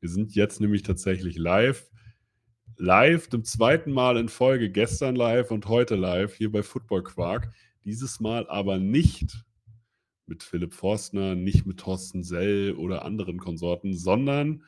Wir 0.00 0.08
sind 0.08 0.34
jetzt 0.34 0.60
nämlich 0.60 0.82
tatsächlich 0.82 1.36
live. 1.38 1.90
Live, 2.76 3.30
zum 3.30 3.44
zweiten 3.44 3.90
Mal 3.90 4.18
in 4.18 4.28
Folge, 4.28 4.70
gestern 4.70 5.16
live 5.16 5.50
und 5.50 5.66
heute 5.68 5.94
live 5.94 6.34
hier 6.34 6.52
bei 6.52 6.62
Football 6.62 7.02
Quark. 7.02 7.50
Dieses 7.84 8.20
Mal 8.20 8.46
aber 8.48 8.78
nicht 8.78 9.44
mit 10.26 10.42
Philipp 10.42 10.74
Forstner, 10.74 11.34
nicht 11.34 11.64
mit 11.64 11.78
Thorsten 11.78 12.22
Sell 12.22 12.74
oder 12.74 13.04
anderen 13.04 13.38
Konsorten, 13.38 13.94
sondern 13.94 14.62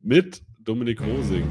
mit 0.00 0.42
Dominik 0.58 1.00
Rosing. 1.00 1.46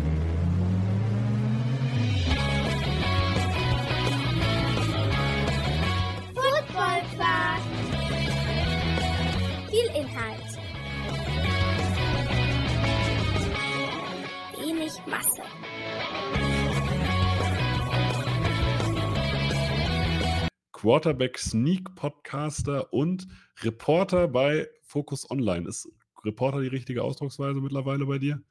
Quarterback 20.83 21.39
Sneak 21.39 21.95
Podcaster 21.95 22.91
und 22.91 23.25
Reporter 23.61 24.27
bei 24.27 24.67
Focus 24.81 25.31
Online. 25.31 25.65
Ist 25.65 25.87
Reporter 26.25 26.59
die 26.59 26.67
richtige 26.67 27.03
Ausdrucksweise 27.05 27.61
mittlerweile 27.61 28.05
bei 28.05 28.17
dir? 28.17 28.41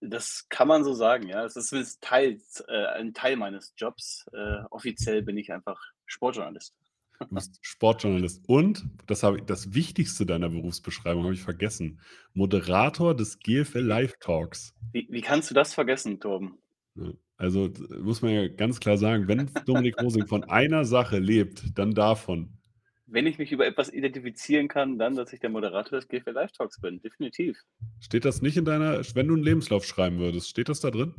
Das 0.00 0.46
kann 0.48 0.68
man 0.68 0.84
so 0.84 0.94
sagen, 0.94 1.28
ja. 1.28 1.44
Es 1.44 1.56
ist 1.56 2.00
Teil, 2.00 2.40
äh, 2.68 2.86
ein 2.86 3.12
Teil 3.12 3.36
meines 3.36 3.74
Jobs. 3.76 4.24
Äh, 4.32 4.62
offiziell 4.70 5.20
bin 5.20 5.36
ich 5.36 5.52
einfach 5.52 5.78
Sportjournalist. 6.06 6.78
Du 7.20 7.26
bist 7.34 7.58
Sportjournalist 7.60 8.48
und 8.48 8.86
das, 9.06 9.22
habe 9.22 9.36
ich, 9.36 9.44
das 9.44 9.74
Wichtigste 9.74 10.24
deiner 10.24 10.48
Berufsbeschreibung 10.48 11.24
habe 11.24 11.34
ich 11.34 11.42
vergessen. 11.42 12.00
Moderator 12.32 13.14
des 13.14 13.38
GFL 13.38 13.80
Live 13.80 14.14
Talks. 14.18 14.72
Wie, 14.92 15.08
wie 15.10 15.20
kannst 15.20 15.50
du 15.50 15.54
das 15.54 15.74
vergessen, 15.74 16.20
Torben? 16.20 16.56
Ja, 16.94 17.12
Also 17.36 17.70
muss 18.00 18.22
man 18.22 18.32
ja 18.32 18.48
ganz 18.48 18.80
klar 18.80 18.96
sagen, 18.96 19.26
wenn 19.26 19.50
Dominik 19.66 20.00
Rosing 20.00 20.26
von 20.26 20.44
einer 20.44 20.84
Sache 20.84 21.18
lebt, 21.18 21.76
dann 21.78 21.92
davon. 21.92 22.58
Wenn 23.06 23.26
ich 23.26 23.38
mich 23.38 23.52
über 23.52 23.66
etwas 23.66 23.92
identifizieren 23.92 24.68
kann, 24.68 24.98
dann, 24.98 25.14
dass 25.14 25.32
ich 25.32 25.40
der 25.40 25.50
Moderator 25.50 25.98
des 25.98 26.08
GFL 26.08 26.30
Live 26.30 26.52
Talks 26.52 26.80
bin. 26.80 27.00
Definitiv. 27.00 27.58
Steht 28.00 28.24
das 28.24 28.40
nicht 28.40 28.56
in 28.56 28.64
deiner, 28.64 29.02
wenn 29.14 29.28
du 29.28 29.34
einen 29.34 29.42
Lebenslauf 29.42 29.84
schreiben 29.84 30.18
würdest, 30.18 30.48
steht 30.48 30.68
das 30.68 30.80
da 30.80 30.90
drin? 30.90 31.14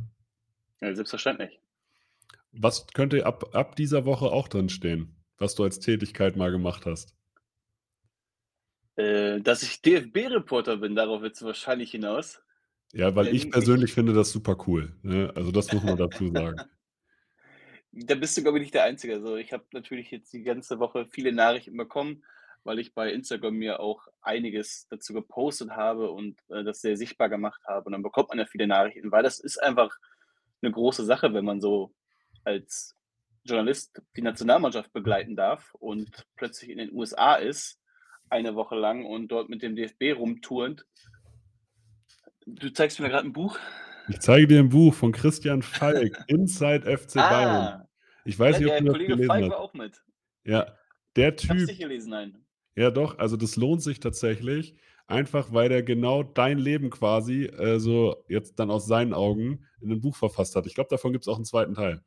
Ja, 0.80 0.94
selbstverständlich. 0.94 1.60
Was 2.52 2.86
könnte 2.88 3.24
ab, 3.24 3.54
ab 3.54 3.76
dieser 3.76 4.04
Woche 4.04 4.26
auch 4.26 4.48
drin 4.48 4.68
stehen, 4.68 5.16
was 5.38 5.54
du 5.54 5.62
als 5.62 5.78
Tätigkeit 5.78 6.36
mal 6.36 6.50
gemacht 6.50 6.86
hast? 6.86 7.14
Äh, 8.96 9.40
dass 9.42 9.62
ich 9.62 9.82
DFB-Reporter 9.82 10.78
bin, 10.78 10.94
darauf 10.94 11.20
wird 11.20 11.34
es 11.34 11.42
wahrscheinlich 11.42 11.90
hinaus. 11.90 12.40
Ja, 12.96 13.14
weil 13.14 13.28
ich 13.28 13.44
ich- 13.44 13.50
persönlich 13.50 13.92
finde 13.92 14.14
das 14.14 14.32
super 14.32 14.56
cool. 14.66 14.92
Ne? 15.02 15.30
Also 15.34 15.52
das 15.52 15.70
muss 15.72 15.84
man 15.84 15.96
dazu 15.96 16.28
sagen. 16.30 16.56
Da 17.92 18.14
bist 18.14 18.36
du, 18.36 18.42
glaube 18.42 18.58
ich, 18.58 18.62
nicht 18.62 18.74
der 18.74 18.84
Einzige. 18.84 19.14
Also 19.14 19.36
ich 19.36 19.52
habe 19.52 19.64
natürlich 19.72 20.10
jetzt 20.10 20.32
die 20.32 20.42
ganze 20.42 20.78
Woche 20.78 21.06
viele 21.10 21.32
Nachrichten 21.32 21.76
bekommen, 21.76 22.24
weil 22.64 22.78
ich 22.78 22.94
bei 22.94 23.12
Instagram 23.12 23.54
mir 23.54 23.80
auch 23.80 24.06
einiges 24.22 24.86
dazu 24.88 25.12
gepostet 25.12 25.70
habe 25.70 26.10
und 26.10 26.38
äh, 26.48 26.64
das 26.64 26.80
sehr 26.80 26.96
sichtbar 26.96 27.28
gemacht 27.28 27.60
habe. 27.66 27.86
Und 27.86 27.92
dann 27.92 28.02
bekommt 28.02 28.30
man 28.30 28.38
ja 28.38 28.46
viele 28.46 28.66
Nachrichten, 28.66 29.12
weil 29.12 29.22
das 29.22 29.40
ist 29.40 29.62
einfach 29.62 29.96
eine 30.62 30.72
große 30.72 31.04
Sache, 31.04 31.32
wenn 31.34 31.44
man 31.44 31.60
so 31.60 31.92
als 32.44 32.94
Journalist 33.44 34.00
die 34.16 34.22
Nationalmannschaft 34.22 34.92
begleiten 34.92 35.36
darf 35.36 35.74
und 35.74 36.26
plötzlich 36.34 36.70
in 36.70 36.78
den 36.78 36.92
USA 36.92 37.34
ist, 37.36 37.78
eine 38.28 38.54
Woche 38.54 38.74
lang 38.74 39.04
und 39.04 39.28
dort 39.28 39.48
mit 39.48 39.62
dem 39.62 39.76
DFB 39.76 40.12
rumturnt. 40.16 40.84
Du 42.46 42.70
zeigst 42.72 43.00
mir 43.00 43.08
gerade 43.08 43.26
ein 43.26 43.32
Buch. 43.32 43.58
Ich 44.08 44.20
zeige 44.20 44.46
dir 44.46 44.60
ein 44.60 44.68
Buch 44.68 44.94
von 44.94 45.10
Christian 45.12 45.62
Falk, 45.62 46.16
Inside 46.28 46.96
FC 46.96 47.14
Bayern. 47.14 47.50
Ah, 47.82 47.88
Ich 48.24 48.38
weiß 48.38 48.60
ja, 48.60 48.60
nicht, 48.60 48.68
ob 48.68 48.72
der 48.72 48.80
du 48.80 48.84
das 48.86 48.92
Kollege 48.92 49.12
gelesen 49.14 49.26
Falk 49.28 49.42
hast. 49.44 49.50
war 49.50 49.58
auch 49.60 49.74
mit. 49.74 50.02
Ja, 50.44 50.76
der 51.16 51.28
Ich 51.34 51.42
Typ, 51.42 51.56
nicht 51.66 51.80
gelesen, 51.80 52.10
nein. 52.10 52.44
ja 52.76 52.90
doch, 52.92 53.18
also 53.18 53.36
das 53.36 53.56
lohnt 53.56 53.82
sich 53.82 53.98
tatsächlich, 53.98 54.76
einfach 55.08 55.52
weil 55.52 55.68
der 55.68 55.82
genau 55.82 56.22
dein 56.22 56.58
Leben 56.58 56.90
quasi 56.90 57.46
äh, 57.46 57.80
so 57.80 58.24
jetzt 58.28 58.60
dann 58.60 58.70
aus 58.70 58.86
seinen 58.86 59.12
Augen 59.12 59.66
in 59.80 59.90
ein 59.90 60.00
Buch 60.00 60.14
verfasst 60.14 60.54
hat. 60.54 60.66
Ich 60.66 60.74
glaube, 60.76 60.90
davon 60.90 61.12
gibt 61.12 61.24
es 61.24 61.28
auch 61.28 61.36
einen 61.36 61.44
zweiten 61.44 61.74
Teil. 61.74 62.00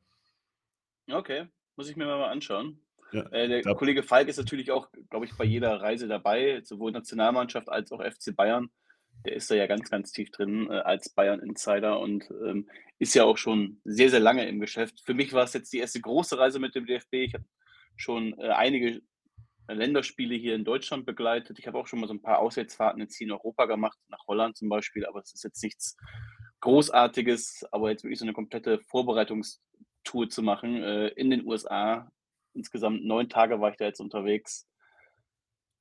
Okay, 1.12 1.48
muss 1.76 1.90
ich 1.90 1.98
mir 1.98 2.06
mal 2.06 2.30
anschauen. 2.30 2.80
Ja, 3.12 3.24
Äh, 3.32 3.62
der 3.64 3.76
Kollege 3.76 4.04
Falk 4.04 4.28
ist 4.30 4.38
natürlich 4.38 4.72
auch, 4.72 4.90
glaube 5.10 5.26
ich, 5.26 5.36
bei 5.36 5.44
jeder 5.44 5.82
Reise 5.82 6.08
dabei, 6.08 6.62
sowohl 6.64 6.92
Nationalmannschaft 6.92 7.68
als 7.68 7.92
auch 7.92 8.02
FC 8.02 8.34
Bayern. 8.36 8.70
Der 9.26 9.34
ist 9.34 9.52
da 9.52 9.56
ja 9.56 9.68
ganz, 9.68 9.90
ganz 9.90 10.12
tief 10.12 10.32
drin 10.32 10.68
äh, 10.70 10.76
als 10.76 11.10
Bayern-Insider 11.10 12.00
und 12.00 12.30
ähm, 12.46 12.70
ist 13.00 13.16
ja 13.16 13.26
auch 13.26 13.38
schon 13.38 13.82
sehr, 13.84 14.10
sehr 14.10 14.20
lange 14.20 14.48
im 14.48 14.60
Geschäft. 14.60 15.02
Für 15.06 15.14
mich 15.14 15.34
war 15.34 15.44
es 15.44 15.54
jetzt 15.54 15.74
die 15.74 15.80
erste 15.80 16.02
große 16.02 16.38
Reise 16.38 16.60
mit 16.60 16.76
dem 16.76 16.86
DFB. 16.86 17.14
Ich 17.14 17.34
habe 17.34 17.46
schon 17.98 18.38
äh, 18.40 18.50
einige 18.50 19.02
Länderspiele 19.68 20.36
hier 20.36 20.56
in 20.56 20.66
Deutschland 20.66 21.06
begleitet. 21.06 21.60
Ich 21.60 21.68
habe 21.68 21.78
auch 21.78 21.88
schon 21.88 22.00
mal 22.00 22.08
so 22.08 22.14
ein 22.14 22.22
paar 22.22 22.40
Auswärtsfahrten 22.40 23.02
jetzt 23.02 23.16
hier 23.16 23.28
in 23.28 23.34
Europa 23.34 23.66
gemacht, 23.66 23.98
nach 24.08 24.26
Holland 24.28 24.58
zum 24.58 24.70
Beispiel, 24.70 25.06
aber 25.06 25.20
es 25.20 25.34
ist 25.34 25.44
jetzt 25.44 25.64
nichts 25.64 25.96
Großartiges, 26.62 27.66
aber 27.72 27.90
jetzt 27.90 28.04
wirklich 28.04 28.20
so 28.20 28.26
eine 28.26 28.34
komplette 28.34 28.80
Vorbereitungstour 28.82 30.30
zu 30.30 30.42
machen 30.42 30.82
äh, 30.82 31.08
in 31.10 31.30
den 31.30 31.46
USA. 31.46 32.12
Insgesamt 32.54 33.06
neun 33.06 33.30
Tage 33.30 33.62
war 33.62 33.72
ich 33.72 33.78
da 33.78 33.86
jetzt 33.86 34.02
unterwegs. 34.02 34.68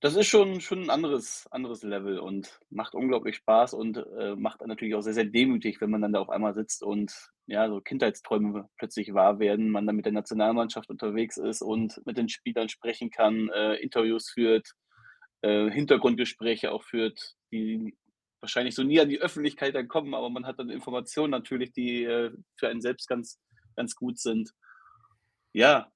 Das 0.00 0.14
ist 0.14 0.28
schon, 0.28 0.60
schon 0.60 0.82
ein 0.84 0.90
anderes, 0.90 1.48
anderes 1.50 1.82
Level 1.82 2.20
und 2.20 2.60
macht 2.70 2.94
unglaublich 2.94 3.34
Spaß 3.36 3.74
und 3.74 3.96
äh, 3.96 4.36
macht 4.36 4.64
natürlich 4.64 4.94
auch 4.94 5.00
sehr, 5.00 5.14
sehr 5.14 5.24
demütig, 5.24 5.80
wenn 5.80 5.90
man 5.90 6.02
dann 6.02 6.12
da 6.12 6.20
auf 6.20 6.30
einmal 6.30 6.54
sitzt 6.54 6.84
und 6.84 7.12
ja, 7.46 7.68
so 7.68 7.80
Kindheitsträume 7.80 8.68
plötzlich 8.76 9.12
wahr 9.12 9.40
werden, 9.40 9.70
man 9.70 9.86
dann 9.86 9.96
mit 9.96 10.04
der 10.04 10.12
Nationalmannschaft 10.12 10.88
unterwegs 10.88 11.36
ist 11.36 11.62
und 11.62 12.00
mit 12.06 12.16
den 12.16 12.28
Spielern 12.28 12.68
sprechen 12.68 13.10
kann, 13.10 13.48
äh, 13.48 13.74
Interviews 13.76 14.30
führt, 14.30 14.70
äh, 15.42 15.68
Hintergrundgespräche 15.68 16.70
auch 16.70 16.84
führt, 16.84 17.34
die 17.50 17.96
wahrscheinlich 18.40 18.76
so 18.76 18.84
nie 18.84 19.00
an 19.00 19.08
die 19.08 19.20
Öffentlichkeit 19.20 19.74
dann 19.74 19.88
kommen, 19.88 20.14
aber 20.14 20.30
man 20.30 20.46
hat 20.46 20.60
dann 20.60 20.70
Informationen 20.70 21.32
natürlich, 21.32 21.72
die 21.72 22.04
äh, 22.04 22.30
für 22.56 22.68
einen 22.68 22.80
selbst 22.80 23.08
ganz, 23.08 23.40
ganz 23.74 23.96
gut 23.96 24.18
sind. 24.20 24.52
Ja, 25.52 25.90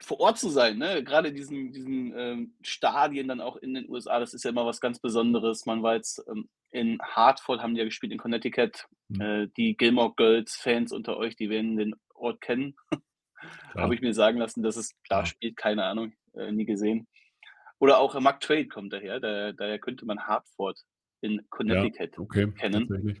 vor 0.00 0.20
Ort 0.20 0.38
zu 0.38 0.50
sein, 0.50 0.78
ne? 0.78 1.02
gerade 1.02 1.28
in 1.28 1.34
diesen, 1.34 1.72
diesen 1.72 2.12
ähm, 2.16 2.54
Stadien 2.62 3.28
dann 3.28 3.40
auch 3.40 3.56
in 3.56 3.74
den 3.74 3.88
USA, 3.88 4.20
das 4.20 4.34
ist 4.34 4.44
ja 4.44 4.50
immer 4.50 4.66
was 4.66 4.80
ganz 4.80 4.98
Besonderes. 4.98 5.66
Man 5.66 5.82
war 5.82 5.94
jetzt 5.94 6.22
ähm, 6.28 6.48
in 6.70 6.98
Hartford, 7.00 7.62
haben 7.62 7.74
die 7.74 7.80
ja 7.80 7.84
gespielt 7.84 8.12
in 8.12 8.18
Connecticut. 8.18 8.86
Mhm. 9.08 9.20
Äh, 9.20 9.48
die 9.56 9.76
Gilmore 9.76 10.12
Girls 10.14 10.56
Fans 10.56 10.92
unter 10.92 11.16
euch, 11.16 11.36
die 11.36 11.48
werden 11.48 11.76
den 11.76 11.94
Ort 12.14 12.40
kennen. 12.40 12.76
Habe 13.74 13.94
ich 13.94 14.00
mir 14.00 14.14
sagen 14.14 14.38
lassen, 14.38 14.62
dass 14.62 14.76
es 14.76 14.94
da 15.08 15.20
Ja. 15.20 15.26
spielt, 15.26 15.56
keine 15.56 15.84
Ahnung, 15.84 16.12
äh, 16.34 16.50
nie 16.52 16.64
gesehen. 16.64 17.06
Oder 17.78 17.98
auch 17.98 18.14
äh, 18.14 18.20
Mark 18.20 18.40
Trade 18.40 18.68
kommt 18.68 18.92
daher, 18.92 19.20
daher, 19.20 19.52
daher 19.52 19.78
könnte 19.78 20.06
man 20.06 20.26
Hartford 20.26 20.78
in 21.20 21.34
ja, 21.34 21.42
Connecticut 21.50 22.18
okay, 22.18 22.50
kennen. 22.52 23.20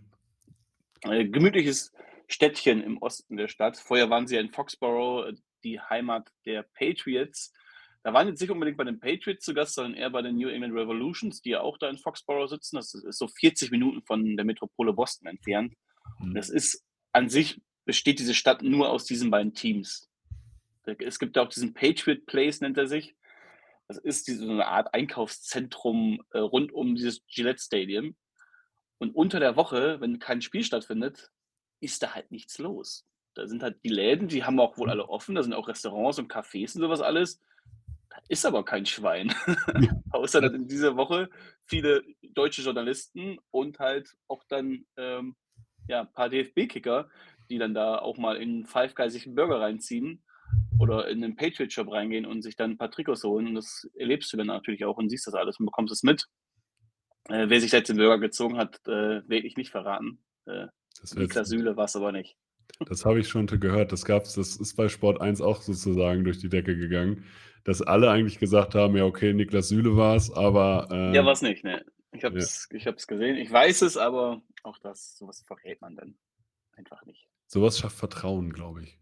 Äh, 1.02 1.26
gemütliches 1.26 1.92
Städtchen 2.28 2.82
im 2.82 2.98
Osten 2.98 3.36
der 3.36 3.48
Stadt. 3.48 3.76
Vorher 3.76 4.10
waren 4.10 4.26
sie 4.26 4.36
ja 4.36 4.40
in 4.40 4.50
Foxborough, 4.50 5.28
äh, 5.28 5.34
die 5.66 5.80
Heimat 5.80 6.30
der 6.44 6.62
Patriots. 6.62 7.52
Da 8.02 8.12
waren 8.12 8.28
jetzt 8.28 8.40
nicht 8.40 8.50
unbedingt 8.50 8.78
bei 8.78 8.84
den 8.84 9.00
Patriots 9.00 9.44
zu 9.44 9.52
Gast, 9.52 9.74
sondern 9.74 9.94
eher 9.94 10.10
bei 10.10 10.22
den 10.22 10.36
New 10.36 10.48
England 10.48 10.74
Revolutions, 10.74 11.42
die 11.42 11.50
ja 11.50 11.60
auch 11.60 11.76
da 11.76 11.88
in 11.88 11.98
Foxborough 11.98 12.48
sitzen. 12.48 12.76
Das 12.76 12.94
ist 12.94 13.18
so 13.18 13.26
40 13.26 13.70
Minuten 13.72 14.02
von 14.02 14.36
der 14.36 14.44
Metropole 14.44 14.92
Boston 14.92 15.26
entfernt. 15.26 15.74
Mhm. 16.20 16.34
Das 16.34 16.48
ist 16.48 16.84
an 17.12 17.28
sich 17.28 17.60
besteht 17.84 18.18
diese 18.18 18.34
Stadt 18.34 18.62
nur 18.62 18.90
aus 18.90 19.04
diesen 19.06 19.30
beiden 19.30 19.54
Teams. 19.54 20.08
Es 20.84 21.18
gibt 21.18 21.36
ja 21.36 21.42
auch 21.42 21.48
diesen 21.48 21.74
Patriot 21.74 22.26
Place, 22.26 22.60
nennt 22.60 22.78
er 22.78 22.86
sich. 22.86 23.16
Das 23.88 23.98
ist 23.98 24.28
diese, 24.28 24.44
so 24.44 24.52
eine 24.52 24.66
Art 24.66 24.92
Einkaufszentrum 24.94 26.22
äh, 26.30 26.38
rund 26.38 26.72
um 26.72 26.94
dieses 26.94 27.24
Gillette 27.26 27.62
Stadium. 27.62 28.16
Und 28.98 29.14
unter 29.14 29.40
der 29.40 29.56
Woche, 29.56 30.00
wenn 30.00 30.18
kein 30.18 30.42
Spiel 30.42 30.64
stattfindet, 30.64 31.30
ist 31.80 32.02
da 32.02 32.14
halt 32.14 32.30
nichts 32.30 32.58
los. 32.58 33.04
Da 33.36 33.46
sind 33.46 33.62
halt 33.62 33.78
die 33.84 33.90
Läden, 33.90 34.28
die 34.28 34.44
haben 34.44 34.58
auch 34.58 34.78
wohl 34.78 34.90
alle 34.90 35.08
offen, 35.08 35.34
da 35.34 35.42
sind 35.42 35.52
auch 35.52 35.68
Restaurants 35.68 36.18
und 36.18 36.32
Cafés 36.32 36.74
und 36.74 36.82
sowas 36.82 37.00
alles. 37.00 37.40
Da 38.08 38.16
ist 38.28 38.46
aber 38.46 38.64
kein 38.64 38.86
Schwein. 38.86 39.34
Außer 40.10 40.40
dass 40.40 40.52
in 40.52 40.68
dieser 40.68 40.96
Woche 40.96 41.28
viele 41.66 42.02
deutsche 42.22 42.62
Journalisten 42.62 43.38
und 43.50 43.78
halt 43.78 44.16
auch 44.26 44.42
dann 44.48 44.86
ähm, 44.96 45.36
ja, 45.88 46.00
ein 46.00 46.12
paar 46.12 46.30
DFB-Kicker, 46.30 47.08
die 47.50 47.58
dann 47.58 47.74
da 47.74 47.98
auch 47.98 48.16
mal 48.16 48.36
in 48.36 48.64
Five 48.64 48.94
Guys 48.94 49.12
sich 49.12 49.26
einen 49.26 49.36
Burger 49.36 49.60
reinziehen 49.60 50.24
oder 50.78 51.08
in 51.08 51.20
den 51.20 51.36
Patriot 51.36 51.72
Shop 51.72 51.90
reingehen 51.90 52.26
und 52.26 52.42
sich 52.42 52.56
dann 52.56 52.72
ein 52.72 52.78
paar 52.78 52.90
Trikots 52.90 53.22
holen. 53.24 53.48
Und 53.48 53.54
das 53.54 53.88
erlebst 53.94 54.32
du 54.32 54.36
dann 54.36 54.48
natürlich 54.48 54.84
auch 54.84 54.96
und 54.96 55.10
siehst 55.10 55.26
das 55.26 55.34
alles 55.34 55.58
und 55.58 55.66
bekommst 55.66 55.92
es 55.92 56.02
mit. 56.02 56.26
Äh, 57.28 57.48
wer 57.48 57.60
sich 57.60 57.72
jetzt 57.72 57.88
den 57.88 57.96
Burger 57.96 58.18
gezogen 58.18 58.56
hat, 58.56 58.80
äh, 58.86 59.28
werde 59.28 59.46
ich 59.46 59.56
nicht 59.56 59.70
verraten. 59.70 60.22
Äh, 60.46 60.66
Niklas 61.14 61.48
Süle 61.48 61.76
war 61.76 61.84
es 61.84 61.96
aber 61.96 62.12
nicht. 62.12 62.36
Das 62.86 63.04
habe 63.04 63.20
ich 63.20 63.28
schon 63.28 63.46
gehört. 63.46 63.92
Das 63.92 64.04
gab's, 64.04 64.34
das 64.34 64.56
ist 64.56 64.74
bei 64.76 64.88
Sport 64.88 65.20
1 65.20 65.40
auch 65.40 65.62
sozusagen 65.62 66.24
durch 66.24 66.38
die 66.38 66.48
Decke 66.48 66.76
gegangen, 66.76 67.24
dass 67.64 67.82
alle 67.82 68.10
eigentlich 68.10 68.38
gesagt 68.38 68.74
haben, 68.74 68.96
ja, 68.96 69.04
okay, 69.04 69.32
Niklas 69.32 69.68
Süle 69.68 69.96
war 69.96 70.16
es, 70.16 70.30
aber 70.30 70.88
äh, 70.90 71.14
Ja, 71.14 71.24
war 71.24 71.32
es 71.32 71.42
nicht, 71.42 71.64
ne? 71.64 71.84
Ich 72.12 72.24
habe 72.24 72.38
es 72.38 72.68
ja. 72.72 72.92
gesehen. 72.92 73.36
Ich 73.36 73.50
weiß 73.50 73.82
es, 73.82 73.96
aber 73.96 74.40
auch 74.62 74.78
das, 74.78 75.16
sowas 75.16 75.44
verrät 75.46 75.80
man 75.80 75.96
dann 75.96 76.16
einfach 76.76 77.04
nicht. 77.04 77.28
Sowas 77.46 77.78
schafft 77.78 77.96
Vertrauen, 77.96 78.52
glaube 78.52 78.84
ich. 78.84 78.98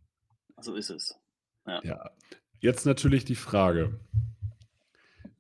So 0.61 0.75
ist 0.75 0.91
es. 0.91 1.19
Ja. 1.67 1.81
ja. 1.85 2.11
Jetzt 2.59 2.87
natürlich 2.87 3.25
die 3.25 3.35
Frage: 3.35 4.01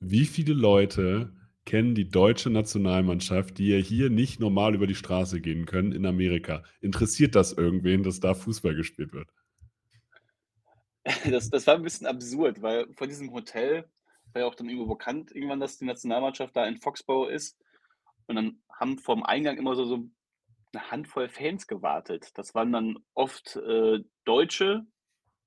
Wie 0.00 0.24
viele 0.24 0.54
Leute 0.54 1.32
kennen 1.64 1.94
die 1.94 2.08
deutsche 2.08 2.50
Nationalmannschaft, 2.50 3.58
die 3.58 3.68
ja 3.68 3.78
hier 3.78 4.10
nicht 4.10 4.40
normal 4.40 4.74
über 4.74 4.86
die 4.86 4.94
Straße 4.94 5.40
gehen 5.40 5.66
können 5.66 5.92
in 5.92 6.06
Amerika? 6.06 6.62
Interessiert 6.80 7.34
das 7.34 7.52
irgendwen, 7.52 8.02
dass 8.02 8.20
da 8.20 8.34
Fußball 8.34 8.74
gespielt 8.74 9.12
wird? 9.12 9.28
Das, 11.30 11.50
das 11.50 11.66
war 11.66 11.74
ein 11.74 11.82
bisschen 11.82 12.06
absurd, 12.06 12.62
weil 12.62 12.86
von 12.94 13.08
diesem 13.08 13.30
Hotel 13.32 13.84
war 14.32 14.42
ja 14.42 14.48
auch 14.48 14.54
dann 14.54 14.68
irgendwo 14.68 14.94
bekannt, 14.94 15.34
irgendwann, 15.34 15.60
dass 15.60 15.78
die 15.78 15.84
Nationalmannschaft 15.84 16.56
da 16.56 16.66
in 16.66 16.78
Foxborough 16.78 17.30
ist. 17.30 17.58
Und 18.26 18.36
dann 18.36 18.62
haben 18.70 18.98
vom 18.98 19.22
Eingang 19.22 19.58
immer 19.58 19.76
so, 19.76 19.84
so 19.84 20.08
eine 20.72 20.90
Handvoll 20.90 21.28
Fans 21.28 21.66
gewartet. 21.66 22.30
Das 22.34 22.54
waren 22.54 22.72
dann 22.72 22.98
oft 23.14 23.56
äh, 23.56 24.00
Deutsche, 24.24 24.86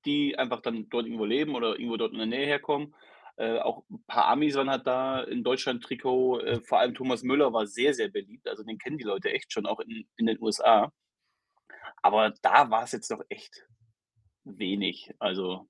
die 0.04 0.38
einfach 0.38 0.60
dann 0.60 0.88
dort 0.88 1.06
irgendwo 1.06 1.24
leben 1.24 1.54
oder 1.54 1.72
irgendwo 1.72 1.96
dort 1.96 2.12
in 2.12 2.18
der 2.18 2.26
Nähe 2.26 2.46
herkommen. 2.46 2.94
Äh, 3.38 3.60
auch 3.60 3.84
ein 3.88 4.02
paar 4.08 4.26
Amis 4.26 4.56
waren 4.56 4.68
halt 4.68 4.84
da 4.84 5.22
in 5.22 5.44
Deutschland-Trikot. 5.44 6.40
Äh, 6.40 6.60
vor 6.62 6.80
allem 6.80 6.94
Thomas 6.94 7.22
Müller 7.22 7.52
war 7.52 7.68
sehr, 7.68 7.94
sehr 7.94 8.08
beliebt. 8.08 8.48
Also 8.48 8.64
den 8.64 8.78
kennen 8.78 8.98
die 8.98 9.04
Leute 9.04 9.30
echt 9.30 9.52
schon, 9.52 9.64
auch 9.64 9.78
in, 9.78 10.08
in 10.16 10.26
den 10.26 10.42
USA. 10.42 10.92
Aber 12.02 12.34
da 12.42 12.68
war 12.68 12.82
es 12.82 12.92
jetzt 12.92 13.12
doch 13.12 13.22
echt 13.28 13.64
wenig. 14.42 15.14
Also 15.20 15.68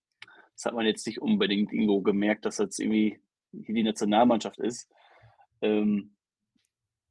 das 0.55 0.65
hat 0.65 0.75
man 0.75 0.87
jetzt 0.87 1.07
nicht 1.07 1.21
unbedingt 1.21 1.71
irgendwo 1.71 2.01
gemerkt, 2.01 2.47
dass 2.47 2.57
das 2.57 2.79
irgendwie 2.79 3.21
hier 3.53 3.75
die 3.75 3.83
Nationalmannschaft 3.83 4.59
ist. 4.61 4.91
Ähm, 5.61 6.17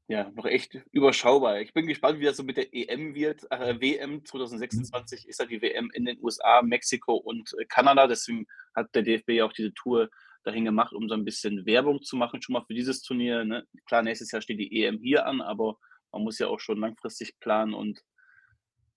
ja, 0.08 0.32
noch 0.32 0.46
echt 0.46 0.74
überschaubar. 0.92 1.62
Ich 1.62 1.74
bin 1.74 1.86
gespannt, 1.86 2.20
wie 2.20 2.26
das 2.26 2.38
so 2.38 2.44
mit 2.44 2.58
der 2.58 2.74
EM 2.74 3.14
wird. 3.14 3.46
Äh, 3.52 3.80
WM 3.80 4.26
2026 4.26 5.26
mhm. 5.26 5.30
ist 5.30 5.40
ja 5.40 5.46
die 5.46 5.62
WM 5.62 5.92
in 5.94 6.06
den 6.06 6.18
USA, 6.24 6.64
Mexiko 6.64 7.16
und 7.16 7.54
äh, 7.60 7.66
Kanada. 7.66 8.08
Deswegen 8.08 8.48
hat 8.74 8.96
der 8.96 9.04
DFB 9.04 9.30
ja 9.32 9.46
auch 9.46 9.54
diese 9.54 9.74
Tour 9.74 10.10
dahin 10.48 10.66
gemacht, 10.66 10.94
um 10.94 11.08
so 11.10 11.14
ein 11.14 11.26
bisschen 11.26 11.66
Werbung 11.66 12.02
zu 12.02 12.16
machen, 12.16 12.42
schon 12.42 12.54
mal 12.54 12.66
für 12.66 12.74
dieses 12.74 13.02
Turnier. 13.02 13.44
Ne? 13.44 13.68
Klar, 13.86 14.02
nächstes 14.02 14.32
Jahr 14.32 14.42
steht 14.42 14.60
die 14.60 14.84
EM 14.84 15.00
hier 15.00 15.26
an, 15.26 15.42
aber 15.42 15.78
man 16.12 16.24
muss 16.24 16.40
ja 16.40 16.48
auch 16.48 16.60
schon 16.60 16.80
langfristig 16.80 17.38
planen 17.40 17.74
und 17.74 18.02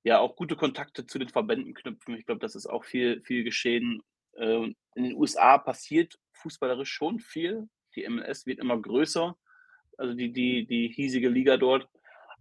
ja 0.03 0.19
auch 0.19 0.37
gute 0.37 0.57
Kontakte 0.57 1.07
zu 1.07 1.19
den 1.19 1.29
Verbänden 1.29 1.75
knüpfen. 1.75 2.17
Ich 2.17 2.25
glaube, 2.25 2.41
das 2.41 2.55
ist 2.55 2.67
auch 2.67 2.85
viel, 2.85 3.21
viel 3.23 3.45
geschehen. 3.45 4.03
Äh, 4.33 4.73
in 4.95 5.05
den 5.05 5.15
USA 5.15 5.59
passiert 5.59 6.19
fußballerisch 6.35 6.91
schon 6.91 7.19
viel. 7.21 7.69
Die 7.97 8.09
MLS 8.09 8.47
wird 8.47 8.61
immer 8.61 8.81
größer, 8.81 9.37
also 9.99 10.15
die, 10.15 10.33
die, 10.33 10.67
die 10.67 10.89
hiesige 10.89 11.29
Liga 11.29 11.57
dort. 11.57 11.89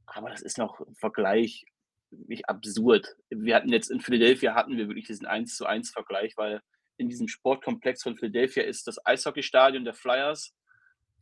Aber 0.06 0.30
das 0.30 0.42
ist 0.42 0.58
noch 0.58 0.80
im 0.80 0.96
Vergleich 0.96 1.66
wirklich 2.12 2.48
absurd. 2.48 3.16
Wir 3.30 3.56
hatten 3.56 3.70
jetzt 3.70 3.92
in 3.92 4.00
Philadelphia 4.00 4.56
hatten 4.56 4.78
wir 4.78 4.88
wirklich 4.88 5.08
diesen 5.08 5.28
1 5.28 5.56
zu 5.56 5.66
1 5.66 5.92
Vergleich, 5.92 6.38
weil 6.38 6.62
in 7.00 7.10
diesem 7.10 7.28
Sportkomplex 7.28 8.04
von 8.04 8.18
Philadelphia 8.18 8.64
ist 8.64 8.88
das 8.88 9.04
Eishockeystadion 9.06 9.86
der 9.86 9.94
Flyers, 9.94 10.54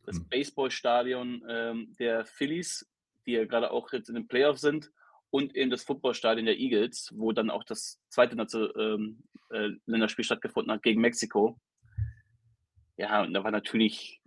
das 0.04 0.16
hm. 0.16 0.28
Baseballstadion 0.28 1.42
ähm, 1.48 1.96
der 1.98 2.26
Phillies, 2.26 2.88
die 3.26 3.32
ja 3.32 3.44
gerade 3.44 3.70
auch 3.70 3.92
jetzt 3.92 4.08
in 4.08 4.16
den 4.16 4.28
Playoffs 4.28 4.60
sind, 4.60 4.90
und 5.30 5.54
eben 5.54 5.70
das 5.70 5.84
Footballstadion 5.84 6.46
der 6.46 6.58
Eagles, 6.58 7.12
wo 7.14 7.32
dann 7.32 7.50
auch 7.50 7.62
das 7.64 8.00
zweite 8.08 8.34
ähm, 8.78 9.22
äh, 9.50 9.70
Länderspiel 9.86 10.24
stattgefunden 10.24 10.72
hat 10.72 10.82
gegen 10.82 11.00
Mexiko. 11.00 11.60
Ja, 12.96 13.22
und 13.22 13.34
da 13.34 13.44
waren 13.44 13.52
natürlich 13.52 14.20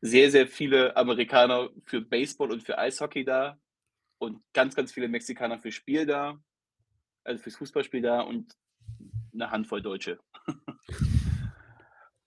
sehr, 0.00 0.30
sehr 0.30 0.46
viele 0.46 0.96
Amerikaner 0.96 1.70
für 1.84 2.00
Baseball 2.00 2.50
und 2.50 2.62
für 2.62 2.78
Eishockey 2.78 3.24
da 3.24 3.58
und 4.18 4.42
ganz, 4.52 4.74
ganz 4.74 4.92
viele 4.92 5.08
Mexikaner 5.08 5.58
für 5.58 5.70
Spiel 5.70 6.06
da, 6.06 6.40
also 7.24 7.42
fürs 7.42 7.56
Fußballspiel 7.56 8.02
da 8.02 8.22
und 8.22 8.56
eine 9.32 9.50
Handvoll 9.50 9.82
Deutsche. 9.82 10.18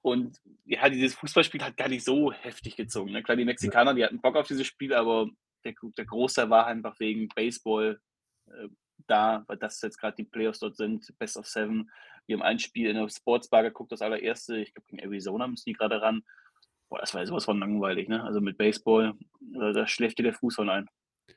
Und 0.02 0.42
ja, 0.66 0.90
dieses 0.90 1.16
Fußballspiel 1.16 1.64
hat 1.64 1.78
gar 1.78 1.88
nicht 1.88 2.04
so 2.04 2.32
heftig 2.32 2.76
gezogen. 2.76 3.12
Ne? 3.12 3.22
Klar, 3.24 3.38
die 3.38 3.46
Mexikaner, 3.46 3.94
die 3.94 4.04
hatten 4.04 4.22
Bock 4.22 4.36
auf 4.36 4.48
dieses 4.48 4.66
Spiel, 4.66 4.94
aber 4.94 5.30
der, 5.64 5.74
der 5.98 6.06
Großteil 6.06 6.50
war 6.50 6.68
einfach 6.68 7.00
wegen 7.00 7.28
Baseball 7.30 8.00
äh, 8.48 8.68
da, 9.08 9.44
weil 9.48 9.58
das 9.58 9.82
jetzt 9.82 10.00
gerade 10.00 10.16
die 10.16 10.24
Playoffs 10.24 10.60
dort 10.60 10.76
sind, 10.76 11.14
Best 11.20 11.38
of 11.38 11.48
Seven. 11.48 11.90
Wir 12.26 12.38
haben 12.38 12.44
ein 12.44 12.60
Spiel 12.60 12.90
in 12.90 12.96
der 12.96 13.10
Sportsbar 13.10 13.64
geguckt, 13.64 13.92
das 13.92 14.02
allererste, 14.02 14.58
ich 14.58 14.74
glaube 14.74 14.88
gegen 14.88 15.00
Arizona 15.00 15.48
müssen 15.48 15.66
die 15.68 15.74
gerade 15.74 16.02
ran. 16.02 16.24
Boah, 16.90 17.00
das 17.00 17.14
war 17.14 17.26
sowas 17.26 17.46
von 17.46 17.60
langweilig, 17.60 18.10
ne? 18.10 18.24
Also 18.24 18.42
mit 18.42 18.58
Baseball, 18.58 19.14
da 19.40 19.88
schläft 19.88 20.20
dir 20.20 20.24
der 20.24 20.34
Fuß 20.34 20.56
von 20.56 20.70
ein. 20.70 20.90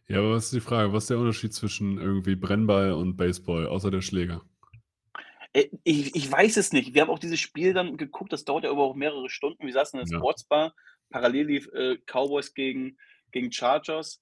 Ja, 0.09 0.19
aber 0.19 0.33
was 0.33 0.47
ist 0.47 0.55
die 0.55 0.61
Frage? 0.61 0.93
Was 0.93 1.05
ist 1.05 1.11
der 1.11 1.19
Unterschied 1.19 1.55
zwischen 1.55 1.99
irgendwie 1.99 2.35
Brennball 2.35 2.93
und 2.93 3.17
Baseball, 3.17 3.67
außer 3.67 3.91
der 3.91 4.03
Schläger? 4.03 4.43
Äh, 5.55 5.69
ich, 5.85 6.15
ich 6.15 6.31
weiß 6.31 6.59
es 6.59 6.73
nicht. 6.73 6.93
Wir 6.93 7.01
haben 7.01 7.11
auch 7.11 7.19
dieses 7.19 7.41
Spiel 7.41 7.73
dann 7.73 7.97
geguckt, 7.97 8.33
das 8.33 8.45
dauert 8.45 8.65
ja 8.65 8.71
über 8.71 8.83
auch 8.83 8.95
mehrere 8.95 9.31
Stunden. 9.31 9.65
Wir 9.65 9.73
saßen 9.73 9.99
in 9.99 10.05
der 10.05 10.13
ja. 10.13 10.19
Sportsbar, 10.19 10.75
parallel 11.09 11.47
lief 11.47 11.69
äh, 11.73 11.97
Cowboys 12.07 12.53
gegen, 12.53 12.99
gegen 13.33 13.51
Chargers 13.51 14.21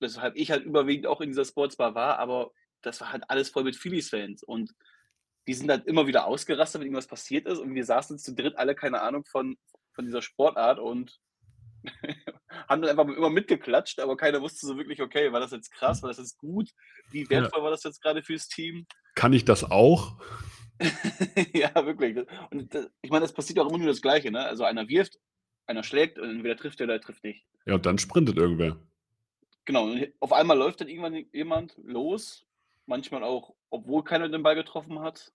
weshalb 0.00 0.36
ich 0.36 0.50
halt 0.50 0.64
überwiegend 0.64 1.06
auch 1.06 1.20
in 1.20 1.30
dieser 1.30 1.44
Sportsbar 1.44 1.94
war, 1.94 2.18
aber 2.18 2.52
das 2.82 3.00
war 3.00 3.12
halt 3.12 3.24
alles 3.28 3.50
voll 3.50 3.64
mit 3.64 3.76
Phillies-Fans 3.76 4.42
und 4.42 4.74
die 5.46 5.54
sind 5.54 5.70
halt 5.70 5.86
immer 5.86 6.06
wieder 6.06 6.26
ausgerastet, 6.26 6.80
wenn 6.80 6.86
irgendwas 6.86 7.06
passiert 7.06 7.46
ist 7.46 7.58
und 7.58 7.74
wir 7.74 7.84
saßen 7.84 8.18
zu 8.18 8.34
dritt 8.34 8.58
alle 8.58 8.74
keine 8.74 9.00
Ahnung 9.00 9.24
von, 9.24 9.56
von 9.92 10.04
dieser 10.04 10.22
Sportart 10.22 10.78
und 10.78 11.18
haben 12.68 12.82
dann 12.82 12.90
einfach 12.90 13.06
immer 13.06 13.30
mitgeklatscht, 13.30 14.00
aber 14.00 14.16
keiner 14.16 14.40
wusste 14.40 14.66
so 14.66 14.76
wirklich, 14.76 15.00
okay, 15.02 15.32
war 15.32 15.40
das 15.40 15.52
jetzt 15.52 15.70
krass, 15.72 16.02
war 16.02 16.08
das 16.08 16.18
jetzt 16.18 16.38
gut, 16.38 16.70
wie 17.10 17.28
wertvoll 17.30 17.60
ja. 17.60 17.64
war 17.64 17.70
das 17.70 17.84
jetzt 17.84 18.02
gerade 18.02 18.22
fürs 18.22 18.48
Team? 18.48 18.86
Kann 19.14 19.32
ich 19.32 19.44
das 19.44 19.64
auch? 19.64 20.16
ja, 21.54 21.74
wirklich. 21.86 22.18
Und 22.50 22.74
das, 22.74 22.90
ich 23.00 23.10
meine, 23.10 23.22
das 23.22 23.32
passiert 23.32 23.58
auch 23.58 23.68
immer 23.68 23.78
nur 23.78 23.88
das 23.88 24.02
Gleiche, 24.02 24.30
ne? 24.30 24.44
Also 24.44 24.64
einer 24.64 24.88
wirft, 24.88 25.18
einer 25.66 25.82
schlägt 25.82 26.18
und 26.18 26.28
entweder 26.30 26.56
trifft 26.56 26.80
er 26.80 26.84
oder 26.84 26.94
er 26.94 27.00
trifft 27.00 27.24
nicht. 27.24 27.46
Ja, 27.64 27.74
und 27.74 27.86
dann 27.86 27.98
sprintet 27.98 28.36
irgendwer. 28.36 28.78
Genau, 29.64 29.96
auf 30.20 30.32
einmal 30.32 30.56
läuft 30.56 30.80
dann 30.80 30.88
irgendwann 30.88 31.26
jemand 31.32 31.76
los, 31.82 32.46
manchmal 32.86 33.24
auch, 33.24 33.54
obwohl 33.70 34.04
keiner 34.04 34.28
den 34.28 34.42
Ball 34.42 34.54
getroffen 34.54 35.00
hat. 35.00 35.32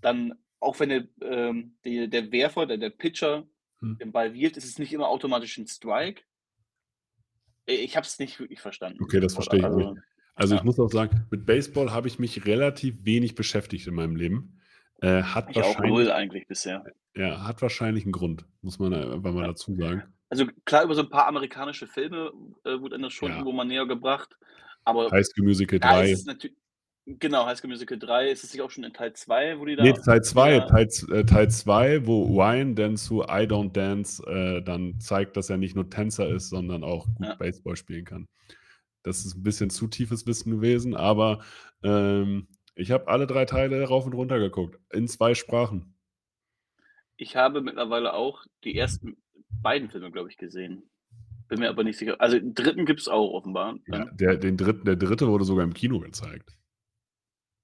Dann, 0.00 0.34
auch 0.58 0.80
wenn 0.80 0.88
der, 0.88 1.08
ähm, 1.22 1.76
der, 1.84 2.08
der 2.08 2.32
Werfer, 2.32 2.66
der, 2.66 2.78
der 2.78 2.90
Pitcher 2.90 3.46
hm. 3.80 3.98
den 3.98 4.12
Ball 4.12 4.34
wirft, 4.34 4.56
ist 4.56 4.64
es 4.64 4.78
nicht 4.78 4.92
immer 4.92 5.08
automatisch 5.08 5.56
ein 5.58 5.66
Strike. 5.66 6.22
Ich 7.66 7.96
habe 7.96 8.06
es 8.06 8.18
nicht 8.18 8.40
wirklich 8.40 8.60
verstanden. 8.60 9.02
Okay, 9.02 9.20
das 9.20 9.34
verstehe 9.34 9.60
ich 9.60 9.64
also, 9.64 9.78
nicht. 9.78 10.02
Also 10.34 10.54
ja. 10.54 10.60
ich 10.60 10.64
muss 10.64 10.78
auch 10.78 10.88
sagen, 10.88 11.26
mit 11.30 11.44
Baseball 11.44 11.92
habe 11.92 12.08
ich 12.08 12.18
mich 12.18 12.46
relativ 12.46 13.04
wenig 13.04 13.34
beschäftigt 13.34 13.86
in 13.86 13.94
meinem 13.94 14.16
Leben. 14.16 14.60
Äh, 15.00 15.22
hat 15.22 15.50
ich 15.50 15.56
wahrscheinlich, 15.56 15.78
auch 15.78 15.84
null 15.84 16.10
eigentlich 16.10 16.46
bisher. 16.46 16.84
Ja, 17.14 17.44
hat 17.44 17.60
wahrscheinlich 17.62 18.04
einen 18.04 18.12
Grund, 18.12 18.46
muss 18.62 18.78
man 18.78 18.94
einfach 18.94 19.32
mal 19.32 19.42
ja. 19.42 19.48
dazu 19.48 19.74
sagen. 19.74 20.02
Also 20.30 20.46
klar, 20.64 20.84
über 20.84 20.94
so 20.94 21.02
ein 21.02 21.08
paar 21.08 21.26
amerikanische 21.26 21.86
Filme 21.86 22.32
äh, 22.64 22.78
wurde 22.80 22.98
das 22.98 23.12
schon 23.12 23.30
ja. 23.30 23.36
irgendwo 23.36 23.52
mal 23.52 23.64
näher 23.64 23.86
gebracht. 23.86 24.36
Aber 24.84 25.10
High 25.10 25.26
School 25.26 25.44
Musical 25.44 25.78
3. 25.78 26.16
Genau, 27.18 27.46
High 27.46 27.56
School 27.56 27.70
Musical 27.70 27.98
3. 27.98 28.30
Ist 28.30 28.44
es 28.44 28.52
nicht 28.52 28.60
auch 28.60 28.70
schon 28.70 28.84
in 28.84 28.92
Teil 28.92 29.14
2, 29.14 29.58
wo 29.58 29.64
die 29.64 29.76
da. 29.76 29.82
Nee, 29.82 29.94
Teil 29.94 30.22
2, 30.22 30.52
ja. 30.52 30.66
Teil, 30.66 30.88
äh, 31.10 31.24
Teil 31.24 31.50
2, 31.50 32.06
wo 32.06 32.24
Ryan 32.24 32.74
dann 32.74 32.98
zu 32.98 33.22
I 33.22 33.46
Don't 33.46 33.72
Dance 33.72 34.22
äh, 34.26 34.62
dann 34.62 35.00
zeigt, 35.00 35.38
dass 35.38 35.48
er 35.48 35.56
nicht 35.56 35.74
nur 35.74 35.88
Tänzer 35.88 36.28
ist, 36.28 36.50
sondern 36.50 36.84
auch 36.84 37.06
gut 37.06 37.26
ja. 37.26 37.34
Baseball 37.36 37.76
spielen 37.76 38.04
kann. 38.04 38.28
Das 39.04 39.24
ist 39.24 39.36
ein 39.36 39.42
bisschen 39.42 39.70
zu 39.70 39.86
tiefes 39.86 40.26
Wissen 40.26 40.50
gewesen, 40.50 40.94
aber 40.94 41.42
ähm, 41.82 42.46
ich 42.74 42.90
habe 42.90 43.08
alle 43.08 43.26
drei 43.26 43.46
Teile 43.46 43.82
rauf 43.84 44.04
und 44.04 44.12
runter 44.12 44.38
geguckt. 44.38 44.78
In 44.92 45.08
zwei 45.08 45.34
Sprachen. 45.34 45.94
Ich 47.16 47.36
habe 47.36 47.62
mittlerweile 47.62 48.12
auch 48.12 48.44
die 48.64 48.76
ersten 48.76 49.16
beiden 49.62 49.88
Filme, 49.90 50.10
glaube 50.10 50.28
ich, 50.28 50.36
gesehen. 50.36 50.82
Bin 51.48 51.60
mir 51.60 51.70
aber 51.70 51.84
nicht 51.84 51.96
sicher. 51.96 52.20
Also 52.20 52.38
den 52.38 52.52
dritten 52.52 52.84
gibt 52.84 53.00
es 53.00 53.08
auch 53.08 53.32
offenbar. 53.32 53.78
Ja, 53.86 54.04
der, 54.12 54.36
den 54.36 54.58
dritten, 54.58 54.84
der 54.84 54.96
dritte 54.96 55.26
wurde 55.26 55.44
sogar 55.44 55.64
im 55.64 55.72
Kino 55.72 56.00
gezeigt. 56.00 56.58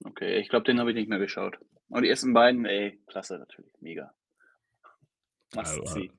Okay, 0.04 0.38
ich 0.38 0.49
glaube, 0.49 0.64
den 0.64 0.78
habe 0.78 0.90
ich 0.90 0.96
nicht 0.96 1.08
mehr 1.08 1.18
geschaut. 1.18 1.58
Und 1.88 2.02
die 2.02 2.08
ersten 2.08 2.32
beiden, 2.32 2.66
ey, 2.66 3.00
klasse 3.06 3.38
natürlich, 3.38 3.73
mega. 3.80 4.12
Must 5.54 5.80
also, 5.80 5.87
see. 5.87 6.11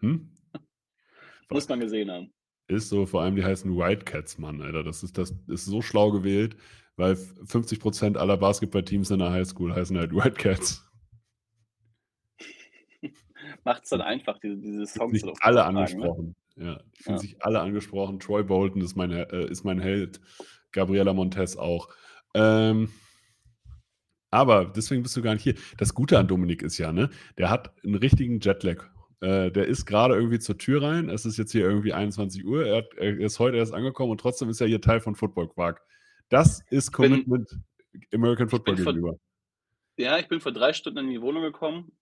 Hm? 0.00 0.30
Muss 1.50 1.68
man 1.68 1.80
gesehen 1.80 2.10
haben. 2.10 2.32
Ist 2.68 2.88
so, 2.88 3.04
vor 3.04 3.22
allem 3.22 3.36
die 3.36 3.44
heißen 3.44 3.76
Wildcats, 3.76 4.38
Mann, 4.38 4.62
Alter. 4.62 4.84
Das 4.84 5.02
ist, 5.02 5.18
das 5.18 5.34
ist 5.48 5.64
so 5.64 5.82
schlau 5.82 6.12
gewählt, 6.12 6.56
weil 6.96 7.14
50% 7.14 8.16
aller 8.16 8.36
Basketballteams 8.36 9.10
in 9.10 9.18
der 9.18 9.30
Highschool 9.30 9.74
heißen 9.74 9.98
halt 9.98 10.12
Wildcats 10.12 10.88
macht 13.64 13.84
es 13.84 13.90
dann 13.90 14.00
einfach, 14.00 14.38
diese, 14.38 14.56
diese 14.56 14.86
Songs. 14.86 15.20
Sich 15.20 15.32
alle 15.40 15.56
ne? 15.56 15.64
angesprochen. 15.64 16.34
Ne? 16.56 16.66
Ja, 16.66 16.82
die 16.96 17.02
fühlen 17.02 17.16
ja. 17.16 17.20
sich 17.20 17.42
alle 17.42 17.60
angesprochen. 17.60 18.20
Troy 18.20 18.42
Bolton 18.42 18.82
ist, 18.82 18.94
meine, 18.94 19.30
äh, 19.32 19.50
ist 19.50 19.64
mein 19.64 19.80
Held. 19.80 20.20
Gabriela 20.70 21.12
Montez 21.12 21.56
auch. 21.56 21.88
Ähm, 22.34 22.92
aber 24.32 24.64
deswegen 24.64 25.04
bist 25.04 25.16
du 25.16 25.22
gar 25.22 25.34
nicht 25.34 25.44
hier. 25.44 25.54
Das 25.76 25.94
Gute 25.94 26.18
an 26.18 26.26
Dominik 26.26 26.62
ist 26.62 26.78
ja, 26.78 26.92
ne, 26.92 27.10
der 27.38 27.50
hat 27.50 27.72
einen 27.84 27.94
richtigen 27.94 28.40
Jetlag 28.40 28.84
äh, 29.22 29.52
der 29.52 29.66
ist 29.68 29.86
gerade 29.86 30.16
irgendwie 30.16 30.40
zur 30.40 30.58
Tür 30.58 30.82
rein. 30.82 31.08
Es 31.08 31.24
ist 31.24 31.38
jetzt 31.38 31.52
hier 31.52 31.62
irgendwie 31.62 31.92
21 31.92 32.44
Uhr. 32.44 32.66
Er, 32.66 32.78
hat, 32.78 32.94
er 32.96 33.20
ist 33.20 33.38
heute 33.38 33.56
erst 33.56 33.72
angekommen 33.72 34.10
und 34.10 34.18
trotzdem 34.20 34.48
ist 34.48 34.60
er 34.60 34.66
hier 34.66 34.80
Teil 34.80 35.00
von 35.00 35.14
Football 35.14 35.48
Quark. 35.48 35.80
Das 36.28 36.64
ist 36.70 36.90
bin- 36.90 37.10
Commitment 37.10 37.56
American 38.12 38.48
Football 38.48 38.74
bin 38.74 38.84
gegenüber. 38.84 39.16
Ja, 39.96 40.18
ich 40.18 40.26
bin 40.26 40.40
vor 40.40 40.50
drei 40.50 40.72
Stunden 40.72 40.98
in 40.98 41.10
die 41.10 41.22
Wohnung 41.22 41.42
gekommen, 41.42 41.92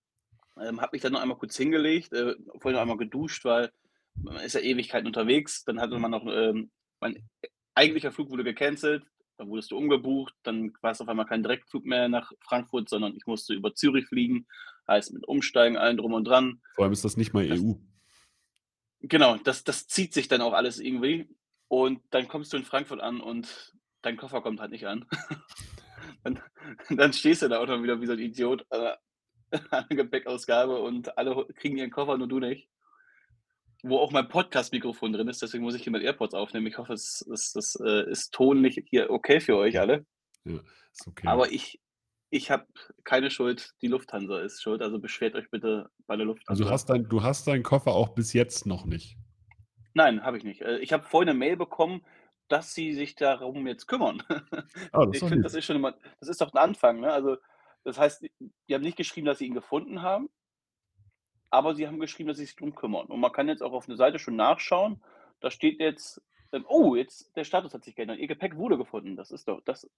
ähm, 0.59 0.81
habe 0.81 0.91
mich 0.93 1.03
dann 1.03 1.13
noch 1.13 1.21
einmal 1.21 1.37
kurz 1.37 1.57
hingelegt, 1.59 2.13
äh, 2.15 2.37
vorhin 2.59 2.75
noch 2.75 2.81
einmal 2.81 2.97
geduscht, 2.97 3.45
weil 3.45 3.71
man 4.15 4.37
ist 4.37 4.55
ja 4.55 4.61
Ewigkeiten 4.61 5.07
unterwegs. 5.07 5.65
Dann 5.65 5.79
hatte 5.79 5.99
man 5.99 6.13
noch, 6.13 6.25
ähm, 6.27 6.71
mein 7.01 7.23
eigentlicher 7.75 8.13
Flug 8.13 8.31
wurde 8.31 8.45
gecancelt, 8.45 9.05
dann 9.41 9.49
wurdest 9.49 9.71
du 9.71 9.79
umgebucht, 9.79 10.35
dann 10.43 10.71
war 10.83 10.91
es 10.91 11.01
auf 11.01 11.09
einmal 11.09 11.25
kein 11.25 11.43
Direktflug 11.43 11.87
mehr 11.87 12.11
nach 12.11 12.31
Frankfurt, 12.43 12.91
sondern 12.91 13.17
ich 13.17 13.27
musste 13.27 13.55
über 13.55 13.75
Zürich 13.75 14.07
fliegen, 14.07 14.47
heißt 14.87 15.15
mit 15.15 15.27
Umsteigen, 15.27 15.79
allen 15.79 15.97
drum 15.97 16.13
und 16.13 16.25
dran. 16.25 16.61
Vor 16.75 16.85
allem 16.85 16.93
ist 16.93 17.07
das 17.07 17.17
nicht 17.17 17.33
mal 17.33 17.49
Das- 17.49 17.59
EU. 17.59 17.73
Genau, 19.01 19.39
das, 19.39 19.65
das 19.65 19.89
zieht 19.89 20.13
sich 20.13 20.29
dann 20.29 20.43
auch 20.43 20.53
alles 20.53 20.79
irgendwie. 20.79 21.27
Und 21.69 22.03
dann 22.11 22.29
kommst 22.29 22.53
du 22.53 22.59
in 22.59 22.65
Frankfurt 22.65 23.01
an 23.01 23.23
und 23.23 23.75
dein 24.03 24.19
Koffer 24.19 24.43
kommt 24.43 24.61
halt 24.61 24.73
nicht 24.73 24.87
an. 24.87 25.07
dann, 26.23 26.39
dann 26.91 27.15
stehst 27.15 27.41
du 27.41 27.49
da 27.49 27.61
auch 27.61 27.67
noch 27.67 27.83
wieder 27.83 27.99
wie 28.03 28.07
so 28.07 28.13
ein 28.13 28.19
Idiot 28.19 28.67
äh, 28.69 28.93
an 29.71 29.87
der 29.89 29.97
Gepäckausgabe 29.97 30.83
und 30.83 31.17
alle 31.17 31.47
kriegen 31.55 31.79
ihren 31.79 31.91
Koffer, 31.91 32.19
nur 32.19 32.29
du 32.29 32.41
nicht. 32.41 32.69
Wo 33.83 33.99
auch 33.99 34.13
mein 34.13 34.29
Podcast-Mikrofon 34.29 35.13
drin 35.13 35.29
ist, 35.29 35.41
deswegen 35.43 35.65
muss 35.65 35.75
ich 35.75 35.83
hier 35.85 35.93
mit 35.93 36.03
AirPods 36.03 36.35
aufnehmen. 36.35 36.67
Ich 36.67 36.79
hoffe, 36.79 36.93
es, 36.93 37.27
es, 37.33 37.53
das 37.53 37.77
äh, 37.85 38.11
ist 38.11 38.33
tonlich 38.33 38.83
hier 38.89 39.11
okay 39.11 39.41
für 39.41 39.57
euch 39.57 39.79
alle. 39.79 40.05
Ist 40.45 41.07
okay. 41.07 41.27
Aber 41.27 41.51
ich, 41.51 41.81
ich 42.31 42.51
habe 42.51 42.67
keine 43.05 43.31
Schuld, 43.31 43.73
die 43.83 43.89
Lufthansa 43.89 44.41
ist 44.41 44.63
schuld, 44.63 44.83
also 44.83 44.99
beschwert 44.99 45.35
euch 45.35 45.51
bitte 45.51 45.89
bei 46.07 46.17
der 46.17 46.27
Lufthansa. 46.27 46.51
also 46.51 46.71
hast 46.71 46.91
dein, 46.91 47.09
du 47.09 47.23
hast 47.23 47.47
deinen 47.47 47.63
Koffer 47.63 47.93
auch 47.93 48.11
bis 48.11 48.33
jetzt 48.33 48.67
noch 48.67 48.85
nicht. 48.85 49.17
Nein, 49.95 50.23
habe 50.23 50.37
ich 50.39 50.45
nicht. 50.45 50.61
Äh, 50.63 50.79
Ich 50.79 50.93
habe 50.93 51.05
vorhin 51.05 51.31
eine 51.31 51.39
Mail 51.39 51.57
bekommen, 51.57 52.05
dass 52.49 52.75
sie 52.75 52.95
sich 52.95 53.15
darum 53.15 53.67
jetzt 53.67 53.87
kümmern. 53.87 54.23
Ah, 54.93 55.07
das 55.07 55.09
ist 55.09 55.15
Ich 55.15 55.21
doch 55.21 55.29
finde, 55.29 55.43
das 55.45 55.55
ist 55.55 55.65
schon 55.65 55.77
immer, 55.77 55.95
das 56.21 56.29
ist 56.29 56.41
doch 56.41 56.53
ein 56.53 56.59
Anfang. 56.59 57.01
Ne? 57.01 57.13
Also, 57.13 57.37
das 57.85 57.99
heißt, 57.99 58.23
die 58.69 58.75
haben 58.75 58.83
nicht 58.83 58.97
geschrieben, 58.97 59.27
dass 59.27 59.39
sie 59.39 59.47
ihn 59.47 59.55
gefunden 59.55 60.03
haben, 60.03 60.29
aber 61.51 61.75
sie 61.75 61.87
haben 61.87 61.99
geschrieben, 61.99 62.29
dass 62.29 62.39
sie 62.39 62.47
sich 62.47 62.57
darum 62.57 62.75
kümmern. 62.75 63.07
Und 63.07 63.21
man 63.21 63.33
kann 63.33 63.49
jetzt 63.49 63.63
auch 63.63 63.73
auf 63.73 63.89
eine 63.89 63.97
Seite 63.97 64.19
schon 64.19 64.37
nachschauen. 64.37 65.03
Da 65.41 65.51
steht 65.51 65.81
jetzt, 65.81 66.23
ähm, 66.53 66.65
oh, 66.69 66.95
jetzt 66.95 67.37
der 67.37 67.45
Status 67.45 67.75
hat 67.75 67.85
sich 67.85 67.97
geändert. 67.97 68.19
Ihr 68.19 68.29
Gepäck 68.29 68.57
wurde 68.57 68.79
gefunden. 68.79 69.17
Das 69.17 69.31
ist 69.31 69.49
doch, 69.49 69.61
das. 69.65 69.89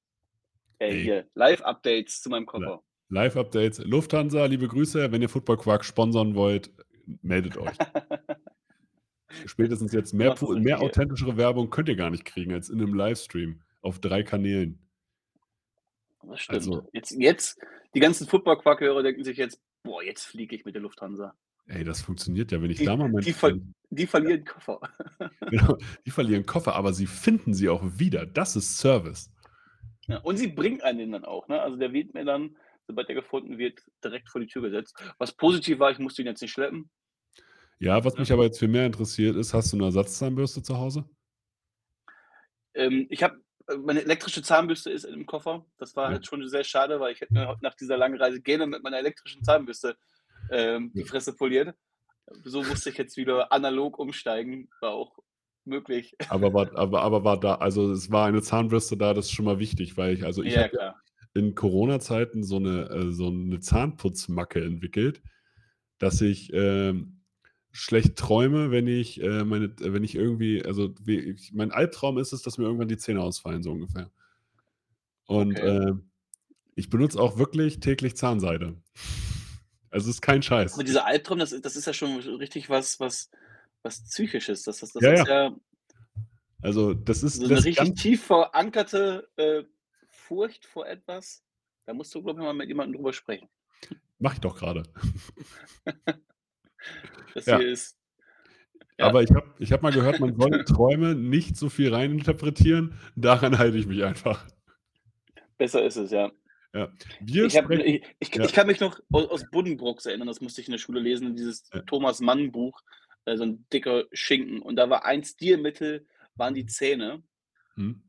Ey, 0.79 0.91
Ey. 0.91 1.03
hier, 1.03 1.27
Live-Updates 1.35 2.23
zu 2.23 2.31
meinem 2.31 2.47
Koffer. 2.47 2.83
Live-Updates. 3.11 3.79
Lufthansa, 3.85 4.47
liebe 4.47 4.67
Grüße. 4.67 5.13
Wenn 5.13 5.23
ihr 5.23 5.29
Football 5.29 5.59
Quark 5.59 5.85
sponsern 5.85 6.35
wollt, 6.35 6.73
meldet 7.21 7.59
euch. 7.59 7.77
Spätestens 9.47 9.93
jetzt 9.93 10.13
mehr, 10.13 10.35
mehr 10.51 10.81
authentischere 10.81 11.37
Werbung 11.37 11.71
könnt 11.71 11.89
ihr 11.89 11.97
gar 11.97 12.11
nicht 12.11 12.25
kriegen 12.25 12.53
als 12.53 12.69
in 12.69 12.81
einem 12.81 12.95
Livestream 12.95 13.63
auf 13.81 13.99
drei 13.99 14.23
Kanälen. 14.23 14.79
Das 16.23 16.41
stimmt. 16.41 16.59
Also- 16.59 16.89
jetzt, 16.93 17.13
jetzt, 17.19 17.61
die 17.95 18.01
ganzen 18.01 18.27
Football-Quark-Hörer 18.27 19.03
denken 19.03 19.25
sich 19.25 19.37
jetzt, 19.37 19.61
boah, 19.83 20.03
jetzt 20.03 20.25
fliege 20.25 20.55
ich 20.57 20.65
mit 20.65 20.75
der 20.75 20.83
Lufthansa. 20.83 21.35
Ey, 21.67 21.85
das 21.85 22.03
funktioniert 22.03 22.51
ja, 22.53 22.61
wenn 22.61 22.71
ich 22.71 22.79
Die- 22.79 22.85
da 22.85 22.97
mal 22.97 23.09
mein, 23.09 23.23
die 23.23 23.33
ver- 23.33 23.59
Die 23.91 24.07
verlieren 24.07 24.45
Koffer. 24.45 24.81
genau, 25.51 25.77
die 26.07 26.11
verlieren 26.11 26.45
Koffer, 26.47 26.75
aber 26.75 26.93
sie 26.93 27.07
finden 27.07 27.55
sie 27.55 27.69
auch 27.69 27.83
wieder. 27.99 28.27
Das 28.27 28.57
ist 28.57 28.79
Service. 28.79 29.31
Ja, 30.09 30.19
und 30.19 30.37
sie 30.39 30.49
bringen 30.49 30.81
einen 30.83 31.13
dann 31.13 31.25
auch. 31.25 31.47
Ne? 31.49 31.61
Also 31.61 31.77
der 31.77 31.93
wird 31.93 32.15
mir 32.15 32.25
dann, 32.25 32.57
sobald 32.89 33.09
er 33.09 33.15
gefunden 33.15 33.59
wird, 33.59 33.81
direkt 34.03 34.29
vor 34.29 34.41
die 34.41 34.49
Tür 34.49 34.63
gesetzt. 34.63 35.01
Was 35.19 35.33
positiv 35.33 35.79
war, 35.79 35.91
ich 35.93 35.99
musste 35.99 36.23
ihn 36.23 36.27
jetzt 36.27 36.43
nicht 36.43 36.53
schleppen. 36.53 36.91
Ja, 37.79 38.05
was 38.05 38.17
mich 38.17 38.33
aber 38.33 38.45
jetzt 38.45 38.59
viel 38.59 38.69
mehr 38.69 38.87
interessiert 38.87 39.37
ist, 39.37 39.55
hast 39.55 39.73
du 39.73 39.77
eine 39.77 39.87
Ersatzzahnbürste 39.87 40.63
zu 40.63 40.77
Hause? 40.79 41.05
Ähm, 42.75 43.07
ich 43.11 43.23
habe 43.23 43.41
meine 43.85 44.03
elektrische 44.03 44.43
Zahnbürste 44.43 44.91
ist 44.91 45.05
im 45.05 45.27
Koffer. 45.27 45.65
Das 45.79 45.97
war 45.97 46.09
halt 46.09 46.27
schon 46.27 46.47
sehr 46.49 46.65
schade, 46.65 47.01
weil 47.01 47.13
ich 47.13 47.21
hätte 47.21 47.35
mir 47.35 47.57
nach 47.61 47.75
dieser 47.75 47.97
langen 47.97 48.21
Reise 48.21 48.41
gerne 48.41 48.67
mit 48.67 48.83
meiner 48.83 48.99
elektrischen 48.99 49.45
Zahnbürste 49.45 49.97
ähm, 50.51 50.93
die. 50.95 51.05
Fresse 51.05 51.35
poliert. 51.35 51.75
So 52.45 52.63
musste 52.63 52.91
ich 52.91 52.99
jetzt 52.99 53.17
wieder 53.17 53.53
analog 53.53 53.99
umsteigen. 53.99 54.69
War 54.81 54.93
auch 54.93 55.19
möglich. 55.65 56.17
Aber 56.29 56.53
war, 56.53 56.77
aber, 56.77 57.03
aber 57.03 57.25
war 57.25 57.39
da, 57.39 57.55
also 57.57 57.93
es 57.93 58.11
war 58.11 58.27
eine 58.27 58.43
Zahnbürste 58.43 58.97
da, 58.97 59.15
das 59.15 59.27
ist 59.27 59.33
schon 59.33 59.45
mal 59.45 59.59
wichtig, 59.59 59.97
weil 59.97 60.15
ich, 60.15 60.25
also 60.25 60.43
ich 60.43 60.55
ja, 60.55 60.65
habe 60.65 60.95
in 61.35 61.55
Corona-Zeiten 61.55 62.43
so 62.43 62.57
eine, 62.57 62.89
äh, 62.91 63.13
so 63.13 63.29
eine 63.29 63.61
Zahnputzmacke 63.61 64.63
entwickelt, 64.63 65.23
dass 65.99 66.21
ich 66.21 66.53
ähm, 66.53 67.22
schlecht 67.73 68.17
träume, 68.17 68.71
wenn 68.71 68.87
ich 68.87 69.21
äh, 69.23 69.45
meine, 69.45 69.67
äh, 69.67 69.93
wenn 69.93 70.05
ich 70.05 70.15
irgendwie, 70.15 70.65
also 70.65 70.95
wie, 71.03 71.19
ich, 71.19 71.53
mein 71.53 71.73
Albtraum 71.73 72.19
ist 72.19 72.33
es, 72.33 72.43
dass 72.43 72.59
mir 72.59 72.65
irgendwann 72.65 72.89
die 72.89 72.99
Zähne 72.99 73.23
ausfallen, 73.23 73.63
so 73.63 73.73
ungefähr. 73.73 74.11
Und 75.27 75.57
Okay. 75.57 75.69
äh, 75.69 75.93
ich 76.75 76.91
benutze 76.91 77.19
auch 77.21 77.39
wirklich 77.39 77.81
täglich 77.81 78.17
Zahnseide. 78.17 78.77
Also 79.91 80.09
es 80.09 80.17
ist 80.17 80.23
kein 80.23 80.43
Scheiß. 80.43 80.75
Aber 80.75 80.85
dieser 80.85 81.07
Albtraum, 81.07 81.39
das, 81.39 81.53
ist- 81.53 81.65
das 81.65 81.77
ist 81.77 81.87
ja 81.87 81.93
schon 81.93 82.17
richtig 82.19 82.69
was, 82.71 82.99
was, 83.01 83.31
was 83.83 84.03
Psychisches. 84.05 84.63
Das, 84.63 84.79
das, 84.81 84.93
das 84.93 85.03
Ja, 85.03 85.13
ist 85.13 85.29
ja 85.29 85.57
Also 86.63 86.95
das 86.95 87.23
ist 87.23 87.37
so 87.37 87.45
eine 87.45 87.55
das 87.57 87.65
richtig 87.65 87.89
ganz, 87.89 88.01
tief 88.03 88.23
verankerte 88.25 89.29
äh, 89.37 89.65
Furcht 90.11 90.65
vor 90.67 90.87
etwas. 90.87 91.43
Da 91.87 91.93
musst 91.95 92.15
du, 92.15 92.23
glaube 92.23 92.41
ich, 92.41 92.45
mal 92.45 92.55
mit 92.55 92.69
jemandem 92.69 92.97
drüber 92.97 93.13
sprechen. 93.13 93.49
mach 94.19 94.35
ich 94.35 94.41
doch 94.41 94.57
gerade. 94.57 94.85
Das 97.35 97.47
Ja. 97.47 97.59
hier 97.59 97.69
ist. 97.69 97.99
Ja. 98.99 99.07
Aber 99.07 99.23
ich 99.23 99.31
habe 99.31 99.55
ich 99.59 99.73
hab 99.73 99.83
mal 99.83 99.93
gehört, 99.93 100.21
man 100.21 100.37
soll 100.37 100.65
Träume 100.65 101.15
nicht 101.15 101.57
so 101.57 101.69
viel 101.69 101.93
reininterpretieren. 101.95 102.99
Daran 103.17 103.59
halte 103.59 103.79
ich 103.79 103.87
mich 103.87 104.05
einfach. 104.05 104.47
Besser 105.59 105.85
ist 105.85 105.97
es, 105.97 106.11
ja. 106.11 106.31
Wir 107.21 107.45
Ich, 107.45 107.57
hab, 107.57 107.71
ich, 107.71 108.03
ich, 108.19 108.35
ja. 108.35 108.45
ich 108.45 108.53
kann 108.53 108.67
mich 108.67 108.81
noch 108.81 108.99
aus, 109.13 109.29
aus 109.29 109.51
Buddenbrooks 109.51 110.07
erinnern, 110.07 110.27
das 110.27 110.41
musste 110.41 110.61
ich 110.63 110.69
in 110.69 110.73
der 110.73 110.79
Schule 110.79 111.01
lesen, 111.01 111.37
dieses 111.37 111.69
Ja. 111.73 111.81
Thomas 111.83 112.21
Mann 112.21 112.51
Buch, 112.51 112.81
äh, 113.27 113.37
so 113.37 113.45
ein 113.45 113.67
dicker 113.73 114.05
Schinken. 114.13 114.61
Und 114.63 114.77
da 114.77 114.89
war 114.89 115.05
ein 115.05 115.23
Stilmittel, 115.23 116.07
waren 116.35 116.55
die 116.55 116.67
Zähne. 116.67 117.23
Hm? 117.75 118.03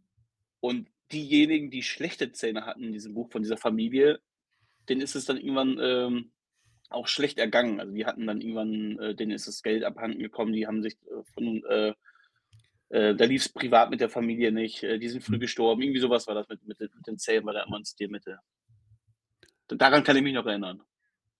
Und 0.61 0.89
diejenigen, 1.11 1.71
die 1.71 1.83
schlechte 1.83 2.31
Zähne 2.31 2.65
hatten 2.65 2.83
in 2.83 2.93
diesem 2.93 3.13
Buch 3.13 3.29
von 3.31 3.41
dieser 3.41 3.57
Familie, 3.57 4.19
denen 4.89 5.01
ist 5.01 5.15
es 5.15 5.25
dann 5.25 5.37
irgendwann 5.37 5.77
ähm, 5.81 6.31
auch 6.93 7.07
schlecht 7.07 7.37
ergangen. 7.37 7.79
Also 7.79 7.93
die 7.93 8.05
hatten 8.05 8.27
dann 8.27 8.41
irgendwann, 8.41 8.99
äh, 8.99 9.15
denen 9.15 9.31
ist 9.31 9.47
das 9.47 9.63
Geld 9.63 9.83
abhanden 9.83 10.19
gekommen, 10.19 10.53
die 10.53 10.67
haben 10.67 10.81
sich 10.81 10.93
äh, 10.93 11.23
von, 11.33 11.63
äh, 11.65 11.93
äh, 12.89 13.15
da 13.15 13.25
lief 13.25 13.43
es 13.43 13.49
privat 13.49 13.89
mit 13.89 14.01
der 14.01 14.09
Familie 14.09 14.51
nicht, 14.51 14.83
äh, 14.83 14.99
die 14.99 15.09
sind 15.09 15.23
früh 15.23 15.35
Mhm. 15.35 15.41
gestorben, 15.41 15.81
irgendwie 15.81 15.99
sowas 15.99 16.27
war 16.27 16.35
das 16.35 16.47
mit, 16.49 16.65
mit, 16.67 16.79
mit 16.79 17.07
den 17.07 17.17
Zähnen, 17.17 17.45
war 17.45 17.53
da 17.53 17.63
immer 17.63 17.77
ein 17.77 17.85
Stilmittel. 17.85 18.37
Daran 19.67 20.03
kann 20.03 20.15
ich 20.15 20.23
mich 20.23 20.33
noch 20.33 20.45
erinnern. 20.45 20.81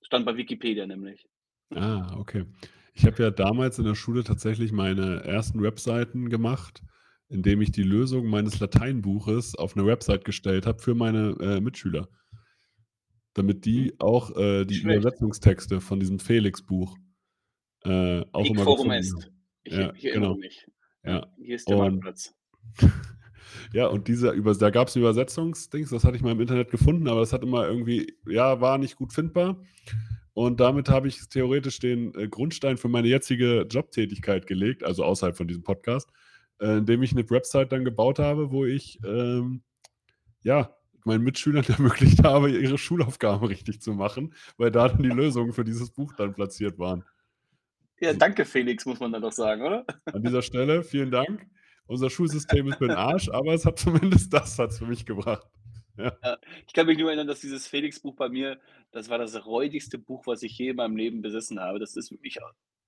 Stand 0.02 0.26
bei 0.26 0.36
Wikipedia 0.36 0.86
nämlich. 0.88 1.28
Ah, 1.76 2.16
okay. 2.18 2.46
Ich 2.94 3.06
habe 3.06 3.22
ja 3.22 3.32
damals 3.32 3.80
in 3.80 3.86
der 3.86 3.96
Schule 3.96 4.24
tatsächlich 4.24 4.72
meine 4.72 5.24
ersten 5.24 5.62
Webseiten 5.62 6.30
gemacht, 6.30 6.82
indem 7.30 7.62
ich 7.62 7.72
die 7.72 7.84
Lösung 7.84 8.28
meines 8.28 8.60
Lateinbuches 8.60 9.56
auf 9.56 9.76
eine 9.76 9.86
Website 9.86 10.26
gestellt 10.26 10.66
habe 10.66 10.80
für 10.80 10.94
meine 10.94 11.36
äh, 11.40 11.60
Mitschüler. 11.62 12.08
Damit 13.34 13.66
die 13.66 13.94
auch 14.00 14.36
äh, 14.38 14.66
die 14.66 14.76
Schlecht. 14.76 15.02
Übersetzungstexte 15.02 15.82
von 15.82 16.00
diesem 16.00 16.20
Felix-Buch 16.20 16.98
äh, 17.84 18.24
auch 18.32 18.46
immer 18.46 18.64
forum 18.64 18.92
haben. 18.92 19.02
Ich, 19.64 19.74
Ja, 19.74 19.94
ich 19.96 20.06
erinnere 20.06 20.30
genau. 20.30 20.36
mich. 20.36 20.68
Ja. 21.04 21.28
Hier 21.38 21.56
ist 21.56 21.70
der 21.70 21.78
Marktplatz. 21.78 22.34
Ja, 23.72 23.88
und 23.88 24.08
dieser, 24.08 24.34
über, 24.34 24.54
da 24.54 24.70
gab 24.70 24.88
es 24.88 24.96
ein 24.96 25.00
Übersetzungsdings, 25.00 25.90
das 25.90 26.04
hatte 26.04 26.16
ich 26.16 26.22
mal 26.22 26.32
im 26.32 26.42
Internet 26.42 26.72
gefunden, 26.72 27.08
aber 27.08 27.22
das 27.22 27.34
hat 27.34 27.44
immer 27.44 27.68
irgendwie, 27.68 28.16
ja, 28.28 28.62
war 28.62 28.78
nicht 28.78 28.96
gut 28.96 29.14
findbar. 29.14 29.62
Und 30.34 30.60
damit 30.60 30.90
habe 30.90 31.08
ich 31.08 31.28
theoretisch 31.30 31.80
den 31.80 32.14
äh, 32.16 32.28
Grundstein 32.28 32.78
für 32.78 32.88
meine 32.88 33.08
jetzige 33.08 33.68
Jobtätigkeit 33.70 34.48
gelegt, 34.48 34.84
also 34.84 35.04
außerhalb 35.04 35.36
von 35.36 35.48
diesem 35.48 35.64
Podcast, 35.64 36.10
äh, 36.60 36.78
indem 36.78 37.04
ich 37.04 37.12
eine 37.12 37.30
Website 37.30 37.72
dann 37.72 37.86
gebaut 37.86 38.20
habe, 38.20 38.52
wo 38.52 38.66
ich, 38.66 39.00
ähm, 39.06 39.62
ja, 40.44 40.76
meinen 41.06 41.24
Mitschülern 41.24 41.64
ermöglicht 41.68 42.24
habe, 42.24 42.50
ihre 42.52 42.78
Schulaufgaben 42.78 43.48
richtig 43.48 43.82
zu 43.82 43.94
machen, 43.94 44.34
weil 44.58 44.72
da 44.72 44.88
dann 44.90 45.04
die 45.04 45.10
Lösungen 45.10 45.54
für 45.54 45.64
dieses 45.64 45.92
Buch 45.92 46.14
dann 46.14 46.34
platziert 46.34 46.80
waren. 46.80 47.04
Ja, 48.00 48.14
danke 48.14 48.46
Felix, 48.46 48.86
muss 48.86 49.00
man 49.00 49.12
dann 49.12 49.22
doch 49.22 49.32
sagen, 49.32 49.62
oder? 49.62 49.86
An 50.06 50.24
dieser 50.24 50.42
Stelle 50.42 50.84
vielen 50.84 51.12
Dank. 51.12 51.48
Unser 51.86 52.10
Schulsystem 52.10 52.68
ist 52.68 52.78
für 52.78 52.88
den 52.88 52.98
Arsch, 52.98 53.30
aber 53.30 53.54
es 53.54 53.66
hat 53.66 53.78
zumindest 53.80 54.34
das 54.34 54.58
hat's 54.58 54.80
für 54.80 54.86
mich 54.86 55.06
gebracht. 55.06 55.48
Ich 56.66 56.74
kann 56.74 56.88
mich 56.88 56.98
nur 56.98 57.10
erinnern, 57.10 57.28
dass 57.28 57.42
dieses 57.42 57.68
Felix-Buch 57.68 58.16
bei 58.16 58.30
mir, 58.30 58.60
das 58.92 59.10
war 59.10 59.20
das 59.20 59.46
räudigste 59.46 60.00
Buch, 60.00 60.26
was 60.26 60.42
ich 60.42 60.58
je 60.58 60.70
in 60.70 60.78
meinem 60.78 60.96
Leben 60.96 61.22
besessen 61.22 61.60
habe. 61.60 61.80
Das 61.80 61.96
ist 61.96 62.12
wirklich 62.12 62.40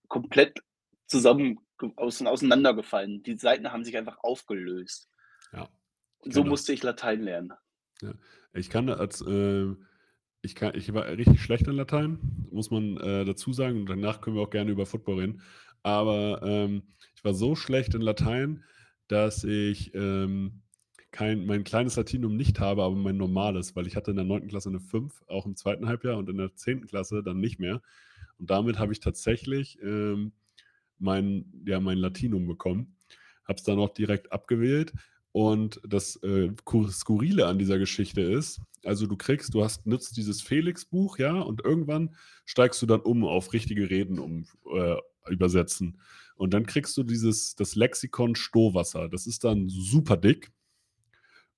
komplett 0.07 0.60
zusammen 1.05 1.60
aus, 1.98 2.22
auseinandergefallen. 2.22 3.22
Die 3.24 3.38
Seiten 3.38 3.72
haben 3.72 3.84
sich 3.84 3.95
einfach 3.98 4.17
aufgelöst. 4.24 5.07
Ja, 5.53 5.69
Und 6.19 6.34
so 6.34 6.43
musste 6.43 6.74
ich 6.74 6.84
Latein 6.84 7.22
lernen. 7.22 7.53
Ich 8.54 8.70
kann 8.70 8.90
als, 8.90 9.22
äh, 9.22 9.74
ich, 10.42 10.56
kann, 10.56 10.75
ich 10.75 10.94
war 10.94 11.06
richtig 11.08 11.42
schlecht 11.42 11.68
in 11.68 11.75
Latein, 11.75 12.48
muss 12.52 12.72
man 12.72 12.98
äh, 12.98 13.25
dazu 13.25 13.54
sagen. 13.54 13.82
Und 13.82 13.90
danach 13.90 14.22
können 14.22 14.36
wir 14.36 14.44
auch 14.44 14.50
gerne 14.50 14.72
über 14.72 14.86
Football 14.86 15.20
reden. 15.20 15.42
Aber 15.84 16.42
ähm, 16.44 16.84
ich 17.16 17.24
war 17.24 17.34
so 17.34 17.56
schlecht 17.56 17.94
in 17.94 18.02
Latein, 18.02 18.64
dass 19.08 19.44
ich 19.44 19.94
ähm, 19.94 20.64
kein, 21.12 21.46
mein 21.46 21.64
kleines 21.64 21.96
Latinum 21.96 22.36
nicht 22.36 22.60
habe, 22.60 22.84
aber 22.84 22.96
mein 22.96 23.18
normales, 23.18 23.75
weil 23.75 23.88
ich 23.88 23.96
hatte 23.96 24.12
in 24.12 24.18
der 24.18 24.25
9. 24.25 24.48
Klasse 24.48 24.70
eine 24.70 24.80
5, 24.80 25.24
auch 25.28 25.46
im 25.46 25.56
zweiten 25.56 25.88
Halbjahr 25.88 26.18
und 26.18 26.30
in 26.30 26.38
der 26.38 26.56
10. 26.56 26.88
Klasse 26.88 27.24
dann 27.24 27.40
nicht 27.40 27.60
mehr. 27.60 27.82
Und 28.38 28.50
damit 28.50 28.80
habe 28.80 28.92
ich 28.92 29.00
tatsächlich 29.00 29.80
ähm, 29.82 30.34
mein, 31.00 31.46
ja, 31.66 31.80
mein 31.80 32.00
Latinum 32.00 32.48
bekommen. 32.48 32.98
Habe 33.48 33.58
es 33.58 33.64
dann 33.64 33.80
auch 33.80 33.94
direkt 33.94 34.32
abgewählt. 34.32 34.94
Und 35.36 35.82
das 35.86 36.15
äh, 36.24 36.50
Skurrile 36.92 37.48
an 37.48 37.60
dieser 37.60 37.77
Geschichte 37.77 38.22
ist, 38.22 38.62
also 38.86 39.06
du 39.06 39.18
kriegst, 39.18 39.54
du 39.54 39.65
hast, 39.65 39.86
nutzt 39.86 40.15
dieses 40.15 40.42
Felix-Buch, 40.42 41.18
ja, 41.18 41.42
und 41.42 41.62
irgendwann 41.62 42.15
steigst 42.46 42.82
du 42.82 42.86
dann 42.86 43.01
um 43.01 43.25
auf 43.25 43.51
richtige 43.51 43.89
Reden 43.89 44.18
um, 44.18 44.46
äh, 44.74 44.96
übersetzen. 45.30 46.00
Und 46.38 46.54
dann 46.54 46.65
kriegst 46.65 46.96
du 46.96 47.04
dieses, 47.04 47.54
das 47.56 47.75
Lexikon 47.75 48.36
Stohwasser. 48.36 49.10
Das 49.10 49.27
ist 49.27 49.44
dann 49.44 49.68
super 49.68 50.15
dick 50.15 50.54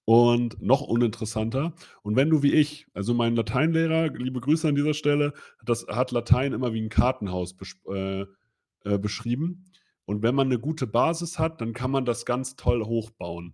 und 0.05 0.59
noch 0.59 0.81
uninteressanter. 0.81 1.75
Und 2.01 2.15
wenn 2.15 2.31
du 2.31 2.41
wie 2.41 2.53
ich, 2.53 2.87
also 2.95 3.13
mein 3.13 3.35
Lateinlehrer, 3.35 4.07
liebe 4.07 4.41
Grüße 4.41 4.67
an 4.67 4.73
dieser 4.73 4.95
Stelle, 4.95 5.33
das 5.63 5.85
hat 5.85 6.09
Latein 6.09 6.53
immer 6.53 6.73
wie 6.73 6.81
ein 6.81 6.89
Kartenhaus 6.89 7.55
äh, 7.93 8.21
äh, 8.21 8.97
beschrieben. 8.97 9.65
Und 10.05 10.23
wenn 10.23 10.33
man 10.33 10.47
eine 10.47 10.57
gute 10.57 10.87
Basis 10.87 11.37
hat, 11.37 11.61
dann 11.61 11.73
kann 11.73 11.91
man 11.91 12.05
das 12.05 12.25
ganz 12.25 12.55
toll 12.55 12.83
hochbauen. 12.83 13.53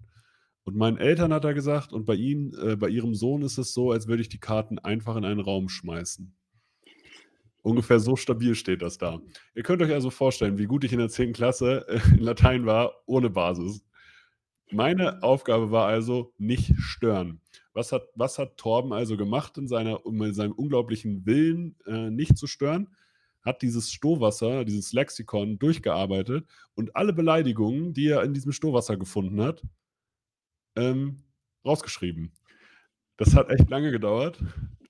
Und 0.66 0.78
meinen 0.78 0.98
Eltern 0.98 1.34
hat 1.34 1.44
er 1.44 1.54
gesagt, 1.54 1.92
und 1.92 2.06
bei 2.06 2.16
ihnen, 2.16 2.54
äh, 2.54 2.76
bei 2.76 2.88
ihrem 2.88 3.16
Sohn 3.16 3.42
ist 3.42 3.58
es 3.58 3.74
so, 3.74 3.92
als 3.92 4.08
würde 4.08 4.22
ich 4.22 4.30
die 4.30 4.40
Karten 4.40 4.80
einfach 4.80 5.16
in 5.16 5.26
einen 5.26 5.42
Raum 5.42 5.68
schmeißen. 5.68 6.34
Ungefähr 7.62 8.00
so 8.00 8.16
stabil 8.16 8.56
steht 8.56 8.82
das 8.82 8.98
da. 8.98 9.22
Ihr 9.56 9.64
könnt 9.64 9.82
euch 9.82 9.92
also 9.92 10.10
vorstellen, 10.10 10.58
wie 10.58 10.66
gut 10.66 10.84
ich 10.84 10.94
in 10.94 11.00
der 11.00 11.10
10. 11.10 11.34
Klasse 11.34 11.86
äh, 11.88 12.00
in 12.12 12.20
Latein 12.20 12.66
war, 12.66 12.94
ohne 13.06 13.30
Basis. 13.30 13.86
Meine 14.72 15.22
Aufgabe 15.22 15.72
war 15.72 15.88
also 15.88 16.34
nicht 16.38 16.74
stören. 16.78 17.42
Was 17.74 17.92
hat, 17.92 18.04
was 18.16 18.38
hat 18.40 18.58
Torben 18.58 18.94
also 18.94 19.18
gemacht 19.18 19.58
in, 19.58 19.68
seiner, 19.68 20.00
in 20.06 20.34
seinem 20.34 20.54
unglaublichen 20.54 21.26
Willen, 21.26 21.76
äh, 21.86 22.10
nicht 22.10 22.38
zu 22.38 22.48
stören? 22.48 22.90
Hat 23.42 23.62
dieses 23.62 23.92
Stohwasser, 23.92 24.64
dieses 24.64 24.94
Lexikon 24.94 25.60
durchgearbeitet 25.60 26.46
und 26.76 26.96
alle 26.96 27.14
Beleidigungen, 27.14 27.94
die 27.94 28.08
er 28.08 28.24
in 28.24 28.34
diesem 28.34 28.54
Stohwasser 28.54 28.96
gefunden 28.96 29.42
hat, 29.42 29.64
ähm, 30.76 31.24
rausgeschrieben. 31.66 32.32
Das 33.18 33.36
hat 33.36 33.50
echt 33.50 33.70
lange 33.70 33.92
gedauert. 33.92 34.40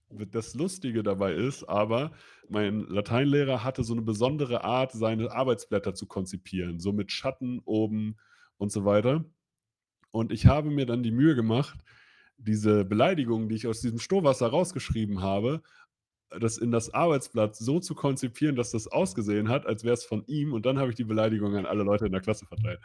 Das 0.10 0.54
Lustige 0.54 1.02
dabei 1.04 1.34
ist 1.34 1.64
aber, 1.64 2.12
mein 2.48 2.82
Lateinlehrer 2.82 3.64
hatte 3.64 3.84
so 3.84 3.94
eine 3.94 4.04
besondere 4.04 4.64
Art, 4.64 4.92
seine 4.92 5.32
Arbeitsblätter 5.32 5.96
zu 5.96 6.06
konzipieren, 6.06 6.80
so 6.80 6.92
mit 6.92 7.12
Schatten 7.12 7.60
oben 7.66 8.18
und 8.58 8.72
so 8.72 8.86
weiter. 8.86 9.26
Und 10.12 10.32
ich 10.32 10.46
habe 10.46 10.70
mir 10.70 10.86
dann 10.86 11.02
die 11.02 11.12
Mühe 11.12 11.36
gemacht, 11.36 11.80
diese 12.38 12.86
Beleidigungen, 12.86 13.50
die 13.50 13.56
ich 13.56 13.68
aus 13.68 13.82
diesem 13.82 14.00
Stohwasser 14.00 14.48
rausgeschrieben 14.48 15.22
habe, 15.22 15.64
das 16.30 16.58
in 16.58 16.72
das 16.72 16.94
Arbeitsblatt 16.94 17.56
so 17.56 17.80
zu 17.80 17.96
konzipieren, 17.96 18.56
dass 18.56 18.72
das 18.72 18.88
ausgesehen 18.88 19.50
hat, 19.50 19.66
als 19.66 19.84
wäre 19.84 19.94
es 19.94 20.04
von 20.04 20.24
ihm. 20.28 20.54
Und 20.54 20.66
dann 20.66 20.80
habe 20.80 20.90
ich 20.90 20.96
die 20.96 21.04
Beleidigung 21.04 21.56
an 21.56 21.66
alle 21.66 21.84
Leute 21.84 22.06
in 22.06 22.12
der 22.12 22.22
Klasse 22.22 22.46
verteilt. 22.46 22.80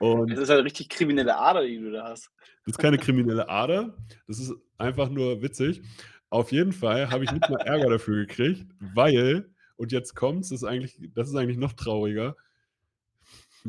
Und 0.00 0.30
das 0.30 0.40
ist 0.40 0.50
eine 0.50 0.64
richtig 0.64 0.88
kriminelle 0.88 1.36
Ader, 1.36 1.66
die 1.66 1.78
du 1.78 1.92
da 1.92 2.04
hast. 2.04 2.30
Das 2.64 2.72
ist 2.72 2.78
keine 2.78 2.96
kriminelle 2.96 3.48
Ader. 3.48 3.94
Das 4.26 4.38
ist 4.38 4.54
einfach 4.78 5.10
nur 5.10 5.42
witzig. 5.42 5.82
Auf 6.30 6.52
jeden 6.52 6.72
Fall 6.72 7.10
habe 7.10 7.24
ich 7.24 7.32
nicht 7.32 7.48
mal 7.50 7.60
Ärger 7.60 7.90
dafür 7.90 8.26
gekriegt, 8.26 8.66
weil, 8.94 9.52
und 9.76 9.92
jetzt 9.92 10.14
kommt 10.14 10.44
es, 10.44 10.48
das 10.48 11.28
ist 11.28 11.36
eigentlich 11.36 11.58
noch 11.58 11.74
trauriger. 11.74 12.34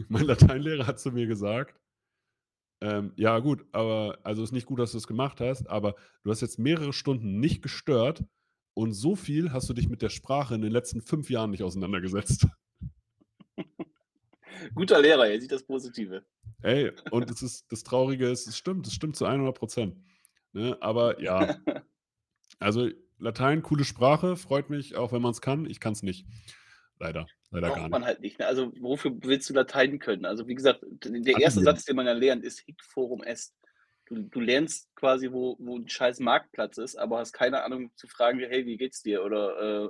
Mein 0.07 0.25
Lateinlehrer 0.25 0.87
hat 0.87 0.99
zu 0.99 1.11
mir 1.11 1.27
gesagt, 1.27 1.75
ähm, 2.79 3.11
ja 3.15 3.37
gut, 3.39 3.65
aber 3.73 4.17
also 4.23 4.41
ist 4.41 4.53
nicht 4.53 4.67
gut, 4.67 4.79
dass 4.79 4.93
du 4.93 4.97
es 4.99 5.07
gemacht 5.07 5.41
hast, 5.41 5.69
aber 5.69 5.95
du 6.23 6.31
hast 6.31 6.41
jetzt 6.41 6.59
mehrere 6.59 6.93
Stunden 6.93 7.39
nicht 7.39 7.61
gestört 7.61 8.23
und 8.73 8.93
so 8.93 9.15
viel 9.15 9.51
hast 9.51 9.69
du 9.69 9.73
dich 9.73 9.89
mit 9.89 10.01
der 10.01 10.09
Sprache 10.09 10.55
in 10.55 10.61
den 10.61 10.71
letzten 10.71 11.01
fünf 11.01 11.29
Jahren 11.29 11.51
nicht 11.51 11.63
auseinandergesetzt. 11.63 12.47
Guter 14.75 15.01
Lehrer, 15.01 15.27
er 15.27 15.39
sieht 15.39 15.51
das 15.51 15.63
Positive. 15.63 16.25
Ey, 16.61 16.91
und 17.11 17.29
es 17.29 17.41
ist, 17.41 17.71
das 17.71 17.83
Traurige 17.83 18.29
ist, 18.29 18.47
es 18.47 18.57
stimmt, 18.57 18.87
es 18.87 18.93
stimmt 18.93 19.15
zu 19.15 19.25
100 19.25 19.57
Prozent. 19.57 19.97
Ne? 20.53 20.77
Aber 20.79 21.21
ja, 21.21 21.57
also 22.59 22.89
Latein, 23.17 23.63
coole 23.63 23.83
Sprache, 23.83 24.35
freut 24.35 24.69
mich, 24.69 24.95
auch 24.95 25.11
wenn 25.11 25.21
man 25.21 25.31
es 25.31 25.41
kann. 25.41 25.65
Ich 25.65 25.79
kann 25.79 25.93
es 25.93 26.03
nicht. 26.03 26.25
Leider. 26.99 27.27
Leider 27.49 27.67
Braucht 27.67 27.77
gar 27.77 27.83
nicht. 27.83 27.91
man 27.91 28.05
halt 28.05 28.21
nicht. 28.21 28.39
Ne? 28.39 28.47
Also 28.47 28.71
wofür 28.79 29.11
willst 29.21 29.49
du 29.49 29.53
Latein 29.53 29.99
können? 29.99 30.25
Also 30.25 30.47
wie 30.47 30.55
gesagt, 30.55 30.85
der 31.03 31.39
erste 31.39 31.61
Satz, 31.61 31.85
den 31.85 31.95
man 31.95 32.05
ja 32.05 32.13
lernt, 32.13 32.43
ist 32.43 32.61
Hic 32.61 32.83
forum 32.83 33.23
est. 33.23 33.55
Du, 34.05 34.21
du 34.23 34.39
lernst 34.39 34.93
quasi, 34.95 35.31
wo, 35.31 35.55
wo 35.59 35.77
ein 35.77 35.87
scheiß 35.87 36.19
Marktplatz 36.19 36.77
ist, 36.77 36.95
aber 36.97 37.19
hast 37.19 37.33
keine 37.33 37.63
Ahnung 37.63 37.91
zu 37.95 38.07
fragen, 38.07 38.39
hey, 38.39 38.65
wie 38.65 38.77
geht's 38.77 39.01
dir? 39.01 39.23
Oder 39.23 39.85
äh, 39.85 39.89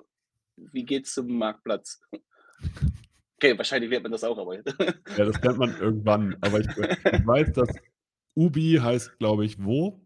wie 0.55 0.85
geht's 0.85 1.13
zum 1.13 1.37
Marktplatz? 1.37 2.01
Okay, 3.41 3.57
wahrscheinlich 3.57 3.89
lernt 3.89 4.03
man 4.03 4.11
das 4.11 4.23
auch, 4.23 4.37
aber. 4.37 4.55
ja, 5.17 5.25
das 5.25 5.41
lernt 5.41 5.57
man 5.57 5.75
irgendwann. 5.79 6.37
Aber 6.41 6.59
ich, 6.59 6.67
ich 6.67 7.25
weiß, 7.25 7.53
dass 7.53 7.69
Ubi 8.35 8.79
heißt, 8.79 9.17
glaube 9.17 9.45
ich, 9.45 9.57
wo. 9.63 9.99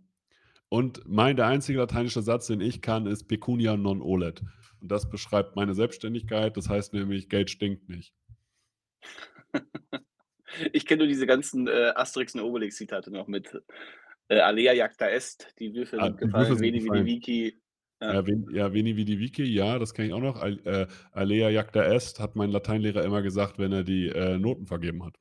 Und 0.69 1.01
mein, 1.05 1.35
der 1.35 1.47
einzige 1.47 1.79
lateinische 1.79 2.21
Satz, 2.21 2.47
den 2.47 2.61
ich 2.61 2.81
kann, 2.81 3.07
ist 3.07 3.25
Pecunia 3.25 3.75
non 3.75 4.01
olet. 4.01 4.41
Und 4.79 4.89
das 4.89 5.09
beschreibt 5.09 5.57
meine 5.57 5.73
Selbstständigkeit. 5.73 6.55
Das 6.55 6.69
heißt 6.69 6.93
nämlich, 6.93 7.27
Geld 7.27 7.49
stinkt 7.49 7.89
nicht. 7.89 8.13
ich 10.71 10.85
kenne 10.85 10.99
nur 10.99 11.07
diese 11.07 11.27
ganzen 11.27 11.67
äh, 11.67 11.91
Asterix 11.93 12.35
und 12.35 12.41
Obelix-Zitate 12.41 13.11
noch 13.11 13.27
mit 13.27 13.61
äh, 14.29 14.39
Alea 14.39 14.71
jacta 14.71 15.09
est, 15.09 15.53
die 15.59 15.73
Würfel 15.73 15.99
ah, 15.99 16.05
sind 16.05 16.19
gefallen, 16.19 16.59
Veni 16.61 16.83
Vidi 16.85 17.05
Vici. 17.05 17.61
Ja. 18.01 18.13
Ja, 18.13 18.27
ven, 18.27 18.47
ja, 18.51 18.73
Veni 18.73 18.97
Vidi 18.97 19.19
Vici, 19.19 19.43
ja, 19.43 19.79
das 19.79 19.93
kenne 19.93 20.10
ich 20.10 20.13
auch 20.13 20.19
noch. 20.19 20.41
Äh, 20.43 20.88
Alea 21.12 21.49
jacta 21.49 21.81
est 21.84 22.19
hat 22.19 22.36
mein 22.36 22.51
Lateinlehrer 22.51 23.03
immer 23.03 23.21
gesagt, 23.21 23.58
wenn 23.58 23.71
er 23.71 23.84
die 23.84 24.10
äh, 24.10 24.38
Noten 24.38 24.67
vergeben 24.67 25.05
hat. 25.05 25.15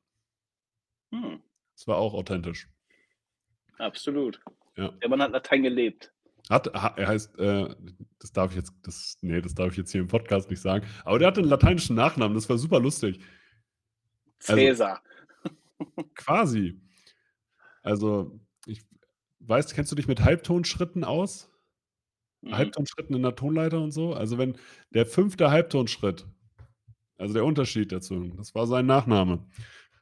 Hm. 1.11 1.41
Das 1.75 1.87
war 1.87 1.97
auch 1.97 2.13
authentisch. 2.13 2.69
Absolut. 3.77 4.41
Ja. 4.75 4.89
Der 4.89 5.09
Mann 5.09 5.21
hat 5.21 5.31
Latein 5.31 5.63
gelebt. 5.63 6.11
Hat, 6.49 6.67
er 6.67 7.07
heißt, 7.07 7.39
äh, 7.39 7.75
das 8.19 8.31
darf 8.31 8.51
ich 8.51 8.57
jetzt, 8.57 8.73
das, 8.83 9.17
nee, 9.21 9.41
das 9.41 9.55
darf 9.55 9.71
ich 9.71 9.77
jetzt 9.77 9.91
hier 9.91 10.01
im 10.01 10.07
Podcast 10.07 10.49
nicht 10.49 10.61
sagen, 10.61 10.85
aber 11.03 11.17
der 11.17 11.27
hatte 11.29 11.41
einen 11.41 11.49
lateinischen 11.49 11.95
Nachnamen, 11.95 12.35
das 12.35 12.47
war 12.49 12.57
super 12.57 12.79
lustig. 12.79 13.19
Cäsar. 14.39 15.01
Also, 15.43 16.09
quasi. 16.15 16.79
Also, 17.81 18.39
ich 18.67 18.83
weiß, 19.39 19.73
kennst 19.73 19.91
du 19.91 19.95
dich 19.95 20.07
mit 20.07 20.21
Halbtonschritten 20.21 21.03
aus? 21.03 21.51
Mhm. 22.45 22.57
Halbtonschritten 22.57 23.15
in 23.15 23.23
der 23.23 23.35
Tonleiter 23.35 23.81
und 23.81 23.91
so? 23.91 24.13
Also, 24.13 24.37
wenn 24.37 24.55
der 24.91 25.05
fünfte 25.05 25.51
Halbtonschritt, 25.51 26.25
also 27.17 27.33
der 27.33 27.45
Unterschied 27.45 27.91
dazu, 27.91 28.33
das 28.37 28.55
war 28.55 28.67
sein 28.67 28.85
Nachname. 28.85 29.45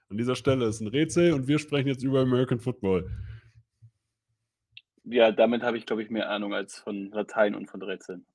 An 0.09 0.17
dieser 0.17 0.35
Stelle 0.35 0.65
ist 0.65 0.81
ein 0.81 0.87
Rätsel 0.87 1.33
und 1.33 1.47
wir 1.47 1.59
sprechen 1.59 1.87
jetzt 1.87 2.03
über 2.03 2.21
American 2.21 2.59
Football. 2.59 3.09
Ja, 5.05 5.31
damit 5.31 5.63
habe 5.63 5.77
ich, 5.77 5.85
glaube 5.85 6.03
ich, 6.03 6.09
mehr 6.09 6.29
Ahnung 6.29 6.53
als 6.53 6.79
von 6.79 7.09
Latein 7.11 7.55
und 7.55 7.69
von 7.69 7.81
Rätseln. 7.81 8.25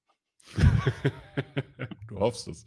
du 2.08 2.18
hoffst 2.18 2.48
es. 2.48 2.66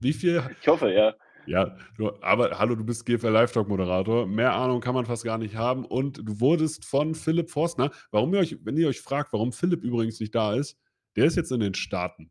Wie 0.00 0.12
viel? 0.12 0.42
Ich 0.60 0.68
hoffe, 0.68 0.92
ja. 0.92 1.14
Ja, 1.48 1.74
du, 1.96 2.12
aber 2.20 2.58
hallo, 2.58 2.74
du 2.74 2.84
bist 2.84 3.06
GFL 3.06 3.28
Live 3.28 3.52
Talk 3.52 3.68
Moderator. 3.68 4.26
Mehr 4.26 4.52
Ahnung 4.52 4.82
kann 4.82 4.94
man 4.94 5.06
fast 5.06 5.24
gar 5.24 5.38
nicht 5.38 5.56
haben. 5.56 5.86
Und 5.86 6.18
du 6.18 6.40
wurdest 6.40 6.84
von 6.84 7.14
Philipp 7.14 7.48
Forstner, 7.48 7.90
warum 8.10 8.34
ihr 8.34 8.40
euch, 8.40 8.58
wenn 8.66 8.76
ihr 8.76 8.86
euch 8.86 9.00
fragt, 9.00 9.32
warum 9.32 9.52
Philipp 9.52 9.82
übrigens 9.82 10.20
nicht 10.20 10.34
da 10.34 10.52
ist, 10.52 10.78
der 11.16 11.24
ist 11.24 11.36
jetzt 11.36 11.50
in 11.50 11.60
den 11.60 11.72
Staaten. 11.72 12.30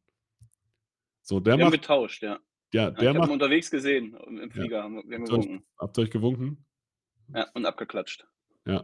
So, 1.24 1.40
der 1.40 1.58
wir 1.58 1.66
macht, 1.66 1.74
haben 1.74 1.82
getauscht, 1.82 2.22
ja. 2.22 2.40
Ja, 2.74 2.92
der 2.92 3.12
ich 3.12 3.18
macht. 3.18 3.30
ihn 3.30 3.34
unterwegs 3.34 3.72
gesehen 3.72 4.16
im 4.28 4.52
Flieger. 4.52 4.78
Ja. 4.78 4.90
Wir 5.08 5.18
haben 5.18 5.26
gewunken. 5.26 5.64
Habt 5.80 5.98
ihr 5.98 6.04
euch 6.04 6.12
gewunken? 6.12 6.64
Ja, 7.34 7.48
und 7.56 7.66
abgeklatscht. 7.66 8.28
Ja. 8.68 8.84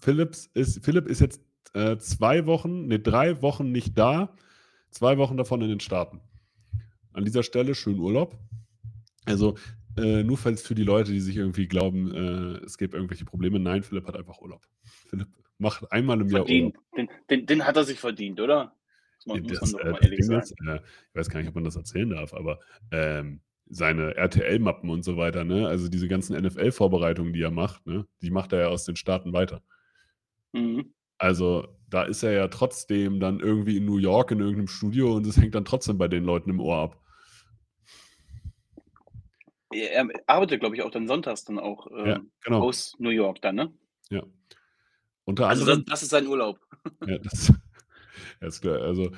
Philips 0.00 0.46
ist, 0.52 0.84
Philipp 0.84 1.06
ist 1.06 1.20
jetzt 1.20 1.40
äh, 1.74 1.96
zwei 1.96 2.46
Wochen, 2.46 2.88
ne, 2.88 2.98
drei 2.98 3.40
Wochen 3.40 3.70
nicht 3.70 3.96
da, 3.96 4.34
zwei 4.90 5.16
Wochen 5.16 5.36
davon 5.36 5.62
in 5.62 5.68
den 5.68 5.80
Staaten. 5.80 6.20
An 7.12 7.24
dieser 7.24 7.44
Stelle 7.44 7.76
schönen 7.76 8.00
Urlaub. 8.00 8.36
Also 9.24 9.56
äh, 9.96 10.22
nur 10.22 10.38
falls 10.38 10.62
für 10.62 10.74
die 10.74 10.84
Leute, 10.84 11.12
die 11.12 11.20
sich 11.20 11.36
irgendwie 11.36 11.66
glauben, 11.66 12.14
äh, 12.14 12.64
es 12.64 12.78
gibt 12.78 12.94
irgendwelche 12.94 13.24
Probleme. 13.24 13.58
Nein, 13.58 13.82
Philipp 13.82 14.06
hat 14.06 14.16
einfach 14.16 14.40
Urlaub. 14.40 14.62
Philipp 15.08 15.28
macht 15.58 15.90
einmal 15.92 16.20
im 16.20 16.30
verdient. 16.30 16.74
Jahr 16.74 17.04
Urlaub. 17.04 17.18
Den, 17.28 17.38
den, 17.40 17.46
den, 17.46 17.66
hat 17.66 17.76
er 17.76 17.84
sich 17.84 18.00
verdient, 18.00 18.40
oder? 18.40 18.74
Das, 19.24 19.60
das, 19.60 19.70
sagen. 19.70 19.94
Ist, 20.12 20.54
äh, 20.66 20.76
ich 20.76 21.14
weiß 21.14 21.30
gar 21.30 21.40
nicht, 21.40 21.48
ob 21.48 21.54
man 21.54 21.64
das 21.64 21.76
erzählen 21.76 22.10
darf, 22.10 22.34
aber 22.34 22.58
ähm, 22.90 23.40
seine 23.68 24.16
RTL-Mappen 24.16 24.90
und 24.90 25.04
so 25.04 25.16
weiter, 25.16 25.44
ne? 25.44 25.68
Also 25.68 25.88
diese 25.88 26.08
ganzen 26.08 26.36
NFL-Vorbereitungen, 26.36 27.32
die 27.32 27.42
er 27.42 27.50
macht, 27.50 27.86
ne? 27.86 28.06
Die 28.20 28.30
macht 28.30 28.52
er 28.52 28.60
ja 28.60 28.66
aus 28.68 28.84
den 28.84 28.96
Staaten 28.96 29.32
weiter. 29.32 29.62
Mhm. 30.52 30.92
Also, 31.18 31.68
da 31.88 32.02
ist 32.02 32.22
er 32.22 32.32
ja 32.32 32.48
trotzdem 32.48 33.20
dann 33.20 33.38
irgendwie 33.38 33.76
in 33.76 33.84
New 33.84 33.98
York 33.98 34.32
in 34.32 34.40
irgendeinem 34.40 34.68
Studio 34.68 35.14
und 35.14 35.26
es 35.26 35.36
hängt 35.36 35.54
dann 35.54 35.64
trotzdem 35.64 35.98
bei 35.98 36.08
den 36.08 36.24
Leuten 36.24 36.50
im 36.50 36.60
Ohr 36.60 36.78
ab. 36.78 37.01
Er 39.72 40.08
arbeitet, 40.26 40.60
glaube 40.60 40.76
ich, 40.76 40.82
auch 40.82 40.90
dann 40.90 41.06
sonntags 41.06 41.44
dann 41.44 41.58
auch, 41.58 41.90
Ja, 41.90 42.16
ähm, 42.16 42.30
genau. 42.42 42.62
aus 42.62 42.94
New 42.98 43.10
York 43.10 43.40
dann, 43.42 43.56
ne? 43.56 43.72
Ja. 44.10 44.22
Unter 45.24 45.48
Also, 45.48 45.64
das 45.64 45.74
anderem 45.74 45.86
das 45.86 46.02
ist 46.02 46.10
sein 46.10 46.26
Urlaub. 46.26 46.58
Ja, 47.06 47.18
das 47.18 47.52
ist 48.40 48.60
klar. 48.60 48.80
Also, 48.82 49.10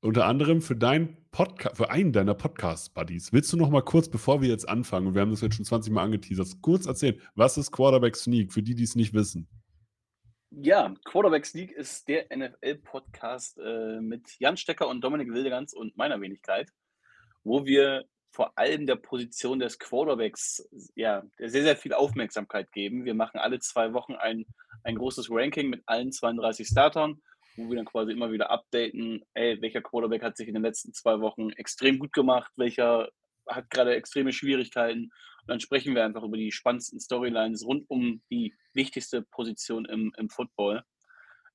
unter 0.00 0.26
anderem 0.26 0.62
für 0.62 0.76
deinen 0.76 1.16
Podca 1.30 1.74
für 1.74 1.90
einen 1.90 2.12
deiner 2.12 2.34
Podcast-Buddies. 2.34 3.32
Willst 3.32 3.52
du 3.52 3.56
noch 3.56 3.70
mal 3.70 3.82
kurz, 3.82 4.08
bevor 4.08 4.40
wir 4.40 4.48
jetzt 4.48 4.68
anfangen, 4.68 5.06
und 5.08 5.14
wir 5.14 5.22
haben 5.22 5.30
das 5.30 5.42
jetzt 5.42 5.56
schon 5.56 5.64
20 5.64 5.92
Mal 5.92 6.04
angeteasert, 6.04 6.60
kurz 6.60 6.86
erzählen, 6.86 7.20
was 7.34 7.56
ist 7.58 7.70
Quarterback 7.70 8.16
Sneak, 8.16 8.52
für 8.52 8.62
die, 8.62 8.74
die 8.74 8.84
es 8.84 8.96
nicht 8.96 9.14
wissen? 9.14 9.48
Ja, 10.50 10.92
Quarterback 11.04 11.46
Sneak 11.46 11.70
ist 11.70 12.08
der 12.08 12.26
NFL-Podcast, 12.36 13.58
äh, 13.58 14.00
mit 14.00 14.40
Jan 14.40 14.56
Stecker 14.56 14.88
und 14.88 15.02
Dominik 15.02 15.28
Wildegans 15.32 15.72
und 15.74 15.96
meiner 15.96 16.20
Wenigkeit, 16.20 16.72
wo 17.44 17.64
wir 17.64 18.04
vor 18.30 18.56
allem 18.58 18.86
der 18.86 18.96
Position 18.96 19.58
des 19.58 19.78
Quarterbacks, 19.78 20.68
ja, 20.94 21.22
sehr, 21.38 21.62
sehr 21.62 21.76
viel 21.76 21.92
Aufmerksamkeit 21.92 22.72
geben. 22.72 23.04
Wir 23.04 23.14
machen 23.14 23.38
alle 23.40 23.58
2 23.60 23.92
Wochen 23.92 24.14
ein 24.14 24.46
ein 24.82 24.96
großes 24.96 25.28
Ranking 25.30 25.68
mit 25.68 25.82
allen 25.86 26.10
32 26.12 26.66
Startern, 26.66 27.20
wo 27.56 27.68
wir 27.68 27.76
dann 27.76 27.84
quasi 27.84 28.12
immer 28.12 28.32
wieder 28.32 28.50
updaten: 28.50 29.22
„Ey, 29.34 29.60
welcher 29.60 29.82
Quarterback 29.82 30.22
hat 30.22 30.36
sich 30.36 30.48
in 30.48 30.54
den 30.54 30.62
letzten 30.62 30.92
2 30.94 31.20
Wochen 31.20 31.50
extrem 31.50 31.98
gut 31.98 32.12
gemacht? 32.12 32.50
Welcher 32.56 33.08
hat 33.48 33.68
grade 33.70 33.94
extreme 33.94 34.32
Schwierigkeiten?“ 34.32 35.04
Und 35.42 35.48
dann 35.48 35.60
sprechen 35.60 35.94
wir 35.94 36.04
einfach 36.04 36.22
über 36.22 36.36
die 36.36 36.52
spannendsten 36.52 37.00
Storylines 37.00 37.64
rund 37.66 37.84
um 37.90 38.22
die 38.30 38.54
wichtigste 38.74 39.22
Position 39.22 39.84
im 39.86 40.12
im 40.18 40.28
Football. 40.30 40.82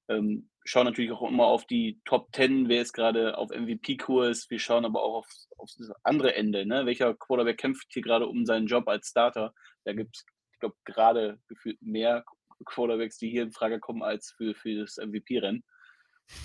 Ähm, 0.08 0.50
schauen 0.64 0.86
natürlich 0.86 1.12
auch 1.12 1.28
immer 1.28 1.46
auf 1.46 1.66
die 1.66 2.00
Top 2.06 2.30
10, 2.34 2.70
wer 2.70 2.82
ist 2.82 2.94
grade 2.94 3.38
auf 3.38 3.50
MVP-Kurs. 3.50 4.50
Wir 4.50 4.60
schauen 4.60 4.86
aber 4.86 5.04
auch 5.04 5.18
aufs 5.18 5.46
aufs 5.58 5.92
andere 6.04 6.36
Ende, 6.36 6.66
ne? 6.66 6.86
Welcher 6.86 7.14
Quarterback 7.16 7.58
kämpft 7.58 7.88
hier 7.90 8.04
grade 8.04 8.28
um 8.28 8.46
seinen 8.46 8.68
Job 8.68 8.88
als 8.88 9.10
Starter? 9.10 9.54
Da 9.84 9.94
gibt's, 9.94 10.26
ich 10.54 10.60
glaube, 10.60 10.76
gerade 10.86 11.40
gefühlt 11.48 11.82
mehr 11.82 12.26
Quarterbacks, 12.66 13.18
die 13.18 13.30
hier 13.30 13.44
in 13.44 13.52
Frage 13.52 13.80
kommen, 13.80 14.04
als 14.04 14.32
für 14.32 14.54
für 14.56 14.80
das 14.80 14.98
MVP-Rennen, 14.98 15.64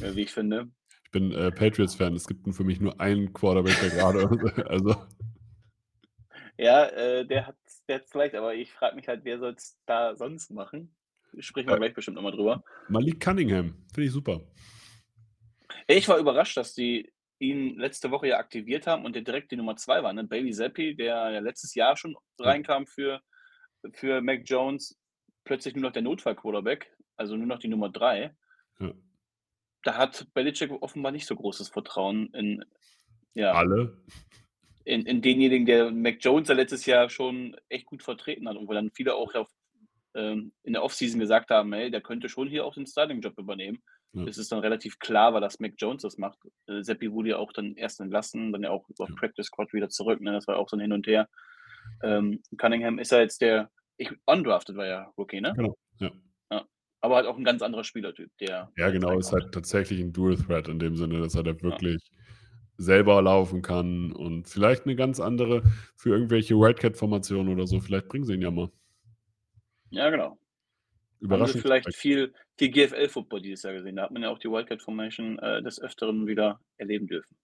äh, 0.01 0.15
wie 0.15 0.23
ich 0.23 0.33
finde. 0.33 0.71
Ich 1.05 1.11
bin, 1.11 1.33
äh, 1.33 1.51
Patriots-Fan. 1.51 2.15
Es 2.15 2.27
gibt 2.27 2.53
für 2.55 2.65
mich 2.65 2.81
nur 2.81 3.01
einen 3.01 3.33
Quarterback, 3.33 3.79
der 3.81 3.91
gerade 3.91 4.67
also 4.69 4.95
Ja, 6.57 6.87
äh, 6.87 7.27
der 7.27 7.49
hat's 7.49 7.85
der 7.87 8.01
hat's 8.01 8.15
leicht, 8.15 8.35
aber 8.35 8.55
ich 8.55 8.73
frage 8.73 8.97
mich 8.97 9.09
halt, 9.09 9.25
wer 9.25 9.39
soll's 9.39 9.79
da 9.87 10.15
sonst 10.15 10.51
machen? 10.51 10.95
Sprechen 11.39 11.69
wir 11.69 11.77
Äh 11.77 11.79
gleich 11.79 11.95
bestimmt 11.95 12.17
noch 12.17 12.23
mal 12.23 12.33
drüber. 12.33 12.63
Malik 12.89 13.21
Cunningham, 13.21 13.75
finde 13.95 14.07
ich 14.07 14.13
super. 14.13 14.41
Ich 15.87 16.09
war 16.09 16.19
überrascht, 16.19 16.57
dass 16.57 16.75
die 16.75 17.13
ihn 17.39 17.79
letzte 17.79 18.11
Woche 18.11 18.29
ja 18.29 18.39
aktiviert 18.39 18.87
haben 18.87 19.05
und 19.05 19.15
der 19.15 19.23
direkt 19.23 19.51
die 19.51 19.57
Nummer 19.57 19.77
2 19.77 20.03
war, 20.03 20.13
ne? 20.13 20.25
Bailey 20.25 20.53
Zappi, 20.53 20.95
der 20.95 21.31
ja 21.31 21.39
letztes 21.39 21.75
Jahr 21.75 21.97
schon 21.97 22.17
reinkam 22.39 22.87
für 22.87 23.21
für 23.93 24.21
Mac 24.21 24.43
Jones, 24.45 24.99
plötzlich 25.45 25.75
nur 25.75 25.85
noch 25.85 25.93
der 25.93 26.03
Notfall-Quarterback, 26.03 26.95
also 27.17 27.37
nur 27.37 27.47
noch 27.47 27.59
die 27.59 27.69
Nummer 27.69 27.89
3. 27.89 28.35
Ja. 28.79 28.93
Da 29.83 29.97
hat 29.97 30.27
Belichick 30.35 30.71
offenbar 30.83 31.13
nicht 31.13 31.27
so 31.27 31.35
großes 31.35 31.71
Vertrauen 31.71 32.29
in 32.35 32.65
ja 33.33 33.53
Alle? 33.53 33.97
in 34.85 35.07
in 35.07 35.23
denjenigen, 35.23 35.65
der 35.65 35.91
Mac 35.91 36.19
Jones 36.21 36.49
ja 36.49 36.55
letztes 36.55 36.85
Jahr 36.85 37.09
schon 37.09 37.57
echt 37.69 37.87
gut 37.87 38.03
vertreten 38.03 38.49
hat 38.49 38.57
und 38.57 38.69
wo 38.69 38.75
dann 38.75 38.91
viele 38.91 39.15
auch 39.15 39.35
auf 39.35 39.49
ähm, 40.15 40.53
in 40.65 40.73
der 40.75 40.83
Offseason 40.85 41.21
gesagt 41.21 41.51
haben: 41.51 41.73
„Ey, 41.75 41.91
der 41.91 42.01
könnte 42.03 42.29
schon 42.29 42.49
hier 42.49 42.65
auch 42.67 42.75
den 42.75 42.87
Starting-Job 42.87 43.39
übernehmen.“ 43.39 43.83
Ja. 44.15 44.31
Es 44.31 44.37
dann 44.49 44.61
relativ 44.61 44.99
klar 45.01 45.35
war, 45.35 45.41
dass 45.41 45.61
Mac 45.61 45.75
Jones 45.79 46.03
das 46.03 46.19
macht. 46.19 46.39
Äh, 46.69 46.83
Zappi 46.83 47.13
wurde 47.13 47.31
ja 47.31 47.39
auch 47.39 47.53
dann 47.55 47.77
erst 47.77 48.01
entlassen, 48.01 48.53
dann 48.53 48.63
ja 48.65 48.71
auch 48.71 48.89
über 48.91 49.09
Ja. 49.09 49.17
Practice 49.17 49.47
Squad 49.47 49.73
wieder 49.73 49.89
zurück, 49.91 50.21
ne? 50.21 50.33
Das 50.33 50.47
war 50.49 50.59
auch 50.59 50.69
so 50.69 50.77
'n 50.77 50.81
Hin 50.81 50.93
und 50.93 51.07
Her. 51.07 51.29
Ähm, 52.03 52.43
Cunningham 52.59 52.99
ist 53.01 53.13
ja 53.13 53.21
jetzt 53.21 53.41
der 53.43 53.71
ich 53.99 54.11
undrafted 54.27 54.77
war 54.77 54.87
ja 54.89 55.13
Rookie, 55.19 55.41
ne? 55.43 55.57
Genau, 55.57 55.75
ja. 55.99 56.11
Ja, 56.53 56.67
aber 57.03 57.17
halt 57.17 57.27
auch 57.27 57.39
'n 57.39 57.45
ganz 57.45 57.63
anderer 57.63 57.85
Spielertyp, 57.85 58.31
der 58.41 58.73
Ja, 58.77 58.91
genau, 58.91 59.19
ist 59.19 59.33
halt 59.33 59.53
tatsächlich 59.53 60.01
'n 60.01 60.13
Dual 60.13 60.37
Threat 60.37 60.69
in 60.69 60.79
dem 60.79 60.97
Sinne, 60.97 61.21
dass 61.21 61.35
er 61.35 61.43
da 61.43 61.61
wirklich 61.61 62.11
selber 62.79 63.21
laufen 63.23 63.63
kann 63.63 64.13
und 64.13 64.49
vielleicht 64.49 64.87
'ne 64.87 64.97
ganz 64.97 65.21
andere 65.21 65.63
für 65.97 66.11
irgendwelche 66.11 66.57
Wildcat-Formationen 66.57 67.53
oder 67.53 67.67
so. 67.67 67.81
Vielleicht 67.81 68.09
bringen 68.09 68.25
sie 68.25 68.35
ihn 68.35 68.43
ja 68.43 68.51
mal. 68.51 68.71
Ja, 69.91 70.09
genau. 70.11 70.39
Haben 71.29 71.47
sie 71.47 71.59
Überraschung 71.59 71.61
vielleicht 71.61 71.95
viel 71.95 72.33
viel 72.57 72.71
GFL-Football 72.71 73.41
dieses 73.41 73.63
Jahr 73.63 73.73
gesehen. 73.75 73.97
Da 73.97 74.03
hat 74.05 74.11
man 74.11 74.23
ja 74.23 74.31
auch 74.31 74.39
die 74.39 74.49
Wildcat 74.49 74.83
Formation, 74.83 75.39
äh, 75.39 75.63
des 75.63 75.81
Öfteren 75.81 76.27
wieder 76.27 76.61
erleben 76.77 77.07
dürfen. 77.07 77.37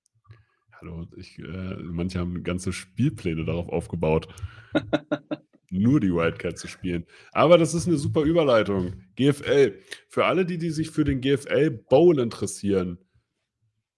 Hallo, 0.80 1.06
ich 1.16 1.38
äh, 1.38 1.76
manche 1.82 2.18
haben 2.18 2.42
ganze 2.44 2.72
Spielpläne 2.72 3.46
darauf 3.46 3.70
aufgebaut, 3.70 4.28
nur 5.70 6.00
die 6.00 6.12
Wildcat 6.12 6.59
zu 6.59 6.68
spielen. 6.68 7.06
Aber 7.32 7.56
das 7.56 7.72
ist 7.72 7.87
'ne 7.87 7.96
super 7.96 8.22
Überleitung. 8.22 9.04
GFL. 9.16 9.80
Für 10.09 10.26
alle, 10.26 10.44
die 10.44 10.59
die 10.59 10.70
sich 10.70 10.90
für 10.90 11.04
den 11.04 11.22
GFL 11.22 11.70
Bowl 11.70 12.18
interessieren, 12.20 12.98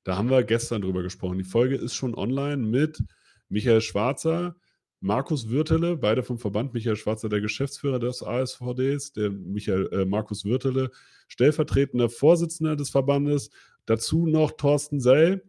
da 0.04 0.16
haben 0.16 0.30
wir 0.30 0.44
gestern 0.44 0.82
drüber 0.82 1.02
gesprochen. 1.02 1.38
Die 1.38 1.44
Folge 1.44 1.74
ist 1.76 1.94
schon 1.94 2.14
online 2.14 2.58
mit 2.58 3.02
Michael 3.48 3.80
Schwarzer, 3.80 4.54
Markus 5.00 5.48
Würtele, 5.48 5.96
beide 5.96 6.22
vom 6.22 6.38
Verband. 6.38 6.74
Michael 6.74 6.96
Schwarzer, 6.96 7.28
der 7.28 7.40
Geschäftsführer 7.40 7.98
des 7.98 8.22
ASVDs, 8.22 9.12
der 9.12 9.30
Michael 9.30 9.88
äh, 9.92 10.04
Markus 10.04 10.44
Würtele, 10.44 10.90
stellvertretender 11.28 12.08
Vorsitzender 12.08 12.74
des 12.74 12.90
Verbandes. 12.90 13.50
Dazu 13.86 14.26
noch 14.26 14.52
Thorsten 14.52 15.00
Sell, 15.00 15.42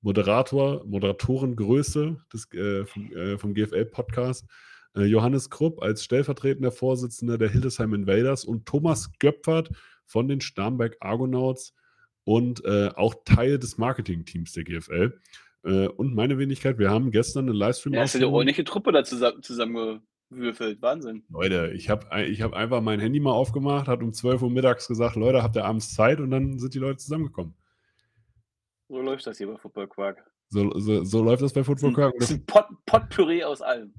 Moderator 0.00 0.84
Moderatorengröße 0.84 2.16
des 2.32 2.52
äh, 2.52 2.84
vom 2.84 3.12
äh, 3.12 3.38
vom 3.38 3.54
GFL-Podcast. 3.54 4.46
Äh, 4.96 5.04
Johannes 5.04 5.48
Krupp 5.48 5.80
als 5.80 6.02
stellvertretender 6.02 6.72
Vorsitzender 6.72 7.38
der 7.38 7.48
Hildesheim 7.48 7.94
Invaders 7.94 8.44
und 8.44 8.66
Thomas 8.66 9.10
Göpfert 9.18 9.70
von 10.06 10.26
den 10.28 10.40
Starnberg 10.40 10.96
Argonauts 11.00 11.74
und, 12.24 12.64
äh, 12.64 12.90
auch 12.94 13.14
Teil 13.24 13.58
des 13.58 13.78
Marketingteams 13.78 14.52
der 14.52 14.64
GFL. 14.64 15.18
Äh, 15.64 15.86
und 15.88 16.14
meine 16.14 16.38
Wenigkeit, 16.38 16.78
wir 16.78 16.90
haben 16.90 17.10
gestern 17.10 17.44
'nen 17.46 17.54
Livestream 17.54 17.94
Ja, 17.94 18.00
hast 18.00 18.14
du 18.14 18.18
eine 18.18 18.28
ordentliche 18.28 18.64
Truppe 18.64 18.90
da 18.92 19.04
zusa 19.04 19.40
zusammengewürfelt. 19.42 20.80
Wahnsinn. 20.82 21.26
Leute, 21.30 21.72
ich 21.74 21.88
habe 21.88 22.24
ich 22.24 22.42
habe 22.42 22.56
einfach 22.56 22.80
mein 22.82 23.00
Handy 23.00 23.18
mal 23.20 23.32
aufgemacht, 23.32 23.86
habe 23.88 24.04
um 24.04 24.12
12:00 24.12 24.50
mittags 24.50 24.86
gesagt: 24.88 25.16
„Leute, 25.16 25.42
habt 25.42 25.56
ihr 25.56 25.64
abends 25.64 25.94
Zeit?“ 25.94 26.20
Und 26.20 26.30
dann 26.30 26.58
sind 26.58 26.74
die 26.74 26.78
Leute 26.78 26.98
zusammengekommen. 26.98 27.54
So 28.90 29.00
läuft 29.00 29.26
das 29.26 29.38
hier 29.38 29.46
bei 29.48 29.56
Football 29.56 29.88
Quark. 29.88 30.32
So 30.50 30.70
so 30.78 31.04
so 31.04 31.22
läuft 31.22 31.42
das 31.42 31.52
bei 31.52 31.64
Football 31.64 31.92
Quark 31.92 32.14
und 32.14 32.20
ist 32.20 32.30
das 32.30 32.30
'n 32.30 32.44
Pot 32.46 32.66
Potpourri 32.86 33.42
aus 33.44 33.62
allem. 33.62 33.94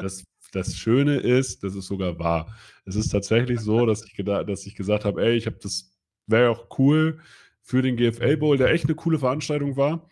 das 0.00 0.24
das 0.52 0.76
Schöne 0.76 1.16
ist, 1.18 1.62
das 1.62 1.74
ist 1.74 1.86
sogar 1.88 2.18
wahr. 2.18 2.56
Es 2.86 2.96
ist 2.96 3.10
tatsächlich 3.10 3.60
so, 3.60 3.84
dass 3.84 4.02
ich 4.04 4.14
dass 4.24 4.66
ich 4.66 4.74
gesagt 4.74 5.04
habe: 5.04 5.22
„Ey, 5.22 5.36
ich 5.36 5.46
habe 5.46 5.58
das 5.62 5.90
wäre 6.26 6.44
ja 6.44 6.50
auch 6.50 6.78
cool 6.78 7.20
für 7.62 7.82
den 7.82 7.96
GFL 7.96 8.36
Bowl“, 8.38 8.56
der 8.56 8.70
echt 8.72 8.88
'ne 8.88 8.94
coole 8.94 9.18
Veranstaltung 9.18 9.76
war, 9.76 10.08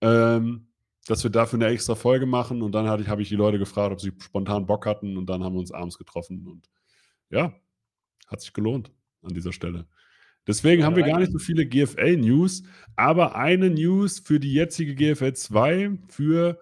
ähm, 0.00 0.68
dass 1.06 1.22
wir 1.24 1.30
dafür 1.30 1.58
'ne 1.58 1.66
extra 1.66 1.94
Folge 1.94 2.26
machen. 2.26 2.62
Und 2.62 2.72
dann 2.72 3.00
ich 3.00 3.08
habe 3.08 3.22
ich 3.22 3.28
die 3.28 3.36
Leute 3.36 3.58
gefragt, 3.58 3.92
ob 3.92 4.00
sie 4.00 4.12
spontan 4.18 4.66
Bock 4.66 4.86
hatten 4.86 5.16
und 5.16 5.26
dann 5.26 5.42
haben 5.42 5.54
wir 5.54 5.60
uns 5.60 5.72
abends 5.72 5.98
getroffen 5.98 6.46
und 6.46 6.68
ja, 7.30 7.52
hat 8.28 8.40
sich 8.40 8.52
gelohnt 8.52 8.92
an 9.22 9.34
dieser 9.34 9.52
Stelle. 9.52 9.86
Deswegen 10.46 10.84
haben 10.84 10.96
wir 10.96 11.04
gar 11.04 11.20
nicht 11.20 11.32
so 11.32 11.38
viele 11.38 11.66
GFL-News, 11.66 12.62
aber 12.96 13.36
eine 13.36 13.70
News 13.70 14.20
für 14.20 14.40
die 14.40 14.52
jetzige 14.52 14.94
GFL 14.94 15.34
2 15.34 15.98
für 16.08 16.58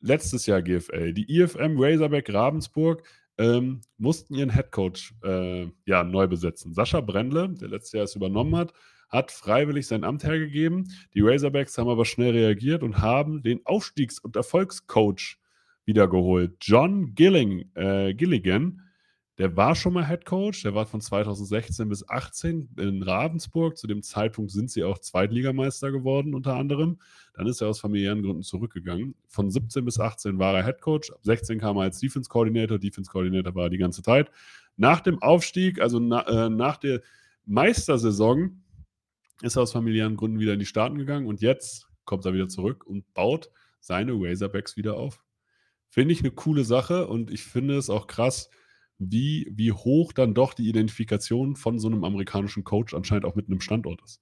letztes 0.00 0.46
Jahr 0.46 0.62
GFL. 0.62 1.12
Die 1.12 1.30
IFM 1.36 1.78
Razorback 1.78 2.32
Ravensburg, 2.32 3.02
ähm, 3.38 3.80
mussten 3.98 4.34
ihren 4.34 4.50
Headcoach, 4.50 5.14
äh, 5.24 5.66
ja, 5.86 6.04
neu 6.04 6.26
besetzen. 6.26 6.74
Sascha 6.74 7.00
Brendle, 7.00 7.48
der 7.50 7.68
letztes 7.68 7.92
Jahr 7.92 8.04
es 8.04 8.14
übernommen 8.14 8.56
hat, 8.56 8.72
hat 9.12 9.30
freiwillig 9.30 9.86
sein 9.86 10.04
Amt 10.04 10.24
hergegeben. 10.24 10.90
Die 11.14 11.20
Razorbacks 11.20 11.76
haben 11.76 11.90
aber 11.90 12.06
schnell 12.06 12.32
reagiert 12.32 12.82
und 12.82 12.98
haben 12.98 13.42
den 13.42 13.64
Aufstiegs 13.66 14.18
und 14.18 14.34
Erfolgscoach 14.34 15.36
wiedergeholt. 15.84 16.56
John 16.62 17.14
Gilling 17.14 17.70
äh, 17.74 18.14
Gilligan, 18.14 18.80
der 19.38 19.56
war 19.56 19.74
schon 19.74 19.94
mal 19.94 20.06
Headcoach, 20.06 20.62
der 20.62 20.74
war 20.74 20.86
von 20.86 21.00
2016 21.00 21.88
bis 21.88 22.08
18 22.08 22.70
in 22.78 23.02
Ravensburg. 23.02 23.76
Zu 23.76 23.86
dem 23.86 24.02
Zeitpunkt 24.02 24.50
sind 24.50 24.70
sie 24.70 24.84
auch 24.84 24.98
Zweitligameister 24.98 25.90
geworden 25.90 26.34
unter 26.34 26.54
anderem. 26.54 26.98
Dann 27.34 27.46
ist 27.46 27.60
er 27.60 27.68
aus 27.68 27.80
familiären 27.80 28.22
Gründen 28.22 28.42
zurückgegangen. 28.42 29.14
Von 29.26 29.50
17 29.50 29.84
bis 29.84 29.98
18 29.98 30.38
war 30.38 30.54
er 30.54 30.64
Headcoach, 30.64 31.10
ab 31.12 31.20
16 31.22 31.58
kam 31.58 31.76
er 31.76 31.82
als 31.82 31.98
Defense 31.98 32.30
Coordinator. 32.30 32.78
Defense 32.78 33.10
Coordinator 33.10 33.54
war 33.54 33.64
er 33.64 33.70
die 33.70 33.78
ganze 33.78 34.02
Zeit. 34.02 34.30
Nach 34.76 35.00
dem 35.00 35.20
Aufstieg, 35.20 35.80
also 35.80 35.98
na 35.98 36.46
äh, 36.46 36.48
nach 36.48 36.78
der 36.78 37.02
Meistersaison 37.44 38.61
ist 39.42 39.56
aus 39.56 39.72
familiären 39.72 40.16
Gründen 40.16 40.40
wieder 40.40 40.54
in 40.54 40.58
die 40.60 40.66
Staaten 40.66 40.98
gegangen 40.98 41.26
und 41.26 41.40
jetzt 41.42 41.88
kommt 42.04 42.24
er 42.26 42.34
wieder 42.34 42.48
zurück 42.48 42.86
und 42.86 43.12
baut 43.14 43.50
seine 43.80 44.12
Razorbacks 44.14 44.76
wieder 44.76 44.96
auf. 44.96 45.22
Finde 45.90 46.12
ich 46.14 46.22
'ne 46.22 46.30
coole 46.32 46.64
Sache 46.64 47.08
und 47.08 47.30
ich 47.30 47.44
finde 47.44 47.76
es 47.76 47.90
auch 47.90 48.06
krass, 48.06 48.50
wie, 48.98 49.48
wie 49.54 49.72
hoch 49.72 50.12
dann 50.12 50.34
doch 50.34 50.54
die 50.54 50.68
Identifikation 50.68 51.56
von 51.56 51.78
so 51.78 51.88
einem 51.88 52.04
amerikanischen 52.04 52.64
Coach 52.64 52.94
anscheinend 52.94 53.24
auch 53.26 53.34
mit 53.36 53.48
einem 53.48 53.60
Standort 53.60 54.02
ist. 54.02 54.20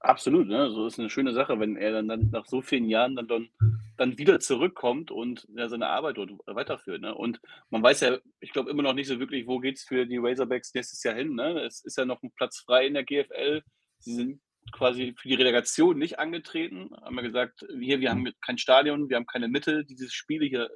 Absolut, 0.00 0.46
ne? 0.46 0.70
So 0.70 0.86
ist 0.86 0.98
eine 1.00 1.10
schöne 1.10 1.32
Sache, 1.32 1.58
wenn 1.58 1.76
er 1.76 1.90
dann 1.92 2.08
dann 2.08 2.30
nach 2.30 2.46
so 2.46 2.60
vielen 2.60 2.88
Jahren 2.88 3.16
dann 3.16 3.28
dann 3.28 3.48
dann 3.96 4.18
wieder 4.18 4.38
zurückkommt 4.40 5.10
und, 5.10 5.48
ja, 5.56 5.68
seine 5.70 5.88
Arbeit 5.88 6.18
dort 6.18 6.30
weiterführt, 6.46 7.00
ne? 7.00 7.14
Und 7.14 7.40
man 7.70 7.82
weiß 7.82 8.00
ja, 8.02 8.18
ich 8.40 8.52
glaube 8.52 8.70
immer 8.70 8.82
noch 8.82 8.92
nicht 8.92 9.08
so 9.08 9.18
wirklich, 9.18 9.46
wo 9.46 9.58
geht's 9.58 9.84
für 9.84 10.04
die 10.06 10.18
Razorbacks 10.18 10.74
nächstes 10.74 11.02
Jahr 11.02 11.14
hin, 11.14 11.34
ne? 11.34 11.60
Es 11.62 11.80
ist 11.82 11.96
ja 11.96 12.04
noch 12.04 12.22
ein 12.22 12.30
Platz 12.36 12.58
frei 12.60 12.86
in 12.86 12.94
der 12.94 13.04
GFL. 13.04 13.62
Sie 14.06 14.14
sind 14.14 14.40
quasi 14.72 15.14
für 15.18 15.28
die 15.28 15.34
Relegation 15.34 15.98
nicht 15.98 16.18
angetreten, 16.18 16.90
haben 17.02 17.16
ja 17.16 17.22
gesagt: 17.22 17.66
„Hier, 17.80 18.00
wir 18.00 18.10
haben 18.10 18.22
Mhm. 18.22 18.32
kein 18.44 18.58
Stadion, 18.58 19.08
wir 19.10 19.16
haben 19.16 19.26
keine 19.26 19.48
Mittel, 19.48 19.84
diese 19.84 20.10
Spiele 20.10 20.46
hier 20.46 20.70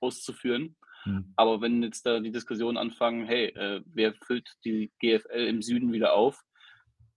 auszuführen.“ 0.00 0.76
Mhm. 1.06 1.34
Aber 1.36 1.60
wenn 1.60 1.82
jetzt 1.82 2.06
da 2.06 2.20
die 2.20 2.32
Diskussionen 2.32 2.78
anfangen: 2.78 3.26
„Hey, 3.26 3.46
äh, 3.48 3.82
wer 3.86 4.14
füllt 4.14 4.50
die 4.64 4.92
GFL 5.00 5.46
im 5.48 5.62
Süden 5.62 5.92
wieder 5.92 6.14
auf?“ 6.14 6.42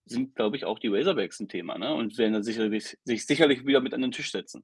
sind, 0.05 0.35
glaube 0.35 0.57
ich, 0.57 0.65
auch 0.65 0.79
die 0.79 0.89
Razorbacks 0.89 1.39
ein 1.39 1.49
Thema, 1.49 1.77
ne? 1.77 1.93
Und 1.93 2.17
werden 2.17 2.33
dann 2.33 2.43
sicherlich 2.43 2.97
sich 3.03 3.25
sicherlich 3.27 3.65
wieder 3.65 3.81
mit 3.81 3.93
an 3.93 4.01
den 4.01 4.11
Tisch 4.11 4.31
setzen. 4.31 4.63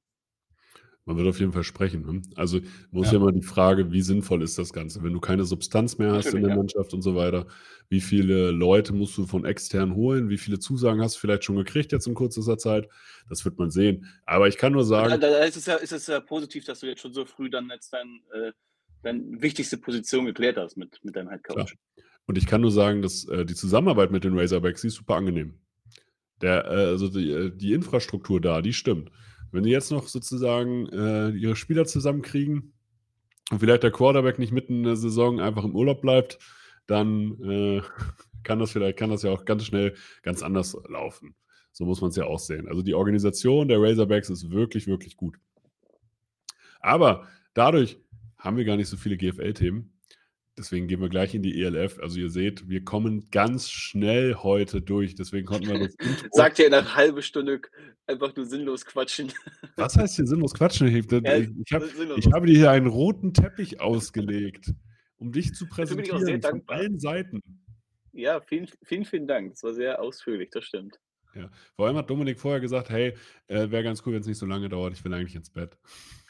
Man 1.08 1.16
wird 1.16 1.26
auf 1.26 1.40
jeden 1.40 1.52
Fall 1.52 1.64
sprechen, 1.64 2.02
ne? 2.04 2.20
Also, 2.36 2.58
ist 2.58 2.68
Ja. 2.92 3.12
ja 3.12 3.16
immer 3.16 3.32
die 3.32 3.40
Frage, 3.42 3.90
wie 3.92 4.02
sinnvoll 4.02 4.42
ist 4.42 4.58
das 4.58 4.74
Ganze? 4.74 5.02
Wenn 5.02 5.14
du 5.14 5.20
keine 5.20 5.44
Substanz 5.44 5.96
mehr 5.96 6.12
hast 6.12 6.26
in 6.26 6.42
Natürlich, 6.42 6.44
der 6.44 6.50
ja. 6.50 6.56
Mannschaft 6.56 6.92
und 6.92 7.00
so 7.00 7.14
weiter, 7.16 7.46
wie 7.88 8.02
viele 8.02 8.50
Leute 8.50 8.92
musst 8.92 9.16
du 9.16 9.26
von 9.26 9.46
extern 9.46 9.94
holen? 9.94 10.28
Wie 10.28 10.36
viele 10.36 10.58
Zusagen 10.58 11.00
hast 11.00 11.16
du 11.16 11.20
vielleicht 11.20 11.44
schon 11.44 11.56
gekriegt 11.56 11.92
jetzt 11.92 12.06
in 12.06 12.14
kürzester 12.14 12.58
Zeit? 12.58 12.88
Das 13.30 13.42
wird 13.46 13.58
man 13.58 13.70
sehen. 13.70 14.04
Aber 14.26 14.48
ich 14.48 14.58
kann 14.58 14.72
nur 14.74 14.82
Da 14.82 14.86
sagen 14.86 15.20
da 15.20 15.38
ist 15.44 15.56
es 15.56 15.64
ja 15.64 15.76
ist 15.76 15.92
es 15.92 16.06
ja 16.08 16.20
positiv, 16.20 16.66
dass 16.66 16.80
du 16.80 16.86
jetzt 16.86 17.00
schon 17.00 17.14
so 17.14 17.24
früh 17.24 17.48
dann 17.48 17.70
jetzt 17.70 17.90
dein 17.94 18.20
äh, 18.34 18.52
deine 19.02 19.40
wichtigste 19.40 19.78
Position 19.78 20.26
geklärt 20.26 20.58
hast 20.58 20.76
mit 20.76 21.00
mit 21.02 21.16
deinem. 21.16 21.30
Headcoach. 21.30 21.74
Und 22.26 22.36
ich 22.36 22.46
kann 22.46 22.60
nur 22.60 22.70
sagen, 22.70 23.00
dass, 23.00 23.24
äh, 23.28 23.46
die 23.46 23.54
Zusammenarbeit 23.54 24.10
mit 24.10 24.24
den 24.24 24.38
Razorbacks, 24.38 24.82
die 24.82 24.88
ist 24.88 24.96
super 24.96 25.14
angenehm. 25.16 25.54
Der, 26.42 26.66
äh 26.66 26.86
also 26.88 27.08
die 27.08 27.30
äh, 27.30 27.50
die 27.50 27.72
Infrastruktur 27.72 28.40
da, 28.42 28.60
die 28.60 28.74
stimmt. 28.74 29.10
Wenn 29.50 29.62
die 29.62 29.70
jetzt 29.70 29.90
noch 29.90 30.08
sozusagen, 30.08 30.88
äh, 30.88 31.30
ihre 31.30 31.56
Spieler 31.56 31.86
zusammenkriegen 31.86 32.72
und 33.50 33.58
vielleicht 33.60 33.82
der 33.82 33.90
Quarterback 33.90 34.38
nicht 34.38 34.52
mitten 34.52 34.78
in 34.78 34.82
der 34.84 34.96
Saison 34.96 35.40
einfach 35.40 35.64
im 35.64 35.74
Urlaub 35.74 36.02
bleibt, 36.02 36.38
dann, 36.86 37.40
äh, 37.42 37.82
kann 38.44 38.58
das 38.58 38.70
vielleicht 38.70 38.98
kann 38.98 39.10
das 39.10 39.22
ja 39.22 39.30
auch 39.30 39.44
ganz 39.44 39.64
schnell 39.64 39.94
ganz 40.22 40.42
anders 40.42 40.76
laufen. 40.88 41.34
So 41.72 41.84
muss 41.84 42.00
man's 42.00 42.16
ja 42.16 42.24
auch 42.24 42.38
sehen. 42.38 42.66
Also, 42.68 42.82
die 42.82 42.94
Organisation 42.94 43.68
der 43.68 43.80
Razorbacks 43.80 44.30
ist 44.30 44.50
wirklich, 44.50 44.86
wirklich 44.86 45.16
gut. 45.16 45.36
Aber 46.80 47.26
dadurch 47.54 47.98
haben 48.38 48.56
wir 48.56 48.64
gar 48.64 48.76
nicht 48.76 48.88
so 48.88 48.96
viele 48.96 49.16
GFL-Themen. 49.16 49.92
Deswegen 50.58 50.88
gehen 50.88 51.00
wir 51.00 51.08
gleich 51.08 51.34
in 51.34 51.42
die 51.42 51.62
ELF. 51.62 51.98
Also, 52.00 52.18
ihr 52.18 52.30
seht, 52.30 52.68
wir 52.68 52.84
kommen 52.84 53.30
ganz 53.30 53.70
schnell 53.70 54.34
heute 54.34 54.82
durch. 54.82 55.14
Deswegen 55.14 55.46
konnten 55.46 55.68
wir 55.68 55.78
das 55.78 55.94
Intro 56.00 56.26
Sagt 56.32 56.58
ihr 56.58 56.68
nach 56.68 56.96
halbe 56.96 57.22
Stunde 57.22 57.60
einfach 58.06 58.34
nur 58.34 58.44
sinnlos 58.44 58.84
quatschen. 58.84 59.32
Was 59.76 59.96
heißt 59.96 60.16
hier 60.16 60.26
sinnlos 60.26 60.54
quatschen? 60.54 60.88
Ich 60.88 60.96
ich 60.96 61.94
sinnlos. 61.96 62.18
ich 62.18 62.32
habe 62.32 62.46
dir 62.46 62.56
hier 62.56 62.70
einen 62.70 62.88
roten 62.88 63.32
Teppich 63.32 63.80
ausgelegt, 63.80 64.72
um 65.18 65.32
dich 65.32 65.54
zu 65.54 65.66
Dafür 65.66 65.96
bin 65.96 66.04
ich 66.04 66.12
auch 66.12 66.18
sehr 66.18 66.38
präsentieren 66.38 66.42
von 66.42 66.50
dankbar. 66.50 66.76
allen 66.76 66.98
Seiten. 66.98 67.40
Ja, 68.12 68.40
vielen, 68.40 68.68
vielen, 68.82 69.04
vielen 69.04 69.28
Dank. 69.28 69.52
Das 69.52 69.62
war 69.62 69.74
sehr 69.74 70.02
ausführlich, 70.02 70.50
das 70.50 70.64
stimmt. 70.64 70.98
Ja. 71.38 71.50
Vor 71.76 71.86
allem 71.86 71.96
hat 71.96 72.10
Dominik 72.10 72.40
vorher 72.40 72.60
gesagt: 72.60 72.90
„Hey, 72.90 73.14
äh, 73.46 73.70
wäre 73.70 73.84
ganz 73.84 74.04
cool, 74.04 74.14
wenn's 74.14 74.26
nicht 74.26 74.38
so 74.38 74.46
lange 74.46 74.68
dauert. 74.68 74.92
Ich 74.94 75.04
will 75.04 75.14
eigentlich 75.14 75.36
ins 75.36 75.50
Bett.“ 75.50 75.78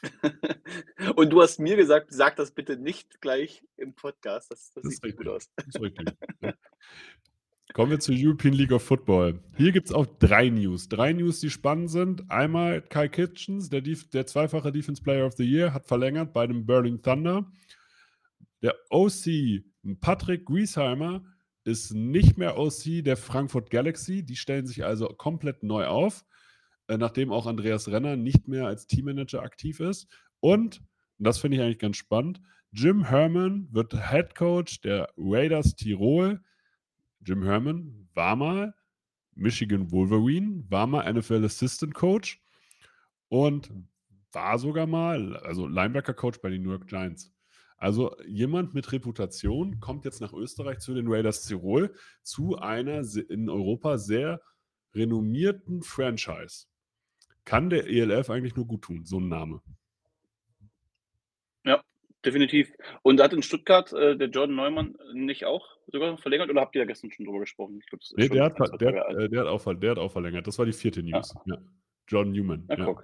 Und 1.15 1.31
du 1.31 1.41
hast 1.41 1.59
mir 1.59 1.75
gesagt: 1.75 2.13
„Sag 2.13 2.35
das 2.35 2.51
bitte 2.51 2.77
nicht 2.77 3.19
gleich 3.21 3.63
im 3.77 3.95
Podcast. 3.95 4.51
Das 4.51 4.71
das 4.73 4.83
Das 4.83 4.83
sieht 4.83 4.93
ist 4.93 5.03
nicht 5.03 5.17
gut 5.17 5.27
richtig. 5.27 5.35
aus.“ 5.35 5.51
Das 5.55 5.65
ist 5.67 5.81
richtig. 5.81 6.07
Ja. 6.41 6.53
Kommen 7.73 7.91
wir 7.91 7.99
zur 7.99 8.15
European 8.17 8.53
League 8.53 8.71
of 8.71 8.83
Football. 8.83 9.39
Hier 9.55 9.71
gibt's 9.71 9.91
auch 9.91 10.05
3 10.05 10.49
News. 10.49 10.89
3 10.89 11.13
News, 11.13 11.39
die 11.39 11.51
spannend 11.51 11.91
sind. 11.91 12.29
Einmal 12.31 12.81
Kyle 12.81 13.09
Kitchens, 13.09 13.69
der 13.69 13.81
Def 13.81 14.09
der 14.09 14.25
zweifache 14.25 14.71
Defense 14.71 15.01
Player 15.03 15.25
of 15.25 15.33
the 15.33 15.43
Year, 15.43 15.73
hat 15.73 15.85
verlängert 15.85 16.33
bei 16.33 16.47
dem 16.47 16.65
Berlin 16.65 17.01
Thunder. 17.01 17.51
Der 18.63 18.75
OC 18.89 19.63
Patrick 20.01 20.45
Griesheimer 20.45 21.23
ist 21.63 21.93
nicht 21.93 22.37
mehr 22.37 22.57
OC 22.57 23.03
der 23.03 23.17
Frankfurt 23.17 23.69
Galaxy. 23.69 24.23
Die 24.23 24.35
stellen 24.35 24.67
sich 24.67 24.85
also 24.85 25.07
komplett 25.07 25.63
neu 25.63 25.85
auf, 25.85 26.25
äh, 26.87 26.97
nachdem 26.97 27.31
auch 27.31 27.45
Andreas 27.45 27.87
Renner 27.89 28.15
nicht 28.15 28.47
mehr 28.47 28.67
als 28.67 28.87
Teammanager 28.87 29.43
aktiv 29.43 29.79
ist. 29.79 30.07
Und, 30.39 30.81
und 31.17 31.25
das 31.25 31.39
finde 31.39 31.57
ich 31.57 31.63
eigentlich 31.63 31.79
ganz 31.79 31.97
spannend, 31.97 32.41
Jim 32.71 33.03
Herman 33.03 33.67
wird 33.71 33.93
Head 33.93 34.35
Coach 34.35 34.81
der 34.81 35.11
Raiders 35.17 35.75
Tirol. 35.75 36.39
Jim 37.25 37.43
Herman 37.43 38.07
war 38.13 38.35
mal 38.35 38.75
Michigan 39.33 39.91
Wolverine, 39.91 40.63
war 40.69 40.85
mal 40.85 41.11
NFL 41.11 41.43
Assistant 41.45 41.93
Coach 41.95 42.39
und 43.29 43.71
war 44.31 44.59
sogar 44.59 44.85
mal 44.85 45.35
also 45.37 45.67
Linebacker 45.67 46.13
Coach 46.13 46.39
bei 46.41 46.49
den 46.49 46.61
New 46.61 46.69
York 46.69 46.87
Giants. 46.87 47.31
Also, 47.79 48.15
jemand 48.27 48.73
mit 48.73 48.91
Reputation 48.91 49.79
kommt 49.79 50.03
jetzt 50.05 50.19
nach 50.21 50.33
Österreich 50.33 50.79
zu 50.79 50.93
den 50.93 51.07
Raiders 51.07 51.45
Tirol, 51.47 51.93
zu 52.23 52.57
einer 52.57 53.03
in 53.29 53.49
Europa 53.49 53.97
sehr 53.97 54.41
renommierten 54.93 55.81
Franchise. 55.83 56.65
Kann 57.45 57.69
der 57.69 57.87
ELF 57.87 58.29
eigentlich 58.29 58.55
nur 58.55 58.67
gut 58.67 58.83
tun, 58.83 59.05
so 59.05 59.17
'n 59.19 59.29
Name. 59.29 59.61
Ja, 61.65 61.81
definitiv. 62.25 62.71
Und 63.03 63.21
hat 63.21 63.33
in 63.33 63.43
Stuttgart, 63.43 63.91
äh, 63.93 64.17
der 64.17 64.29
Jordan 64.29 64.55
Neumann 64.55 64.95
nicht 65.13 65.45
auch 65.45 65.65
sogar 65.87 66.17
verlängert 66.17 66.49
oder 66.49 66.61
habt 66.61 66.75
ihr 66.75 66.81
da 66.81 66.85
gestern 66.85 67.11
schon 67.11 67.25
drüber 67.25 67.39
gesprochen? 67.39 67.79
Ich 67.81 67.87
glaube, 67.87 68.01
das 68.01 68.11
ist 68.11 68.17
Ne, 68.17 68.25
schon 68.25 68.35
der 68.35 68.43
hat 68.45 68.57
1, 68.57 68.57
ver 68.57 68.75
2 68.77 68.77
der 68.77 69.05
alt. 69.05 69.17
äh, 69.17 69.29
der 69.29 69.41
hat 69.41 69.47
auch 69.47 69.73
der 69.75 69.91
hat 69.91 69.97
auch 69.99 70.11
verlängert. 70.11 70.47
Das 70.47 70.57
war 70.59 70.65
die 70.65 70.73
4. 70.73 71.01
Ja. 71.11 71.19
News, 71.19 71.33
ja. 71.45 71.57
Jordan 72.07 72.33
Newman, 72.33 72.69
Na, 72.69 72.75
ja. 72.75 72.85
guck. 72.85 73.03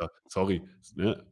Ja, 0.00 0.08
sorry, 0.28 0.62
ne? 0.96 1.26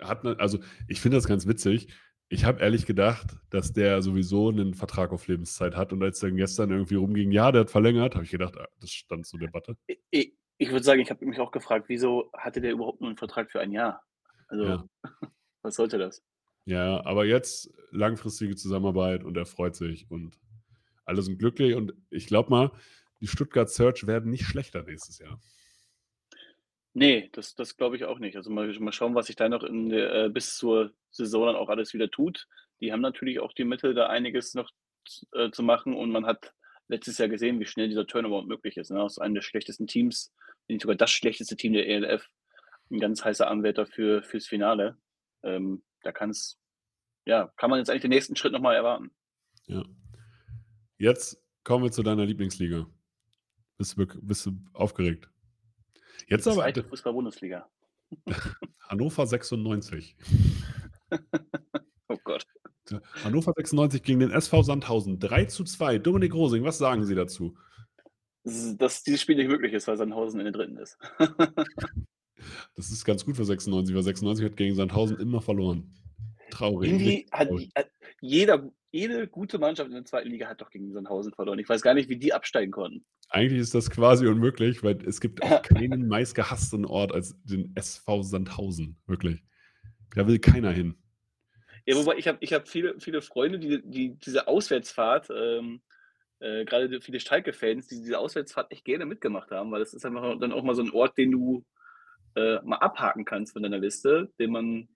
Hat 0.00 0.24
also, 0.40 0.58
ich 0.86 1.00
finde 1.00 1.16
das 1.16 1.26
ganz 1.26 1.46
witzig. 1.46 1.88
Ich 2.28 2.44
habe 2.44 2.60
ehrlich 2.60 2.86
gedacht, 2.86 3.38
dass 3.50 3.72
der 3.72 4.02
sowieso 4.02 4.50
'nen 4.52 4.74
Vertrag 4.74 5.12
auf 5.12 5.26
Lebenszeit 5.28 5.76
hat 5.76 5.92
und 5.92 6.02
als 6.02 6.20
dann 6.20 6.36
gestern 6.36 6.70
irgendwie 6.70 6.94
rumging: 6.96 7.30
„Ja, 7.32 7.50
der 7.52 7.62
hat 7.62 7.70
verlängert“, 7.70 8.14
habe 8.14 8.24
ich 8.24 8.30
gedacht, 8.30 8.56
ah, 8.58 8.68
das 8.80 8.90
stand 8.92 9.26
zur 9.26 9.40
Debatte. 9.40 9.78
I 9.90 9.96
i 10.14 10.34
ich 10.60 10.70
würde 10.70 10.82
sagen, 10.84 11.00
ich 11.00 11.10
habe 11.10 11.24
mich 11.24 11.38
auch 11.40 11.52
gefragt, 11.52 11.84
wieso 11.88 12.30
hatte 12.36 12.60
der 12.60 12.72
überhaupt 12.72 13.00
nur 13.00 13.10
'n 13.10 13.16
Vertrag 13.16 13.50
für 13.50 13.60
1 13.60 13.70
Jahr? 13.72 14.04
Also, 14.48 14.78
Ja. 14.78 14.88
was 15.62 15.76
sollte 15.76 15.98
das? 15.98 16.20
Ja, 16.66 17.04
aber 17.06 17.24
jetzt 17.24 17.70
langfristige 17.90 18.54
Zusammenarbeit 18.56 19.24
und 19.24 19.36
er 19.36 19.46
freut 19.46 19.74
sich 19.74 20.10
und 20.10 20.38
alle 21.04 21.22
sind 21.22 21.38
glücklich 21.38 21.74
und 21.74 21.94
ich 22.10 22.26
glaube 22.26 22.50
mal, 22.50 22.72
die 23.20 23.26
Stuttgart 23.28 23.70
Search 23.70 24.06
werden 24.06 24.30
nicht 24.30 24.44
schlechter 24.44 24.82
nächstes 24.84 25.18
Jahr. 25.18 25.40
Ne, 26.98 27.28
das 27.30 27.54
das 27.54 27.76
glaube 27.76 27.94
ich 27.94 28.04
auch 28.04 28.18
nicht. 28.18 28.36
Also, 28.36 28.50
mal 28.50 28.66
mal 28.80 28.90
schauen, 28.92 29.14
was 29.14 29.26
sich 29.28 29.36
da 29.36 29.48
noch 29.48 29.62
in 29.62 29.88
der 29.88 30.24
äh, 30.24 30.28
bis 30.28 30.56
zur 30.56 30.90
Saison 31.12 31.46
dann 31.46 31.54
auch 31.54 31.68
alles 31.68 31.94
wieder 31.94 32.10
tut. 32.10 32.48
Die 32.80 32.92
haben 32.92 33.00
natürlich 33.00 33.38
auch 33.38 33.52
die 33.52 33.62
Mittel, 33.62 33.94
da 33.94 34.08
einiges 34.08 34.54
noch 34.54 34.68
äh, 35.32 35.52
zu 35.52 35.62
machen 35.62 35.94
und 35.94 36.10
man 36.10 36.26
hat 36.26 36.52
letztes 36.88 37.18
Jahr 37.18 37.28
gesehen, 37.28 37.60
wie 37.60 37.66
schnell 37.66 37.86
dieser 37.88 38.06
Turnaround 38.06 38.48
möglich 38.48 38.76
ist, 38.76 38.90
ne? 38.90 39.00
Aus 39.00 39.20
einem 39.20 39.34
der 39.34 39.42
schlechtesten 39.42 39.86
Teams, 39.86 40.34
nicht 40.66 40.82
sogar 40.82 40.96
das 40.96 41.12
schlechteste 41.12 41.56
Team 41.56 41.72
der 41.72 41.86
ELF, 41.86 42.28
'n 42.90 42.98
ganz 42.98 43.24
heißer 43.24 43.48
Anwärter 43.48 43.86
für 43.86 44.24
fürs 44.24 44.48
Finale. 44.48 44.98
Ähm, 45.44 45.84
da 46.02 46.10
kann's 46.10 46.58
ja, 47.26 47.52
kann 47.56 47.70
man 47.70 47.78
jetzt 47.78 47.90
eigentlich 47.90 48.02
den 48.02 48.10
nächsten 48.10 48.34
Schritt 48.34 48.52
noch 48.52 48.60
mal 48.60 48.74
erwarten. 48.74 49.12
Ja. 49.66 49.84
Jetzt 50.96 51.40
kommen 51.62 51.84
wir 51.84 51.92
zu 51.92 52.02
deiner 52.02 52.26
Lieblingsliga. 52.26 52.88
Bist 53.76 53.96
du 53.96 54.06
bist 54.20 54.46
du 54.46 54.58
aufgeregt? 54.72 55.30
Jetzt 56.26 56.46
Die 56.46 56.50
aber 56.50 56.72
2. 56.72 56.82
Fußball-Bundesliga. 56.82 57.68
Hannover 58.88 59.26
96. 59.26 60.16
Oh 62.10 62.16
Gott. 62.24 62.46
Hannover 63.22 63.52
96 63.54 64.02
gegen 64.02 64.20
den 64.20 64.30
SV 64.30 64.62
Sandhausen 64.62 65.18
3:2. 65.18 65.98
Dominik 65.98 66.34
Rosing, 66.34 66.64
was 66.64 66.78
sagen 66.78 67.04
Sie 67.04 67.14
dazu? 67.14 67.56
Dass 68.44 69.02
dieses 69.02 69.20
Spiel 69.20 69.36
nicht 69.36 69.48
möglich 69.48 69.74
ist, 69.74 69.86
weil 69.88 69.98
Sandhausen 69.98 70.40
in 70.40 70.52
der 70.52 70.66
3. 70.66 70.80
ist. 70.80 70.98
Das 72.76 72.90
ist 72.90 73.04
ganz 73.04 73.24
gut 73.24 73.36
für 73.36 73.44
96, 73.44 73.94
weil 73.94 74.02
96 74.02 74.44
hat 74.46 74.56
gegen 74.56 74.74
Sandhausen 74.76 75.18
immer 75.18 75.42
verloren. 75.42 75.92
Traurig, 76.50 76.92
Irgendwie 76.92 77.26
hat 77.32 77.48
hat 77.74 77.90
jeder 78.20 78.70
jede 78.90 79.28
gute 79.28 79.58
Mannschaft 79.58 79.88
in 79.88 79.94
der 79.94 80.04
2. 80.04 80.22
Liga 80.22 80.48
hat 80.48 80.60
doch 80.60 80.70
gegen 80.70 80.92
Sandhausen 80.92 81.32
verloren. 81.32 81.58
Ich 81.58 81.68
weiß 81.68 81.82
gar 81.82 81.94
nicht, 81.94 82.08
wie 82.08 82.16
die 82.16 82.32
absteigen 82.32 82.72
konnten. 82.72 83.04
Eigentlich 83.28 83.60
ist 83.60 83.74
das 83.74 83.90
quasi 83.90 84.26
unmöglich, 84.26 84.82
weil 84.82 84.98
es 85.06 85.20
gibt 85.20 85.42
auch 85.42 85.62
keinen 85.62 86.08
meistgehassten 86.08 86.84
Ort 86.86 87.12
als 87.12 87.36
den 87.44 87.72
SV 87.76 88.22
Sandhausen, 88.22 88.98
wirklich. 89.06 89.42
Da 90.14 90.26
will 90.26 90.38
keiner 90.38 90.70
hin. 90.70 90.96
Ja, 91.86 91.96
wobei 91.96 92.16
ich 92.16 92.28
habe 92.28 92.38
ich 92.40 92.52
habe 92.52 92.66
viele 92.66 92.98
viele 92.98 93.22
Freunde, 93.22 93.58
die 93.58 93.82
die 93.82 94.18
diese 94.18 94.46
Auswärtsfahrt, 94.48 95.28
ähm, 95.30 95.80
äh, 96.40 96.64
grade 96.64 97.00
viele 97.00 97.20
Schalke-Fans, 97.20 97.88
die 97.88 98.00
diese 98.00 98.18
Auswärtsfahrt 98.18 98.72
echt 98.72 98.84
gerne 98.84 99.06
mitgemacht 99.06 99.50
haben, 99.50 99.70
weil 99.70 99.80
das 99.80 99.94
ist 99.94 100.04
einfach 100.04 100.38
dann 100.38 100.52
auch 100.52 100.62
mal 100.62 100.74
so 100.74 100.82
'n 100.82 100.90
Ort, 100.90 101.16
den 101.18 101.32
du, 101.32 101.64
äh, 102.36 102.60
mal 102.62 102.76
abhaken 102.76 103.24
kannst 103.24 103.52
von 103.52 103.62
deiner 103.62 103.78
Liste, 103.78 104.30
den 104.38 104.52
man 104.52 104.88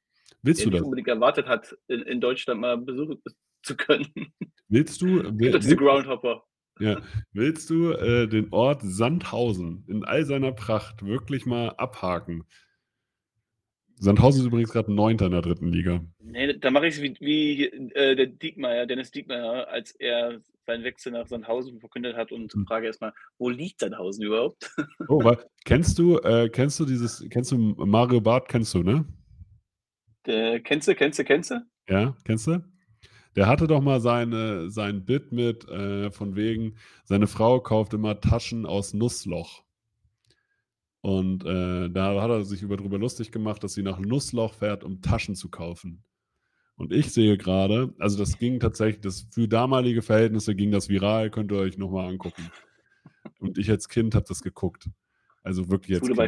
Willst 0.43 0.65
du 0.65 0.71
nicht 0.71 0.79
das? 0.79 0.83
unbedingt 0.85 1.09
erwartet 1.09 1.47
hat, 1.47 1.77
in, 1.89 2.03
in 2.03 2.21
Deutschland 2.21 2.61
mal 2.61 2.77
besuchen 2.79 3.23
zu 3.63 3.77
können. 3.77 4.09
Willst 4.69 5.01
du, 5.03 5.07
Gibt 5.23 5.41
will, 5.41 5.59
diese 5.61 5.77
Groundhopper. 5.77 6.45
ja, 6.81 7.01
willst 7.33 7.69
du 7.71 7.93
äh, 7.93 8.27
den 8.29 8.53
Ort 8.53 8.81
Sandhausen 8.83 9.85
in 9.89 10.05
all 10.05 10.25
seiner 10.25 10.53
Pracht 10.53 11.05
wirklich 11.05 11.47
mal 11.47 11.69
abhaken? 11.71 12.45
Sandhausen 13.97 14.41
ist 14.41 14.47
übrigens 14.49 14.73
gerade 14.73 14.93
Neunter 14.93 15.27
in 15.27 15.33
der 15.33 15.43
dritten 15.43 15.69
Liga. 15.69 16.05
Nee, 16.19 16.59
da 16.59 16.71
mache 16.73 16.89
ich 16.89 16.97
es 16.97 17.03
wie, 17.03 17.15
wie 17.21 17.67
äh, 17.67 18.17
der 18.17 18.27
Diekmeyer, 18.27 18.87
Dennis 18.87 19.13
Diekmeyer, 19.13 19.69
als 19.69 19.93
er 19.93 20.41
seinen 20.67 20.83
Wechsel 20.83 21.13
nach 21.13 21.27
Sandhausen 21.29 21.79
verkündet 21.79 22.17
hat 22.17 22.33
und 22.33 22.53
Hm. 22.53 22.67
frage 22.67 22.87
erstmal, 22.87 23.13
wo 23.39 23.49
liegt 23.49 23.79
Sandhausen 23.81 24.25
überhaupt? 24.25 24.75
Oh, 25.09 25.23
wa- 25.23 25.39
kennst 25.65 25.99
du, 25.99 26.19
äh, 26.19 26.49
kennst 26.49 26.81
du 26.81 26.85
dieses, 26.85 27.25
kennst 27.31 27.53
du 27.53 27.59
Mario 27.59 28.21
Barth, 28.21 28.49
kennst 28.49 28.75
du, 28.75 28.83
ne? 28.83 29.05
Der, 30.27 30.61
kennst 30.61 30.89
du, 30.89 30.95
kennst 30.95 31.19
du, 31.19 31.25
kennst 31.25 31.51
du? 31.51 31.61
Ja, 31.89 32.17
kennst 32.25 32.47
du? 32.47 32.61
Der 33.37 33.47
hatte 33.47 33.67
doch 33.67 33.81
mal 33.81 34.01
seine, 34.01 34.71
sein 34.71 35.05
Bit 35.05 35.33
mit, 35.33 35.69
äh, 35.69 36.11
von 36.11 36.37
wegen, 36.37 36.77
seine 37.05 37.27
Frau 37.27 37.61
kauft 37.61 37.95
immer 37.95 38.21
Taschen 38.21 38.67
aus 38.67 38.93
Nussloch. 38.93 39.63
Und 41.01 41.45
äh, 41.45 41.91
da 41.91 42.23
hat 42.23 42.31
er 42.31 42.45
sich 42.45 42.63
über 42.63 42.77
drüber 42.77 42.99
lustig 42.99 43.33
gemacht, 43.33 43.65
dass 43.65 43.75
sie 43.75 43.83
nach 43.83 43.99
Nussloch 43.99 44.55
fährt, 44.55 44.85
um 44.85 45.03
Taschen 45.03 45.35
zu 45.35 45.51
kaufen. 45.51 46.05
Und 46.77 46.93
ich 46.93 47.13
sehe 47.13 47.37
gerade, 47.37 47.93
also 47.99 48.19
das 48.19 48.39
ging 48.39 48.61
tatsächlich, 48.61 49.01
das 49.01 49.27
für 49.31 49.49
damalige 49.49 50.03
Verhältnisse 50.03 50.55
ging 50.55 50.71
das 50.71 50.89
viral, 50.89 51.31
könnt 51.31 51.51
ihr 51.53 51.59
euch 51.59 51.77
nochmal 51.77 52.09
angucken. 52.09 52.51
Und 53.39 53.59
ich 53.59 53.71
als 53.71 53.89
Kind 53.89 54.15
habe 54.15 54.27
das 54.29 54.43
geguckt. 54.43 54.89
Also 55.43 55.69
wirklich 55.71 55.99
Das 55.99 56.09
als 56.09 56.19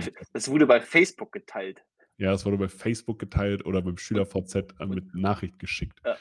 wurde, 0.48 0.48
wurde 0.48 0.66
bei 0.66 0.80
Facebook 0.80 1.32
geteilt. 1.32 1.84
Ja, 2.18 2.32
es 2.32 2.44
wurde 2.44 2.58
bei 2.58 2.68
Facebook 2.68 3.18
geteilt 3.18 3.64
oder 3.64 3.82
beim 3.82 3.96
SchülerVZ 3.96 4.74
äh, 4.78 4.86
mit 4.86 5.14
Nachricht 5.14 5.58
geschickt. 5.58 6.00
Ja. 6.04 6.16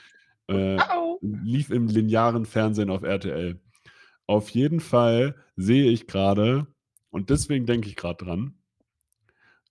Äh, 0.47 0.77
lief 1.21 1.69
im 1.69 1.87
linearen 1.87 2.45
Fernsehen 2.45 2.89
auf 2.89 3.03
RTL. 3.03 3.59
Auf 4.27 4.49
jeden 4.49 4.79
Fall 4.79 5.35
sehe 5.55 5.89
ich 5.89 6.07
gerade, 6.07 6.67
und 7.09 7.29
deswegen 7.29 7.65
denke 7.65 7.87
ich 7.87 7.95
gerade 7.95 8.25
dran, 8.25 8.57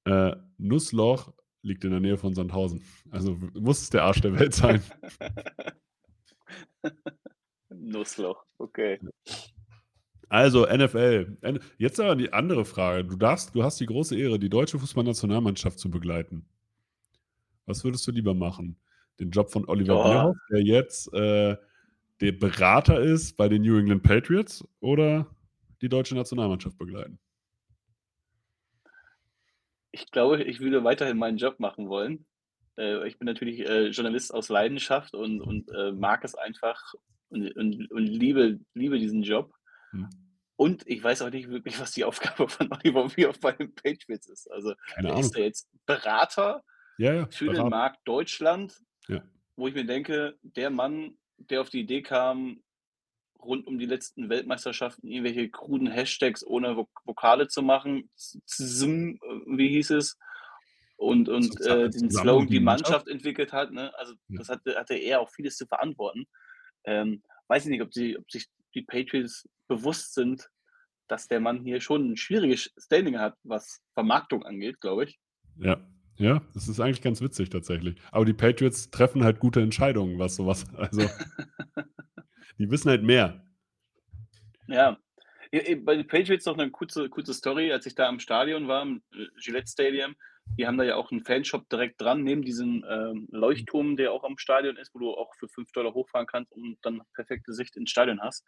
äh, 0.05 0.37
Nussloch 0.59 1.33
liegt 1.63 1.85
in 1.85 1.91
der 1.91 2.01
Nähe 2.01 2.17
von 2.17 2.35
Sandhausen. 2.35 2.85
Also 3.11 3.39
muss 3.55 3.83
es 3.83 3.91
der 3.91 4.05
Arsch 4.05 4.21
der 4.21 4.39
Welt 4.39 4.55
sein. 4.55 4.83
Nussloch, 7.71 8.45
okay. 8.59 8.99
Also 10.29 10.67
NFL. 10.67 11.37
Jetzt 11.77 12.01
aber 12.01 12.17
die 12.17 12.33
andere 12.33 12.65
Frage. 12.65 13.05
Du 13.05 13.17
darfst, 13.17 13.55
du 13.55 13.63
hast 13.63 13.79
die 13.81 13.87
große 13.87 14.17
Ehre, 14.17 14.39
die 14.39 14.49
deutsche 14.49 14.79
Fußballnationalmannschaft 14.79 15.79
zu 15.79 15.91
begleiten. 15.91 16.47
Was 17.67 17.85
würdest 17.85 18.07
du 18.07 18.13
lieber 18.13 18.35
machen? 18.35 18.79
Den 19.21 19.31
Job 19.31 19.51
von 19.51 19.69
Oliver 19.69 19.95
Ja. 19.95 20.03
Bierhoff, 20.05 20.37
der 20.51 20.63
jetzt 20.63 21.13
äh, 21.15 21.57
der 22.21 22.33
Berater 22.33 23.01
ist 23.01 23.37
bei 23.37 23.49
den 23.49 23.63
New 23.63 23.79
England 23.79 24.03
Patriots, 24.03 24.65
oder 24.81 25.27
die 25.81 25.89
deutsche 25.89 26.15
Nationalmannschaft 26.15 26.79
begleiten? 26.79 27.19
Ich 29.91 30.11
glaube, 30.11 30.43
ich 30.43 30.61
würde 30.61 30.85
weiterhin 30.85 31.19
meinen 31.19 31.37
Job 31.37 31.61
machen 31.61 31.89
wollen. 31.89 32.25
Äh, 32.79 33.07
ich 33.07 33.19
bin 33.19 33.27
natürlich 33.27 33.61
äh, 33.61 33.89
Journalist 33.89 34.33
aus 34.33 34.49
Leidenschaft 34.49 35.15
und, 35.15 35.41
und 35.41 35.69
äh, 35.75 35.93
mag 35.93 36.25
es 36.25 36.35
einfach 36.35 36.95
und, 37.29 37.55
und, 37.57 37.91
und 37.91 38.07
liebe, 38.07 38.61
liebe 38.75 38.99
diesen 38.99 39.23
Job. 39.23 39.53
Hm. 39.91 40.09
Und 40.57 40.87
ich 40.87 41.03
weiß 41.03 41.23
auch 41.23 41.31
nicht 41.31 41.51
wirklich, 41.51 41.81
was 41.81 41.93
die 41.93 42.05
Aufgabe 42.05 42.49
von 42.49 42.71
Oliver 42.73 43.09
Bierhoff 43.09 43.41
bei 43.41 43.53
den 43.53 43.75
Patriots 43.75 44.29
ist. 44.29 44.51
Also 44.51 44.75
Keine 44.95 45.09
er 45.09 45.19
ist 45.19 45.37
er 45.37 45.45
jetzt 45.45 45.69
Berater 45.87 46.63
Ja, 46.99 47.15
ja. 47.15 47.27
für 47.31 47.47
den 47.47 47.55
Berater. 47.55 47.71
Markt 47.71 47.99
Deutschland, 48.05 48.79
Ja. 49.09 49.23
wo 49.57 49.69
ich 49.69 49.75
mir 49.75 49.85
denke, 49.87 50.39
der 50.43 50.71
Mann, 50.71 51.19
der 51.37 51.61
auf 51.61 51.71
die 51.71 51.81
Idee 51.81 52.03
kam, 52.03 52.63
rund 53.41 53.67
um 53.67 53.79
die 53.79 53.87
letzten 53.87 54.29
Weltmeisterschaften 54.29 55.09
irgendwelche 55.09 55.51
kruden 55.51 55.89
Hashtags 55.91 56.47
ohne 56.47 56.77
Vok 56.77 56.89
Vokale 57.05 57.49
zu 57.49 57.63
machen, 57.63 58.09
z- 58.15 58.41
zum, 58.47 59.17
äh, 59.17 59.19
wie 59.59 59.69
hieß 59.69 59.91
es, 59.91 60.17
und, 60.97 61.29
und 61.29 61.61
äh, 61.63 61.91
den 61.91 62.11
Slogan 62.13 62.47
die 62.47 62.53
die 62.55 62.61
Mannschaft? 62.61 63.09
Entwickelt 63.09 63.53
hat. 63.53 63.73
Ne? 63.73 63.93
Also 63.99 64.15
Ja. 64.29 64.39
das 64.39 64.49
hatte, 64.49 64.77
hatte 64.77 64.95
er 64.95 65.21
auch 65.21 65.31
vieles 65.31 65.57
zu 65.57 65.67
verantworten. 65.67 66.27
Ähm, 66.85 67.23
weiß 67.49 67.65
ich 67.65 67.71
nicht, 67.71 67.83
ob, 67.83 67.93
sie, 67.93 68.17
ob 68.17 68.31
sich 68.31 68.47
die 68.75 68.83
Patriots 68.83 69.49
bewusst 69.67 70.15
sind, 70.15 70.49
dass 71.09 71.27
der 71.27 71.41
Mann 71.41 71.65
hier 71.65 71.81
schon 71.81 72.13
ein 72.13 72.17
schwieriges 72.17 72.73
Standing 72.79 73.19
hat, 73.19 73.37
was 73.43 73.81
Vermarktung 73.95 74.45
angeht, 74.47 74.81
glaube 74.81 75.05
ich. 75.05 75.19
Ja. 75.57 75.85
Ja, 76.23 76.41
das 76.55 76.69
ist 76.69 76.79
eigentlich 76.79 77.03
ganz 77.03 77.21
witzig 77.21 77.51
tatsächlich. 77.51 77.97
Aber 78.13 78.25
die 78.25 78.33
Patriots 78.33 78.93
treffen 78.93 79.25
halt 79.25 79.41
gute 79.41 79.61
Entscheidungen, 79.61 80.21
was 80.21 80.37
sowas. 80.37 80.65
Also, 80.79 81.01
die 82.59 82.71
wissen 82.71 82.91
halt 82.91 83.03
mehr. 83.03 83.45
Ja. 84.69 84.99
Bei 85.51 85.97
den 85.97 86.07
Patriots 86.07 86.47
noch 86.47 86.57
eine 86.57 86.71
kurze, 86.71 87.09
kurze 87.09 87.35
Story, 87.35 87.73
als 87.73 87.87
ich 87.87 87.97
da 87.97 88.09
am 88.09 88.21
Stadion 88.21 88.69
war, 88.69 88.83
im 88.83 89.03
äh, 89.13 89.27
Gillette 89.37 89.67
Stadium. 89.67 90.15
Die 90.57 90.65
haben 90.65 90.79
da 90.79 90.85
ja 90.85 90.95
auch 90.95 91.11
einen 91.11 91.25
Fanshop 91.25 91.69
direkt 91.69 92.01
dran, 92.01 92.23
neben 92.23 92.43
diesem 92.43 92.85
ähm, 92.89 93.27
Leuchtturm, 93.33 93.97
der 93.97 94.13
auch 94.13 94.23
am 94.23 94.39
Stadion 94.39 94.77
ist, 94.77 94.95
wo 94.95 95.01
du 95.01 95.11
auch 95.13 95.35
für 95.35 95.49
5 95.49 95.73
Dollar 95.73 95.93
hochfahren 95.93 96.29
kannst 96.29 96.53
und 96.53 96.79
dann 96.83 97.03
perfekte 97.15 97.53
Sicht 97.53 97.77
ins 97.77 97.91
Stadion 97.91 98.21
hast. 98.21 98.45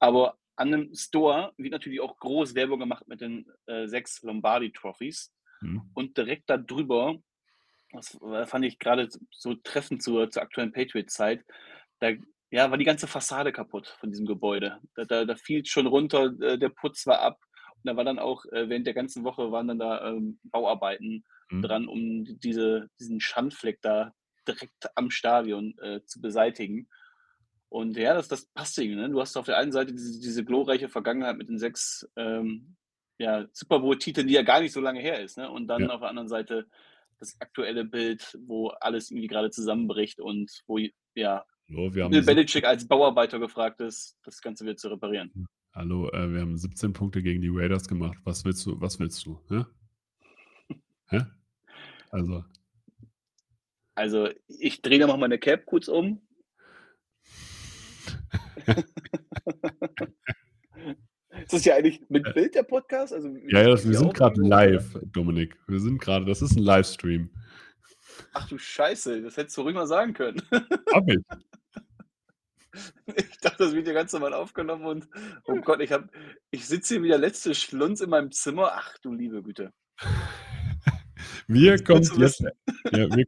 Aber 0.00 0.36
an 0.56 0.74
einem 0.74 0.94
Store 0.94 1.54
wird 1.56 1.72
natürlich 1.72 2.00
auch 2.00 2.18
groß 2.18 2.54
Werbung 2.54 2.78
gemacht 2.78 3.08
mit 3.08 3.22
den 3.22 3.50
äh, 3.66 3.86
sechs 3.88 4.22
Lombardi 4.22 4.70
Trophies. 5.60 5.80
Hm. 5.80 5.90
Und 5.94 6.16
direkt 6.16 6.50
darüber, 6.50 7.16
das 7.92 8.18
fand 8.44 8.64
ich 8.64 8.78
gerade 8.78 9.08
so 9.30 9.54
treffend 9.54 10.02
zur, 10.02 10.30
zur 10.30 10.42
aktuellen 10.42 10.72
Patriot-Zeit, 10.72 11.44
da 12.00 12.10
ja, 12.50 12.70
war 12.70 12.78
die 12.78 12.84
ganze 12.84 13.06
Fassade 13.06 13.52
kaputt 13.52 13.88
von 13.98 14.10
diesem 14.10 14.26
Gebäude. 14.26 14.78
Da, 14.94 15.04
da, 15.04 15.24
da 15.24 15.34
fiel 15.34 15.64
schon 15.64 15.86
runter, 15.86 16.32
äh, 16.40 16.58
der 16.58 16.68
Putz 16.68 17.06
war 17.06 17.20
ab. 17.20 17.38
Und 17.74 17.84
da 17.84 17.96
war 17.96 18.04
dann 18.04 18.18
auch, 18.18 18.44
äh, 18.46 18.68
während 18.68 18.86
der 18.86 18.94
ganzen 18.94 19.24
Woche 19.24 19.50
waren 19.50 19.68
dann 19.68 19.78
da 19.78 20.08
ähm, 20.08 20.38
Bauarbeiten 20.44 21.24
Hm. 21.50 21.62
dran, 21.62 21.88
um 21.88 22.24
diese, 22.40 22.88
diesen 22.98 23.20
Schandfleck 23.20 23.80
da 23.82 24.12
direkt 24.48 24.90
am 24.96 25.10
Stadion 25.10 25.76
äh, 25.78 26.02
zu 26.04 26.20
beseitigen. 26.20 26.88
Und 27.68 27.96
ja, 27.96 28.14
das, 28.14 28.28
das 28.28 28.46
passt 28.46 28.78
irgendwie. 28.78 29.00
Ne? 29.00 29.10
Du 29.10 29.20
hast 29.20 29.36
auf 29.36 29.46
der 29.46 29.58
einen 29.58 29.72
Seite 29.72 29.92
diese, 29.92 30.20
diese 30.20 30.44
glorreiche 30.44 30.88
Vergangenheit 30.88 31.36
mit 31.36 31.48
den 31.48 31.58
sechs 31.58 32.08
ähm, 32.16 32.76
ja, 33.18 33.46
Super 33.52 33.80
Bowl-Titeln, 33.80 34.26
die 34.28 34.34
ja 34.34 34.42
gar 34.42 34.60
nicht 34.60 34.72
so 34.72 34.80
lange 34.80 35.00
her 35.00 35.20
ist. 35.22 35.38
Ne? 35.38 35.50
Und 35.50 35.66
dann 35.68 35.82
Ja. 35.82 35.90
auf 35.90 36.00
der 36.00 36.10
anderen 36.10 36.28
Seite 36.28 36.66
das 37.18 37.36
aktuelle 37.40 37.84
Bild, 37.84 38.38
wo 38.46 38.68
alles 38.68 39.10
irgendwie 39.10 39.28
gerade 39.28 39.50
zusammenbricht 39.50 40.20
und 40.20 40.62
wo 40.66 40.78
ja, 41.14 41.44
Hallo, 41.68 41.94
wir 41.94 42.04
haben, 42.04 42.10
Bill 42.10 42.22
Belichick 42.22 42.64
als 42.64 42.86
Bauarbeiter 42.86 43.38
gefragt 43.38 43.80
ist, 43.80 44.18
das 44.22 44.40
Ganze 44.42 44.64
wieder 44.64 44.76
zu 44.76 44.88
reparieren. 44.88 45.48
Hallo 45.72 46.10
äh, 46.10 46.32
wir 46.32 46.40
haben 46.40 46.56
17 46.56 46.92
Punkte 46.92 47.22
gegen 47.22 47.40
die 47.40 47.50
Raiders 47.50 47.88
gemacht. 47.88 48.18
Was 48.24 48.44
willst 48.44 48.64
du? 48.66 48.80
Was 48.80 48.98
willst 49.00 49.24
du? 49.26 49.40
Hä? 49.48 49.64
Hä? 51.08 51.20
Also, 52.10 52.44
Also 53.94 54.28
ich 54.46 54.82
drehe 54.82 54.98
da 54.98 55.06
mal 55.06 55.16
meine 55.16 55.38
Cap 55.38 55.64
kurz 55.66 55.88
um. 55.88 56.20
Ist 61.42 61.52
das 61.52 61.64
ja 61.64 61.74
eigentlich 61.76 62.02
mit 62.08 62.32
Bild 62.34 62.54
der 62.54 62.62
Podcast? 62.62 63.12
Also, 63.12 63.28
ja, 63.48 63.62
ja, 63.62 63.68
das, 63.70 63.88
wir 63.88 63.96
sind 63.96 64.14
gerade 64.14 64.40
live, 64.40 64.98
Dominik. 65.12 65.56
Wir 65.66 65.80
sind 65.80 66.00
gerade, 66.00 66.24
das 66.24 66.42
ist 66.42 66.56
ein 66.56 66.62
Livestream. 66.62 67.30
Ach 68.32 68.48
du 68.48 68.58
Scheiße, 68.58 69.22
das 69.22 69.36
hättest 69.36 69.56
du 69.56 69.62
ruhig 69.62 69.74
mal 69.74 69.86
sagen 69.86 70.14
können. 70.14 70.40
Hab 70.92 71.08
ich. 71.08 71.18
Ich 73.16 73.38
dachte, 73.38 73.64
das 73.64 73.74
ja 73.74 73.92
ganz 73.94 74.12
normal 74.12 74.34
aufgenommen 74.34 74.84
und 74.84 75.08
oh 75.46 75.56
Gott, 75.62 75.80
ich 75.80 75.90
ich 76.50 76.66
sitze 76.66 76.94
hier 76.94 77.02
wie 77.02 77.08
der 77.08 77.18
letzte 77.18 77.54
Schlunz 77.54 78.00
in 78.00 78.10
meinem 78.10 78.32
Zimmer. 78.32 78.72
Ach 78.74 78.98
du 78.98 79.12
liebe 79.14 79.42
Güte. 79.42 79.72
Wir 81.48 81.82
kommen 81.82 82.02
jetzt. 82.18 82.40
Ja, 82.40 83.08
wir, 83.16 83.26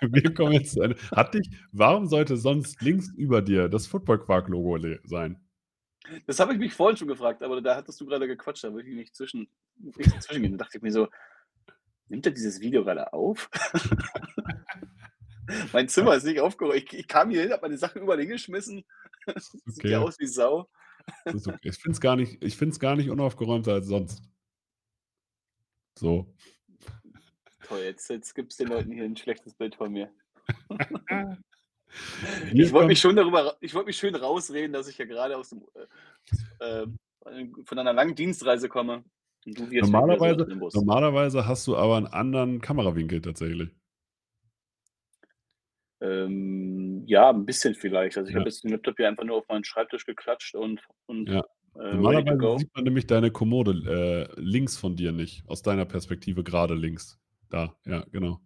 wir 0.00 0.34
kommen 0.34 0.52
jetzt 0.52 0.72
zu 0.72 0.82
Ende. 0.82 0.96
Hat 1.14 1.34
dich, 1.34 1.50
warum 1.72 2.06
sollte 2.06 2.36
sonst 2.36 2.80
links 2.80 3.10
über 3.16 3.42
dir 3.42 3.68
das 3.68 3.86
Football 3.86 4.20
Quark 4.20 4.48
Logo 4.48 4.76
le- 4.76 5.00
sein? 5.04 5.40
Das 6.26 6.40
habe 6.40 6.52
ich 6.52 6.58
mich 6.58 6.74
vorhin 6.74 6.96
schon 6.96 7.08
gefragt, 7.08 7.42
aber 7.42 7.60
da 7.60 7.76
hattest 7.76 8.00
du 8.00 8.06
gerade 8.06 8.26
gequatscht, 8.26 8.64
da 8.64 8.72
wollte 8.72 8.88
ich 8.88 8.96
nicht 8.96 9.14
zwischen, 9.14 9.48
nicht 9.76 10.14
dazwischen 10.14 10.42
gehen. 10.42 10.52
Da 10.58 10.64
dachte 10.64 10.78
ich 10.78 10.82
mir 10.82 10.92
so, 10.92 11.08
nimmt 12.08 12.26
er 12.26 12.32
dieses 12.32 12.60
Video 12.60 12.84
gerade 12.84 13.12
auf? 13.12 13.50
mein 15.72 15.88
Zimmer 15.88 16.14
ist 16.14 16.24
nicht 16.24 16.40
aufgeräumt. 16.40 16.76
Ich, 16.76 16.92
ich 16.92 17.08
kam 17.08 17.30
hier 17.30 17.42
hin, 17.42 17.52
habe 17.52 17.62
meine 17.62 17.78
Sachen 17.78 18.02
überall 18.02 18.20
hingeschmissen. 18.20 18.84
Sieht 19.66 19.78
Okay. 19.78 19.90
ja 19.90 20.00
aus 20.00 20.18
wie 20.18 20.26
Sau. 20.26 20.68
Okay. 21.24 21.56
Ich 21.62 21.78
finde 21.78 21.94
es 21.94 22.00
gar, 22.00 22.16
nicht- 22.16 22.42
ich 22.42 22.58
gar 22.78 22.96
nicht 22.96 23.10
unaufgeräumter 23.10 23.74
als 23.74 23.86
sonst. 23.86 24.22
So. 25.98 26.34
Toll, 27.62 27.80
jetzt, 27.80 28.08
jetzt 28.10 28.34
gibt 28.34 28.52
es 28.52 28.58
den 28.58 28.68
Leuten 28.68 28.92
hier 28.92 29.04
ein 29.04 29.16
schlechtes 29.16 29.54
Bild 29.54 29.74
von 29.74 29.92
mir. 29.92 30.12
Ich 32.52 32.72
wollte 32.72 32.88
mich 32.88 33.00
schon 33.00 33.16
darüber, 33.16 33.56
ich 33.60 33.74
wollte 33.74 33.86
mich 33.86 33.96
schön 33.96 34.14
rausreden, 34.14 34.72
dass 34.72 34.88
ich 34.88 34.98
ja 34.98 35.04
gerade 35.04 35.36
aus 35.36 35.50
dem, 35.50 35.62
äh, 36.60 36.82
äh, 36.82 36.86
von 37.64 37.78
einer 37.78 37.92
langen 37.92 38.14
Dienstreise 38.14 38.68
komme. 38.68 39.04
Und 39.44 39.58
du 39.58 39.70
wirst 39.70 39.90
Normalerweise, 39.90 40.46
normalerweise 40.74 41.46
hast 41.46 41.66
du 41.66 41.76
aber 41.76 41.96
einen 41.96 42.06
anderen 42.06 42.60
Kamerawinkel 42.60 43.20
tatsächlich. 43.20 43.70
Ähm, 46.00 47.04
ja, 47.06 47.30
ein 47.30 47.46
bisschen 47.46 47.74
vielleicht. 47.74 48.18
Also 48.18 48.28
ich 48.28 48.34
Ja. 48.34 48.40
habe 48.40 48.50
jetzt 48.50 48.64
den 48.64 48.70
Laptop 48.70 48.96
hier 48.96 49.08
einfach 49.08 49.24
nur 49.24 49.36
auf 49.36 49.48
meinen 49.48 49.64
Schreibtisch 49.64 50.04
geklatscht 50.04 50.54
und, 50.54 50.80
und 51.06 51.28
Ja. 51.28 51.44
äh, 51.76 51.94
Normalerweise 51.94 52.58
sieht 52.58 52.74
man 52.74 52.84
nämlich 52.84 53.06
deine 53.06 53.30
Kommode 53.30 54.28
äh, 54.36 54.40
links 54.40 54.76
von 54.76 54.96
dir 54.96 55.12
nicht. 55.12 55.42
Aus 55.48 55.62
deiner 55.62 55.84
Perspektive 55.86 56.44
gerade 56.44 56.74
links. 56.74 57.18
Da, 57.48 57.74
ja, 57.86 58.04
genau. 58.10 58.40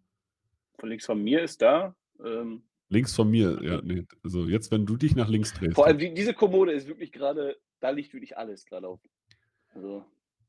Von 0.79 0.91
links 0.91 1.07
von 1.07 1.23
mir 1.23 1.43
ist 1.43 1.61
da. 1.61 1.95
Ähm, 2.25 2.63
Links 2.91 3.15
von 3.15 3.31
mir, 3.31 3.59
ja, 3.63 3.81
nee. 3.83 4.05
Also 4.25 4.47
jetzt, 4.47 4.71
wenn 4.73 4.85
du 4.85 4.97
dich 4.97 5.15
nach 5.15 5.29
links 5.29 5.55
drehst. 5.55 5.77
vor 5.77 5.87
allem 5.87 5.99
die, 5.99 6.13
diese 6.13 6.35
Kommode 6.35 6.73
ist 6.73 6.89
wirklich 6.89 7.13
gerade, 7.13 7.57
da 7.79 7.91
liegt 7.91 8.13
wirklich 8.13 8.37
alles 8.37 8.67
gerade 8.67 8.89
auf. 8.89 9.01
Also 9.73 10.05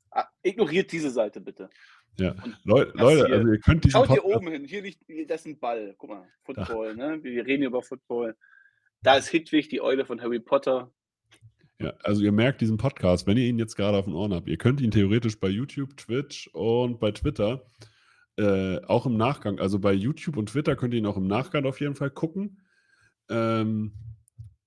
ah, 0.10 0.26
ignoriert 0.42 0.92
diese 0.92 1.12
Seite 1.12 1.40
bitte. 1.40 1.70
Ja. 2.18 2.36
Leu 2.64 2.86
Leute, 2.94 3.28
hier- 3.28 3.36
also 3.36 3.52
ihr 3.52 3.60
könnt 3.60 3.84
diesen 3.86 3.92
Schaut 3.92 4.08
hier 4.10 4.22
Podcast, 4.22 4.38
oben 4.38 4.52
hin, 4.52 4.66
hier 4.66 4.82
liegt, 4.82 5.04
hier- 5.06 5.28
das 5.28 5.42
ist 5.42 5.46
ein 5.46 5.60
Ball. 5.60 5.94
Guck 5.98 6.10
mal, 6.10 6.28
Football, 6.44 6.96
ne? 6.96 7.24
Wir 7.24 7.46
reden 7.46 7.62
hier 7.62 7.68
über 7.70 7.84
Football. 7.84 8.36
Da 9.04 9.16
ist 9.18 9.28
Hitwig, 9.30 9.70
die 9.70 9.82
Eule 9.82 10.04
von 10.06 10.20
Harry 10.20 10.40
Potter. 10.40 10.92
ja, 11.80 11.94
also 12.04 12.24
ihr 12.24 12.32
merkt 12.32 12.62
diesen 12.62 12.78
Podcast, 12.78 13.28
wenn 13.28 13.38
ihr 13.38 13.48
ihn 13.48 13.60
jetzt 13.60 13.76
gerade 13.76 13.98
auf 13.98 14.06
den 14.06 14.14
Ohren 14.16 14.34
habt, 14.34 14.48
ihr 14.50 14.58
könnt 14.58 14.82
ihn 14.82 14.92
theoretisch 14.92 15.40
bei 15.40 15.48
YouTube, 15.48 15.96
Twitch 15.96 16.48
und 16.54 17.00
bei 17.00 17.12
Twitter 17.12 17.64
äh, 18.38 18.82
auch 18.86 19.06
im 19.06 19.18
Nachgang, 19.18 19.60
also 19.60 19.80
bei 19.80 19.94
YouTube 19.94 20.38
und 20.38 20.50
Twitter 20.50 20.76
könnt 20.76 20.94
ihr 20.94 21.00
ihn 21.00 21.06
auch 21.06 21.18
im 21.18 21.28
Nachgang 21.28 21.66
auf 21.66 21.80
jeden 21.80 21.96
Fall 21.96 22.12
gucken. 22.12 22.62
Ähm, 23.30 23.94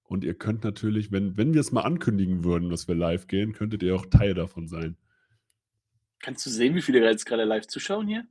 und 0.04 0.22
ihr 0.22 0.34
könnt 0.34 0.64
natürlich, 0.64 1.10
wenn, 1.12 1.36
wenn 1.36 1.54
wir 1.54 1.60
es 1.60 1.72
mal 1.72 1.82
ankündigen 1.82 2.44
würden, 2.44 2.70
dass 2.70 2.88
wir 2.88 2.94
live 2.94 3.26
gehen, 3.26 3.52
könntet 3.52 3.82
ihr 3.82 3.96
auch 3.96 4.06
Teil 4.06 4.34
davon 4.34 4.68
sein. 4.68 4.96
Kannst 6.20 6.46
du 6.46 6.50
sehen, 6.50 6.74
wie 6.74 6.82
viele 6.82 7.02
jetzt 7.04 7.26
gerade 7.26 7.44
live 7.44 7.66
zuschauen 7.66 8.06
hier? 8.06 8.26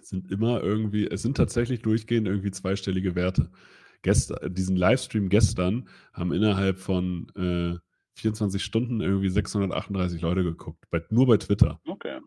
Es 0.00 0.08
sind 0.08 0.30
immer 0.30 0.62
irgendwie, 0.62 1.06
es 1.06 1.22
sind 1.22 1.36
tatsächlich 1.36 1.82
durchgehend 1.82 2.26
irgendwie 2.26 2.50
zweistellige 2.50 3.14
Werte. 3.14 3.50
Gestern, 4.02 4.54
diesen 4.54 4.76
Livestream 4.76 5.28
gestern 5.28 5.88
haben 6.12 6.32
innerhalb 6.32 6.78
von 6.78 7.28
äh, 7.34 7.78
24 8.14 8.62
Stunden 8.62 9.00
irgendwie 9.00 9.28
638 9.28 10.20
Leute 10.22 10.44
geguckt. 10.44 10.84
Bei, 10.90 11.02
nur 11.10 11.26
bei 11.26 11.36
Twitter. 11.36 11.80
Okay. 11.86 12.20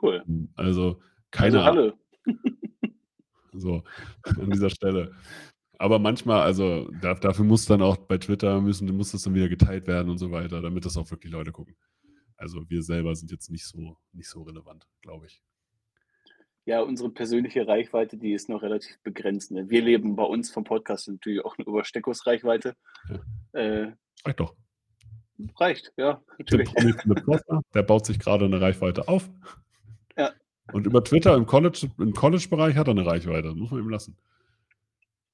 Cool. 0.00 0.24
Also 0.54 1.02
keine 1.30 1.58
also 1.62 1.70
Ahnung. 1.70 1.92
Halle. 2.26 2.36
So, 3.52 3.82
an 4.24 4.50
dieser 4.50 4.70
Stelle. 4.70 5.12
Aber 5.78 5.98
manchmal, 5.98 6.42
also 6.42 6.90
da, 7.00 7.14
dafür 7.14 7.44
muss 7.44 7.66
dann 7.66 7.82
auch 7.82 7.96
bei 7.96 8.18
Twitter 8.18 8.60
müssen, 8.60 8.94
muss 8.96 9.12
das 9.12 9.22
dann 9.22 9.34
wieder 9.34 9.48
geteilt 9.48 9.86
werden 9.86 10.10
und 10.10 10.18
so 10.18 10.30
weiter, 10.30 10.60
damit 10.60 10.84
das 10.84 10.96
auch 10.96 11.10
wirklich 11.10 11.32
Leute 11.32 11.52
gucken. 11.52 11.74
Also 12.36 12.68
wir 12.68 12.82
selber 12.82 13.14
sind 13.14 13.30
jetzt 13.30 13.50
nicht 13.50 13.66
so, 13.66 13.96
nicht 14.12 14.28
so 14.28 14.42
relevant, 14.42 14.86
glaube 15.02 15.26
ich. 15.26 15.42
Ja, 16.66 16.82
unsere 16.82 17.10
persönliche 17.10 17.66
Reichweite, 17.66 18.16
die 18.18 18.32
ist 18.32 18.48
noch 18.48 18.62
relativ 18.62 19.00
begrenzt. 19.02 19.50
Ne? 19.50 19.68
Wir 19.70 19.82
leben 19.82 20.16
bei 20.16 20.24
uns 20.24 20.50
vom 20.50 20.64
Podcast 20.64 21.08
natürlich 21.08 21.44
auch 21.44 21.56
nur 21.58 21.66
über 21.66 21.84
Steckos 21.84 22.26
Reichweite. 22.26 22.76
Äh, 23.52 23.88
Reicht 24.24 24.40
doch. 24.40 24.54
reicht, 25.58 25.92
ja, 25.96 26.22
natürlich. 26.38 26.70
Der 27.74 27.82
baut 27.82 28.06
sich 28.06 28.18
gerade 28.18 28.44
eine 28.44 28.60
Reichweite 28.60 29.08
auf. 29.08 29.28
Und 30.72 30.86
über 30.86 31.02
Twitter 31.04 31.34
im 31.36 31.46
College, 31.46 31.90
im 31.98 32.12
College-Bereich 32.12 32.76
hat 32.76 32.88
er 32.88 32.92
eine 32.92 33.06
Reichweite. 33.06 33.48
Das 33.48 33.54
muss 33.56 33.70
man 33.70 33.80
ihm 33.80 33.88
lassen. 33.88 34.16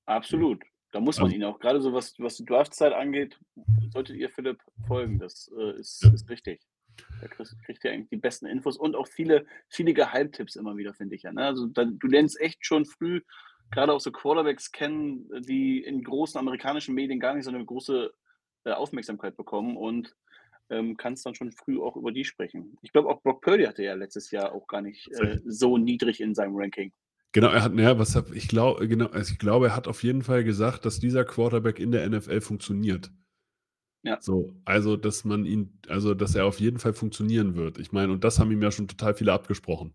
Absolut. 0.06 0.62
Da 0.92 1.00
muss 1.00 1.16
man 1.18 1.26
Also- 1.26 1.36
ihn 1.36 1.44
auch, 1.44 1.58
gerade 1.58 1.80
so 1.80 1.92
was, 1.92 2.14
was 2.18 2.36
die 2.36 2.44
Draftzeit 2.44 2.92
angeht, 2.92 3.38
solltet 3.92 4.16
ihr 4.16 4.30
Philipp 4.30 4.62
folgen. 4.86 5.18
Das 5.18 5.50
äh, 5.58 5.78
ist, 5.78 6.02
Ja. 6.04 6.12
ist 6.12 6.28
richtig. 6.30 6.60
Da 7.20 7.28
kriegst, 7.28 7.54
kriegt 7.64 7.84
ihr 7.84 7.92
eigentlich 7.92 8.08
die 8.08 8.16
besten 8.16 8.46
Infos 8.46 8.76
und 8.78 8.96
auch 8.96 9.06
viele, 9.06 9.44
viele 9.68 9.92
Geheimtipps 9.92 10.56
immer 10.56 10.76
wieder, 10.76 10.94
finde 10.94 11.14
ich 11.16 11.24
ja. 11.24 11.32
Ne? 11.32 11.44
Also 11.44 11.66
dann, 11.66 11.98
du 11.98 12.06
lernst 12.06 12.40
echt 12.40 12.64
schon 12.64 12.86
früh, 12.86 13.20
gerade 13.70 13.92
auch 13.92 14.00
so 14.00 14.10
Quarterbacks 14.12 14.72
kennen, 14.72 15.28
die 15.42 15.82
in 15.82 16.02
großen 16.02 16.38
amerikanischen 16.38 16.94
Medien 16.94 17.20
gar 17.20 17.34
nicht 17.34 17.44
so 17.44 17.50
eine 17.50 17.64
große 17.64 18.12
äh, 18.64 18.70
Aufmerksamkeit 18.72 19.36
bekommen 19.36 19.76
und 19.76 20.16
ähm, 20.70 20.96
kannst 20.96 21.26
dann 21.26 21.34
schon 21.34 21.52
früh 21.52 21.80
auch 21.80 21.96
über 21.96 22.12
die 22.12 22.24
sprechen. 22.24 22.76
Ich 22.82 22.92
glaube, 22.92 23.08
auch 23.08 23.22
Brock 23.22 23.42
Purdy 23.42 23.64
hatte 23.64 23.82
ja 23.82 23.94
letztes 23.94 24.30
Jahr 24.30 24.52
auch 24.52 24.66
gar 24.66 24.82
nicht 24.82 25.08
äh, 25.20 25.40
so 25.44 25.78
niedrig 25.78 26.20
in 26.20 26.34
seinem 26.34 26.56
Ranking. 26.56 26.92
Genau, 27.32 27.48
er 27.48 27.62
hat, 27.62 27.74
ja, 27.74 27.98
was 27.98 28.16
hab, 28.16 28.34
ich 28.34 28.48
glaube, 28.48 28.88
genau, 28.88 29.06
also 29.06 29.32
ich 29.32 29.38
glaube, 29.38 29.66
er 29.66 29.76
hat 29.76 29.88
auf 29.88 30.02
jeden 30.02 30.22
Fall 30.22 30.42
gesagt, 30.42 30.86
dass 30.86 31.00
dieser 31.00 31.24
Quarterback 31.24 31.78
in 31.78 31.92
der 31.92 32.08
NFL 32.08 32.40
funktioniert. 32.40 33.10
Ja. 34.02 34.18
So, 34.20 34.54
also, 34.64 34.96
dass 34.96 35.24
man 35.24 35.44
ihn, 35.44 35.78
also, 35.88 36.14
dass 36.14 36.34
er 36.34 36.46
auf 36.46 36.60
jeden 36.60 36.78
Fall 36.78 36.92
funktionieren 36.92 37.56
wird. 37.56 37.78
Ich 37.78 37.92
meine, 37.92 38.12
und 38.12 38.24
das 38.24 38.38
haben 38.38 38.52
ihm 38.52 38.62
ja 38.62 38.70
schon 38.70 38.88
total 38.88 39.14
viele 39.14 39.32
abgesprochen. 39.32 39.92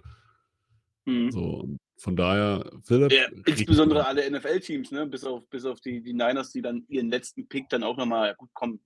Mhm. 1.06 1.32
So, 1.32 1.78
von 1.98 2.16
daher, 2.16 2.70
Philipp. 2.84 3.12
Ja, 3.12 3.28
insbesondere 3.46 4.06
alle 4.06 4.30
NFL-Teams, 4.30 4.92
ne? 4.92 5.08
bis 5.08 5.24
auf, 5.24 5.48
bis 5.50 5.66
auf 5.66 5.80
die, 5.82 6.02
die 6.02 6.14
Niners, 6.14 6.52
die 6.52 6.62
dann 6.62 6.84
ihren 6.90 7.10
letzten 7.10 7.48
Pick 7.48 7.70
dann 7.70 7.84
auch 7.84 7.98
nochmal, 7.98 8.36
gut, 8.38 8.50
komm, 8.54 8.80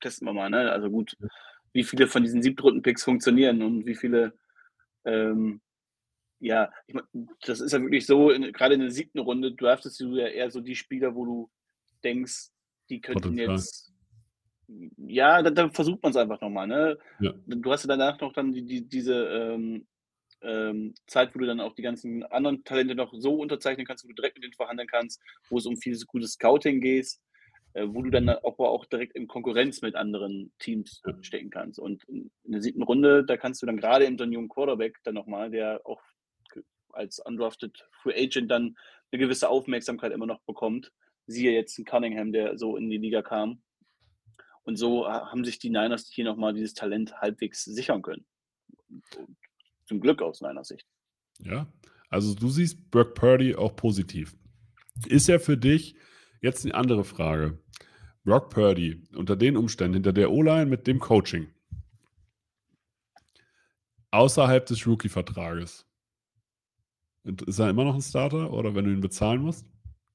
testen 0.00 0.26
wir 0.26 0.32
mal, 0.32 0.50
ne? 0.50 0.70
Also 0.70 0.90
gut, 0.90 1.16
wie 1.72 1.84
viele 1.84 2.06
von 2.06 2.22
diesen 2.22 2.42
Siebtrunden-Picks 2.42 3.04
funktionieren 3.04 3.62
und 3.62 3.86
wie 3.86 3.94
viele, 3.94 4.32
ähm, 5.04 5.60
ja, 6.38 6.70
ich 6.86 6.94
mein, 6.94 7.28
das 7.42 7.60
ist 7.60 7.72
ja 7.72 7.80
wirklich 7.80 8.06
so, 8.06 8.30
in, 8.30 8.52
gerade 8.52 8.74
in 8.74 8.80
der 8.80 8.90
siebten 8.90 9.18
Runde 9.18 9.52
draftest 9.52 10.00
du 10.00 10.16
ja 10.16 10.26
eher 10.26 10.50
so 10.50 10.60
die 10.60 10.76
Spieler, 10.76 11.14
wo 11.14 11.24
du 11.24 11.50
denkst, 12.02 12.48
die 12.88 13.00
könnten 13.00 13.36
jetzt, 13.36 13.92
ja, 14.96 15.42
dann, 15.42 15.54
dann 15.54 15.70
versucht 15.72 16.02
man 16.02 16.10
es 16.10 16.16
einfach 16.16 16.40
nochmal, 16.40 16.66
ne? 16.66 16.98
Ja. 17.20 17.32
Du 17.46 17.72
hast 17.72 17.84
ja 17.84 17.88
danach 17.88 18.20
noch 18.20 18.32
dann 18.32 18.52
die, 18.52 18.64
die, 18.64 18.88
diese 18.88 19.14
ähm, 19.14 19.86
ähm, 20.42 20.94
Zeit, 21.06 21.34
wo 21.34 21.38
du 21.38 21.46
dann 21.46 21.60
auch 21.60 21.74
die 21.74 21.82
ganzen 21.82 22.22
anderen 22.24 22.64
Talente 22.64 22.94
noch 22.94 23.12
so 23.14 23.34
unterzeichnen 23.36 23.86
kannst, 23.86 24.04
wo 24.04 24.08
du 24.08 24.14
direkt 24.14 24.36
mit 24.36 24.44
denen 24.44 24.54
verhandeln 24.54 24.88
kannst, 24.88 25.20
wo 25.48 25.58
es 25.58 25.66
um 25.66 25.76
vieles 25.76 26.06
gutes 26.06 26.32
Scouting 26.32 26.80
geht, 26.80 27.18
wo 27.84 28.02
du 28.02 28.10
dann 28.10 28.28
auch, 28.28 28.58
auch 28.58 28.86
direkt 28.86 29.14
in 29.14 29.26
Konkurrenz 29.26 29.82
mit 29.82 29.94
anderen 29.94 30.52
Teams 30.58 31.02
stecken 31.20 31.50
kannst. 31.50 31.78
Und 31.78 32.04
in, 32.04 32.30
in 32.44 32.52
der 32.52 32.62
siebten 32.62 32.82
Runde, 32.82 33.24
da 33.24 33.36
kannst 33.36 33.60
du 33.62 33.66
dann 33.66 33.76
gerade 33.76 34.04
in 34.04 34.16
so 34.16 34.24
einen 34.24 34.32
jungen 34.32 34.48
Quarterback 34.48 34.98
dann 35.04 35.14
nochmal, 35.14 35.50
der 35.50 35.80
auch 35.84 36.00
als 36.92 37.18
undrafted 37.18 37.86
Free 38.02 38.14
Agent 38.14 38.50
dann 38.50 38.76
eine 39.12 39.20
gewisse 39.20 39.48
Aufmerksamkeit 39.48 40.12
immer 40.12 40.26
noch 40.26 40.40
bekommt. 40.42 40.92
Siehe 41.26 41.52
jetzt 41.52 41.78
ein 41.78 41.84
Cunningham, 41.84 42.32
der 42.32 42.56
so 42.56 42.76
in 42.76 42.88
die 42.88 42.98
Liga 42.98 43.22
kam. 43.22 43.62
Und 44.62 44.76
so 44.76 45.06
ha- 45.06 45.30
haben 45.30 45.44
sich 45.44 45.58
die 45.58 45.70
Niners 45.70 46.08
hier 46.12 46.24
nochmal 46.24 46.54
dieses 46.54 46.74
Talent 46.74 47.20
halbwegs 47.20 47.64
sichern 47.64 48.02
können. 48.02 48.24
Zum 49.84 50.00
Glück 50.00 50.22
aus 50.22 50.40
meiner 50.40 50.64
Sicht. 50.64 50.86
Ja, 51.40 51.70
also 52.08 52.34
du 52.34 52.48
siehst 52.48 52.90
Brock 52.90 53.14
Purdy 53.14 53.54
auch 53.54 53.76
positiv. 53.76 54.34
Ist 55.06 55.28
er 55.28 55.38
für 55.38 55.56
dich 55.56 55.96
jetzt 56.40 56.64
eine 56.64 56.74
andere 56.74 57.04
Frage? 57.04 57.62
Brock 58.26 58.50
Purdy 58.50 59.00
unter 59.14 59.36
den 59.36 59.56
Umständen, 59.56 59.94
hinter 59.94 60.12
der 60.12 60.32
O-Line 60.32 60.66
mit 60.66 60.88
dem 60.88 60.98
Coaching, 60.98 61.46
außerhalb 64.10 64.66
des 64.66 64.84
Rookie-Vertrages, 64.84 65.86
ist 67.22 67.58
er 67.60 67.70
immer 67.70 67.84
noch 67.84 67.94
ein 67.94 68.02
Starter 68.02 68.52
oder 68.52 68.74
wenn 68.74 68.84
du 68.84 68.90
ihn 68.90 69.00
bezahlen 69.00 69.42
musst? 69.42 69.64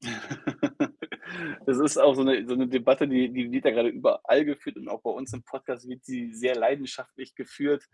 Das 1.66 1.80
ist 1.80 1.97
auch 1.97 2.14
so 2.14 2.22
eine, 2.22 2.45
so 2.45 2.53
eine 2.53 2.68
Debatte, 2.68 3.07
die, 3.07 3.32
die 3.32 3.51
wird 3.51 3.64
ja 3.64 3.72
gerade 3.72 3.89
überall 3.89 4.43
geführt 4.43 4.76
und 4.76 4.89
auch 4.89 5.01
bei 5.01 5.09
uns 5.09 5.32
im 5.32 5.43
Podcast 5.43 5.88
wird 5.88 6.03
sie 6.03 6.34
sehr 6.34 6.55
leidenschaftlich 6.55 7.36
geführt, 7.36 7.88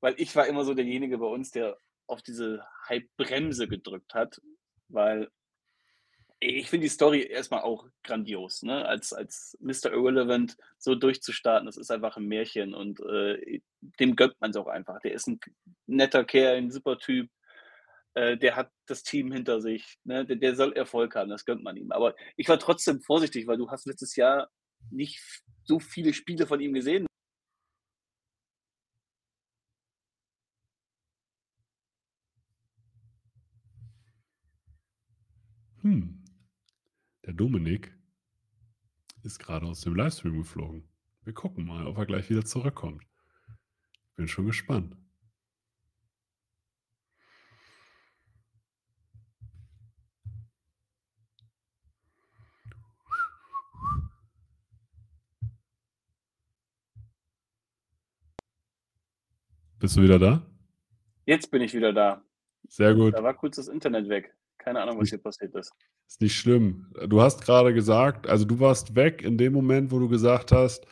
weil 0.00 0.14
ich 0.18 0.36
war 0.36 0.46
immer 0.46 0.64
so 0.64 0.72
derjenige 0.72 1.18
bei 1.18 1.26
uns, 1.26 1.50
der 1.50 1.76
auf 2.06 2.22
diese 2.22 2.64
Hype-Bremse 2.88 3.66
gedrückt 3.66 4.14
hat, 4.14 4.40
weil 4.88 5.30
ich 6.40 6.70
finde 6.70 6.84
die 6.86 6.90
Story 6.90 7.22
erstmal 7.22 7.60
auch 7.62 7.86
grandios, 8.02 8.62
ne? 8.62 8.86
Als, 8.86 9.12
als 9.12 9.58
Mr. 9.60 9.92
Irrelevant 9.92 10.56
so 10.78 10.94
durchzustarten, 10.94 11.66
das 11.66 11.76
ist 11.76 11.90
einfach 11.90 12.16
ein 12.16 12.26
Märchen 12.26 12.74
und 12.74 12.98
äh, 13.00 13.60
dem 14.00 14.16
gönnt 14.16 14.40
man 14.40 14.50
es 14.50 14.56
auch 14.56 14.66
einfach. 14.66 14.98
Der 15.00 15.12
ist 15.12 15.28
ein 15.28 15.38
netter 15.86 16.24
Kerl, 16.24 16.56
ein 16.56 16.70
super 16.70 16.98
Typ, 16.98 17.30
äh, 18.14 18.36
der 18.38 18.56
hat 18.56 18.70
das 18.86 19.02
Team 19.02 19.32
hinter 19.32 19.60
sich, 19.60 19.98
ne? 20.04 20.24
der, 20.26 20.36
der 20.36 20.56
soll 20.56 20.72
Erfolg 20.72 21.14
haben, 21.14 21.30
das 21.30 21.44
gönnt 21.44 21.62
man 21.62 21.76
ihm. 21.76 21.92
Aber 21.92 22.14
ich 22.36 22.48
war 22.48 22.58
trotzdem 22.58 23.00
vorsichtig, 23.00 23.46
weil 23.46 23.58
du 23.58 23.70
hast 23.70 23.86
letztes 23.86 24.16
Jahr 24.16 24.50
nicht 24.90 25.20
so 25.64 25.78
viele 25.78 26.14
Spiele 26.14 26.46
von 26.46 26.60
ihm 26.60 26.72
gesehen. 26.74 27.06
Hm. 35.82 36.20
Der 37.30 37.36
Dominik 37.36 37.96
ist 39.22 39.38
gerade 39.38 39.64
aus 39.64 39.82
dem 39.82 39.94
Livestream 39.94 40.38
geflogen. 40.38 40.88
Wir 41.22 41.32
gucken 41.32 41.64
mal, 41.64 41.86
ob 41.86 41.96
er 41.96 42.04
gleich 42.04 42.28
wieder 42.28 42.44
zurückkommt. 42.44 43.04
Bin 44.16 44.26
schon 44.26 44.46
gespannt. 44.46 44.96
Bist 59.78 59.96
du 59.96 60.02
wieder 60.02 60.18
da? 60.18 60.44
Jetzt 61.26 61.52
bin 61.52 61.62
ich 61.62 61.74
wieder 61.74 61.92
da. 61.92 62.24
Sehr 62.66 62.92
gut. 62.92 63.14
Da 63.14 63.22
war 63.22 63.34
kurz 63.34 63.54
das 63.54 63.68
Internet 63.68 64.08
weg. 64.08 64.34
Keine 64.62 64.82
Ahnung, 64.82 65.00
was 65.00 65.08
hier 65.08 65.18
passiert 65.18 65.54
ist. 65.54 65.72
Ist 66.06 66.20
nicht 66.20 66.36
schlimm. 66.36 66.92
Du 67.08 67.22
hast 67.22 67.42
gerade 67.42 67.72
gesagt, 67.72 68.28
also 68.28 68.44
du 68.44 68.60
warst 68.60 68.94
weg 68.94 69.22
in 69.22 69.38
dem 69.38 69.54
Moment, 69.54 69.90
wo 69.90 69.98
du 69.98 70.08
gesagt 70.08 70.52
hast, 70.52 70.86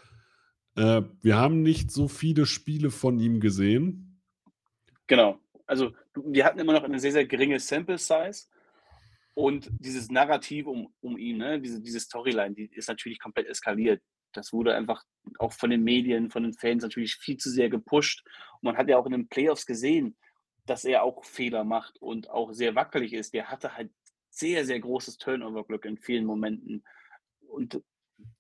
äh, 0.77 1.03
wir 1.21 1.37
haben 1.37 1.63
nicht 1.63 1.91
so 1.91 2.09
viele 2.09 2.47
Spiele 2.47 2.91
von 2.91 3.21
ihm 3.21 3.41
gesehen. 3.41 4.23
Genau. 5.07 5.39
Also 5.67 5.93
wir 6.15 6.47
hatten 6.47 6.59
immer 6.59 6.73
noch 6.73 6.85
eine 6.85 6.99
sehr, 6.99 7.13
sehr 7.13 7.27
geringe 7.27 7.61
Sample 7.61 7.99
Size 7.99 8.47
und 9.35 9.71
dieses 9.79 10.11
Narrativ 10.11 10.67
um, 10.67 10.93
um 11.01 11.19
ihn, 11.19 11.37
ne, 11.37 11.61
diese, 11.61 11.81
diese 11.83 12.01
Storyline, 12.01 12.55
die 12.55 12.71
ist 12.73 12.89
natürlich 12.89 13.21
komplett 13.21 13.49
eskaliert. 13.49 14.01
Das 14.33 14.53
wurde 14.53 14.75
einfach 14.75 15.05
auch 15.39 15.53
von 15.53 15.69
den 15.69 15.85
Medien, 15.85 16.31
von 16.31 16.43
den 16.43 16.55
Fans 16.55 16.83
natürlich 16.83 17.17
viel 17.17 17.37
zu 17.37 17.51
sehr 17.51 17.69
gepusht. 17.69 18.25
Und 18.55 18.63
man 18.63 18.77
hat 18.79 18.89
ja 18.89 18.97
auch 18.97 19.07
in 19.07 19.13
den 19.13 19.29
Playoffs 19.29 19.67
gesehen, 19.67 20.17
dass 20.69 20.85
er 20.85 21.03
auch 21.03 21.25
Fehler 21.25 21.65
macht 21.65 22.01
und 22.01 22.31
auch 22.31 22.53
sehr 22.53 22.75
wackelig 22.75 23.13
ist. 23.13 23.35
Der 23.35 23.51
hatte 23.51 23.77
halt 23.77 23.91
sehr, 24.31 24.65
sehr 24.65 24.79
großes 24.81 25.19
Turnover-Glück 25.19 25.85
in 25.85 25.97
vielen 25.97 26.25
Momenten. 26.25 26.85
Und 27.49 27.83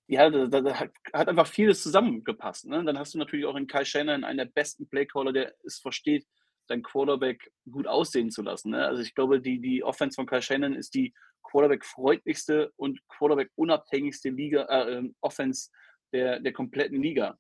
ja, 0.06 0.30
da, 0.30 0.46
da 0.46 0.74
hat, 0.80 0.90
hat, 1.12 1.28
einfach 1.28 1.46
vieles 1.46 1.82
zusammengepasst. 1.82 2.66
Ne? 2.66 2.84
Dann 2.84 2.98
hast 2.98 3.14
du 3.14 3.18
natürlich 3.18 3.46
auch 3.46 3.56
in 3.56 3.66
Kai 3.66 3.84
Shannon 3.84 4.24
einen 4.24 4.38
der 4.38 4.44
besten 4.46 4.88
Playcaller, 4.88 5.32
der 5.32 5.54
es 5.64 5.78
versteht, 5.78 6.26
seinen 6.66 6.82
Quarterback 6.82 7.50
gut 7.70 7.86
aussehen 7.86 8.30
zu 8.30 8.42
lassen. 8.42 8.70
Ne? 8.70 8.84
Also 8.84 9.02
ich 9.02 9.14
glaube, 9.14 9.40
die, 9.40 9.60
die 9.60 9.82
Offense 9.82 10.16
von 10.16 10.26
Kai 10.26 10.40
Shannon 10.40 10.74
ist 10.74 10.94
die 10.94 11.14
Quarterback-freundlichste 11.42 12.72
und 12.76 13.00
Quarterback-unabhängigste 13.08 14.30
Liga, 14.30 14.64
äh, 14.64 14.98
ähm, 14.98 15.14
Offense 15.20 15.70
der, 16.12 16.40
der 16.40 16.52
kompletten 16.52 17.02
Liga. 17.02 17.38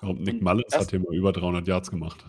Und 0.00 0.20
Nick 0.20 0.42
Mullins 0.42 0.74
hat 0.74 0.90
hier 0.90 1.00
mal 1.00 1.14
über 1.14 1.32
300 1.32 1.66
Yards 1.66 1.90
gemacht. 1.90 2.24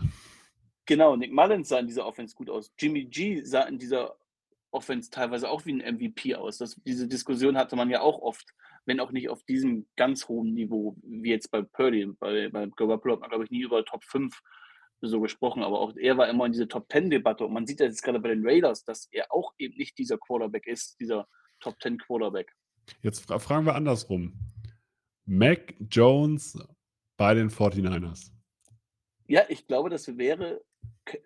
Genau, 0.86 1.16
Nick 1.16 1.32
Mullins 1.32 1.68
sah 1.68 1.78
in 1.78 1.86
dieser 1.86 2.06
Offense 2.06 2.34
gut 2.34 2.50
aus. 2.50 2.72
Jimmy 2.78 3.04
G 3.04 3.42
sah 3.42 3.62
in 3.62 3.78
dieser 3.78 4.16
Offense 4.72 5.10
teilweise 5.10 5.48
auch 5.48 5.64
wie 5.64 5.72
ein 5.72 5.96
MVP 5.96 6.34
aus. 6.34 6.58
Das, 6.58 6.74
diese 6.84 7.06
Diskussion 7.06 7.56
hatte 7.56 7.76
man 7.76 7.90
ja 7.90 8.00
auch 8.00 8.20
oft, 8.20 8.52
wenn 8.84 9.00
auch 9.00 9.12
nicht 9.12 9.28
auf 9.28 9.44
diesem 9.44 9.86
ganz 9.96 10.28
hohen 10.28 10.54
Niveau, 10.54 10.96
wie 11.02 11.30
jetzt 11.30 11.50
bei 11.50 11.62
Purdy. 11.62 12.06
Bei, 12.18 12.48
bei 12.48 12.66
Garoppolo 12.74 13.14
hat 13.14 13.20
man, 13.20 13.30
glaube 13.30 13.44
ich, 13.44 13.50
nie 13.50 13.62
über 13.62 13.84
Top 13.84 14.02
5 14.04 14.40
so 15.02 15.20
gesprochen, 15.20 15.62
aber 15.62 15.80
auch 15.80 15.96
er 15.96 16.16
war 16.16 16.28
immer 16.28 16.46
in 16.46 16.52
dieser 16.52 16.68
Top 16.68 16.86
10 16.90 17.10
Debatte 17.10 17.44
und 17.44 17.52
man 17.52 17.66
sieht 17.66 17.80
ja 17.80 17.86
jetzt 17.86 18.02
gerade 18.02 18.20
bei 18.20 18.28
den 18.28 18.46
Raiders, 18.46 18.84
dass 18.84 19.08
er 19.10 19.32
auch 19.32 19.52
eben 19.58 19.76
nicht 19.76 19.98
dieser 19.98 20.16
Quarterback 20.16 20.66
ist, 20.66 20.98
dieser 21.00 21.28
Top 21.60 21.80
10 21.82 21.98
Quarterback. 21.98 22.52
Jetzt 23.02 23.20
fragen 23.20 23.66
wir 23.66 23.74
andersrum. 23.74 24.32
Mac 25.24 25.74
Jones 25.90 26.58
bei 27.16 27.34
den 27.34 27.50
49ers. 27.50 28.30
Ja, 29.26 29.42
ich 29.48 29.66
glaube, 29.66 29.90
das 29.90 30.16
wäre 30.16 30.62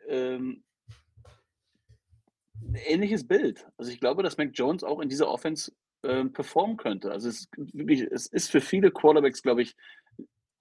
ähm, 0.08 0.64
ein 2.62 2.74
ähnliches 2.74 3.26
Bild. 3.26 3.66
Also 3.76 3.90
ich 3.90 4.00
glaube, 4.00 4.22
dass 4.22 4.38
Mac 4.38 4.50
Jones 4.54 4.84
auch 4.84 5.00
in 5.00 5.08
dieser 5.08 5.28
Offense 5.28 5.72
ähm, 6.02 6.32
performen 6.32 6.76
könnte. 6.76 7.10
Also 7.10 7.28
es, 7.28 7.48
wirklich, 7.56 8.02
es 8.02 8.26
ist 8.26 8.50
für 8.50 8.60
viele 8.60 8.90
Quarterbacks, 8.90 9.42
glaube 9.42 9.62
ich, 9.62 9.76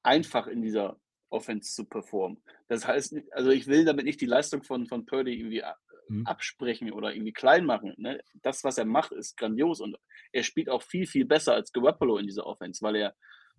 einfach 0.03 0.47
in 0.47 0.61
dieser 0.61 0.99
Offense 1.29 1.73
zu 1.73 1.85
performen. 1.85 2.41
Das 2.67 2.87
heißt, 2.87 3.15
also 3.31 3.49
ich 3.49 3.67
will 3.67 3.85
damit 3.85 4.05
nicht 4.05 4.21
die 4.21 4.25
Leistung 4.27 4.63
von, 4.63 4.87
von 4.87 5.05
Purdy 5.05 5.33
irgendwie 5.33 5.63
mhm. 6.07 6.25
absprechen 6.25 6.91
oder 6.91 7.13
irgendwie 7.13 7.33
klein 7.33 7.65
machen. 7.65 7.93
Ne? 7.97 8.21
Das, 8.41 8.63
was 8.63 8.77
er 8.77 8.85
macht, 8.85 9.11
ist 9.11 9.37
grandios 9.37 9.81
und 9.81 9.97
er 10.31 10.43
spielt 10.43 10.69
auch 10.69 10.81
viel, 10.81 11.07
viel 11.07 11.25
besser 11.25 11.53
als 11.53 11.71
Garoppolo 11.71 12.17
in 12.17 12.27
dieser 12.27 12.45
Offense, 12.45 12.81
weil 12.81 12.95
er 12.95 13.15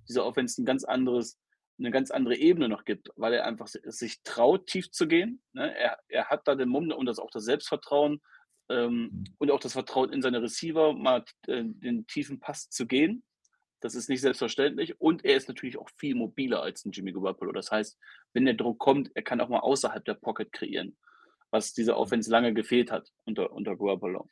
dieser 0.09 0.24
Offense 0.24 0.61
ein 0.61 0.66
ganz 0.66 0.84
anderes, 0.84 1.39
eine 1.79 1.91
ganz 1.91 2.11
andere 2.11 2.37
Ebene 2.37 2.68
noch 2.68 2.85
gibt, 2.85 3.11
weil 3.16 3.35
er 3.35 3.45
einfach 3.45 3.66
sich 3.68 4.22
traut, 4.22 4.66
tief 4.66 4.91
zu 4.91 5.07
gehen. 5.07 5.43
Ne? 5.53 5.74
Er, 5.77 5.99
er 6.09 6.27
hat 6.27 6.49
da 6.49 6.55
den 6.55 6.68
Mumm 6.68 6.91
und 6.91 7.07
das 7.07 7.18
auch 7.18 7.31
das 7.31 7.45
Selbstvertrauen 7.45 8.20
ähm, 8.68 9.11
mhm. 9.12 9.24
und 9.39 9.51
auch 9.51 9.61
das 9.61 9.72
Vertrauen 9.72 10.12
in 10.12 10.22
seine 10.22 10.43
Receiver, 10.43 10.93
mal 10.95 11.24
äh, 11.47 11.62
den 11.64 12.07
tiefen 12.07 12.41
Pass 12.41 12.70
zu 12.70 12.87
gehen. 12.87 13.22
Das 13.81 13.95
ist 13.95 14.09
nicht 14.09 14.22
selbstverständlich. 14.22 15.01
Und 15.01 15.24
er 15.24 15.37
ist 15.37 15.49
natürlich 15.49 15.79
auch 15.79 15.91
viel 15.97 16.14
mobiler 16.14 16.62
als 16.62 16.85
ein 16.85 16.93
Jimmy 16.93 17.12
Garoppolo. 17.12 17.53
Das 17.53 17.70
heißt, 17.70 17.99
wenn 18.33 18.47
der 18.47 18.55
Druck 18.55 18.79
kommt, 18.79 19.11
er 19.14 19.22
kann 19.22 19.41
auch 19.41 19.49
mal 19.49 19.61
außerhalb 19.61 20.05
der 20.05 20.14
Pocket 20.14 20.51
kreieren, 20.51 20.97
was 21.51 21.74
dieser 21.74 21.99
Offense 21.99 22.31
lange 22.31 22.55
gefehlt 22.55 22.91
hat 22.91 23.12
unter, 23.24 23.53
unter 23.53 23.77
Garoppolo. 23.77 24.29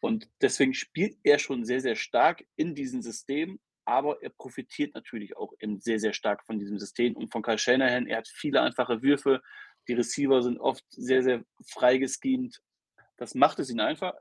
Und 0.00 0.28
deswegen 0.42 0.74
spielt 0.74 1.16
er 1.22 1.38
schon 1.38 1.64
sehr, 1.64 1.80
sehr 1.80 1.96
stark 1.96 2.44
in 2.56 2.74
diesem 2.74 3.00
System, 3.00 3.60
aber 3.84 4.22
er 4.22 4.30
profitiert 4.30 4.94
natürlich 4.94 5.36
auch 5.36 5.52
eben 5.60 5.80
sehr, 5.80 5.98
sehr 5.98 6.12
stark 6.12 6.44
von 6.44 6.58
diesem 6.58 6.78
System 6.78 7.16
und 7.16 7.30
von 7.30 7.42
Kyle 7.42 7.58
Shanahan. 7.58 8.06
Er 8.06 8.18
hat 8.18 8.28
viele 8.28 8.62
einfache 8.62 9.02
Würfe. 9.02 9.42
Die 9.88 9.94
Receiver 9.94 10.42
sind 10.42 10.58
oft 10.58 10.84
sehr, 10.90 11.22
sehr 11.22 11.44
frei 11.66 11.98
geschemt. 11.98 12.60
Das 13.16 13.34
macht 13.34 13.58
es 13.58 13.70
ihn 13.70 13.80
einfach, 13.80 14.14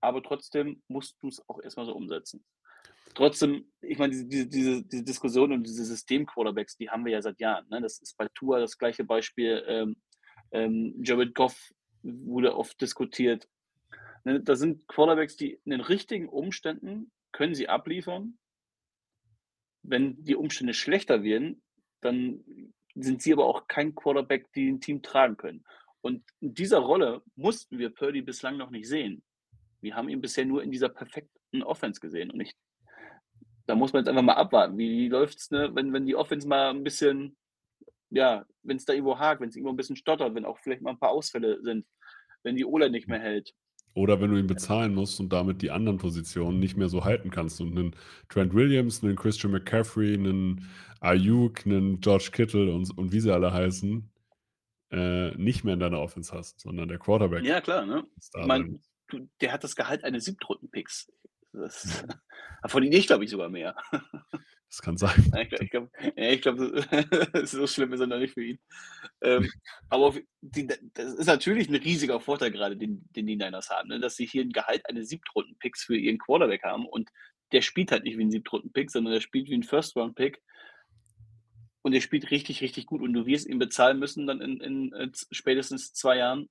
aber 0.00 0.22
trotzdem 0.22 0.82
musst 0.88 1.16
du 1.22 1.28
es 1.28 1.48
auch 1.48 1.60
erstmal 1.62 1.86
so 1.86 1.94
umsetzen 1.94 2.44
trotzdem, 3.14 3.66
ich 3.80 3.98
meine, 3.98 4.12
diese, 4.12 4.46
diese, 4.46 4.82
diese 4.82 5.04
Diskussion 5.04 5.52
und 5.52 5.62
diese 5.64 5.84
System-Quarterbacks, 5.84 6.76
die 6.76 6.90
haben 6.90 7.04
wir 7.04 7.12
ja 7.12 7.22
seit 7.22 7.40
Jahren. 7.40 7.66
Ne? 7.70 7.80
Das 7.80 7.98
ist 7.98 8.16
bei 8.16 8.28
Tua 8.34 8.58
das 8.58 8.76
gleiche 8.76 9.04
Beispiel. 9.04 9.64
Ähm, 9.66 9.96
ähm, 10.50 10.94
Jared 11.02 11.34
Goff 11.34 11.72
wurde 12.02 12.56
oft 12.56 12.80
diskutiert. 12.80 13.48
Ne? 14.24 14.40
Da 14.40 14.56
sind 14.56 14.86
Quarterbacks, 14.88 15.36
die 15.36 15.60
in 15.64 15.70
den 15.70 15.80
richtigen 15.80 16.28
Umständen 16.28 17.10
können 17.32 17.54
sie 17.54 17.68
abliefern. 17.68 18.38
Wenn 19.84 20.22
die 20.22 20.34
Umstände 20.34 20.74
schlechter 20.74 21.22
werden, 21.22 21.62
dann 22.00 22.44
sind 22.94 23.22
sie 23.22 23.32
aber 23.32 23.46
auch 23.46 23.68
kein 23.68 23.94
Quarterback, 23.94 24.52
die 24.52 24.68
ein 24.68 24.80
Team 24.80 25.02
tragen 25.02 25.36
können. 25.36 25.64
Und 26.00 26.22
in 26.40 26.54
dieser 26.54 26.78
Rolle 26.78 27.22
mussten 27.36 27.78
wir 27.78 27.90
Purdy 27.90 28.22
bislang 28.22 28.56
noch 28.56 28.70
nicht 28.70 28.88
sehen. 28.88 29.22
Wir 29.80 29.94
haben 29.94 30.08
ihn 30.08 30.20
bisher 30.20 30.44
nur 30.44 30.62
in 30.62 30.70
dieser 30.70 30.88
perfekten 30.88 31.62
Offense 31.62 32.00
gesehen. 32.00 32.30
Und 32.30 32.40
ich 32.40 32.54
da 33.66 33.74
muss 33.74 33.92
man 33.92 34.00
jetzt 34.00 34.08
einfach 34.08 34.22
mal 34.22 34.34
abwarten. 34.34 34.76
Wie, 34.76 35.08
läuft 35.08 35.38
es, 35.38 35.50
ne? 35.50 35.70
wenn, 35.74 35.92
wenn 35.92 36.06
die 36.06 36.16
Offense 36.16 36.46
mal 36.46 36.70
ein 36.70 36.84
bisschen, 36.84 37.36
ja, 38.10 38.44
wenn 38.62 38.76
es 38.76 38.84
da 38.84 38.92
irgendwo 38.92 39.18
hakt, 39.18 39.40
wenn 39.40 39.48
es 39.48 39.56
irgendwo 39.56 39.72
ein 39.72 39.76
bisschen 39.76 39.96
stottert, 39.96 40.34
wenn 40.34 40.44
auch 40.44 40.58
vielleicht 40.58 40.82
mal 40.82 40.90
ein 40.90 40.98
paar 40.98 41.10
Ausfälle 41.10 41.62
sind, 41.62 41.86
wenn 42.42 42.56
die 42.56 42.64
Ola 42.64 42.88
nicht 42.88 43.08
mehr 43.08 43.20
hält. 43.20 43.54
Oder 43.94 44.20
wenn 44.20 44.32
du 44.32 44.36
ihn 44.36 44.48
bezahlen 44.48 44.92
musst 44.94 45.20
und 45.20 45.32
damit 45.32 45.62
die 45.62 45.70
anderen 45.70 45.98
Positionen 45.98 46.58
nicht 46.58 46.76
mehr 46.76 46.88
so 46.88 47.04
halten 47.04 47.30
kannst 47.30 47.60
und 47.60 47.78
einen 47.78 47.96
Trent 48.28 48.52
Williams, 48.52 49.02
einen 49.02 49.14
Christian 49.14 49.52
McCaffrey, 49.52 50.14
einen 50.14 50.68
Ayuk, 51.00 51.64
einen 51.64 52.00
George 52.00 52.30
Kittle 52.32 52.74
und, 52.74 52.96
und 52.98 53.12
wie 53.12 53.20
sie 53.20 53.32
alle 53.32 53.52
heißen, 53.52 54.10
äh, 54.90 55.30
nicht 55.36 55.64
mehr 55.64 55.74
in 55.74 55.80
deiner 55.80 56.00
Offense 56.00 56.34
hast, 56.34 56.60
sondern 56.60 56.88
der 56.88 56.98
Quarterback. 56.98 57.44
Ja, 57.44 57.60
klar, 57.60 57.86
ne? 57.86 58.04
Ich 58.16 58.46
mein, 58.46 58.80
der 59.40 59.52
hat 59.52 59.62
das 59.62 59.76
Gehalt 59.76 60.02
eines 60.02 60.24
Siebtrunden-Picks. 60.24 61.12
Das, 61.52 62.04
von 62.66 62.82
ihnen 62.82 62.92
ich 62.92 63.06
glaube 63.06 63.24
ich 63.24 63.30
sogar 63.30 63.48
mehr. 63.48 63.76
Das 64.74 64.82
kann 64.82 64.96
sein. 64.96 65.32
ich 65.60 65.70
glaube, 65.70 65.88
ja, 66.16 66.34
glaub, 66.34 66.58
so 67.46 67.64
schlimm 67.68 67.92
ist 67.92 68.00
er 68.00 68.08
noch 68.08 68.18
nicht 68.18 68.34
für 68.34 68.42
ihn. 68.42 68.58
Ähm, 69.22 69.48
aber 69.88 70.14
die, 70.40 70.66
das 70.66 71.14
ist 71.14 71.26
natürlich 71.26 71.68
ein 71.68 71.76
riesiger 71.76 72.18
Vorteil 72.18 72.50
gerade, 72.50 72.76
den, 72.76 73.06
den 73.14 73.24
die 73.28 73.36
Niners 73.36 73.70
haben, 73.70 73.88
ne? 73.88 74.00
dass 74.00 74.16
sie 74.16 74.26
hier 74.26 74.42
ein 74.42 74.50
Gehalt 74.50 74.84
eines 74.88 75.08
Siebtrunden-Picks 75.10 75.84
für 75.84 75.96
ihren 75.96 76.18
Quarterback 76.18 76.64
haben 76.64 76.86
und 76.86 77.08
der 77.52 77.62
spielt 77.62 77.92
halt 77.92 78.02
nicht 78.02 78.18
wie 78.18 78.24
ein 78.24 78.32
Siebtrunden-Pick, 78.32 78.90
sondern 78.90 79.12
der 79.12 79.20
spielt 79.20 79.48
wie 79.48 79.54
ein 79.54 79.62
First-Round-Pick 79.62 80.42
und 81.82 81.92
der 81.92 82.00
spielt 82.00 82.32
richtig, 82.32 82.60
richtig 82.60 82.86
gut 82.86 83.00
und 83.00 83.12
du 83.12 83.26
wirst 83.26 83.46
ihn 83.46 83.60
bezahlen 83.60 84.00
müssen 84.00 84.26
dann 84.26 84.40
in, 84.40 84.60
in, 84.60 84.92
in 84.92 85.12
spätestens 85.30 85.92
zwei 85.92 86.16
Jahren. 86.16 86.48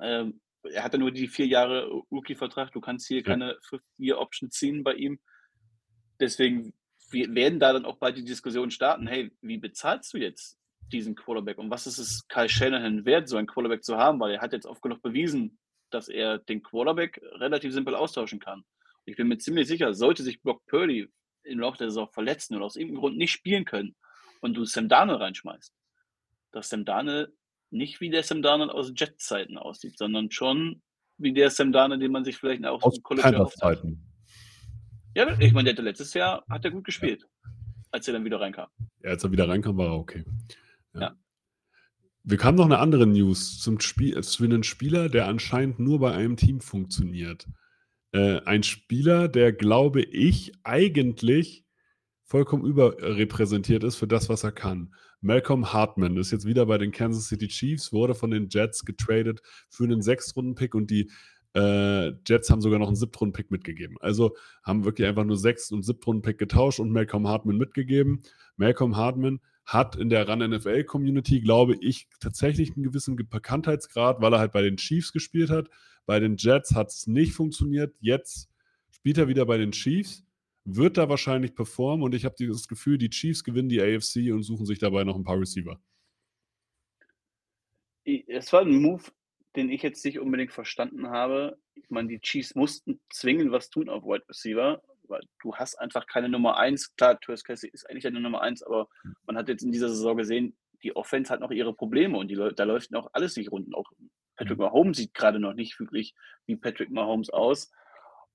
Ähm, 0.00 0.40
er 0.62 0.84
hatte 0.84 0.98
nur 0.98 1.10
die 1.10 1.26
vier 1.26 1.46
Jahre 1.46 1.88
Rookie-Vertrag. 2.12 2.70
Du 2.70 2.80
kannst 2.80 3.08
hier 3.08 3.18
ja. 3.18 3.24
keine 3.24 3.58
Fifth-Year-Option 3.68 4.52
ziehen 4.52 4.84
bei 4.84 4.94
ihm. 4.94 5.18
Deswegen 6.20 6.72
werden 7.10 7.60
da 7.60 7.72
dann 7.72 7.84
auch 7.84 7.96
bald 7.96 8.16
die 8.16 8.24
Diskussion 8.24 8.70
starten: 8.70 9.06
hey, 9.06 9.30
wie 9.40 9.58
bezahlst 9.58 10.12
du 10.14 10.18
jetzt 10.18 10.58
diesen 10.92 11.14
Quarterback 11.14 11.58
und 11.58 11.70
was 11.70 11.86
ist 11.86 11.98
es 11.98 12.26
Kyle 12.28 12.48
Shanahan 12.48 13.04
wert, 13.04 13.28
so 13.28 13.36
einen 13.36 13.46
Quarterback 13.46 13.84
zu 13.84 13.96
haben? 13.96 14.20
Weil 14.20 14.34
er 14.34 14.40
hat 14.40 14.52
jetzt 14.52 14.66
oft 14.66 14.82
genug 14.82 15.02
bewiesen, 15.02 15.58
dass 15.90 16.08
er 16.08 16.38
den 16.38 16.62
Quarterback 16.62 17.20
relativ 17.32 17.72
simpel 17.72 17.94
austauschen 17.94 18.40
kann. 18.40 18.60
Und 18.60 19.10
ich 19.10 19.16
bin 19.16 19.28
mir 19.28 19.38
ziemlich 19.38 19.66
sicher, 19.66 19.94
sollte 19.94 20.22
sich 20.22 20.42
Brock 20.42 20.64
Purdy 20.66 21.08
im 21.44 21.60
Laufe 21.60 21.78
der 21.78 21.90
Saison 21.90 22.08
verletzen 22.12 22.56
oder 22.56 22.64
aus 22.64 22.76
irgendeinem 22.76 23.00
Grund 23.00 23.16
nicht 23.16 23.32
spielen 23.32 23.64
können 23.64 23.94
und 24.40 24.54
du 24.54 24.64
Sam 24.64 24.88
Darnold 24.88 25.20
reinschmeißt, 25.20 25.72
dass 26.52 26.68
Sam 26.68 26.84
Darnold 26.84 27.32
nicht 27.70 28.00
wie 28.00 28.10
der 28.10 28.22
Sam 28.22 28.42
Darnold 28.42 28.70
aus 28.70 28.92
Jet-Zeiten 28.96 29.58
aussieht, 29.58 29.96
sondern 29.98 30.30
schon 30.30 30.82
wie 31.18 31.32
der 31.32 31.50
Sam 31.50 31.72
Darnold, 31.72 32.02
den 32.02 32.12
man 32.12 32.24
sich 32.24 32.36
vielleicht 32.36 32.64
auch 32.64 32.82
aus 32.82 32.94
dem 32.94 33.02
College 33.02 33.46
Zeiten. 33.54 34.05
Ja, 35.16 35.34
ich 35.40 35.54
meine, 35.54 35.72
der 35.72 35.82
letztes 35.82 36.12
Jahr 36.12 36.44
hat 36.46 36.66
er 36.66 36.70
gut 36.70 36.84
gespielt, 36.84 37.22
ja. 37.22 37.50
als 37.90 38.06
er 38.06 38.12
dann 38.12 38.26
wieder 38.26 38.38
reinkam. 38.38 38.68
Ja, 39.02 39.12
als 39.12 39.24
er 39.24 39.32
wieder 39.32 39.48
reinkam, 39.48 39.78
war 39.78 39.86
er 39.86 39.94
okay. 39.94 40.26
Ja. 40.92 41.00
ja. 41.00 41.16
Wir 42.22 42.36
kamen 42.36 42.58
noch 42.58 42.66
eine 42.66 42.80
andere 42.80 43.06
News 43.06 43.58
zum 43.58 43.80
Spiel, 43.80 44.22
zu 44.22 44.44
einem 44.44 44.62
Spieler, 44.62 45.08
der 45.08 45.26
anscheinend 45.26 45.78
nur 45.78 46.00
bei 46.00 46.12
einem 46.12 46.36
Team 46.36 46.60
funktioniert. 46.60 47.48
Äh, 48.12 48.42
ein 48.42 48.62
Spieler, 48.62 49.28
der, 49.28 49.54
glaube 49.54 50.02
ich, 50.02 50.52
eigentlich 50.64 51.64
vollkommen 52.24 52.66
überrepräsentiert 52.66 53.84
ist 53.84 53.96
für 53.96 54.06
das, 54.06 54.28
was 54.28 54.44
er 54.44 54.52
kann. 54.52 54.94
Malcolm 55.22 55.72
Hartman 55.72 56.18
ist 56.18 56.30
jetzt 56.30 56.44
wieder 56.44 56.66
bei 56.66 56.76
den 56.76 56.92
Kansas 56.92 57.28
City 57.28 57.48
Chiefs, 57.48 57.90
wurde 57.90 58.14
von 58.14 58.30
den 58.30 58.48
Jets 58.50 58.84
getradet 58.84 59.40
für 59.70 59.84
einen 59.84 60.02
Sechstrunden-Pick 60.02 60.74
und 60.74 60.90
die 60.90 61.10
Äh, 61.56 62.12
Jets 62.26 62.50
haben 62.50 62.60
sogar 62.60 62.78
noch 62.78 62.88
einen 62.88 62.96
Siebtrunden-Pick 62.96 63.50
mitgegeben. 63.50 63.96
Also 64.00 64.36
haben 64.62 64.84
wirklich 64.84 65.08
einfach 65.08 65.24
nur 65.24 65.38
sechs 65.38 65.72
und 65.72 65.82
Siebtrunden-Pick 65.82 66.36
getauscht 66.36 66.80
und 66.80 66.92
Malcolm 66.92 67.26
Hartman 67.26 67.56
mitgegeben. 67.56 68.20
Malcolm 68.56 68.96
Hartman 68.96 69.40
hat 69.64 69.96
in 69.96 70.10
der 70.10 70.28
Run-NFL-Community, 70.28 71.40
glaube 71.40 71.76
ich, 71.80 72.08
tatsächlich 72.20 72.76
einen 72.76 72.84
gewissen 72.84 73.16
Bekanntheitsgrad, 73.16 74.20
weil 74.20 74.34
er 74.34 74.38
halt 74.38 74.52
bei 74.52 74.60
den 74.60 74.76
Chiefs 74.76 75.12
gespielt 75.12 75.48
hat. 75.48 75.70
Bei 76.04 76.20
den 76.20 76.36
Jets 76.36 76.74
hat 76.74 76.88
es 76.90 77.06
nicht 77.06 77.32
funktioniert. 77.32 77.96
Jetzt 78.00 78.50
spielt 78.90 79.16
er 79.16 79.28
wieder 79.28 79.46
bei 79.46 79.56
den 79.56 79.72
Chiefs, 79.72 80.24
wird 80.64 80.98
da 80.98 81.08
wahrscheinlich 81.08 81.54
performen 81.54 82.04
und 82.04 82.14
ich 82.14 82.26
habe 82.26 82.34
das 82.38 82.68
Gefühl, 82.68 82.98
die 82.98 83.08
Chiefs 83.08 83.44
gewinnen 83.44 83.70
die 83.70 83.80
AFC 83.80 84.30
und 84.30 84.42
suchen 84.42 84.66
sich 84.66 84.78
dabei 84.78 85.04
noch 85.04 85.16
ein 85.16 85.24
paar 85.24 85.40
Receiver. 85.40 85.80
Es 88.04 88.52
war 88.52 88.60
ein 88.60 88.76
Move, 88.76 89.02
den 89.56 89.70
ich 89.70 89.82
jetzt 89.82 90.04
nicht 90.04 90.20
unbedingt 90.20 90.52
verstanden 90.52 91.08
habe. 91.08 91.58
Ich 91.74 91.90
meine, 91.90 92.08
die 92.08 92.20
Chiefs 92.20 92.54
mussten 92.54 93.00
zwingend 93.10 93.52
was 93.52 93.70
tun 93.70 93.88
auf 93.88 94.04
Wide 94.04 94.28
Receiver, 94.28 94.82
weil 95.04 95.22
du 95.40 95.54
hast 95.54 95.76
einfach 95.76 96.06
keine 96.06 96.28
Nummer 96.28 96.56
1. 96.58 96.96
Klar, 96.96 97.18
Travis 97.20 97.44
Casey 97.44 97.70
ist 97.70 97.88
eigentlich 97.88 98.06
eine 98.06 98.20
Nummer 98.20 98.42
1, 98.42 98.62
aber 98.62 98.88
man 99.26 99.36
hat 99.36 99.48
jetzt 99.48 99.62
in 99.62 99.72
dieser 99.72 99.88
Saison 99.88 100.16
gesehen, 100.16 100.56
die 100.82 100.94
Offense 100.94 101.32
hat 101.32 101.40
noch 101.40 101.50
ihre 101.50 101.74
Probleme 101.74 102.18
und 102.18 102.28
die, 102.28 102.34
da 102.34 102.64
läuft 102.64 102.90
noch 102.90 103.10
alles 103.12 103.36
nicht 103.36 103.50
rund. 103.50 103.74
Auch 103.74 103.90
Patrick 104.36 104.58
mhm. 104.58 104.64
Mahomes 104.64 104.98
sieht 104.98 105.14
gerade 105.14 105.38
noch 105.40 105.54
nicht 105.54 105.78
wirklich 105.80 106.14
wie 106.46 106.56
Patrick 106.56 106.90
Mahomes 106.90 107.30
aus. 107.30 107.72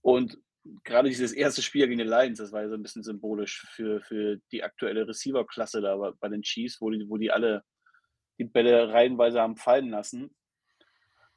Und 0.02 0.40
gerade 0.84 1.10
dieses 1.10 1.32
erste 1.34 1.62
Spiel 1.62 1.88
gegen 1.88 2.00
die 2.00 2.04
Lions, 2.04 2.40
das 2.40 2.52
war 2.52 2.64
ja 2.64 2.70
so 2.70 2.76
ein 2.76 2.84
bisschen 2.84 3.04
symbolisch 3.04 3.66
für, 3.72 4.02
für 4.02 4.40
die 4.52 4.64
aktuelle 4.64 5.08
Receiver-Klasse 5.08 5.82
da 5.82 6.14
bei 6.20 6.30
den 6.30 6.42
Chiefs, 6.42 6.82
wo 6.82 6.90
die, 6.90 7.08
wo 7.08 7.18
die 7.18 7.32
alle 7.32 7.64
die 8.38 8.46
Bälle 8.46 8.92
reihenweise 8.92 9.40
haben 9.40 9.56
fallen 9.56 9.90
lassen. 9.90 10.36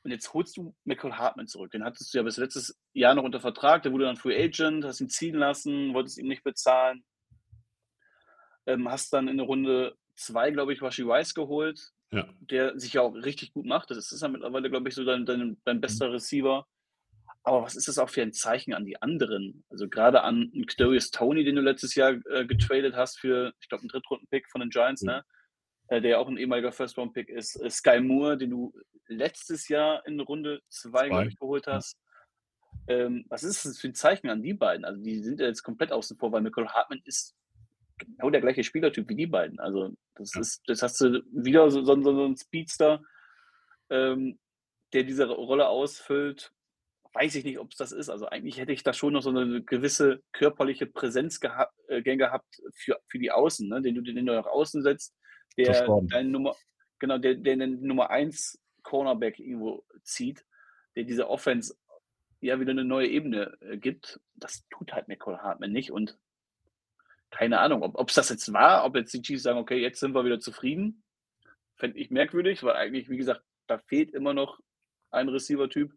Und 0.04 0.10
jetzt 0.10 0.34
holst 0.34 0.58
du 0.58 0.74
Michael 0.84 1.14
Hartman 1.14 1.46
zurück. 1.46 1.70
Den 1.70 1.82
hattest 1.82 2.12
du 2.12 2.18
ja 2.18 2.22
bis 2.22 2.36
letztes 2.36 2.78
Jahr 2.92 3.14
noch 3.14 3.24
unter 3.24 3.40
Vertrag. 3.40 3.82
Der 3.82 3.92
wurde 3.92 4.04
dann 4.04 4.16
Free 4.16 4.36
Agent, 4.36 4.84
hast 4.84 5.00
ihn 5.00 5.08
ziehen 5.08 5.34
lassen, 5.34 5.94
wolltest 5.94 6.18
ihm 6.18 6.28
nicht 6.28 6.44
bezahlen. 6.44 7.02
Ähm, 8.66 8.90
hast 8.90 9.14
dann 9.14 9.28
in 9.28 9.38
der 9.38 9.46
Runde 9.46 9.96
zwei, 10.14 10.50
glaube 10.50 10.74
ich, 10.74 10.82
Washi 10.82 11.02
Rice 11.02 11.32
geholt, 11.32 11.80
ja. 12.10 12.28
der 12.40 12.78
sich 12.78 12.92
ja 12.92 13.00
auch 13.00 13.14
richtig 13.14 13.54
gut 13.54 13.64
macht. 13.64 13.90
Das 13.90 14.12
ist 14.12 14.20
ja 14.20 14.28
mittlerweile, 14.28 14.68
glaube 14.68 14.90
ich, 14.90 14.94
so 14.94 15.04
dein, 15.04 15.24
dein, 15.24 15.56
dein 15.64 15.80
bester 15.80 16.12
Receiver. 16.12 16.66
Aber 17.42 17.62
was 17.62 17.74
ist 17.74 17.88
das 17.88 17.98
auch 17.98 18.10
für 18.10 18.20
ein 18.20 18.34
Zeichen 18.34 18.74
an 18.74 18.84
die 18.84 19.00
anderen? 19.00 19.64
Also 19.70 19.88
gerade 19.88 20.22
an 20.22 20.52
Darius 20.76 21.10
Tony, 21.12 21.44
den 21.44 21.56
du 21.56 21.62
letztes 21.62 21.94
Jahr 21.94 22.12
äh, 22.30 22.44
getradet 22.44 22.94
hast 22.94 23.18
für, 23.18 23.54
ich 23.60 23.68
glaube, 23.70 23.82
einen 23.82 23.88
Drittrunden-Pick 23.88 24.50
von 24.50 24.60
den 24.60 24.70
Giants, 24.70 25.02
mhm. 25.02 25.08
ne? 25.08 25.24
Äh, 25.94 26.00
der 26.00 26.10
ja 26.12 26.18
auch 26.18 26.28
ein 26.28 26.38
ehemaliger 26.38 26.72
First-Round-Pick 26.72 27.28
ist. 27.28 27.56
Äh, 27.56 27.70
Sky 27.70 28.00
Moore, 28.00 28.36
den 28.36 28.50
du 28.50 28.72
letztes 29.06 29.68
Jahr 29.68 30.04
in 30.06 30.18
Runde 30.20 30.60
2, 30.68 31.08
glaube 31.08 31.28
ich, 31.28 31.38
geholt 31.38 31.66
hast. 31.66 31.96
Ähm, 32.88 33.24
was 33.28 33.44
ist 33.44 33.64
das 33.64 33.78
für 33.78 33.88
ein 33.88 33.94
Zeichen 33.94 34.28
an 34.28 34.42
die 34.42 34.54
beiden? 34.54 34.84
Also 34.84 35.00
die 35.02 35.22
sind 35.22 35.40
ja 35.40 35.46
jetzt 35.46 35.62
komplett 35.62 35.92
außen 35.92 36.18
vor, 36.18 36.32
weil 36.32 36.42
Michael 36.42 36.68
Hartman 36.68 37.00
ist 37.04 37.34
genau 37.98 38.30
der 38.30 38.40
gleiche 38.40 38.64
Spielertyp 38.64 39.08
wie 39.08 39.14
die 39.14 39.26
beiden. 39.26 39.60
Also 39.60 39.94
das 40.16 40.34
ja. 40.34 40.40
ist, 40.40 40.62
das 40.66 40.82
hast 40.82 41.00
du 41.00 41.22
wieder 41.32 41.70
so, 41.70 41.84
so, 41.84 42.00
so 42.02 42.24
einen 42.24 42.36
Speedster, 42.36 43.00
ähm, 43.90 44.38
der 44.92 45.04
diese 45.04 45.28
Rolle 45.28 45.68
ausfüllt. 45.68 46.50
Weiß 47.12 47.36
ich 47.36 47.44
nicht, 47.44 47.60
ob 47.60 47.70
es 47.70 47.76
das 47.76 47.92
ist. 47.92 48.08
Also 48.08 48.26
eigentlich 48.26 48.58
hätte 48.58 48.72
ich 48.72 48.82
da 48.82 48.92
schon 48.92 49.12
noch 49.12 49.22
so 49.22 49.30
eine 49.30 49.62
gewisse 49.62 50.22
körperliche 50.32 50.86
Präsenz 50.86 51.38
geha 51.38 51.70
äh, 51.86 52.02
gehabt 52.02 52.60
für, 52.74 52.98
für 53.06 53.20
die 53.20 53.30
Außen, 53.30 53.68
ne? 53.68 53.80
den 53.80 53.94
du 53.94 54.00
den 54.00 54.26
du 54.26 54.32
nach 54.32 54.46
außen 54.46 54.82
setzt, 54.82 55.14
der 55.56 55.86
deine 56.02 56.28
Nummer, 56.28 56.54
genau, 56.98 57.18
der, 57.18 57.34
der 57.34 57.56
den 57.56 57.82
Nummer 57.82 58.10
1 58.10 58.60
Cornerback 58.82 59.38
irgendwo 59.38 59.84
zieht, 60.02 60.44
der 60.96 61.04
diese 61.04 61.28
Offense 61.28 61.76
ja 62.40 62.60
wieder 62.60 62.72
eine 62.72 62.84
neue 62.84 63.08
Ebene 63.08 63.56
äh, 63.60 63.78
gibt. 63.78 64.20
Das 64.34 64.66
tut 64.68 64.92
halt 64.92 65.08
Nicole 65.08 65.42
Hartman 65.42 65.72
nicht 65.72 65.90
und 65.90 66.18
keine 67.30 67.58
Ahnung, 67.58 67.82
ob 67.82 68.08
es 68.08 68.14
das 68.14 68.28
jetzt 68.28 68.52
war, 68.52 68.84
ob 68.84 68.94
jetzt 68.94 69.12
die 69.12 69.20
Chiefs 69.20 69.42
sagen, 69.42 69.58
okay, 69.58 69.80
jetzt 69.80 69.98
sind 69.98 70.14
wir 70.14 70.24
wieder 70.24 70.38
zufrieden, 70.38 71.02
fände 71.74 71.98
ich 71.98 72.10
merkwürdig, 72.10 72.62
weil 72.62 72.76
eigentlich, 72.76 73.10
wie 73.10 73.16
gesagt, 73.16 73.42
da 73.66 73.78
fehlt 73.78 74.14
immer 74.14 74.34
noch 74.34 74.60
ein 75.10 75.28
Receiver-Typ. 75.28 75.92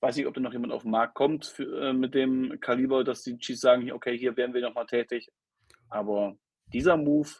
Weiß 0.00 0.16
nicht, 0.16 0.26
ob 0.26 0.34
da 0.34 0.40
noch 0.40 0.52
jemand 0.52 0.72
auf 0.72 0.82
den 0.82 0.92
Markt 0.92 1.14
kommt 1.14 1.46
für, 1.46 1.88
äh, 1.88 1.92
mit 1.92 2.14
dem 2.14 2.60
Kaliber, 2.60 3.02
dass 3.02 3.22
die 3.22 3.36
Chiefs 3.38 3.62
sagen, 3.62 3.90
okay, 3.90 4.16
hier 4.16 4.36
werden 4.36 4.54
wir 4.54 4.60
nochmal 4.60 4.86
tätig. 4.86 5.28
Aber 5.88 6.36
dieser 6.66 6.96
Move 6.96 7.30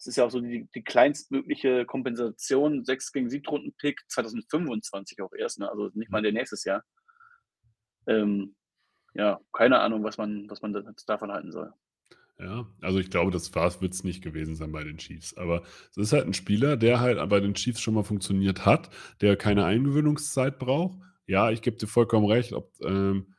es 0.00 0.06
ist 0.06 0.16
ja 0.16 0.24
auch 0.24 0.30
so 0.30 0.40
die, 0.40 0.66
die 0.74 0.82
kleinstmögliche 0.82 1.84
Kompensation, 1.84 2.84
6 2.84 3.12
gegen 3.12 3.28
7 3.28 3.46
Runden 3.46 3.74
Pick 3.74 4.00
2025 4.08 5.20
auch 5.20 5.32
erst, 5.34 5.58
ne? 5.58 5.70
also 5.70 5.90
nicht 5.92 6.10
mal 6.10 6.22
der 6.22 6.32
nächstes 6.32 6.64
Jahr. 6.64 6.82
Ähm, 8.06 8.56
ja, 9.12 9.38
keine 9.52 9.78
Ahnung, 9.80 10.02
was 10.02 10.16
man, 10.16 10.48
was 10.48 10.62
man 10.62 10.72
davon 11.06 11.30
halten 11.30 11.52
soll. 11.52 11.70
Ja, 12.38 12.66
also 12.80 12.98
ich 12.98 13.10
glaube, 13.10 13.30
das 13.30 13.54
wird 13.54 13.92
es 13.92 14.02
nicht 14.02 14.22
gewesen 14.22 14.56
sein 14.56 14.72
bei 14.72 14.84
den 14.84 14.96
Chiefs. 14.96 15.36
Aber 15.36 15.64
es 15.90 15.98
ist 15.98 16.12
halt 16.14 16.26
ein 16.26 16.32
Spieler, 16.32 16.78
der 16.78 17.00
halt 17.00 17.28
bei 17.28 17.40
den 17.40 17.52
Chiefs 17.52 17.82
schon 17.82 17.92
mal 17.92 18.02
funktioniert 18.02 18.64
hat, 18.64 18.88
der 19.20 19.36
keine 19.36 19.66
Eingewöhnungszeit 19.66 20.58
braucht. 20.58 20.98
Ja, 21.26 21.50
ich 21.50 21.60
gebe 21.60 21.76
dir 21.76 21.88
vollkommen 21.88 22.24
recht. 22.24 22.54
Ob, 22.54 22.72
ähm, 22.82 23.34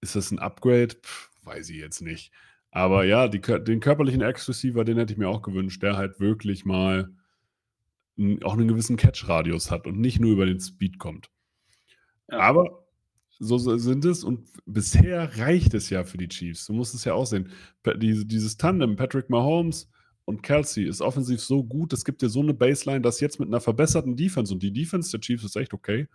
ist 0.00 0.14
das 0.14 0.30
ein 0.30 0.38
Upgrade? 0.38 0.94
Pff, 1.02 1.30
weiß 1.42 1.70
ich 1.70 1.78
jetzt 1.78 2.02
nicht. 2.02 2.32
Aber 2.70 3.04
ja, 3.04 3.28
die, 3.28 3.40
den 3.40 3.80
körperlichen 3.80 4.20
Ex-Receiver, 4.20 4.84
den 4.84 4.98
hätte 4.98 5.12
ich 5.12 5.18
mir 5.18 5.28
auch 5.28 5.42
gewünscht, 5.42 5.82
der 5.82 5.96
halt 5.96 6.20
wirklich 6.20 6.64
mal 6.64 7.10
auch 8.42 8.54
einen 8.54 8.68
gewissen 8.68 8.96
Catch-Radius 8.96 9.70
hat 9.70 9.86
und 9.86 9.98
nicht 9.98 10.20
nur 10.20 10.32
über 10.32 10.46
den 10.46 10.60
Speed 10.60 10.98
kommt. 10.98 11.30
Ja. 12.30 12.40
Aber 12.40 12.84
so 13.38 13.58
sind 13.58 14.04
es 14.04 14.24
und 14.24 14.48
bisher 14.66 15.38
reicht 15.38 15.72
es 15.74 15.90
ja 15.90 16.02
für 16.02 16.18
die 16.18 16.28
Chiefs. 16.28 16.66
Du 16.66 16.72
musst 16.72 16.94
es 16.94 17.04
ja 17.04 17.14
auch 17.14 17.26
sehen. 17.26 17.50
dieses 17.84 18.56
Tandem, 18.56 18.96
Patrick 18.96 19.30
Mahomes 19.30 19.88
und 20.24 20.42
Kelsey, 20.42 20.84
ist 20.84 21.00
offensiv 21.00 21.40
so 21.40 21.62
gut, 21.62 21.92
es 21.92 22.04
gibt 22.04 22.20
dir 22.20 22.28
so 22.28 22.40
eine 22.40 22.54
Baseline, 22.54 23.00
dass 23.00 23.20
jetzt 23.20 23.38
mit 23.38 23.48
einer 23.48 23.60
verbesserten 23.60 24.16
Defense 24.16 24.52
und 24.52 24.62
die 24.62 24.72
Defense 24.72 25.12
der 25.12 25.20
Chiefs 25.20 25.44
ist 25.44 25.56
echt 25.56 25.72
okay, 25.72 26.08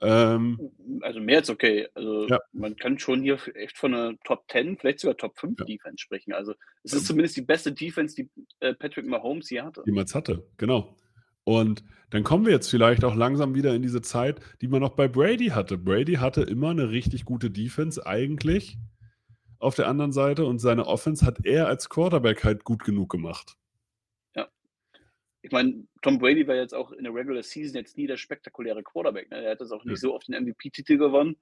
ähm, 0.00 0.70
also 1.02 1.20
mehr 1.20 1.38
als 1.38 1.50
okay. 1.50 1.88
Also 1.94 2.26
ja. 2.26 2.38
man 2.52 2.76
kann 2.76 2.98
schon 2.98 3.22
hier 3.22 3.38
echt 3.54 3.76
von 3.76 3.94
einer 3.94 4.18
Top 4.24 4.44
10, 4.50 4.78
vielleicht 4.78 5.00
sogar 5.00 5.16
Top 5.16 5.38
5 5.38 5.58
ja. 5.58 5.64
Defense 5.64 5.98
sprechen. 5.98 6.32
Also 6.32 6.54
es 6.82 6.92
ist 6.92 7.02
ähm, 7.02 7.06
zumindest 7.06 7.36
die 7.36 7.42
beste 7.42 7.72
Defense, 7.72 8.14
die 8.14 8.30
äh, 8.60 8.74
Patrick 8.74 9.06
Mahomes 9.06 9.48
hier 9.48 9.64
hatte. 9.64 9.82
Jemals 9.86 10.14
hatte, 10.14 10.46
genau. 10.56 10.96
Und 11.44 11.84
dann 12.10 12.24
kommen 12.24 12.44
wir 12.46 12.52
jetzt 12.52 12.70
vielleicht 12.70 13.04
auch 13.04 13.14
langsam 13.14 13.54
wieder 13.54 13.74
in 13.74 13.82
diese 13.82 14.02
Zeit, 14.02 14.40
die 14.60 14.68
man 14.68 14.80
noch 14.80 14.94
bei 14.94 15.08
Brady 15.08 15.48
hatte. 15.48 15.78
Brady 15.78 16.14
hatte 16.14 16.42
immer 16.42 16.70
eine 16.70 16.90
richtig 16.90 17.24
gute 17.24 17.50
Defense 17.50 18.04
eigentlich 18.06 18.78
auf 19.58 19.74
der 19.74 19.88
anderen 19.88 20.12
Seite 20.12 20.46
und 20.46 20.58
seine 20.58 20.86
Offense 20.86 21.24
hat 21.26 21.44
er 21.44 21.66
als 21.66 21.88
Quarterback 21.88 22.44
halt 22.44 22.64
gut 22.64 22.84
genug 22.84 23.10
gemacht 23.10 23.56
ich 25.42 25.52
meine, 25.52 25.86
Tom 26.02 26.18
Brady 26.18 26.46
war 26.46 26.54
jetzt 26.54 26.74
auch 26.74 26.92
in 26.92 27.04
der 27.04 27.14
Regular 27.14 27.42
Season 27.42 27.76
jetzt 27.76 27.96
nie 27.96 28.06
der 28.06 28.16
spektakuläre 28.16 28.82
Quarterback. 28.82 29.30
Ne? 29.30 29.42
Er 29.42 29.52
hat 29.52 29.60
das 29.60 29.72
auch 29.72 29.84
nicht 29.84 30.02
ja. 30.02 30.08
so 30.08 30.14
oft 30.14 30.28
den 30.28 30.42
MVP-Titel 30.44 30.98
gewonnen. 30.98 31.36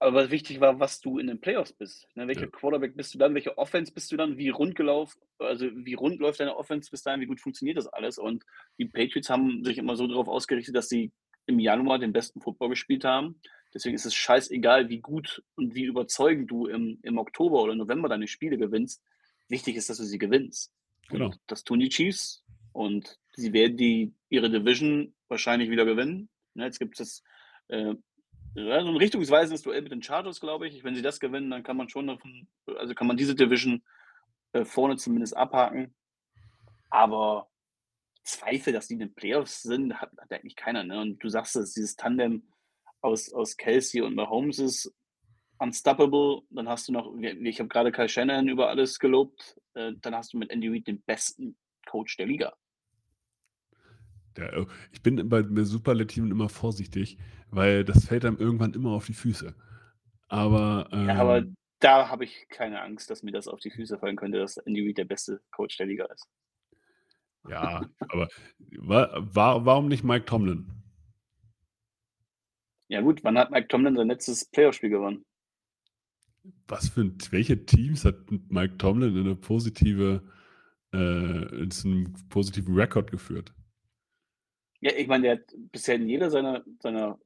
Aber 0.00 0.30
wichtig 0.30 0.60
war, 0.60 0.80
was 0.80 1.00
du 1.00 1.18
in 1.18 1.28
den 1.28 1.40
Playoffs 1.40 1.72
bist. 1.72 2.06
Ne? 2.14 2.26
Welcher 2.26 2.42
ja. 2.42 2.46
Quarterback 2.48 2.94
bist 2.94 3.14
du 3.14 3.18
dann? 3.18 3.34
Welche 3.34 3.56
Offense 3.56 3.92
bist 3.92 4.12
du 4.12 4.16
dann? 4.16 4.36
Wie 4.36 4.50
rund 4.50 4.74
gelaufen, 4.74 5.18
also 5.38 5.66
wie 5.72 5.94
rund 5.94 6.20
läuft 6.20 6.40
deine 6.40 6.56
Offense 6.56 6.90
bis 6.90 7.02
dahin? 7.02 7.22
Wie 7.22 7.26
gut 7.26 7.40
funktioniert 7.40 7.78
das 7.78 7.86
alles? 7.86 8.18
Und 8.18 8.44
die 8.78 8.84
Patriots 8.84 9.30
haben 9.30 9.64
sich 9.64 9.78
immer 9.78 9.96
so 9.96 10.06
darauf 10.06 10.28
ausgerichtet, 10.28 10.76
dass 10.76 10.90
sie 10.90 11.10
im 11.46 11.58
Januar 11.58 11.98
den 11.98 12.12
besten 12.12 12.42
Football 12.42 12.70
gespielt 12.70 13.04
haben. 13.04 13.40
Deswegen 13.72 13.94
ist 13.94 14.04
es 14.04 14.14
scheißegal, 14.14 14.90
wie 14.90 15.00
gut 15.00 15.42
und 15.56 15.74
wie 15.74 15.84
überzeugend 15.84 16.50
du 16.50 16.66
im, 16.66 16.98
im 17.02 17.18
Oktober 17.18 17.62
oder 17.62 17.74
November 17.74 18.08
deine 18.08 18.28
Spiele 18.28 18.58
gewinnst. 18.58 19.02
Wichtig 19.48 19.76
ist, 19.76 19.88
dass 19.88 19.96
du 19.96 20.04
sie 20.04 20.18
gewinnst. 20.18 20.70
Genau. 21.08 21.26
Und 21.26 21.40
das 21.46 21.64
tun 21.64 21.80
die 21.80 21.88
Chiefs 21.88 22.44
und 22.72 23.18
sie 23.34 23.52
werden 23.52 23.76
die, 23.76 24.14
ihre 24.28 24.50
Division 24.50 25.14
wahrscheinlich 25.28 25.70
wieder 25.70 25.84
gewinnen. 25.84 26.28
Ne, 26.54 26.64
jetzt 26.64 26.78
gibt 26.78 26.98
es 27.00 27.22
äh, 27.68 27.94
so 28.54 28.60
ein 28.60 28.96
richtungsweisendes 28.96 29.62
Duell 29.62 29.82
mit 29.82 29.92
den 29.92 30.02
Chargers, 30.02 30.40
glaube 30.40 30.68
ich. 30.68 30.84
Wenn 30.84 30.94
sie 30.94 31.02
das 31.02 31.20
gewinnen, 31.20 31.50
dann 31.50 31.62
kann 31.62 31.76
man 31.76 31.88
schon 31.88 32.06
davon, 32.06 32.46
also 32.78 32.94
kann 32.94 33.06
man 33.06 33.16
diese 33.16 33.34
Division 33.34 33.82
äh, 34.52 34.64
vorne 34.64 34.96
zumindest 34.96 35.36
abhaken. 35.36 35.94
Aber 36.90 37.48
Zweifel, 38.22 38.72
dass 38.72 38.86
die 38.86 38.94
in 38.94 39.00
den 39.00 39.14
Playoffs 39.14 39.62
sind, 39.62 40.00
hat, 40.00 40.10
hat 40.16 40.32
eigentlich 40.32 40.56
keiner. 40.56 40.84
Ne? 40.84 41.00
Und 41.00 41.18
du 41.18 41.28
sagst 41.28 41.56
es, 41.56 41.74
dieses 41.74 41.96
Tandem 41.96 42.44
aus, 43.00 43.32
aus 43.32 43.56
Kelsey 43.56 44.00
und 44.00 44.14
Mahomes 44.14 44.58
ist 44.58 44.94
unstoppable. 45.58 46.42
Dann 46.50 46.68
hast 46.68 46.88
du 46.88 46.92
noch, 46.92 47.14
ich 47.18 47.58
habe 47.58 47.68
gerade 47.68 47.92
Kai 47.92 48.08
Shannon 48.08 48.48
über 48.48 48.68
alles 48.68 48.98
gelobt. 48.98 49.56
Äh, 49.74 49.92
dann 50.00 50.14
hast 50.14 50.32
du 50.32 50.38
mit 50.38 50.50
Andy 50.50 50.68
Reid 50.68 50.86
den 50.86 51.02
besten 51.02 51.56
Coach 51.86 52.16
der 52.16 52.26
Liga. 52.26 52.54
Der, 54.36 54.60
oh, 54.60 54.66
ich 54.92 55.02
bin 55.02 55.28
bei 55.28 55.44
Superlativen 55.62 56.30
immer 56.30 56.48
vorsichtig, 56.48 57.18
weil 57.50 57.84
das 57.84 58.06
fällt 58.06 58.24
einem 58.24 58.38
irgendwann 58.38 58.74
immer 58.74 58.90
auf 58.90 59.06
die 59.06 59.14
Füße. 59.14 59.54
Aber, 60.28 60.88
ähm, 60.90 61.08
ja, 61.08 61.14
aber 61.16 61.44
da 61.78 62.08
habe 62.08 62.24
ich 62.24 62.48
keine 62.48 62.80
Angst, 62.80 63.10
dass 63.10 63.22
mir 63.22 63.30
das 63.30 63.46
auf 63.46 63.60
die 63.60 63.70
Füße 63.70 63.98
fallen 63.98 64.16
könnte, 64.16 64.38
dass 64.38 64.56
Andy 64.56 64.86
Reid 64.86 64.98
der 64.98 65.04
beste 65.04 65.40
Coach 65.52 65.76
der 65.76 65.86
Liga 65.86 66.06
ist. 66.06 66.28
Ja, 67.48 67.86
aber 68.08 68.28
war, 68.78 69.66
warum 69.66 69.88
nicht 69.88 70.02
Mike 70.02 70.24
Tomlin? 70.24 70.66
Ja 72.88 73.02
gut, 73.02 73.22
wann 73.22 73.38
hat 73.38 73.50
Mike 73.50 73.68
Tomlin 73.68 73.96
sein 73.96 74.08
letztes 74.08 74.46
Playoff-Spiel 74.46 74.90
gewonnen? 74.90 75.24
Was 76.68 76.88
für 76.90 77.02
ein, 77.02 77.16
welche 77.30 77.64
Teams 77.64 78.04
hat 78.04 78.16
Mike 78.48 78.76
Tomlin 78.78 79.14
in 79.16 79.20
eine 79.20 79.36
positive, 79.36 80.22
äh, 80.92 80.96
in 80.96 81.70
einen 81.84 82.28
positiven 82.28 82.74
Rekord 82.74 83.10
geführt? 83.10 83.54
Ja, 84.80 84.92
ich 84.96 85.06
meine, 85.06 85.22
der 85.22 85.32
hat 85.36 85.54
bisher 85.72 85.94
in 85.94 86.08
jeder 86.08 86.30
seiner, 86.30 86.62
seiner 86.80 87.18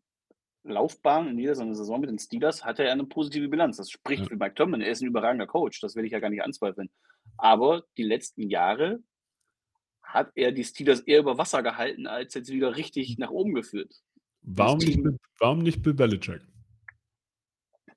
Laufbahn, 0.62 1.28
in 1.28 1.38
jeder 1.38 1.56
seiner 1.56 1.74
Saison 1.74 2.00
mit 2.00 2.10
den 2.10 2.18
Steelers, 2.18 2.64
hat 2.64 2.78
er 2.78 2.92
eine 2.92 3.04
positive 3.06 3.48
Bilanz. 3.48 3.78
Das 3.78 3.90
spricht 3.90 4.22
Ja. 4.22 4.28
für 4.28 4.36
Mike 4.36 4.54
Tomlin. 4.54 4.82
Er 4.82 4.92
ist 4.92 5.02
ein 5.02 5.08
überragender 5.08 5.46
Coach, 5.46 5.80
das 5.80 5.96
will 5.96 6.04
ich 6.04 6.12
ja 6.12 6.20
gar 6.20 6.30
nicht 6.30 6.42
anzweifeln. 6.44 6.90
Aber 7.36 7.84
die 7.96 8.04
letzten 8.04 8.48
Jahre 8.48 9.02
hat 10.02 10.30
er 10.36 10.52
die 10.52 10.64
Steelers 10.64 11.00
eher 11.00 11.20
über 11.20 11.36
Wasser 11.38 11.62
gehalten, 11.62 12.06
als 12.06 12.34
jetzt 12.34 12.50
wieder 12.50 12.76
richtig 12.76 13.18
nach 13.18 13.30
oben 13.30 13.54
geführt. 13.54 13.92
Warum 14.42 14.78
nicht, 14.78 15.00
warum 15.38 15.58
nicht 15.58 15.82
Bill 15.82 15.94
Belichick? 15.94 16.40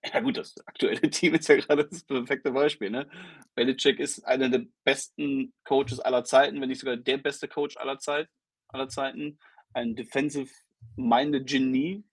Ja 0.04 0.20
gut, 0.20 0.38
das 0.38 0.56
aktuelle 0.66 1.02
Team 1.10 1.36
ist 1.36 1.48
ja 1.48 1.58
gerade 1.58 1.86
das 1.86 2.04
perfekte 2.04 2.52
Beispiel. 2.52 2.90
Ne? 2.90 3.08
Belichick 3.56 4.00
ist 4.00 4.24
einer 4.26 4.50
der 4.50 4.66
besten 4.84 5.54
Coaches 5.64 6.00
aller 6.00 6.24
Zeiten, 6.24 6.60
wenn 6.60 6.70
nicht 6.70 6.80
sogar 6.80 6.98
der 6.98 7.18
beste 7.18 7.48
Coach 7.48 7.78
aller, 7.78 8.00
Zeit, 8.00 8.28
aller 8.70 8.90
Zeiten. 8.90 9.38
Ein 9.74 9.96
defensive-minded 9.96 11.48
Genie. 11.48 12.04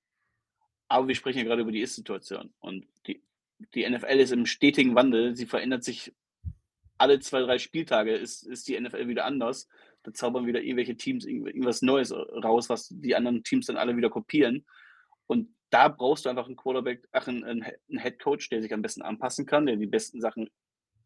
Aber 0.88 1.08
wir 1.08 1.14
sprechen 1.14 1.38
ja 1.38 1.44
gerade 1.44 1.62
über 1.62 1.72
die 1.72 1.80
Ist-Situation. 1.80 2.52
Und 2.60 2.86
die, 3.06 3.22
die 3.74 3.88
NFL 3.88 4.20
ist 4.20 4.32
im 4.32 4.46
stetigen 4.46 4.94
Wandel. 4.94 5.34
Sie 5.34 5.46
verändert 5.46 5.84
sich 5.84 6.14
alle 6.98 7.20
zwei, 7.20 7.40
drei 7.40 7.58
Spieltage, 7.58 8.12
ist, 8.14 8.42
ist 8.42 8.68
die 8.68 8.78
NFL 8.78 9.08
wieder 9.08 9.24
anders. 9.24 9.68
Da 10.02 10.12
zaubern 10.12 10.46
wieder 10.46 10.62
irgendwelche 10.62 10.96
Teams 10.96 11.24
irgend- 11.24 11.48
irgendwas 11.48 11.82
Neues 11.82 12.12
raus, 12.12 12.68
was 12.68 12.88
die 12.90 13.14
anderen 13.14 13.44
Teams 13.44 13.66
dann 13.66 13.76
alle 13.76 13.96
wieder 13.96 14.10
kopieren. 14.10 14.66
Und 15.26 15.54
da 15.70 15.88
brauchst 15.88 16.24
du 16.24 16.28
einfach 16.28 16.46
einen 16.46 16.56
Quarterback, 16.56 17.06
ach, 17.12 17.28
einen, 17.28 17.44
einen 17.44 18.00
Head 18.00 18.18
Coach, 18.18 18.48
der 18.48 18.62
sich 18.62 18.72
am 18.72 18.82
besten 18.82 19.02
anpassen 19.02 19.46
kann, 19.46 19.66
der 19.66 19.76
die 19.76 19.86
besten 19.86 20.20
Sachen 20.20 20.48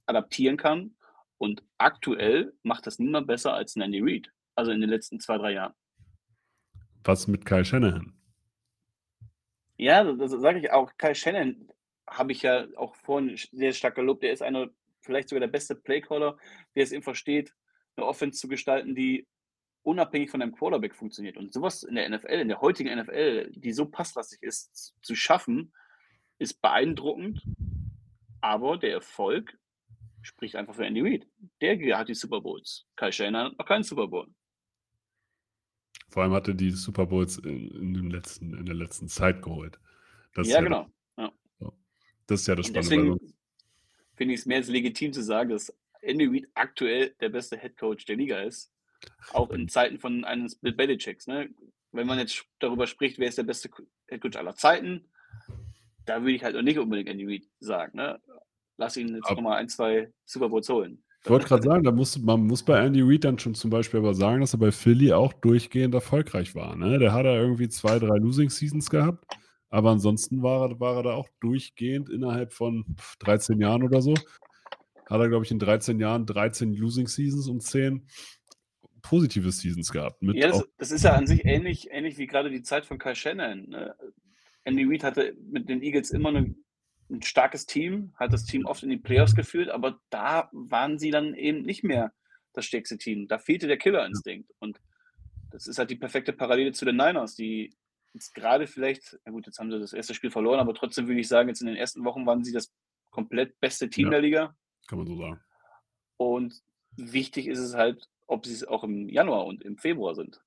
adaptieren 0.06 0.56
kann. 0.56 0.96
Und 1.38 1.64
aktuell 1.78 2.52
macht 2.62 2.86
das 2.86 2.98
niemand 2.98 3.26
besser 3.26 3.54
als 3.54 3.74
Andy 3.76 4.00
Reid. 4.00 4.32
Also 4.54 4.70
in 4.70 4.80
den 4.80 4.90
letzten 4.90 5.18
zwei, 5.18 5.38
drei 5.38 5.52
Jahren. 5.52 5.74
Was 7.04 7.26
mit 7.26 7.44
Kyle 7.44 7.64
Shanahan? 7.64 8.14
Ja, 9.76 10.04
das 10.04 10.30
sage 10.30 10.60
ich 10.60 10.70
auch. 10.70 10.92
Kyle 10.96 11.14
Shannon 11.14 11.68
habe 12.06 12.30
ich 12.30 12.42
ja 12.42 12.66
auch 12.76 12.94
vorhin 12.94 13.36
sehr 13.50 13.72
stark 13.72 13.96
gelobt. 13.96 14.22
Der 14.22 14.32
ist 14.32 14.42
einer, 14.42 14.70
vielleicht 15.00 15.28
sogar 15.28 15.40
der 15.40 15.48
beste 15.48 15.74
Playcaller, 15.74 16.38
der 16.76 16.84
es 16.84 16.92
eben 16.92 17.02
versteht, 17.02 17.52
eine 17.96 18.06
Offense 18.06 18.38
zu 18.38 18.48
gestalten, 18.48 18.94
die 18.94 19.26
unabhängig 19.82 20.30
von 20.30 20.42
einem 20.42 20.52
Quarterback 20.52 20.94
funktioniert. 20.94 21.36
Und 21.36 21.52
sowas 21.52 21.82
in 21.82 21.94
der 21.94 22.08
NFL, 22.08 22.32
in 22.32 22.48
der 22.48 22.60
heutigen 22.60 22.98
NFL, 22.98 23.50
die 23.52 23.72
so 23.72 23.86
passlastig 23.86 24.42
ist, 24.42 24.94
zu 25.02 25.14
schaffen, 25.14 25.72
ist 26.38 26.60
beeindruckend. 26.60 27.42
Aber 28.40 28.78
der 28.78 28.92
Erfolg 28.92 29.56
spricht 30.22 30.56
einfach 30.56 30.74
für 30.74 30.86
Andy 30.86 31.00
Reid. 31.00 31.26
Der 31.60 31.98
hat 31.98 32.08
die 32.08 32.14
Super 32.14 32.40
Bowls. 32.40 32.86
Kyle 32.96 33.12
Shanahan 33.12 33.50
hat 33.52 33.58
noch 33.58 33.66
keinen 33.66 33.82
Super 33.82 34.08
Bowl. 34.08 34.28
Vor 36.08 36.22
allem 36.22 36.32
hatte 36.32 36.54
die 36.54 36.70
Super 36.70 37.06
Bowls 37.06 37.38
in, 37.38 37.70
in, 37.70 38.10
letzten, 38.10 38.54
in 38.54 38.66
der 38.66 38.74
letzten 38.74 39.08
Zeit 39.08 39.42
geholt. 39.42 39.78
Das 40.34 40.46
ist 40.46 40.52
ja, 40.52 40.58
ja 40.58 40.64
genau. 40.64 40.90
Ja. 41.16 41.32
Das 42.26 42.40
ist 42.40 42.46
ja 42.46 42.54
das 42.54 42.66
Spannende. 42.66 42.90
deswegen 42.90 43.34
finde 44.14 44.34
ich 44.34 44.40
es 44.40 44.46
mehr 44.46 44.58
als 44.58 44.68
legitim 44.68 45.12
zu 45.12 45.22
sagen, 45.22 45.50
dass 45.50 45.74
Andy 46.00 46.26
Reid 46.26 46.48
aktuell 46.54 47.14
der 47.20 47.28
beste 47.28 47.58
Head 47.58 47.76
Coach 47.76 48.04
der 48.04 48.16
Liga 48.16 48.40
ist. 48.40 48.71
Auch 49.32 49.50
in 49.50 49.68
Zeiten 49.68 49.98
von 49.98 50.24
eines 50.24 50.56
Bill 50.56 50.72
Belichicks. 50.72 51.26
Ne? 51.26 51.50
Wenn 51.92 52.06
man 52.06 52.18
jetzt 52.18 52.44
darüber 52.58 52.86
spricht, 52.86 53.18
wer 53.18 53.28
ist 53.28 53.38
der 53.38 53.42
beste 53.44 53.70
Head 54.08 54.20
Coach 54.20 54.36
aller 54.36 54.56
Zeiten, 54.56 55.04
da 56.04 56.20
würde 56.20 56.32
ich 56.32 56.44
halt 56.44 56.54
noch 56.54 56.62
nicht 56.62 56.78
unbedingt 56.78 57.08
Andy 57.08 57.26
Reid 57.26 57.48
sagen. 57.60 57.98
Ne? 57.98 58.20
Lass 58.76 58.96
ihn 58.96 59.14
jetzt 59.14 59.30
nochmal 59.30 59.58
ein, 59.58 59.68
zwei 59.68 60.12
Super 60.24 60.48
Bowls 60.48 60.68
holen. 60.68 61.02
Ich 61.24 61.30
wollte 61.30 61.46
gerade 61.46 61.62
sagen, 61.62 61.84
da 61.84 61.92
muss, 61.92 62.18
man 62.18 62.46
muss 62.46 62.64
bei 62.64 62.84
Andy 62.84 63.00
Reid 63.00 63.22
dann 63.22 63.38
schon 63.38 63.54
zum 63.54 63.70
Beispiel 63.70 64.00
aber 64.00 64.12
sagen, 64.12 64.40
dass 64.40 64.54
er 64.54 64.58
bei 64.58 64.72
Philly 64.72 65.12
auch 65.12 65.32
durchgehend 65.32 65.94
erfolgreich 65.94 66.56
war. 66.56 66.74
Ne? 66.74 66.98
Der 66.98 67.12
hat 67.12 67.26
da 67.26 67.34
irgendwie 67.36 67.68
zwei, 67.68 68.00
drei 68.00 68.16
Losing 68.16 68.50
Seasons 68.50 68.90
gehabt, 68.90 69.24
aber 69.70 69.90
ansonsten 69.90 70.42
war 70.42 70.68
er, 70.68 70.80
war 70.80 70.96
er 70.96 71.02
da 71.04 71.12
auch 71.12 71.28
durchgehend 71.40 72.08
innerhalb 72.08 72.52
von 72.52 72.84
pff, 72.98 73.16
13 73.20 73.60
Jahren 73.60 73.84
oder 73.84 74.02
so. 74.02 74.14
Hat 75.08 75.20
er, 75.20 75.28
glaube 75.28 75.44
ich, 75.44 75.52
in 75.52 75.60
13 75.60 76.00
Jahren 76.00 76.26
13 76.26 76.74
Losing 76.74 77.06
Seasons 77.06 77.48
und 77.48 77.62
10 77.62 78.04
positive 79.02 79.50
Seasons 79.52 79.90
gehabt. 79.92 80.18
Ja, 80.22 80.48
das, 80.48 80.64
das 80.78 80.90
ist 80.92 81.04
ja 81.04 81.14
an 81.14 81.26
sich 81.26 81.44
ähnlich, 81.44 81.90
ähnlich 81.90 82.18
wie 82.18 82.26
gerade 82.26 82.50
die 82.50 82.62
Zeit 82.62 82.86
von 82.86 82.98
Kyle 82.98 83.14
Shannon. 83.16 83.68
Ne? 83.68 83.94
Andy 84.64 84.84
Reid 84.84 85.04
hatte 85.04 85.36
mit 85.50 85.68
den 85.68 85.82
Eagles 85.82 86.10
immer 86.10 86.28
eine, 86.30 86.54
ein 87.10 87.22
starkes 87.22 87.66
Team, 87.66 88.14
hat 88.16 88.32
das 88.32 88.44
Team 88.44 88.64
oft 88.64 88.82
in 88.82 88.90
die 88.90 88.96
Playoffs 88.96 89.34
geführt, 89.34 89.70
aber 89.70 90.00
da 90.10 90.48
waren 90.52 90.98
sie 90.98 91.10
dann 91.10 91.34
eben 91.34 91.62
nicht 91.62 91.82
mehr 91.84 92.12
das 92.52 92.64
stärkste 92.64 92.96
Team. 92.98 93.26
Da 93.28 93.38
fehlte 93.38 93.66
der 93.66 93.78
Killerinstinkt. 93.78 94.50
Und 94.60 94.80
das 95.50 95.66
ist 95.66 95.78
halt 95.78 95.90
die 95.90 95.96
perfekte 95.96 96.32
Parallele 96.32 96.72
zu 96.72 96.84
den 96.84 96.96
Niners, 96.96 97.34
die 97.34 97.74
jetzt 98.14 98.34
gerade 98.34 98.66
vielleicht, 98.66 99.18
na 99.24 99.32
gut, 99.32 99.46
jetzt 99.46 99.58
haben 99.58 99.70
sie 99.70 99.80
das 99.80 99.92
erste 99.92 100.14
Spiel 100.14 100.30
verloren, 100.30 100.60
aber 100.60 100.74
trotzdem 100.74 101.08
würde 101.08 101.20
ich 101.20 101.28
sagen, 101.28 101.48
jetzt 101.48 101.60
in 101.60 101.66
den 101.66 101.76
ersten 101.76 102.04
Wochen 102.04 102.26
waren 102.26 102.44
sie 102.44 102.52
das 102.52 102.72
komplett 103.10 103.58
beste 103.60 103.90
Team 103.90 104.06
Ja. 104.06 104.10
der 104.12 104.20
Liga. 104.20 104.56
kann 104.86 104.98
man 104.98 105.06
so 105.06 105.16
sagen. 105.16 105.40
Und 106.18 106.62
wichtig 106.96 107.46
ist 107.48 107.58
es 107.58 107.74
halt, 107.74 108.08
ob 108.32 108.46
sie 108.46 108.54
es 108.54 108.64
auch 108.64 108.82
im 108.82 109.08
Januar 109.08 109.46
und 109.46 109.62
im 109.62 109.76
Februar 109.76 110.14
sind. 110.14 110.40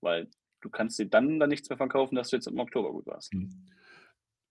Weil 0.00 0.28
du 0.60 0.70
kannst 0.70 0.98
dir 0.98 1.06
dann, 1.06 1.40
dann 1.40 1.48
nichts 1.48 1.68
mehr 1.68 1.78
verkaufen, 1.78 2.14
dass 2.14 2.30
du 2.30 2.36
jetzt 2.36 2.46
im 2.46 2.58
Oktober 2.58 2.92
gut 2.92 3.06
warst. 3.06 3.32
Hm. 3.32 3.50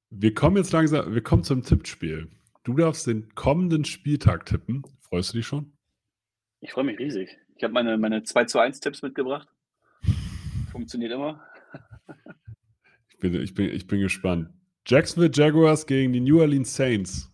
Wir 0.10 0.34
kommen 0.34 0.58
jetzt 0.58 0.72
langsam, 0.72 1.14
wir 1.14 1.22
kommen 1.22 1.44
zum 1.44 1.64
Tippspiel. 1.64 2.30
Du 2.64 2.74
darfst 2.74 3.08
den 3.08 3.34
kommenden 3.36 3.86
Spieltag 3.86 4.46
tippen. 4.46 4.84
Freust 5.02 5.34
du 5.34 5.38
dich 5.38 5.48
schon? 5.48 5.74
Ich 6.60 6.72
freue 6.72 6.86
mich 6.86 7.00
riesig. 7.00 7.38
Ich 7.56 7.64
habe 7.64 7.74
meine, 7.74 7.98
meine 7.98 8.24
2 8.24 8.46
zu 8.46 8.60
1 8.60 8.80
Tipps 8.80 9.02
mitgebracht. 9.02 9.48
Funktioniert 10.72 11.12
immer. 11.12 11.46
Ich 13.10 13.18
bin, 13.20 13.34
ich 13.42 13.54
bin, 13.54 13.70
ich 13.70 13.88
bin 13.88 14.00
gespannt. 14.00 14.50
Jacksonville 14.86 15.32
Jaguars 15.34 15.86
gegen 15.86 16.14
die 16.14 16.20
New 16.22 16.40
Orleans 16.40 16.74
Saints. 16.76 17.32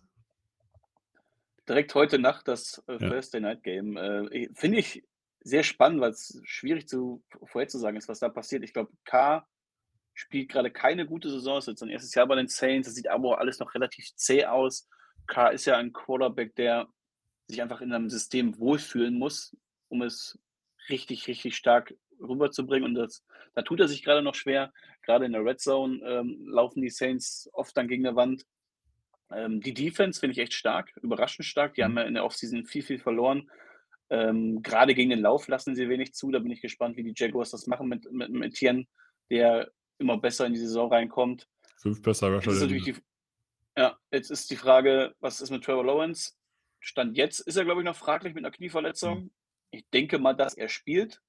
Direkt 1.68 1.94
heute 1.94 2.18
Nacht 2.18 2.48
das 2.48 2.82
äh, 2.88 2.92
Ja. 2.92 3.08
Thursday 3.10 3.40
Night 3.40 3.62
Game. 3.62 3.96
Äh, 3.96 4.48
Finde 4.54 4.78
ich 4.78 5.04
sehr 5.44 5.62
spannend, 5.62 6.00
weil 6.00 6.10
es 6.10 6.40
schwierig 6.44 6.88
zu 6.88 7.22
vorherzusagen 7.44 7.96
ist, 7.98 8.08
was 8.08 8.18
da 8.18 8.28
passiert. 8.28 8.64
Ich 8.64 8.72
glaube, 8.72 8.92
K 9.04 9.46
spielt 10.14 10.48
gerade 10.50 10.70
keine 10.70 11.06
gute 11.06 11.30
Saison. 11.30 11.58
Es 11.58 11.64
ist 11.64 11.68
jetzt 11.72 11.80
sein 11.80 11.90
erstes 11.90 12.14
Jahr 12.14 12.26
bei 12.26 12.36
den 12.36 12.48
Saints. 12.48 12.88
Das 12.88 12.94
sieht 12.94 13.08
aber 13.08 13.28
auch 13.28 13.38
alles 13.38 13.58
noch 13.58 13.74
relativ 13.74 14.06
zäh 14.16 14.46
aus. 14.46 14.88
K 15.26 15.48
ist 15.48 15.66
ja 15.66 15.76
ein 15.76 15.92
Quarterback, 15.92 16.54
der 16.56 16.88
sich 17.46 17.60
einfach 17.60 17.80
in 17.82 17.92
einem 17.92 18.08
System 18.08 18.58
wohlfühlen 18.58 19.18
muss, 19.18 19.54
um 19.88 20.02
es 20.02 20.38
richtig, 20.88 21.26
richtig 21.28 21.56
stark 21.56 21.94
rüberzubringen. 22.20 22.88
Und 22.88 22.94
das, 22.94 23.24
da 23.54 23.62
tut 23.62 23.80
er 23.80 23.88
sich 23.88 24.02
gerade 24.02 24.22
noch 24.22 24.34
schwer. 24.34 24.72
Gerade 25.02 25.26
in 25.26 25.32
der 25.32 25.44
Red 25.44 25.60
Zone 25.60 26.00
ähm, 26.06 26.46
laufen 26.48 26.80
die 26.80 26.90
Saints 26.90 27.50
oft 27.52 27.76
dann 27.76 27.88
gegen 27.88 28.06
eine 28.06 28.16
Wand. 28.16 28.46
Ähm, 29.30 29.60
die 29.60 29.74
Defense 29.74 30.20
finde 30.20 30.32
ich 30.32 30.38
echt 30.38 30.54
stark, 30.54 30.92
überraschend 31.02 31.44
stark. 31.44 31.74
Die 31.74 31.82
Mhm. 31.82 31.84
haben 31.84 31.96
ja 31.98 32.02
in 32.04 32.14
der 32.14 32.24
Offseason 32.24 32.64
viel, 32.64 32.82
viel 32.82 32.98
verloren. 32.98 33.50
Ähm, 34.10 34.62
gerade 34.62 34.94
gegen 34.94 35.10
den 35.10 35.20
Lauf 35.20 35.48
lassen 35.48 35.74
sie 35.74 35.88
wenig 35.88 36.14
zu. 36.14 36.30
Da 36.30 36.38
bin 36.38 36.52
ich 36.52 36.60
gespannt, 36.60 36.96
wie 36.96 37.04
die 37.04 37.14
Jaguars 37.16 37.50
das 37.50 37.66
machen 37.66 37.88
mit, 37.88 38.10
mit, 38.12 38.30
mit 38.30 38.52
Etienne, 38.52 38.86
der 39.30 39.70
immer 39.98 40.18
besser 40.18 40.46
in 40.46 40.54
die 40.54 40.60
Saison 40.60 40.92
reinkommt. 40.92 41.48
Fünf 41.78 42.02
besser 42.02 42.32
Jetzt 42.32 42.46
Rusher. 42.46 42.52
ist 42.52 42.60
der 42.60 42.68
natürlich 42.68 42.84
die, 42.84 43.02
ja, 43.76 43.98
jetzt 44.10 44.30
ist 44.30 44.50
die 44.50 44.56
Frage, 44.56 45.14
was 45.20 45.40
ist 45.40 45.50
mit 45.50 45.64
Trevor 45.64 45.84
Lawrence? 45.84 46.32
Stand 46.80 47.16
jetzt 47.16 47.40
ist 47.40 47.56
er, 47.56 47.64
glaube 47.64 47.80
ich, 47.80 47.84
noch 47.84 47.96
fraglich 47.96 48.34
mit 48.34 48.44
einer 48.44 48.54
Knieverletzung. 48.54 49.32
Ich 49.70 49.88
denke 49.90 50.18
mal, 50.18 50.34
dass 50.34 50.54
er 50.54 50.68
spielt. 50.68 51.20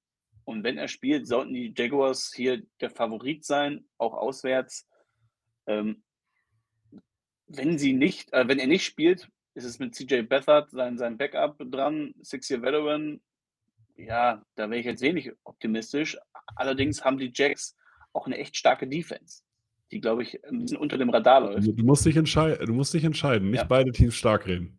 Und 0.43 0.63
wenn 0.63 0.78
er 0.78 0.88
spielt, 0.88 1.28
sollten 1.28 1.53
die 1.53 1.73
Jaguars 1.76 2.32
hier 2.36 2.61
der 2.80 2.91
Favorit 2.91 3.43
sein, 3.45 3.88
auch 3.97 4.13
auswärts. 4.13 4.88
Ähm, 5.65 6.03
wenn 7.47 7.78
sie 7.78 7.93
nicht, 7.93 8.32
äh, 8.34 8.47
wenn 8.47 8.59
er 8.59 8.67
nicht 8.67 8.86
spielt, 8.86 9.28
ist 9.55 9.63
es 9.63 9.79
mit 9.79 9.95
CJ 9.95 10.21
Beathard 10.23 10.69
sein, 10.69 10.97
sein 10.97 11.17
Backup 11.17 11.57
dran, 11.71 12.13
Six-Year 12.21 12.61
Veteran. 12.61 13.21
Ja, 13.97 14.43
da 14.55 14.69
wäre 14.69 14.79
ich 14.79 14.85
jetzt 14.85 15.01
wenig 15.01 15.31
optimistisch. 15.43 16.17
Allerdings 16.55 17.03
haben 17.03 17.17
die 17.17 17.31
Jacks 17.33 17.75
auch 18.13 18.25
eine 18.27 18.37
echt 18.37 18.57
starke 18.57 18.87
Defense, 18.87 19.43
die, 19.91 20.01
glaube 20.01 20.23
ich, 20.23 20.43
ein 20.45 20.59
bisschen 20.59 20.77
unter 20.77 20.97
dem 20.97 21.09
Radar 21.09 21.41
läuft. 21.41 21.67
Du, 21.67 21.71
du, 21.71 21.85
musst 21.85 22.05
dich 22.05 22.17
entscheiden, 22.17 22.65
du 22.65 22.73
musst 22.73 22.93
dich 22.93 23.03
entscheiden, 23.05 23.49
nicht 23.49 23.61
Ja. 23.61 23.65
beide 23.65 23.91
Teams 23.91 24.15
stark 24.15 24.45
reden. 24.45 24.77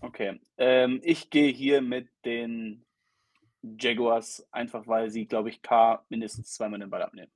Okay. 0.00 0.40
Ähm, 0.56 1.00
ich 1.04 1.30
gehe 1.30 1.52
hier 1.52 1.80
mit 1.80 2.08
den 2.24 2.84
Jaguars, 3.62 4.46
einfach 4.52 4.86
weil 4.86 5.10
sie, 5.10 5.26
glaube 5.26 5.48
ich, 5.48 5.62
K 5.62 6.04
mindestens 6.08 6.52
zweimal 6.54 6.80
den 6.80 6.90
Ball 6.90 7.02
abnehmen. 7.02 7.30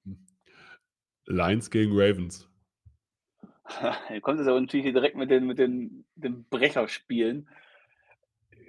Lions 1.26 1.70
gegen 1.70 1.92
Ravens. 1.94 2.48
Ihr 4.10 4.20
kommt 4.20 4.38
jetzt 4.38 4.48
aber 4.48 4.60
natürlich 4.60 4.92
direkt 4.92 5.16
mit 5.16 5.30
den, 5.30 5.46
mit 5.46 5.58
den, 5.58 6.04
den 6.14 6.44
Brecherspielen. 6.44 7.48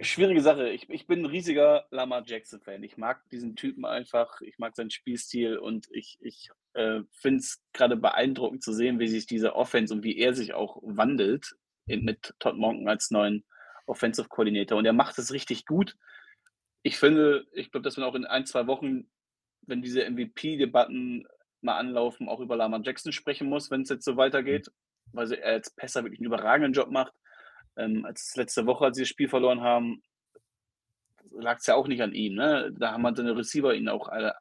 schwierige 0.01 0.41
Sache. 0.41 0.69
Ich, 0.69 0.89
ich 0.89 1.07
bin 1.07 1.21
ein 1.21 1.25
riesiger 1.25 1.85
Lamar 1.91 2.23
Jackson-Fan. 2.25 2.83
Ich 2.83 2.97
mag 2.97 3.27
diesen 3.29 3.55
Typen 3.55 3.85
einfach. 3.85 4.41
Ich 4.41 4.57
mag 4.59 4.75
seinen 4.75 4.91
Spielstil 4.91 5.57
und 5.57 5.87
ich, 5.91 6.17
ich 6.21 6.49
äh, 6.73 7.01
finde 7.11 7.39
es 7.39 7.63
gerade 7.73 7.95
beeindruckend 7.95 8.63
zu 8.63 8.73
sehen, 8.73 8.99
wie 8.99 9.07
sich 9.07 9.25
diese 9.25 9.55
Offense 9.55 9.93
und 9.93 10.03
wie 10.03 10.17
er 10.17 10.33
sich 10.33 10.53
auch 10.53 10.79
wandelt 10.83 11.55
in, 11.85 12.03
mit 12.03 12.33
Todd 12.39 12.57
Monken 12.57 12.87
als 12.87 13.11
neuen 13.11 13.43
Offensive 13.85 14.29
Coordinator. 14.29 14.77
Und 14.77 14.85
er 14.85 14.93
macht 14.93 15.17
es 15.17 15.33
richtig 15.33 15.65
gut. 15.65 15.95
Ich 16.83 16.97
finde, 16.97 17.45
ich 17.53 17.71
glaube, 17.71 17.83
dass 17.83 17.97
man 17.97 18.05
auch 18.05 18.15
in 18.15 18.25
ein, 18.25 18.45
zwei 18.45 18.67
Wochen, 18.67 19.09
wenn 19.61 19.81
diese 19.81 20.09
MVP-Debatten 20.09 21.25
mal 21.61 21.77
anlaufen, 21.77 22.27
auch 22.27 22.39
über 22.39 22.57
Lamar 22.57 22.81
Jackson 22.83 23.13
sprechen 23.13 23.47
muss, 23.47 23.71
wenn 23.71 23.81
es 23.81 23.89
jetzt 23.89 24.05
so 24.05 24.17
weitergeht, 24.17 24.69
weil 25.11 25.31
er 25.33 25.53
als 25.53 25.69
Pässer 25.71 26.03
wirklich 26.03 26.19
einen 26.19 26.27
überragenden 26.27 26.73
Job 26.73 26.91
macht. 26.91 27.13
Ähm, 27.75 28.05
als 28.05 28.35
letzte 28.35 28.65
Woche, 28.65 28.85
als 28.85 28.97
sie 28.97 29.03
das 29.03 29.09
Spiel 29.09 29.29
verloren 29.29 29.61
haben, 29.61 30.03
lag 31.31 31.57
es 31.57 31.65
ja 31.65 31.75
auch 31.75 31.87
nicht 31.87 32.01
an 32.01 32.13
ihm. 32.13 32.35
Ne? 32.35 32.71
Da 32.77 32.91
haben 32.91 33.05
halt 33.05 33.17
seine 33.17 33.35
Receiver 33.35 33.73
ihn 33.73 33.89
auch 33.89 34.07
alle 34.07 34.35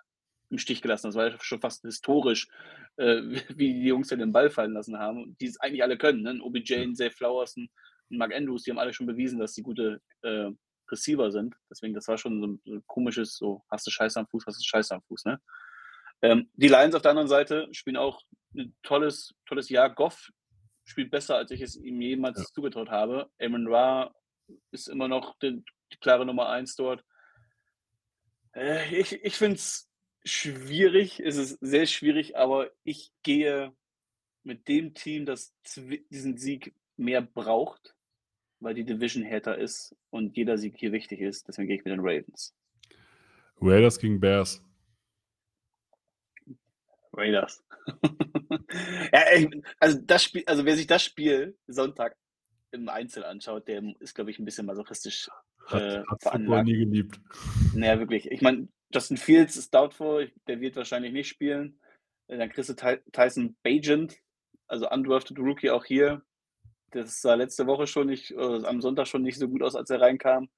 im 0.50 0.58
Stich 0.58 0.82
gelassen. 0.82 1.08
Das 1.08 1.16
war 1.16 1.28
ja 1.28 1.36
schon 1.40 1.60
fast 1.60 1.82
historisch, 1.82 2.48
äh, 2.96 3.22
wie 3.56 3.72
die 3.74 3.86
Jungs 3.86 4.10
ja 4.10 4.16
den 4.16 4.32
Ball 4.32 4.50
fallen 4.50 4.72
lassen 4.72 4.98
haben, 4.98 5.36
die 5.40 5.46
es 5.46 5.58
eigentlich 5.60 5.82
alle 5.82 5.98
können. 5.98 6.22
Ne? 6.22 6.38
OBJ, 6.42 6.74
ja. 6.74 6.92
Zay 6.94 7.10
Flowers 7.10 7.56
und 7.56 7.70
Mark 8.10 8.34
Andrews, 8.34 8.62
die 8.62 8.70
haben 8.70 8.78
alle 8.78 8.92
schon 8.92 9.06
bewiesen, 9.06 9.38
dass 9.38 9.54
sie 9.54 9.62
gute 9.62 10.00
äh, 10.22 10.50
Receiver 10.90 11.30
sind. 11.32 11.54
Deswegen, 11.70 11.94
das 11.94 12.06
war 12.08 12.18
schon 12.18 12.40
so 12.40 12.46
ein, 12.46 12.60
so 12.64 12.74
ein, 12.74 12.84
komisches, 12.86 13.36
so 13.36 13.62
hast 13.70 13.86
du 13.86 13.90
Scheiße 13.90 14.20
am 14.20 14.26
Fuß, 14.26 14.44
hast 14.46 14.60
du 14.60 14.64
Scheiße 14.64 14.94
am 14.94 15.02
Fuß. 15.02 15.24
Ne? 15.24 15.40
Ähm, 16.20 16.50
die 16.54 16.68
Lions 16.68 16.94
auf 16.94 17.02
der 17.02 17.12
anderen 17.12 17.28
Seite 17.28 17.68
spielen 17.72 17.96
auch 17.96 18.20
ein 18.54 18.74
tolles, 18.82 19.34
tolles 19.46 19.70
Jahr. 19.70 19.88
Goff 19.94 20.30
spielt 20.92 21.10
besser, 21.10 21.36
als 21.36 21.50
ich 21.50 21.60
es 21.60 21.76
ihm 21.76 22.00
jemals 22.00 22.38
ja. 22.38 22.44
zugetraut 22.44 22.90
habe. 22.90 23.30
Amon 23.40 23.66
Ra 23.66 24.14
ist 24.70 24.88
immer 24.88 25.08
noch 25.08 25.38
die, 25.38 25.64
die 25.92 25.96
klare 25.96 26.24
Nummer 26.24 26.48
eins 26.48 26.76
dort. 26.76 27.04
Äh, 28.54 28.94
ich 28.94 29.24
ich 29.24 29.34
finde 29.34 29.56
es 29.56 29.90
schwierig, 30.24 31.18
es 31.18 31.36
ist 31.36 31.58
sehr 31.60 31.86
schwierig, 31.86 32.36
aber 32.36 32.70
ich 32.84 33.12
gehe 33.22 33.72
mit 34.44 34.68
dem 34.68 34.94
Team, 34.94 35.24
das 35.26 35.54
diesen 36.10 36.36
Sieg 36.36 36.74
mehr 36.96 37.22
braucht, 37.22 37.94
weil 38.60 38.74
die 38.74 38.84
Division 38.84 39.24
härter 39.24 39.56
ist 39.58 39.96
und 40.10 40.36
jeder 40.36 40.58
Sieg 40.58 40.76
hier 40.76 40.92
wichtig 40.92 41.20
ist. 41.20 41.48
Deswegen 41.48 41.68
gehe 41.68 41.76
ich 41.76 41.84
mit 41.84 41.92
den 41.92 42.00
Ravens. 42.00 42.54
Raiders 43.60 43.98
gegen 43.98 44.20
Bears. 44.20 44.62
Raiders. 47.12 47.64
ja, 49.12 49.20
also 49.80 49.98
das 50.02 50.24
Spiel, 50.24 50.44
also 50.46 50.64
wer 50.64 50.76
sich 50.76 50.86
das 50.86 51.02
Spiel 51.02 51.56
Sonntag 51.66 52.16
im 52.70 52.88
Einzel 52.88 53.24
anschaut, 53.24 53.68
der 53.68 53.82
ist, 54.00 54.14
glaube 54.14 54.30
ich, 54.30 54.38
ein 54.38 54.44
bisschen 54.44 54.66
masochistisch 54.66 55.28
hat, 55.66 55.82
äh, 55.82 56.02
hat 56.06 56.22
Football 56.22 56.64
nie 56.64 56.78
geliebt. 56.78 57.20
Naja, 57.74 57.98
wirklich. 57.98 58.30
Ich 58.30 58.40
meine, 58.40 58.68
Justin 58.92 59.16
Fields 59.16 59.56
ist 59.56 59.72
doubtful, 59.74 60.32
der 60.46 60.60
wird 60.60 60.76
wahrscheinlich 60.76 61.12
nicht 61.12 61.28
spielen. 61.28 61.78
Äh, 62.28 62.38
dann 62.38 62.50
kriegst 62.50 62.70
du 62.70 63.02
Tyson 63.12 63.56
Bagent, 63.62 64.18
also 64.66 64.88
undrafted 64.90 65.38
Rookie 65.38 65.70
auch 65.70 65.84
hier. 65.84 66.22
Das 66.90 67.20
sah 67.20 67.34
letzte 67.34 67.66
Woche 67.66 67.86
schon 67.86 68.08
nicht, 68.08 68.30
äh, 68.32 68.64
am 68.64 68.80
Sonntag 68.80 69.06
schon 69.06 69.22
nicht 69.22 69.38
so 69.38 69.48
gut 69.48 69.62
aus, 69.62 69.76
als 69.76 69.90
er 69.90 70.00
reinkam. 70.00 70.50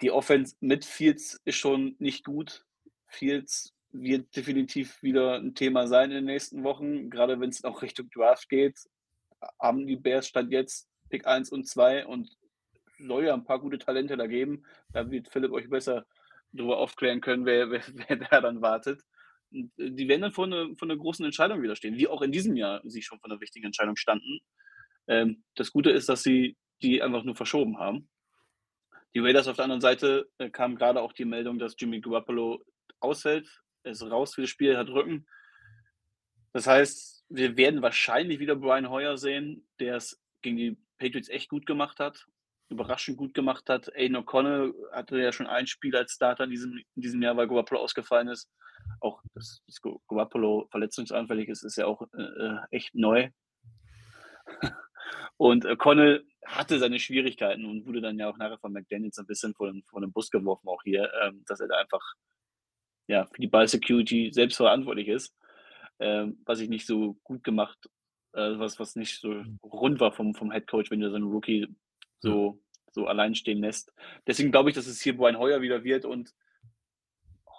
Die 0.00 0.10
Offense 0.10 0.56
mit 0.60 0.84
Fields 0.84 1.40
ist 1.44 1.56
schon 1.56 1.96
nicht 1.98 2.24
gut. 2.24 2.64
Fields 3.08 3.74
wird 3.92 4.34
definitiv 4.36 5.02
wieder 5.02 5.36
ein 5.36 5.54
Thema 5.54 5.86
sein 5.86 6.10
in 6.10 6.16
den 6.16 6.24
nächsten 6.26 6.62
Wochen, 6.62 7.10
gerade 7.10 7.40
wenn 7.40 7.50
es 7.50 7.64
auch 7.64 7.82
Richtung 7.82 8.10
Draft 8.10 8.48
geht. 8.48 8.78
Haben 9.60 9.86
die 9.86 9.96
Bears 9.96 10.28
stand 10.28 10.52
jetzt 10.52 10.88
Pick 11.08 11.26
1 11.26 11.50
und 11.50 11.66
2 11.66 12.06
und 12.06 12.28
soll 12.98 13.24
ja 13.26 13.34
ein 13.34 13.44
paar 13.44 13.60
gute 13.60 13.78
Talente 13.78 14.16
da 14.16 14.26
geben. 14.26 14.64
Da 14.92 15.10
wird 15.10 15.28
Philipp 15.28 15.52
euch 15.52 15.70
besser 15.70 16.04
darüber 16.52 16.78
aufklären 16.78 17.20
können, 17.20 17.46
wer, 17.46 17.70
wer, 17.70 17.82
wer 18.08 18.16
da 18.16 18.40
dann 18.40 18.60
wartet. 18.60 19.02
Äh, 19.52 19.64
die 19.78 20.08
werden 20.08 20.22
dann 20.22 20.32
vor, 20.32 20.46
eine, 20.46 20.74
vor 20.76 20.86
einer 20.86 20.98
großen 20.98 21.24
Entscheidung 21.24 21.62
wieder 21.62 21.76
stehen, 21.76 21.96
wie 21.96 22.08
auch 22.08 22.22
in 22.22 22.32
diesem 22.32 22.56
Jahr 22.56 22.80
sie 22.84 23.02
schon 23.02 23.18
vor 23.20 23.30
einer 23.30 23.40
wichtigen 23.40 23.66
Entscheidung 23.66 23.96
standen. 23.96 24.40
Ähm, 25.06 25.44
das 25.54 25.72
Gute 25.72 25.90
ist, 25.90 26.08
dass 26.08 26.22
sie 26.22 26.56
die 26.82 27.02
einfach 27.02 27.24
nur 27.24 27.34
verschoben 27.34 27.78
haben. 27.78 28.08
Die 29.14 29.20
Raiders 29.20 29.48
auf 29.48 29.56
der 29.56 29.64
anderen 29.64 29.80
Seite 29.80 30.28
äh, 30.38 30.50
kam 30.50 30.76
gerade 30.76 31.00
auch 31.00 31.12
die 31.12 31.24
Meldung, 31.24 31.58
dass 31.58 31.76
Jimmy 31.78 32.00
Garoppolo 32.00 32.62
ausfällt 33.00 33.62
ist 33.88 34.02
raus 34.02 34.34
für 34.34 34.42
das 34.42 34.50
Spiel, 34.50 34.76
hat 34.76 34.88
Rücken. 34.88 35.26
Das 36.52 36.66
heißt, 36.66 37.24
wir 37.28 37.56
werden 37.56 37.82
wahrscheinlich 37.82 38.38
wieder 38.38 38.56
Brian 38.56 38.88
Hoyer 38.88 39.18
sehen, 39.18 39.68
der 39.80 39.96
es 39.96 40.20
gegen 40.42 40.56
die 40.56 40.78
Patriots 40.98 41.28
echt 41.28 41.48
gut 41.48 41.66
gemacht 41.66 42.00
hat, 42.00 42.26
überraschend 42.68 43.16
gut 43.16 43.34
gemacht 43.34 43.68
hat. 43.68 43.94
Aiden 43.94 44.16
O'Connell 44.16 44.74
hatte 44.92 45.18
ja 45.18 45.32
schon 45.32 45.46
ein 45.46 45.66
Spiel 45.66 45.94
als 45.96 46.12
Starter 46.12 46.44
in 46.44 46.50
diesem, 46.50 46.78
in 46.96 47.02
diesem 47.02 47.22
Jahr, 47.22 47.36
weil 47.36 47.48
Garoppolo 47.48 47.80
ausgefallen 47.80 48.28
ist. 48.28 48.50
Auch 49.00 49.22
dass, 49.34 49.62
dass 49.66 49.80
Garoppolo 50.08 50.68
verletzungsanfällig 50.70 51.48
ist, 51.48 51.62
ist 51.64 51.76
ja 51.76 51.86
auch 51.86 52.02
äh, 52.14 52.22
äh 52.22 52.58
echt 52.70 52.94
neu. 52.94 53.30
Und 55.36 55.66
O'Connell 55.66 56.24
hatte 56.44 56.78
seine 56.78 56.98
Schwierigkeiten 56.98 57.64
und 57.64 57.86
wurde 57.86 58.00
dann 58.00 58.18
ja 58.18 58.28
auch 58.28 58.36
nachher 58.38 58.58
von 58.58 58.72
McDaniels 58.72 59.18
ein 59.18 59.26
bisschen 59.26 59.54
vor 59.54 59.70
den 59.70 60.12
Bus 60.12 60.30
geworfen, 60.30 60.68
auch 60.68 60.82
hier, 60.82 61.10
ähm, 61.22 61.44
dass 61.46 61.60
er 61.60 61.68
da 61.68 61.76
einfach 61.76 62.02
ja, 63.08 63.26
für 63.26 63.40
die 63.40 63.48
Ball-Security 63.48 64.30
selbst 64.32 64.56
verantwortlich 64.56 65.08
ist, 65.08 65.34
ähm, 65.98 66.38
was 66.44 66.60
ich 66.60 66.68
nicht 66.68 66.86
so 66.86 67.14
gut 67.24 67.42
gemacht, 67.42 67.90
äh, 68.34 68.58
was, 68.58 68.78
was 68.78 68.94
nicht 68.94 69.18
so 69.18 69.30
mhm. 69.30 69.58
rund 69.64 69.98
war 69.98 70.12
vom, 70.12 70.34
vom 70.34 70.52
Head 70.52 70.68
Coach, 70.68 70.90
wenn 70.90 71.00
du 71.00 71.10
so 71.10 71.16
einen 71.16 71.26
Rookie 71.26 71.66
so, 72.20 72.60
so 72.92 73.06
allein 73.06 73.34
stehen 73.34 73.58
lässt. 73.58 73.92
Deswegen 74.26 74.52
glaube 74.52 74.70
ich, 74.70 74.76
dass 74.76 74.86
es 74.86 75.00
hier 75.00 75.16
Brian 75.16 75.38
Heuer 75.38 75.60
wieder 75.62 75.82
wird 75.82 76.04
und 76.04 76.34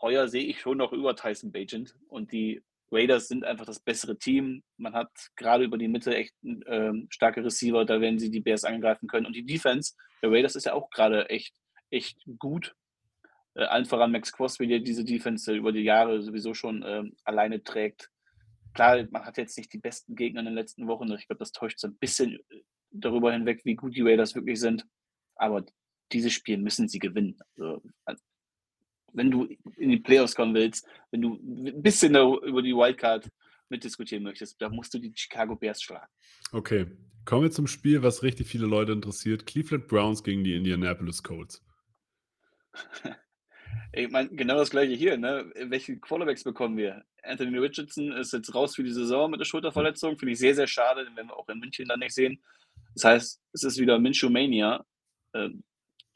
Heuer 0.01 0.27
sehe 0.27 0.45
ich 0.45 0.61
schon 0.61 0.77
noch 0.77 0.93
über 0.93 1.15
Tyson 1.15 1.51
Bagent 1.51 1.95
und 2.07 2.31
die 2.31 2.63
Raiders 2.91 3.27
sind 3.27 3.43
einfach 3.43 3.65
das 3.65 3.79
bessere 3.79 4.17
Team. 4.17 4.63
Man 4.77 4.93
hat 4.93 5.11
gerade 5.35 5.63
über 5.63 5.77
die 5.77 5.87
Mitte 5.87 6.15
echt 6.15 6.33
ähm, 6.43 7.07
starke 7.09 7.43
Receiver, 7.43 7.85
da 7.85 8.01
werden 8.01 8.19
sie 8.19 8.31
die 8.31 8.39
Bears 8.39 8.63
angreifen 8.63 9.07
können. 9.07 9.25
Und 9.25 9.35
die 9.35 9.45
Defense 9.45 9.95
der 10.21 10.31
Raiders 10.31 10.55
ist 10.55 10.65
ja 10.65 10.73
auch 10.73 10.89
gerade 10.89 11.29
echt, 11.29 11.55
echt 11.89 12.23
gut 12.37 12.75
äh, 13.55 13.63
allen 13.63 13.85
voran 13.85 14.11
Max 14.11 14.31
Crosby, 14.31 14.67
der 14.67 14.79
diese 14.79 15.03
Defense 15.03 15.53
über 15.53 15.71
die 15.71 15.81
Jahre 15.81 16.21
sowieso 16.21 16.53
schon 16.53 16.83
ähm, 16.85 17.15
alleine 17.23 17.63
trägt. 17.63 18.09
Klar, 18.73 19.05
man 19.11 19.25
hat 19.25 19.37
jetzt 19.37 19.57
nicht 19.57 19.73
die 19.73 19.79
besten 19.79 20.15
Gegner 20.15 20.41
in 20.41 20.45
den 20.45 20.55
letzten 20.55 20.87
Wochen. 20.87 21.11
Ich 21.13 21.27
glaube, 21.27 21.39
das 21.39 21.51
täuscht 21.51 21.79
so 21.79 21.87
ein 21.87 21.97
bisschen 21.97 22.35
äh, 22.35 22.61
darüber 22.91 23.31
hinweg, 23.31 23.61
wie 23.65 23.75
gut 23.75 23.95
die 23.95 24.01
Raiders 24.01 24.35
wirklich 24.35 24.59
sind. 24.59 24.85
Aber 25.35 25.65
dieses 26.11 26.33
Spiel 26.33 26.57
müssen 26.57 26.87
sie 26.87 26.99
gewinnen. 26.99 27.37
Also, 28.05 28.23
wenn 29.13 29.31
du 29.31 29.45
in 29.77 29.89
die 29.89 29.99
Playoffs 29.99 30.35
kommen 30.35 30.53
willst, 30.53 30.87
wenn 31.11 31.21
du 31.21 31.35
ein 31.35 31.81
bisschen 31.81 32.15
über 32.15 32.61
die 32.61 32.75
Wildcard 32.75 33.29
mitdiskutieren 33.69 34.23
möchtest, 34.23 34.61
da 34.61 34.69
musst 34.69 34.93
du 34.93 34.99
die 34.99 35.13
Chicago 35.15 35.55
Bears 35.55 35.81
schlagen. 35.81 36.11
Okay, 36.51 36.87
kommen 37.25 37.43
wir 37.43 37.51
zum 37.51 37.67
Spiel, 37.67 38.01
was 38.03 38.23
richtig 38.23 38.47
viele 38.47 38.65
Leute 38.65 38.91
interessiert. 38.91 39.45
Cleveland 39.45 39.87
Browns 39.87 40.23
gegen 40.23 40.43
die 40.43 40.55
Indianapolis 40.55 41.23
Colts. 41.23 41.63
Ich 43.91 44.09
meine, 44.09 44.29
genau 44.29 44.55
das 44.55 44.69
gleiche 44.69 44.93
hier. 44.93 45.17
Ne? 45.17 45.51
Welche 45.55 45.97
Quarterbacks 45.97 46.43
bekommen 46.43 46.77
wir? 46.77 47.03
Anthony 47.23 47.57
Richardson 47.57 48.11
ist 48.11 48.33
jetzt 48.33 48.53
raus 48.53 48.75
für 48.75 48.83
die 48.83 48.93
Saison 48.93 49.31
mit 49.31 49.39
der 49.39 49.45
Schulterverletzung. 49.45 50.17
Finde 50.17 50.33
ich 50.33 50.39
sehr, 50.39 50.55
sehr 50.55 50.67
schade, 50.67 51.05
den 51.05 51.15
werden 51.15 51.29
wir 51.29 51.37
auch 51.37 51.49
in 51.49 51.59
München 51.59 51.87
dann 51.87 51.99
nicht 51.99 52.13
sehen. 52.13 52.41
Das 52.93 53.03
heißt, 53.03 53.41
es 53.53 53.63
ist 53.63 53.79
wieder 53.79 53.99
Minshew 53.99 54.29
Mania. 54.29 54.85
Äh, 55.33 55.49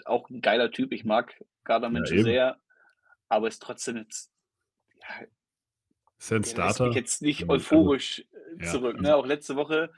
auch 0.06 0.30
ein 0.30 0.42
geiler 0.42 0.72
Typ. 0.72 0.92
Ich 0.92 1.04
mag 1.04 1.34
Gardner 1.64 1.90
Minshew 1.90 2.18
ja, 2.18 2.24
sehr. 2.24 2.58
Aber 3.30 3.48
ist 3.48 3.62
trotzdem 3.62 3.98
jetzt. 3.98 4.32
Ja, 5.00 5.26
ist 6.20 6.32
ein 6.32 6.44
Starter. 6.44 6.90
Ich 6.90 6.96
jetzt 6.96 7.22
nicht 7.22 7.50
euphorisch 7.50 8.26
ja, 8.60 8.72
zurück. 8.72 9.02
Ne? 9.02 9.16
Auch 9.16 9.26
letzte 9.26 9.56
Woche 9.56 9.92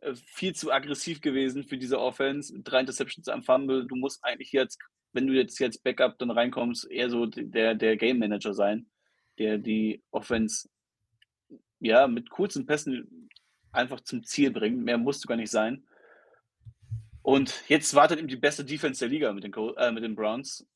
äh, 0.00 0.14
viel 0.14 0.54
zu 0.54 0.72
aggressiv 0.72 1.20
gewesen 1.20 1.64
für 1.64 1.76
diese 1.76 2.00
Offense. 2.00 2.58
Drei 2.62 2.80
Interceptions 2.80 3.28
am 3.28 3.42
Fumble. 3.42 3.86
Du 3.86 3.96
musst 3.96 4.24
eigentlich 4.24 4.52
jetzt 4.52 4.78
wenn 5.12 5.26
du 5.26 5.34
jetzt 5.34 5.58
jetzt 5.58 5.82
Backup 5.84 6.18
dann 6.18 6.30
reinkommst, 6.30 6.90
eher 6.90 7.10
so 7.10 7.26
der, 7.26 7.74
der 7.74 7.96
Game 7.96 8.18
Manager 8.18 8.54
sein, 8.54 8.86
der 9.38 9.58
die 9.58 10.02
Offense 10.10 10.68
ja 11.80 12.06
mit 12.06 12.30
kurzen 12.30 12.66
Pässen 12.66 13.28
einfach 13.72 14.00
zum 14.00 14.24
Ziel 14.24 14.50
bringt. 14.50 14.82
Mehr 14.82 14.98
musst 14.98 15.24
du 15.24 15.28
gar 15.28 15.36
nicht 15.36 15.50
sein. 15.50 15.84
Und 17.22 17.64
jetzt 17.68 17.94
wartet 17.94 18.20
ihm 18.20 18.28
die 18.28 18.36
beste 18.36 18.64
Defense 18.64 19.00
der 19.00 19.08
Liga 19.08 19.32
mit 19.32 19.44
den, 19.44 19.52
äh, 19.76 19.92
mit 19.92 20.02
den 20.02 20.16
Browns. 20.16 20.66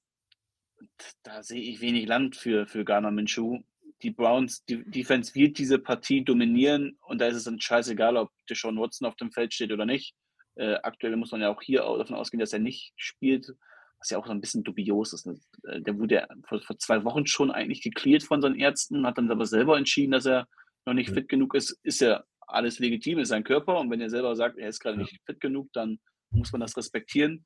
Da 1.22 1.43
sehe 1.43 1.61
ich 1.61 1.80
wenig 1.80 2.07
Land 2.07 2.37
für, 2.37 2.66
für 2.66 2.84
Garner 2.84 3.11
Minshew. 3.11 3.61
Die 4.03 4.11
Browns, 4.11 4.64
die 4.66 4.84
Defense 4.84 5.34
wird 5.34 5.59
diese 5.59 5.78
Partie 5.78 6.22
dominieren 6.22 6.99
und 7.07 7.18
da 7.20 7.26
ist 7.26 7.37
es 7.37 7.45
dann 7.45 7.61
scheißegal, 7.61 8.16
ob 8.16 8.30
Deshaun 8.49 8.78
Watson 8.78 9.09
auf 9.09 9.16
dem 9.16 9.32
Feld 9.32 9.55
steht 9.55 9.72
oder 9.72 9.87
nicht. 9.87 10.14
Äh, 10.55 10.74
aktuell 10.82 11.16
muss 11.16 11.32
man 11.32 11.41
ja 11.41 11.51
auch 11.51 11.62
hier 11.62 11.80
davon 11.80 12.14
ausgehen, 12.14 12.41
dass 12.41 12.53
er 12.53 12.59
nicht 12.59 12.93
spielt 12.97 13.55
was 13.99 14.11
ja 14.11 14.18
auch 14.18 14.26
so 14.26 14.32
ein 14.32 14.40
bisschen 14.40 14.64
dubios 14.64 15.12
ist. 15.12 15.26
Ne? 15.26 15.38
Äh, 15.64 15.80
der 15.82 15.99
wurde 15.99 16.26
vor, 16.49 16.61
vor, 16.62 16.78
zwei 16.78 17.05
Wochen 17.05 17.26
schon 17.26 17.51
eigentlich 17.51 17.82
geklärt 17.82 18.22
von 18.22 18.40
seinen 18.40 18.59
Ärzten, 18.59 19.07
hat 19.07 19.18
dann 19.18 19.30
aber 19.30 19.47
selber 19.47 19.76
entschieden, 19.78 20.12
dass 20.12 20.26
er 20.26 20.47
noch 20.84 20.94
nicht 20.94 21.11
fit 21.11 21.28
genug 21.28 21.55
ist. 21.55 21.78
Ist 21.82 22.01
ja 22.01 22.24
alles 22.40 22.78
legitim, 22.78 23.18
ist 23.18 23.28
sein 23.28 23.44
Körper 23.44 23.78
und 23.78 23.90
wenn 23.90 24.01
er 24.01 24.11
selber 24.11 24.36
sagt, 24.36 24.59
er 24.59 24.68
ist 24.68 24.80
gerade 24.80 24.99
nicht 24.99 25.20
fit 25.24 25.40
genug, 25.40 25.72
dann 25.72 25.99
muss 26.30 26.53
man 26.53 26.61
das 26.61 26.76
respektieren. 26.76 27.44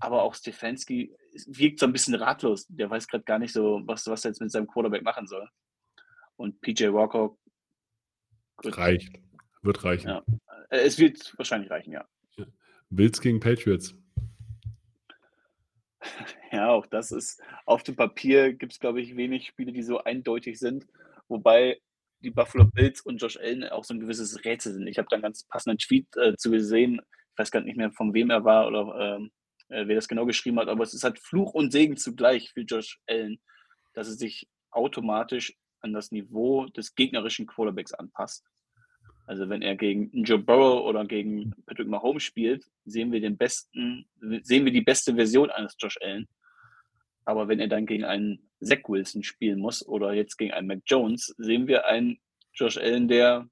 Aber 0.00 0.22
auch 0.22 0.34
Stefanski 0.34 1.14
wirkt 1.46 1.80
so 1.80 1.86
ein 1.86 1.92
bisschen 1.92 2.14
ratlos. 2.14 2.66
Der 2.68 2.90
weiß 2.90 3.06
gerade 3.06 3.24
gar 3.24 3.38
nicht 3.38 3.52
so, 3.52 3.82
was, 3.84 4.06
was 4.06 4.24
er 4.24 4.30
jetzt 4.30 4.40
mit 4.40 4.50
seinem 4.50 4.66
Quarterback 4.66 5.02
machen 5.02 5.26
soll. 5.26 5.48
Und 6.36 6.60
PJ 6.60 6.92
Walker. 6.92 7.36
Reicht. 8.64 9.20
Wird 9.62 9.84
reichen. 9.84 10.08
Ja. 10.08 10.24
Äh, 10.70 10.80
es 10.80 10.98
wird 10.98 11.34
wahrscheinlich 11.36 11.70
reichen, 11.70 11.92
ja. 11.92 12.06
ja. 12.36 12.46
Bills 12.90 13.20
gegen 13.20 13.40
Patriots. 13.40 13.94
Ja, 16.52 16.70
auch 16.70 16.86
das 16.86 17.12
ist 17.12 17.42
auf 17.66 17.82
dem 17.82 17.96
Papier 17.96 18.54
gibt 18.54 18.72
es, 18.72 18.80
glaube 18.80 19.00
ich, 19.00 19.16
wenig 19.16 19.46
Spiele, 19.46 19.72
die 19.72 19.82
so 19.82 19.98
eindeutig 19.98 20.58
sind. 20.58 20.86
Wobei 21.28 21.80
die 22.20 22.30
Buffalo 22.30 22.64
Bills 22.64 23.00
und 23.02 23.18
Josh 23.18 23.36
Allen 23.36 23.64
auch 23.64 23.84
so 23.84 23.94
ein 23.94 24.00
gewisses 24.00 24.44
Rätsel 24.44 24.72
sind. 24.72 24.86
Ich 24.86 24.98
habe 24.98 25.08
da 25.10 25.16
einen 25.16 25.22
ganz 25.22 25.44
passenden 25.44 25.78
Tweet 25.78 26.06
äh, 26.16 26.34
zu 26.36 26.50
gesehen. 26.50 27.00
Ich 27.32 27.38
weiß 27.38 27.50
gar 27.50 27.60
nicht 27.60 27.76
mehr, 27.76 27.92
von 27.92 28.14
wem 28.14 28.30
er 28.30 28.44
war 28.44 28.66
oder 28.66 29.16
ähm, 29.16 29.30
äh, 29.68 29.86
wer 29.86 29.94
das 29.94 30.08
genau 30.08 30.26
geschrieben 30.26 30.58
hat, 30.58 30.68
aber 30.68 30.82
es 30.82 30.94
ist 30.94 31.04
halt 31.04 31.18
Fluch 31.18 31.54
und 31.54 31.70
Segen 31.72 31.96
zugleich 31.96 32.50
für 32.52 32.62
Josh 32.62 32.98
Allen, 33.06 33.38
dass 33.94 34.08
er 34.08 34.14
sich 34.14 34.48
automatisch 34.70 35.54
an 35.80 35.92
das 35.92 36.10
Niveau 36.10 36.66
des 36.66 36.94
gegnerischen 36.94 37.46
Quarterbacks 37.46 37.92
anpasst. 37.92 38.44
Also 39.28 39.50
wenn 39.50 39.60
er 39.60 39.76
gegen 39.76 40.10
Joe 40.24 40.38
Burrow 40.38 40.86
oder 40.86 41.04
gegen 41.04 41.52
Patrick 41.66 41.86
Mahomes 41.86 42.22
spielt, 42.22 42.64
sehen 42.86 43.12
wir 43.12 43.20
den 43.20 43.36
besten, 43.36 44.06
sehen 44.42 44.64
wir 44.64 44.72
die 44.72 44.80
beste 44.80 45.14
Version 45.14 45.50
eines 45.50 45.76
Josh 45.78 45.98
Allen. 46.00 46.26
Aber 47.26 47.46
wenn 47.46 47.60
er 47.60 47.68
dann 47.68 47.84
gegen 47.84 48.04
einen 48.04 48.48
Zach 48.62 48.88
Wilson 48.88 49.22
spielen 49.22 49.60
muss 49.60 49.86
oder 49.86 50.14
jetzt 50.14 50.38
gegen 50.38 50.54
einen 50.54 50.66
Mac 50.66 50.80
Jones, 50.86 51.34
sehen 51.36 51.66
wir 51.66 51.84
einen 51.84 52.18
Josh 52.54 52.78
Allen, 52.78 53.06
der 53.06 53.46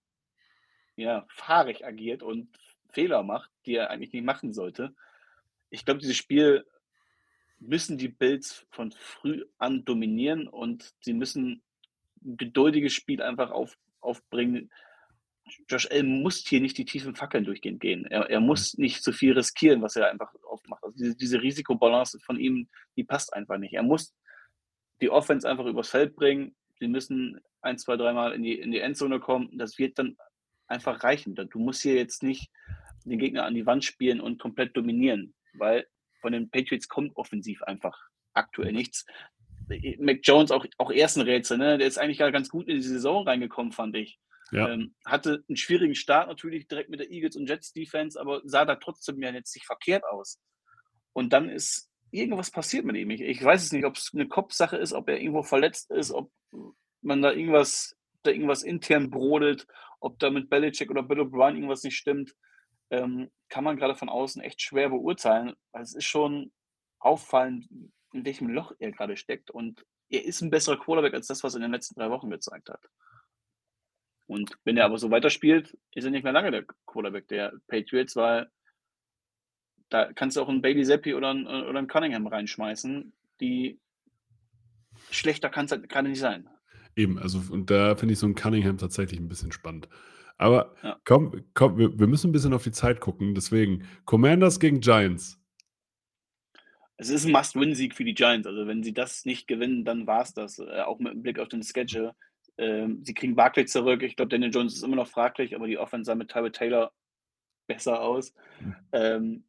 ja 0.96 1.26
fahrig 1.28 1.84
agiert 1.84 2.22
und 2.22 2.48
Fehler 2.88 3.22
macht, 3.22 3.50
die 3.66 3.74
er 3.74 3.90
eigentlich 3.90 4.14
nicht 4.14 4.24
machen 4.24 4.54
sollte. 4.54 4.94
Ich 5.68 5.84
glaube, 5.84 6.00
dieses 6.00 6.16
Spiel 6.16 6.64
müssen 7.58 7.98
die 7.98 8.08
Bills 8.08 8.66
von 8.70 8.92
früh 8.92 9.44
an 9.58 9.84
dominieren 9.84 10.48
und 10.48 10.94
sie 11.00 11.12
müssen 11.12 11.62
ein 12.24 12.38
geduldiges 12.38 12.94
Spiel 12.94 13.20
einfach 13.20 13.50
auf, 13.50 13.76
aufbringen, 14.00 14.70
Josh 15.68 15.88
Allen 15.90 16.22
muss 16.22 16.44
hier 16.46 16.60
nicht 16.60 16.76
die 16.78 16.84
tiefen 16.84 17.14
Fackeln 17.14 17.44
durchgehend 17.44 17.80
gehen. 17.80 18.04
Er, 18.06 18.28
er 18.28 18.40
muss 18.40 18.76
nicht 18.78 19.02
zu 19.02 19.12
viel 19.12 19.32
riskieren, 19.32 19.82
was 19.82 19.96
er 19.96 20.10
einfach 20.10 20.32
oft 20.42 20.68
macht. 20.68 20.82
Also 20.82 20.96
diese, 20.96 21.16
diese 21.16 21.42
Risikobalance 21.42 22.18
von 22.20 22.38
ihm, 22.38 22.68
die 22.96 23.04
passt 23.04 23.32
einfach 23.32 23.58
nicht. 23.58 23.74
Er 23.74 23.82
muss 23.82 24.14
die 25.00 25.10
Offense 25.10 25.48
einfach 25.48 25.66
übers 25.66 25.90
Feld 25.90 26.16
bringen. 26.16 26.56
Sie 26.78 26.88
müssen 26.88 27.40
ein, 27.60 27.78
zwei, 27.78 27.96
dreimal 27.96 28.32
in 28.32 28.42
die, 28.42 28.58
in 28.58 28.72
die 28.72 28.80
Endzone 28.80 29.20
kommen. 29.20 29.56
Das 29.58 29.78
wird 29.78 29.98
dann 29.98 30.16
einfach 30.66 31.04
reichen. 31.04 31.34
Du 31.34 31.58
musst 31.58 31.82
hier 31.82 31.94
jetzt 31.94 32.22
nicht 32.22 32.50
den 33.04 33.18
Gegner 33.18 33.44
an 33.44 33.54
die 33.54 33.66
Wand 33.66 33.84
spielen 33.84 34.20
und 34.20 34.40
komplett 34.40 34.76
dominieren, 34.76 35.34
weil 35.54 35.86
von 36.20 36.32
den 36.32 36.50
Patriots 36.50 36.88
kommt 36.88 37.16
offensiv 37.16 37.62
einfach 37.62 37.96
aktuell 38.32 38.72
nichts. 38.72 39.06
Mac 39.98 40.20
Jones 40.22 40.50
auch, 40.50 40.66
auch 40.78 40.90
erst 40.90 41.16
ein 41.16 41.22
Rätsel, 41.22 41.58
ne? 41.58 41.78
Der 41.78 41.86
ist 41.86 41.98
eigentlich 41.98 42.18
ganz 42.18 42.48
gut 42.48 42.68
in 42.68 42.76
die 42.76 42.82
Saison 42.82 43.26
reingekommen, 43.26 43.72
fand 43.72 43.96
ich. 43.96 44.18
Ja. 44.52 44.68
Ähm, 44.68 44.94
hatte 45.04 45.44
einen 45.48 45.56
schwierigen 45.56 45.94
Start 45.94 46.28
natürlich 46.28 46.68
direkt 46.68 46.90
mit 46.90 47.00
der 47.00 47.10
Eagles 47.10 47.36
und 47.36 47.48
Jets 47.48 47.72
Defense, 47.72 48.20
aber 48.20 48.42
sah 48.44 48.64
da 48.64 48.76
trotzdem 48.76 49.20
ja 49.20 49.30
jetzt 49.30 49.54
nicht 49.54 49.66
verkehrt 49.66 50.04
aus. 50.04 50.40
Und 51.12 51.32
dann 51.32 51.48
ist 51.48 51.90
irgendwas 52.10 52.50
passiert 52.50 52.84
mit 52.84 52.96
ihm. 52.96 53.10
Ich, 53.10 53.20
ich 53.20 53.42
weiß 53.42 53.64
es 53.64 53.72
nicht, 53.72 53.84
ob 53.84 53.96
es 53.96 54.10
eine 54.14 54.28
Kopfsache 54.28 54.76
ist, 54.76 54.92
ob 54.92 55.08
er 55.08 55.20
irgendwo 55.20 55.42
verletzt 55.42 55.90
ist, 55.90 56.12
ob 56.12 56.30
man 57.00 57.22
da 57.22 57.32
irgendwas, 57.32 57.96
da 58.22 58.30
irgendwas 58.30 58.62
intern 58.62 59.10
brodelt, 59.10 59.66
ob 60.00 60.18
da 60.18 60.30
mit 60.30 60.48
Belichick 60.48 60.90
oder 60.90 61.02
Bill 61.02 61.20
O'Brien 61.20 61.54
irgendwas 61.54 61.82
nicht 61.82 61.96
stimmt, 61.96 62.34
ähm, 62.90 63.30
kann 63.48 63.64
man 63.64 63.76
gerade 63.76 63.94
von 63.94 64.08
außen 64.08 64.42
echt 64.42 64.62
schwer 64.62 64.90
beurteilen. 64.90 65.54
Weil 65.72 65.82
es 65.82 65.94
ist 65.94 66.04
schon 66.04 66.52
auffallend, 66.98 67.68
in 68.12 68.24
welchem 68.24 68.48
Loch 68.48 68.72
er 68.78 68.92
gerade 68.92 69.16
steckt. 69.16 69.50
Und 69.50 69.84
er 70.08 70.24
ist 70.24 70.40
ein 70.40 70.50
besserer 70.50 70.78
Quarterback 70.78 71.14
als 71.14 71.26
das, 71.26 71.42
was 71.42 71.54
er 71.54 71.58
in 71.58 71.62
den 71.62 71.72
letzten 71.72 71.98
drei 71.98 72.10
Wochen 72.10 72.30
gezeigt 72.30 72.68
hat. 72.68 72.84
Und 74.26 74.58
wenn 74.64 74.76
er 74.76 74.86
aber 74.86 74.98
so 74.98 75.10
weiterspielt, 75.10 75.76
ist 75.94 76.04
er 76.04 76.10
nicht 76.10 76.24
mehr 76.24 76.32
lange 76.32 76.50
der 76.50 76.64
Quarterback 76.86 77.28
der 77.28 77.52
Patriots, 77.68 78.16
weil 78.16 78.48
da 79.88 80.12
kannst 80.12 80.36
du 80.36 80.42
auch 80.42 80.48
einen 80.48 80.62
Bailey 80.62 80.84
Zappi 80.84 81.14
oder 81.14 81.30
einen, 81.30 81.46
oder 81.46 81.78
einen 81.78 81.86
Cunningham 81.86 82.26
reinschmeißen, 82.26 83.12
die 83.40 83.78
schlechter 85.10 85.48
kann 85.48 85.66
es 85.66 85.72
halt 85.72 85.88
gerade 85.88 86.08
nicht 86.08 86.18
sein. 86.18 86.48
Eben, 86.96 87.18
also 87.18 87.40
und 87.52 87.70
da 87.70 87.94
finde 87.94 88.14
ich 88.14 88.18
so 88.18 88.26
einen 88.26 88.34
Cunningham 88.34 88.78
tatsächlich 88.78 89.20
ein 89.20 89.28
bisschen 89.28 89.52
spannend. 89.52 89.88
Aber 90.38 90.74
ja. 90.82 91.00
komm, 91.04 91.44
komm 91.54 91.78
wir, 91.78 91.98
wir, 91.98 92.06
müssen 92.06 92.30
ein 92.30 92.32
bisschen 92.32 92.52
auf 92.52 92.64
die 92.64 92.72
Zeit 92.72 93.00
gucken. 93.00 93.34
Deswegen, 93.34 93.86
Commanders 94.04 94.60
gegen 94.60 94.80
Giants. 94.80 95.40
Es 96.98 97.10
ist 97.10 97.26
ein 97.26 97.32
Must-Win-Sieg 97.32 97.94
für 97.94 98.04
die 98.04 98.14
Giants. 98.14 98.46
Also 98.46 98.66
wenn 98.66 98.82
sie 98.82 98.92
das 98.92 99.24
nicht 99.24 99.46
gewinnen, 99.46 99.84
dann 99.84 100.06
war 100.06 100.22
es 100.22 100.34
das. 100.34 100.58
Äh, 100.58 100.82
auch 100.82 100.98
mit 100.98 101.22
Blick 101.22 101.38
auf 101.38 101.48
den 101.48 101.62
Schedule. 101.62 102.14
Ähm, 102.58 103.04
sie 103.04 103.14
kriegen 103.14 103.36
Barkley 103.36 103.66
zurück. 103.66 104.02
Ich 104.02 104.16
glaube, 104.16 104.30
Daniel 104.30 104.52
Jones 104.52 104.74
ist 104.74 104.82
immer 104.82 104.96
noch 104.96 105.08
fraglich, 105.08 105.54
aber 105.54 105.66
die 105.66 105.78
Offense 105.78 106.06
sah 106.06 106.14
mit 106.14 106.30
Tyrell 106.30 106.52
Taylor 106.52 106.92
besser 107.66 108.00
aus. 108.00 108.32
Mhm. 108.60 108.76
Ähm, 108.92 109.44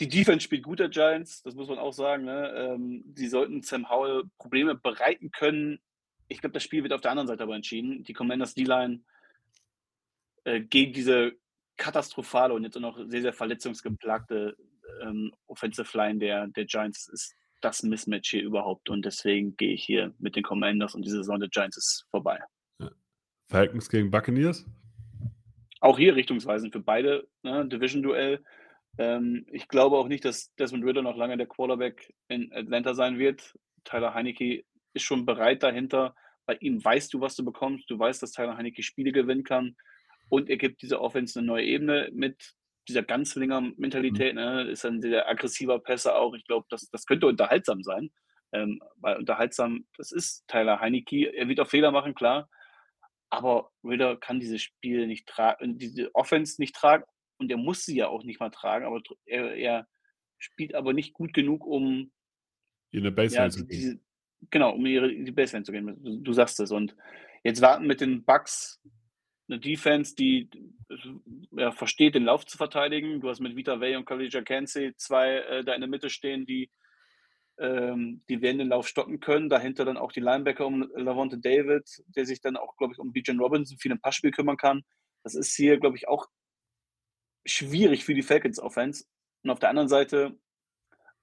die 0.00 0.08
Defense 0.08 0.40
spielt 0.40 0.64
gut 0.64 0.80
der 0.80 0.88
Giants, 0.88 1.42
das 1.42 1.54
muss 1.54 1.68
man 1.68 1.78
auch 1.78 1.92
sagen. 1.92 2.24
Ne? 2.24 2.52
Ähm, 2.56 3.04
sie 3.14 3.28
sollten 3.28 3.62
Sam 3.62 3.88
Howell 3.88 4.24
Probleme 4.38 4.74
bereiten 4.74 5.30
können. 5.30 5.78
Ich 6.26 6.40
glaube, 6.40 6.54
das 6.54 6.64
Spiel 6.64 6.82
wird 6.82 6.92
auf 6.92 7.00
der 7.00 7.12
anderen 7.12 7.28
Seite 7.28 7.44
aber 7.44 7.54
entschieden. 7.54 8.02
Die 8.02 8.12
Commanders 8.12 8.54
D-Line 8.54 9.04
äh, 10.44 10.60
gegen 10.60 10.92
diese 10.92 11.32
katastrophale 11.76 12.54
und 12.54 12.64
jetzt 12.64 12.76
auch 12.76 12.80
noch 12.80 12.98
sehr, 13.06 13.22
sehr 13.22 13.32
verletzungsgeplagte 13.32 14.56
ähm, 15.02 15.32
Offensive 15.46 15.96
Line 15.96 16.18
der, 16.18 16.48
der 16.48 16.64
Giants 16.64 17.08
ist 17.08 17.34
das 17.64 17.82
Mismatch 17.82 18.30
hier 18.30 18.42
überhaupt. 18.42 18.90
Und 18.90 19.04
deswegen 19.04 19.56
gehe 19.56 19.72
ich 19.72 19.84
hier 19.84 20.14
mit 20.18 20.36
den 20.36 20.42
Commanders 20.42 20.94
und 20.94 21.04
die 21.04 21.10
Saison 21.10 21.40
der 21.40 21.48
Giants 21.48 21.76
ist 21.76 22.06
vorbei. 22.10 22.40
Ja. 22.80 22.90
Falcons 23.48 23.88
gegen 23.88 24.10
Buccaneers? 24.10 24.66
Auch 25.80 25.98
hier 25.98 26.14
richtungsweisend 26.14 26.72
für 26.72 26.80
beide. 26.80 27.26
Ne? 27.42 27.66
Division-Duell. 27.66 28.42
Ähm, 28.98 29.46
ich 29.50 29.68
glaube 29.68 29.96
auch 29.96 30.08
nicht, 30.08 30.24
dass 30.24 30.54
Desmond 30.56 30.84
Ritter 30.84 31.02
noch 31.02 31.16
lange 31.16 31.36
der 31.36 31.46
Quarterback 31.46 32.12
in 32.28 32.52
Atlanta 32.52 32.94
sein 32.94 33.18
wird. 33.18 33.54
Tyler 33.84 34.14
Heinecke 34.14 34.64
ist 34.92 35.02
schon 35.02 35.26
bereit 35.26 35.62
dahinter. 35.62 36.14
Bei 36.46 36.56
ihm 36.56 36.84
weißt 36.84 37.12
du, 37.12 37.20
was 37.20 37.36
du 37.36 37.44
bekommst. 37.44 37.90
Du 37.90 37.98
weißt, 37.98 38.22
dass 38.22 38.32
Tyler 38.32 38.56
Heinecke 38.56 38.82
Spiele 38.82 39.12
gewinnen 39.12 39.44
kann. 39.44 39.76
Und 40.28 40.48
er 40.48 40.56
gibt 40.56 40.82
dieser 40.82 41.00
Offense 41.00 41.38
eine 41.38 41.46
neue 41.46 41.64
Ebene 41.64 42.10
mit 42.12 42.54
dieser 42.88 43.02
Ganzlinger-Mentalität, 43.02 44.34
mhm. 44.34 44.40
ne, 44.40 44.62
ist 44.70 44.84
ein 44.84 45.00
sehr 45.00 45.28
aggressiver 45.28 45.78
Pässer 45.78 46.16
auch. 46.16 46.34
Ich 46.34 46.44
glaube, 46.44 46.66
das, 46.68 46.88
das 46.90 47.06
könnte 47.06 47.26
unterhaltsam 47.26 47.82
sein. 47.82 48.10
Ähm, 48.52 48.80
weil 48.96 49.16
unterhaltsam, 49.16 49.86
das 49.96 50.12
ist 50.12 50.46
Tyler 50.46 50.80
Heinecke. 50.80 51.34
Er 51.34 51.48
wird 51.48 51.60
auch 51.60 51.68
Fehler 51.68 51.90
machen, 51.90 52.14
klar. 52.14 52.48
Aber 53.30 53.72
Ritter 53.82 54.16
kann 54.16 54.38
dieses 54.38 54.62
Spiel 54.62 55.06
nicht 55.06 55.26
tragen, 55.26 55.76
diese 55.76 56.14
Offense 56.14 56.60
nicht 56.60 56.74
tragen 56.76 57.04
und 57.38 57.50
er 57.50 57.56
muss 57.56 57.84
sie 57.84 57.96
ja 57.96 58.06
auch 58.08 58.22
nicht 58.22 58.38
mal 58.38 58.50
tragen, 58.50 58.84
aber 58.84 59.02
er, 59.26 59.56
er 59.56 59.88
spielt 60.38 60.74
aber 60.74 60.92
nicht 60.92 61.14
gut 61.14 61.34
genug, 61.34 61.66
um 61.66 62.12
in 62.92 63.02
der 63.02 63.10
Baseline 63.10 63.46
ja, 63.46 63.50
zu 63.50 63.66
gehen. 63.66 63.76
Diese, 63.76 64.00
genau, 64.50 64.74
um 64.74 64.86
ihre, 64.86 65.10
in 65.10 65.24
die 65.24 65.32
Baseline 65.32 65.64
zu 65.64 65.72
gehen. 65.72 66.00
Du, 66.02 66.20
du 66.20 66.32
sagst 66.32 66.60
es. 66.60 66.70
Und 66.70 66.94
jetzt 67.42 67.60
warten 67.60 67.86
mit 67.86 68.00
den 68.00 68.24
Bugs 68.24 68.80
eine 69.48 69.60
Defense, 69.60 70.14
die 70.14 70.48
ja, 71.50 71.72
versteht, 71.72 72.14
den 72.14 72.24
Lauf 72.24 72.46
zu 72.46 72.56
verteidigen. 72.56 73.20
Du 73.20 73.28
hast 73.28 73.40
mit 73.40 73.56
Vita 73.56 73.80
Way 73.80 73.96
und 73.96 74.06
Kalija 74.06 74.42
Cansey 74.42 74.94
zwei 74.96 75.36
äh, 75.36 75.64
da 75.64 75.74
in 75.74 75.80
der 75.80 75.90
Mitte 75.90 76.08
stehen, 76.08 76.46
die, 76.46 76.70
ähm, 77.58 78.22
die 78.28 78.40
werden 78.40 78.58
den 78.58 78.68
Lauf 78.68 78.88
stoppen 78.88 79.20
können. 79.20 79.50
Dahinter 79.50 79.84
dann 79.84 79.98
auch 79.98 80.12
die 80.12 80.20
Linebacker 80.20 80.66
um 80.66 80.88
Lavonte 80.94 81.38
David, 81.38 81.84
der 82.08 82.24
sich 82.24 82.40
dann 82.40 82.56
auch, 82.56 82.76
glaube 82.76 82.94
ich, 82.94 82.98
um 82.98 83.12
Bijan 83.12 83.38
Robinson 83.38 83.78
viel 83.78 83.92
im 83.92 84.00
Passspiel 84.00 84.30
kümmern 84.30 84.56
kann. 84.56 84.82
Das 85.22 85.34
ist 85.34 85.54
hier, 85.54 85.78
glaube 85.78 85.96
ich, 85.96 86.08
auch 86.08 86.26
schwierig 87.46 88.04
für 88.04 88.14
die 88.14 88.22
Falcons 88.22 88.58
Offense. 88.58 89.04
Und 89.42 89.50
auf 89.50 89.58
der 89.58 89.68
anderen 89.68 89.88
Seite, 89.88 90.38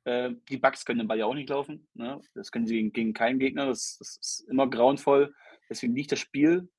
äh, 0.04 0.32
die 0.50 0.58
Bucks 0.58 0.86
können 0.86 1.00
den 1.00 1.08
Ball 1.08 1.18
ja 1.18 1.26
auch 1.26 1.34
nicht 1.34 1.50
laufen. 1.50 1.88
Ne? 1.96 2.22
Das 2.36 2.52
können 2.52 2.68
sie 2.68 2.76
gegen, 2.76 2.94
gegen 2.94 3.14
keinen 3.14 3.40
Gegner. 3.40 3.66
Das, 3.66 3.98
das 3.98 4.18
ist 4.22 4.46
immer 4.48 4.70
grauenvoll. 4.70 5.34
Deswegen 5.70 5.96
liegt 5.96 6.12
das 6.12 6.20
Spiel 6.20 6.70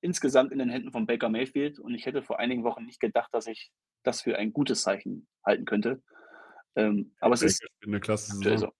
insgesamt 0.00 0.52
in 0.52 0.58
den 0.58 0.70
Händen 0.70 0.92
von 0.92 1.06
Baker 1.06 1.28
Mayfield 1.28 1.78
und 1.78 1.94
ich 1.94 2.06
hätte 2.06 2.22
vor 2.22 2.38
einigen 2.38 2.64
Wochen 2.64 2.84
nicht 2.84 3.00
gedacht, 3.00 3.32
dass 3.32 3.46
ich 3.46 3.70
das 4.02 4.22
für 4.22 4.36
ein 4.36 4.52
gutes 4.52 4.82
Zeichen 4.82 5.26
halten 5.44 5.64
könnte. 5.64 6.02
Ähm, 6.76 7.14
aber 7.20 7.34
es 7.34 7.42
ist 7.42 7.66
eine 7.84 8.00
klasse 8.00 8.36
so. 8.58 8.72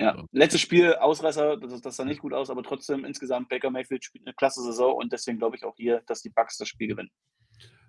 Ja, 0.00 0.24
letztes 0.32 0.60
Spiel, 0.60 0.94
Ausreißer, 0.94 1.58
das, 1.58 1.80
das 1.80 1.96
sah 1.96 2.04
nicht 2.04 2.20
gut 2.20 2.32
aus, 2.32 2.50
aber 2.50 2.62
trotzdem 2.64 3.04
insgesamt 3.04 3.48
Baker 3.48 3.70
Mayfield 3.70 4.04
spielt 4.04 4.26
eine 4.26 4.34
klasse 4.34 4.62
Saison 4.62 4.96
und 4.96 5.12
deswegen 5.12 5.38
glaube 5.38 5.56
ich 5.56 5.64
auch 5.64 5.76
hier, 5.76 6.02
dass 6.06 6.22
die 6.22 6.30
Bucks 6.30 6.56
das 6.56 6.68
Spiel 6.68 6.88
gewinnen. 6.88 7.10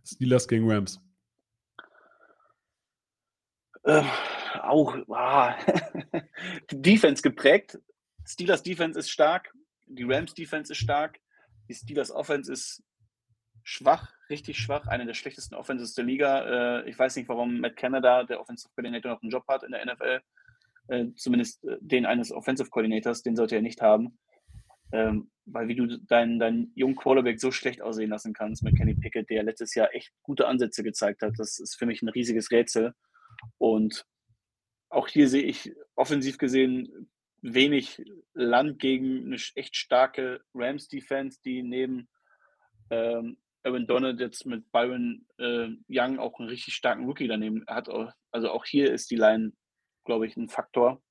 Steelers 0.05 0.47
gegen 0.47 0.69
Rams. 0.69 1.01
Äh, 3.83 4.03
auch, 4.61 4.95
ah. 5.09 5.57
die 6.71 6.81
Defense 6.81 7.23
geprägt. 7.23 7.79
Steelers 8.25 8.61
Defense 8.61 8.99
ist 8.99 9.09
stark, 9.09 9.51
die 9.87 10.03
Rams 10.03 10.33
Defense 10.33 10.71
ist 10.71 10.79
stark 10.79 11.19
die 11.67 11.73
Steelers 11.73 12.11
Offense 12.11 12.51
ist 12.51 12.83
schwach, 13.63 14.13
richtig 14.29 14.57
schwach, 14.57 14.87
eine 14.87 15.05
der 15.05 15.13
schlechtesten 15.13 15.55
Offenses 15.55 15.93
der 15.93 16.03
Liga. 16.03 16.81
Äh, 16.81 16.89
ich 16.89 16.99
weiß 16.99 17.15
nicht, 17.15 17.29
warum 17.29 17.59
Matt 17.59 17.77
Canada, 17.77 18.23
der 18.23 18.41
Offensive 18.41 18.69
Coordinator, 18.75 19.11
noch 19.11 19.21
einen 19.21 19.31
Job 19.31 19.45
hat 19.47 19.63
in 19.63 19.71
der 19.71 19.85
NFL. 19.85 20.21
Äh, 20.89 21.05
zumindest 21.15 21.63
äh, 21.63 21.77
den 21.79 22.05
eines 22.05 22.31
Offensive 22.31 22.69
Coordinators, 22.69 23.21
den 23.21 23.35
sollte 23.35 23.55
er 23.55 23.61
nicht 23.61 23.81
haben. 23.81 24.17
Ähm, 24.91 25.31
weil 25.45 25.67
wie 25.67 25.75
du 25.75 25.97
deinen, 25.97 26.39
deinen 26.39 26.71
jungen 26.75 26.95
Quarterback 26.95 27.39
so 27.39 27.51
schlecht 27.51 27.81
aussehen 27.81 28.11
lassen 28.11 28.33
kannst 28.33 28.63
mit 28.63 28.77
Kenny 28.77 28.93
Pickett, 28.93 29.29
der 29.29 29.43
letztes 29.43 29.73
Jahr 29.75 29.93
echt 29.93 30.11
gute 30.21 30.47
Ansätze 30.47 30.83
gezeigt 30.83 31.21
hat, 31.21 31.33
das 31.37 31.59
ist 31.59 31.75
für 31.75 31.85
mich 31.85 32.01
ein 32.01 32.09
riesiges 32.09 32.51
Rätsel. 32.51 32.93
Und 33.57 34.05
auch 34.89 35.07
hier 35.07 35.27
sehe 35.27 35.41
ich 35.41 35.73
offensiv 35.95 36.37
gesehen 36.37 37.09
wenig 37.43 38.01
Land 38.33 38.79
gegen 38.79 39.25
eine 39.25 39.37
echt 39.55 39.75
starke 39.75 40.41
Rams-Defense, 40.55 41.39
die 41.43 41.61
neben 41.61 42.09
ähm, 42.89 43.37
Aaron 43.63 43.85
Donald 43.85 44.19
jetzt 44.19 44.45
mit 44.45 44.71
Byron 44.71 45.25
äh, 45.37 45.69
Young 45.89 46.19
auch 46.19 46.39
einen 46.39 46.49
richtig 46.49 46.73
starken 46.73 47.05
Rookie 47.05 47.27
daneben 47.27 47.63
hat. 47.67 47.89
Also 48.31 48.49
auch 48.49 48.65
hier 48.65 48.91
ist 48.91 49.11
die 49.11 49.15
Line, 49.15 49.53
glaube 50.05 50.25
ich, 50.25 50.35
ein 50.35 50.49
Faktor. 50.49 51.01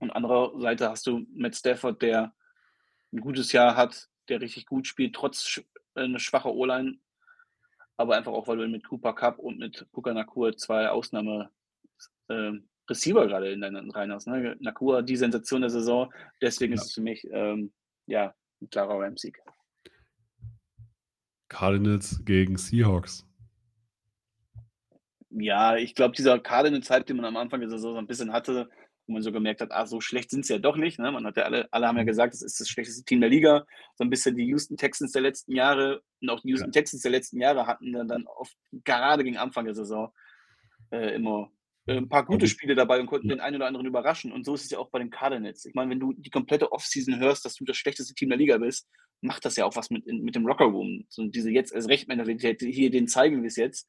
Und 0.00 0.10
andererseits 0.10 0.82
hast 0.82 1.06
du 1.06 1.26
Matt 1.34 1.56
Stafford, 1.56 2.02
der 2.02 2.34
ein 3.12 3.20
gutes 3.20 3.52
Jahr 3.52 3.76
hat, 3.76 4.08
der 4.28 4.40
richtig 4.40 4.66
gut 4.66 4.86
spielt, 4.86 5.14
trotz 5.14 5.60
äh, 5.94 6.02
eine 6.02 6.18
O-Line. 6.44 6.98
Aber 7.96 8.16
einfach 8.16 8.32
auch, 8.32 8.46
weil 8.46 8.58
du 8.58 8.68
mit 8.68 8.86
Cooper 8.86 9.12
Cup 9.12 9.38
und 9.38 9.58
mit 9.58 9.90
Puka 9.92 10.12
Nakur 10.12 10.56
zwei 10.56 10.88
Ausnahme 10.88 11.50
äh, 12.28 12.52
Receiver 12.88 13.26
gerade 13.26 13.52
in 13.52 13.60
deinen 13.60 13.90
Reihen 13.90 14.12
hast. 14.12 14.26
Ne? 14.26 14.56
Nakua, 14.60 15.02
die 15.02 15.16
Sensation 15.16 15.60
der 15.60 15.70
Saison. 15.70 16.12
Deswegen 16.40 16.72
ja. 16.72 16.80
ist 16.80 16.88
es 16.88 16.94
für 16.94 17.02
mich 17.02 17.26
ähm, 17.30 17.72
ja, 18.06 18.34
ein 18.60 18.70
klarer 18.70 19.00
Rams-Sieg. 19.00 19.40
Cardinals 21.48 22.22
gegen 22.24 22.56
Seahawks. 22.56 23.26
Ja, 25.30 25.76
ich 25.76 25.94
glaube, 25.94 26.14
dieser 26.14 26.38
Cardinals-Hype, 26.38 27.06
den 27.06 27.16
man 27.16 27.26
am 27.26 27.36
Anfang 27.36 27.60
der 27.60 27.70
Saison 27.70 27.92
so 27.92 27.98
ein 27.98 28.06
bisschen 28.06 28.32
hatte, 28.32 28.68
wo 29.06 29.14
man 29.14 29.22
so 29.22 29.32
gemerkt 29.32 29.60
hat, 29.60 29.72
ah, 29.72 29.86
so 29.86 30.00
schlecht 30.00 30.30
sind 30.30 30.44
sie 30.44 30.54
ja 30.54 30.58
doch 30.58 30.76
nicht. 30.76 30.98
Ne? 30.98 31.10
Man 31.10 31.26
hat 31.26 31.36
ja 31.36 31.44
alle, 31.44 31.68
alle 31.70 31.86
haben 31.86 31.96
ja 31.96 32.02
mhm. 32.02 32.08
gesagt, 32.08 32.34
es 32.34 32.42
ist 32.42 32.60
das 32.60 32.68
schlechteste 32.68 33.04
Team 33.04 33.20
der 33.20 33.30
Liga. 33.30 33.66
So 33.94 34.04
ein 34.04 34.10
bisschen 34.10 34.36
die 34.36 34.46
Houston 34.46 34.76
Texans 34.76 35.12
der 35.12 35.22
letzten 35.22 35.52
Jahre 35.52 36.02
und 36.20 36.30
auch 36.30 36.40
die 36.40 36.50
Houston 36.50 36.68
ja. 36.68 36.72
Texans 36.72 37.02
der 37.02 37.10
letzten 37.10 37.40
Jahre 37.40 37.66
hatten 37.66 37.92
dann, 37.92 38.08
dann 38.08 38.26
oft 38.26 38.54
gerade 38.84 39.24
gegen 39.24 39.38
Anfang 39.38 39.64
der 39.64 39.74
Saison 39.74 40.12
äh, 40.90 41.14
immer 41.14 41.50
ein 41.96 42.08
paar 42.08 42.24
gute 42.24 42.46
Spiele 42.46 42.74
dabei 42.74 43.00
und 43.00 43.06
konnten 43.06 43.28
den 43.28 43.40
einen 43.40 43.56
oder 43.56 43.66
anderen 43.66 43.86
überraschen. 43.86 44.32
Und 44.32 44.44
so 44.44 44.54
ist 44.54 44.64
es 44.64 44.70
ja 44.70 44.78
auch 44.78 44.90
bei 44.90 44.98
den 44.98 45.10
Cardinals. 45.10 45.64
Ich 45.64 45.74
meine, 45.74 45.90
wenn 45.90 46.00
du 46.00 46.12
die 46.12 46.30
komplette 46.30 46.72
Offseason 46.72 47.18
hörst, 47.18 47.44
dass 47.44 47.54
du 47.54 47.64
das 47.64 47.76
schlechteste 47.76 48.14
Team 48.14 48.28
der 48.28 48.38
Liga 48.38 48.58
bist, 48.58 48.86
macht 49.20 49.44
das 49.44 49.56
ja 49.56 49.64
auch 49.64 49.76
was 49.76 49.90
mit, 49.90 50.06
mit 50.06 50.34
dem 50.34 50.46
Lockerroom. 50.46 51.06
So 51.08 51.26
diese 51.26 51.50
jetzt 51.50 51.74
als 51.74 51.88
Recht-Mentalität, 51.88 52.60
hier, 52.60 52.90
den 52.90 53.08
zeigen 53.08 53.42
wir 53.42 53.48
es 53.48 53.56
jetzt. 53.56 53.88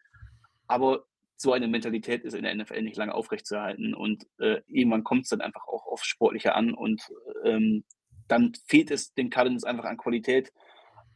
Aber 0.68 1.06
so 1.36 1.54
eine 1.54 1.68
Mentalität 1.68 2.24
ist 2.24 2.34
in 2.34 2.44
der 2.44 2.56
NFL 2.56 2.82
nicht 2.82 2.98
lange 2.98 3.14
aufrechtzuerhalten. 3.14 3.94
Und 3.94 4.26
äh, 4.40 4.62
irgendwann 4.68 5.04
kommt 5.04 5.24
es 5.24 5.30
dann 5.30 5.42
einfach 5.42 5.68
auch 5.68 5.88
auf 5.88 6.04
Sportliche 6.04 6.56
an. 6.56 6.74
Und 6.74 7.02
ähm, 7.44 7.84
dann 8.28 8.54
fehlt 8.66 8.92
es 8.92 9.14
den 9.14 9.30
Cardinals 9.30 9.64
einfach 9.64 9.86
an 9.86 9.98
Qualität. 9.98 10.52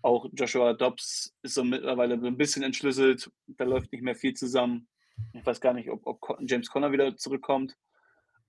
Auch 0.01 0.27
Joshua 0.33 0.73
Dobbs 0.73 1.33
ist 1.43 1.53
so 1.53 1.63
mittlerweile 1.63 2.15
ein 2.15 2.37
bisschen 2.37 2.63
entschlüsselt. 2.63 3.31
Da 3.47 3.63
läuft 3.63 3.91
nicht 3.91 4.03
mehr 4.03 4.15
viel 4.15 4.33
zusammen. 4.33 4.87
Ich 5.33 5.45
weiß 5.45 5.61
gar 5.61 5.73
nicht, 5.73 5.89
ob, 5.89 6.05
ob 6.05 6.19
James 6.41 6.69
Conner 6.69 6.91
wieder 6.91 7.15
zurückkommt. 7.17 7.77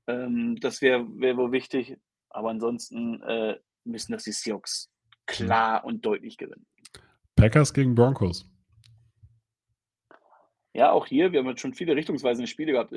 Ähm, 0.06 0.56
das 0.60 0.82
wäre 0.82 1.06
wär 1.18 1.36
wohl 1.36 1.52
wichtig. 1.52 1.96
Aber 2.30 2.50
ansonsten 2.50 3.22
äh, 3.22 3.58
müssen 3.84 4.12
das 4.12 4.24
die 4.24 4.32
Seahawks 4.32 4.90
klar 5.26 5.84
und 5.84 6.04
deutlich 6.04 6.36
gewinnen. 6.36 6.66
Packers 7.36 7.72
gegen 7.72 7.94
Broncos. 7.94 8.50
Ja, 10.72 10.90
auch 10.90 11.06
hier, 11.06 11.30
wir 11.30 11.38
haben 11.38 11.48
jetzt 11.48 11.60
schon 11.60 11.74
viele 11.74 11.94
richtungsweisende 11.94 12.48
Spiele 12.48 12.72
gehabt. 12.72 12.92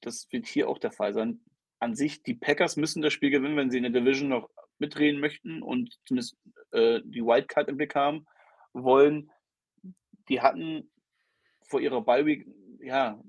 Das 0.00 0.28
wird 0.30 0.46
hier 0.46 0.68
auch 0.68 0.78
der 0.78 0.92
Fall 0.92 1.14
sein. 1.14 1.40
An 1.80 1.94
sich, 1.94 2.22
die 2.22 2.34
Packers 2.34 2.76
müssen 2.76 3.02
das 3.02 3.12
Spiel 3.12 3.30
gewinnen, 3.30 3.56
wenn 3.56 3.70
sie 3.70 3.78
in 3.78 3.92
der 3.92 3.92
Division 3.92 4.28
noch 4.28 4.48
mitdrehen 4.78 5.18
möchten 5.18 5.62
und 5.62 5.98
zumindest 6.06 6.36
äh, 6.70 7.00
die 7.04 7.22
Wildcard 7.22 7.68
im 7.68 7.76
Blick 7.76 7.94
haben 7.96 8.26
wollen. 8.72 9.30
Die 10.28 10.40
hatten 10.40 10.90
vor 11.62 11.80
ihrer 11.80 12.02
Bye 12.02 12.44
ja, 12.88 13.20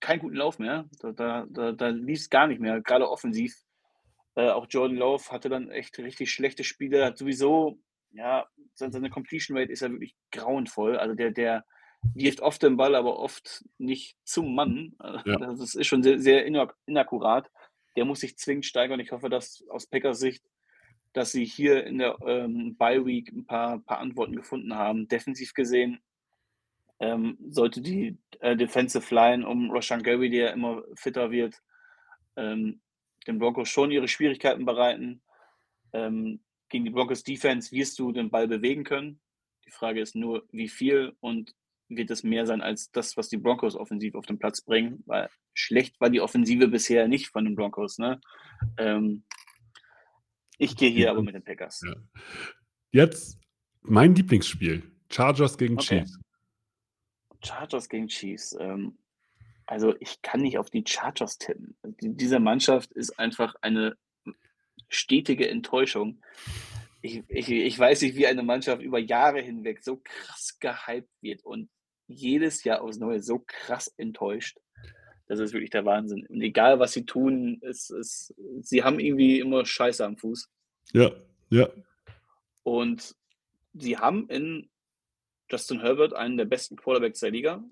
keinen 0.00 0.20
guten 0.20 0.36
Lauf 0.36 0.58
mehr. 0.58 0.86
Da, 1.00 1.12
da, 1.12 1.46
da, 1.48 1.72
da 1.72 1.88
lief 1.88 2.20
es 2.20 2.30
gar 2.30 2.46
nicht 2.46 2.60
mehr, 2.60 2.80
gerade 2.82 3.08
offensiv. 3.08 3.56
Äh, 4.34 4.50
auch 4.50 4.66
Jordan 4.68 4.98
Love 4.98 5.30
hatte 5.30 5.48
dann 5.48 5.70
echt 5.70 5.98
richtig 5.98 6.30
schlechte 6.30 6.62
Spiele, 6.62 7.04
hat 7.04 7.18
sowieso, 7.18 7.78
ja, 8.12 8.46
seine 8.74 9.10
Completion 9.10 9.56
Rate 9.56 9.72
ist 9.72 9.80
ja 9.80 9.90
wirklich 9.90 10.14
grauenvoll. 10.30 10.98
Also 10.98 11.14
der, 11.14 11.30
der 11.30 11.64
wirft 12.14 12.40
oft 12.40 12.62
den 12.62 12.76
Ball, 12.76 12.94
aber 12.94 13.18
oft 13.18 13.64
nicht 13.78 14.16
zum 14.24 14.54
Mann. 14.54 14.94
Ja. 15.24 15.36
Das 15.36 15.74
ist 15.74 15.86
schon 15.86 16.02
sehr, 16.02 16.18
sehr 16.18 16.44
inakkurat. 16.44 17.50
Der 17.96 18.04
muss 18.04 18.20
sich 18.20 18.36
zwingend 18.36 18.66
steigern. 18.66 19.00
Ich 19.00 19.12
hoffe, 19.12 19.30
dass 19.30 19.64
aus 19.70 19.86
Packers 19.86 20.18
Sicht, 20.18 20.44
dass 21.12 21.32
sie 21.32 21.44
hier 21.44 21.84
in 21.84 21.98
der 21.98 22.16
ähm, 22.26 22.76
Bye 22.76 23.04
Week 23.04 23.32
ein 23.32 23.46
paar, 23.46 23.80
paar 23.80 23.98
Antworten 23.98 24.36
gefunden 24.36 24.74
haben. 24.74 25.08
Defensiv 25.08 25.54
gesehen 25.54 26.00
ähm, 27.00 27.38
sollte 27.48 27.80
die 27.80 28.18
äh, 28.40 28.56
Defensive 28.56 29.14
Line 29.14 29.46
um 29.46 29.70
Roshan 29.70 30.02
Gary, 30.02 30.30
der 30.30 30.52
immer 30.52 30.82
fitter 30.94 31.30
wird, 31.30 31.56
ähm, 32.36 32.80
den 33.26 33.38
Broncos 33.38 33.68
schon 33.68 33.90
ihre 33.90 34.08
Schwierigkeiten 34.08 34.64
bereiten. 34.64 35.22
Ähm, 35.92 36.40
gegen 36.68 36.84
die 36.84 36.90
Broncos 36.90 37.24
Defense 37.24 37.72
wirst 37.72 37.98
du 37.98 38.12
den 38.12 38.30
Ball 38.30 38.46
bewegen 38.46 38.84
können. 38.84 39.20
Die 39.66 39.70
Frage 39.70 40.00
ist 40.00 40.14
nur, 40.14 40.46
wie 40.52 40.68
viel 40.68 41.16
und 41.20 41.54
wird 41.88 42.10
es 42.10 42.22
mehr 42.22 42.46
sein 42.46 42.60
als 42.60 42.90
das, 42.92 43.16
was 43.16 43.28
die 43.28 43.36
Broncos 43.36 43.74
offensiv 43.74 44.14
auf 44.14 44.26
den 44.26 44.38
Platz 44.38 44.60
bringen, 44.62 45.02
weil 45.06 45.28
schlecht 45.54 46.00
war 46.00 46.10
die 46.10 46.20
Offensive 46.20 46.68
bisher 46.68 47.08
nicht 47.08 47.28
von 47.28 47.44
den 47.44 47.56
Broncos. 47.56 47.98
Ne? 47.98 48.20
Ähm, 48.76 49.24
ich 50.58 50.76
gehe 50.76 50.90
hier 50.90 51.10
aber 51.10 51.22
mit 51.22 51.34
den 51.34 51.42
Packers. 51.42 51.82
Ja. 51.84 51.94
Jetzt 52.92 53.38
mein 53.82 54.14
Lieblingsspiel: 54.14 54.82
Chargers 55.10 55.58
gegen 55.58 55.74
okay. 55.74 56.00
Chiefs. 56.00 56.20
Chargers 57.42 57.88
gegen 57.88 58.08
Chiefs. 58.08 58.56
Ähm, 58.58 58.98
also 59.66 59.94
ich 60.00 60.20
kann 60.22 60.40
nicht 60.40 60.58
auf 60.58 60.70
die 60.70 60.84
Chargers 60.86 61.38
tippen. 61.38 61.76
Die, 62.00 62.16
diese 62.16 62.40
Mannschaft 62.40 62.92
ist 62.92 63.18
einfach 63.18 63.54
eine 63.60 63.96
stetige 64.88 65.48
Enttäuschung. 65.48 66.20
Ich, 67.02 67.22
ich, 67.28 67.48
ich 67.48 67.78
weiß 67.78 68.02
nicht, 68.02 68.16
wie 68.16 68.26
eine 68.26 68.42
Mannschaft 68.42 68.82
über 68.82 68.98
Jahre 68.98 69.40
hinweg 69.40 69.82
so 69.82 70.00
krass 70.02 70.58
gehypt 70.58 71.10
wird 71.20 71.44
und 71.44 71.70
jedes 72.08 72.64
Jahr 72.64 72.82
aufs 72.82 72.98
Neue 72.98 73.22
so 73.22 73.42
krass 73.46 73.94
enttäuscht. 73.96 74.58
Das 75.28 75.38
ist 75.38 75.52
wirklich 75.52 75.70
der 75.70 75.84
Wahnsinn. 75.84 76.26
Und 76.26 76.42
egal, 76.42 76.80
was 76.80 76.92
sie 76.92 77.06
tun, 77.06 77.60
es, 77.62 77.90
es, 77.90 78.34
sie 78.62 78.82
haben 78.82 78.98
irgendwie 78.98 79.38
immer 79.38 79.64
Scheiße 79.64 80.04
am 80.04 80.16
Fuß. 80.16 80.50
Ja, 80.92 81.12
ja. 81.50 81.68
Und 82.64 83.14
sie 83.74 83.96
haben 83.96 84.28
in 84.28 84.68
Justin 85.50 85.80
Herbert 85.80 86.14
einen 86.14 86.36
der 86.36 86.44
besten 86.44 86.76
Quarterbacks 86.76 87.20
der 87.20 87.30
Liga. 87.30 87.64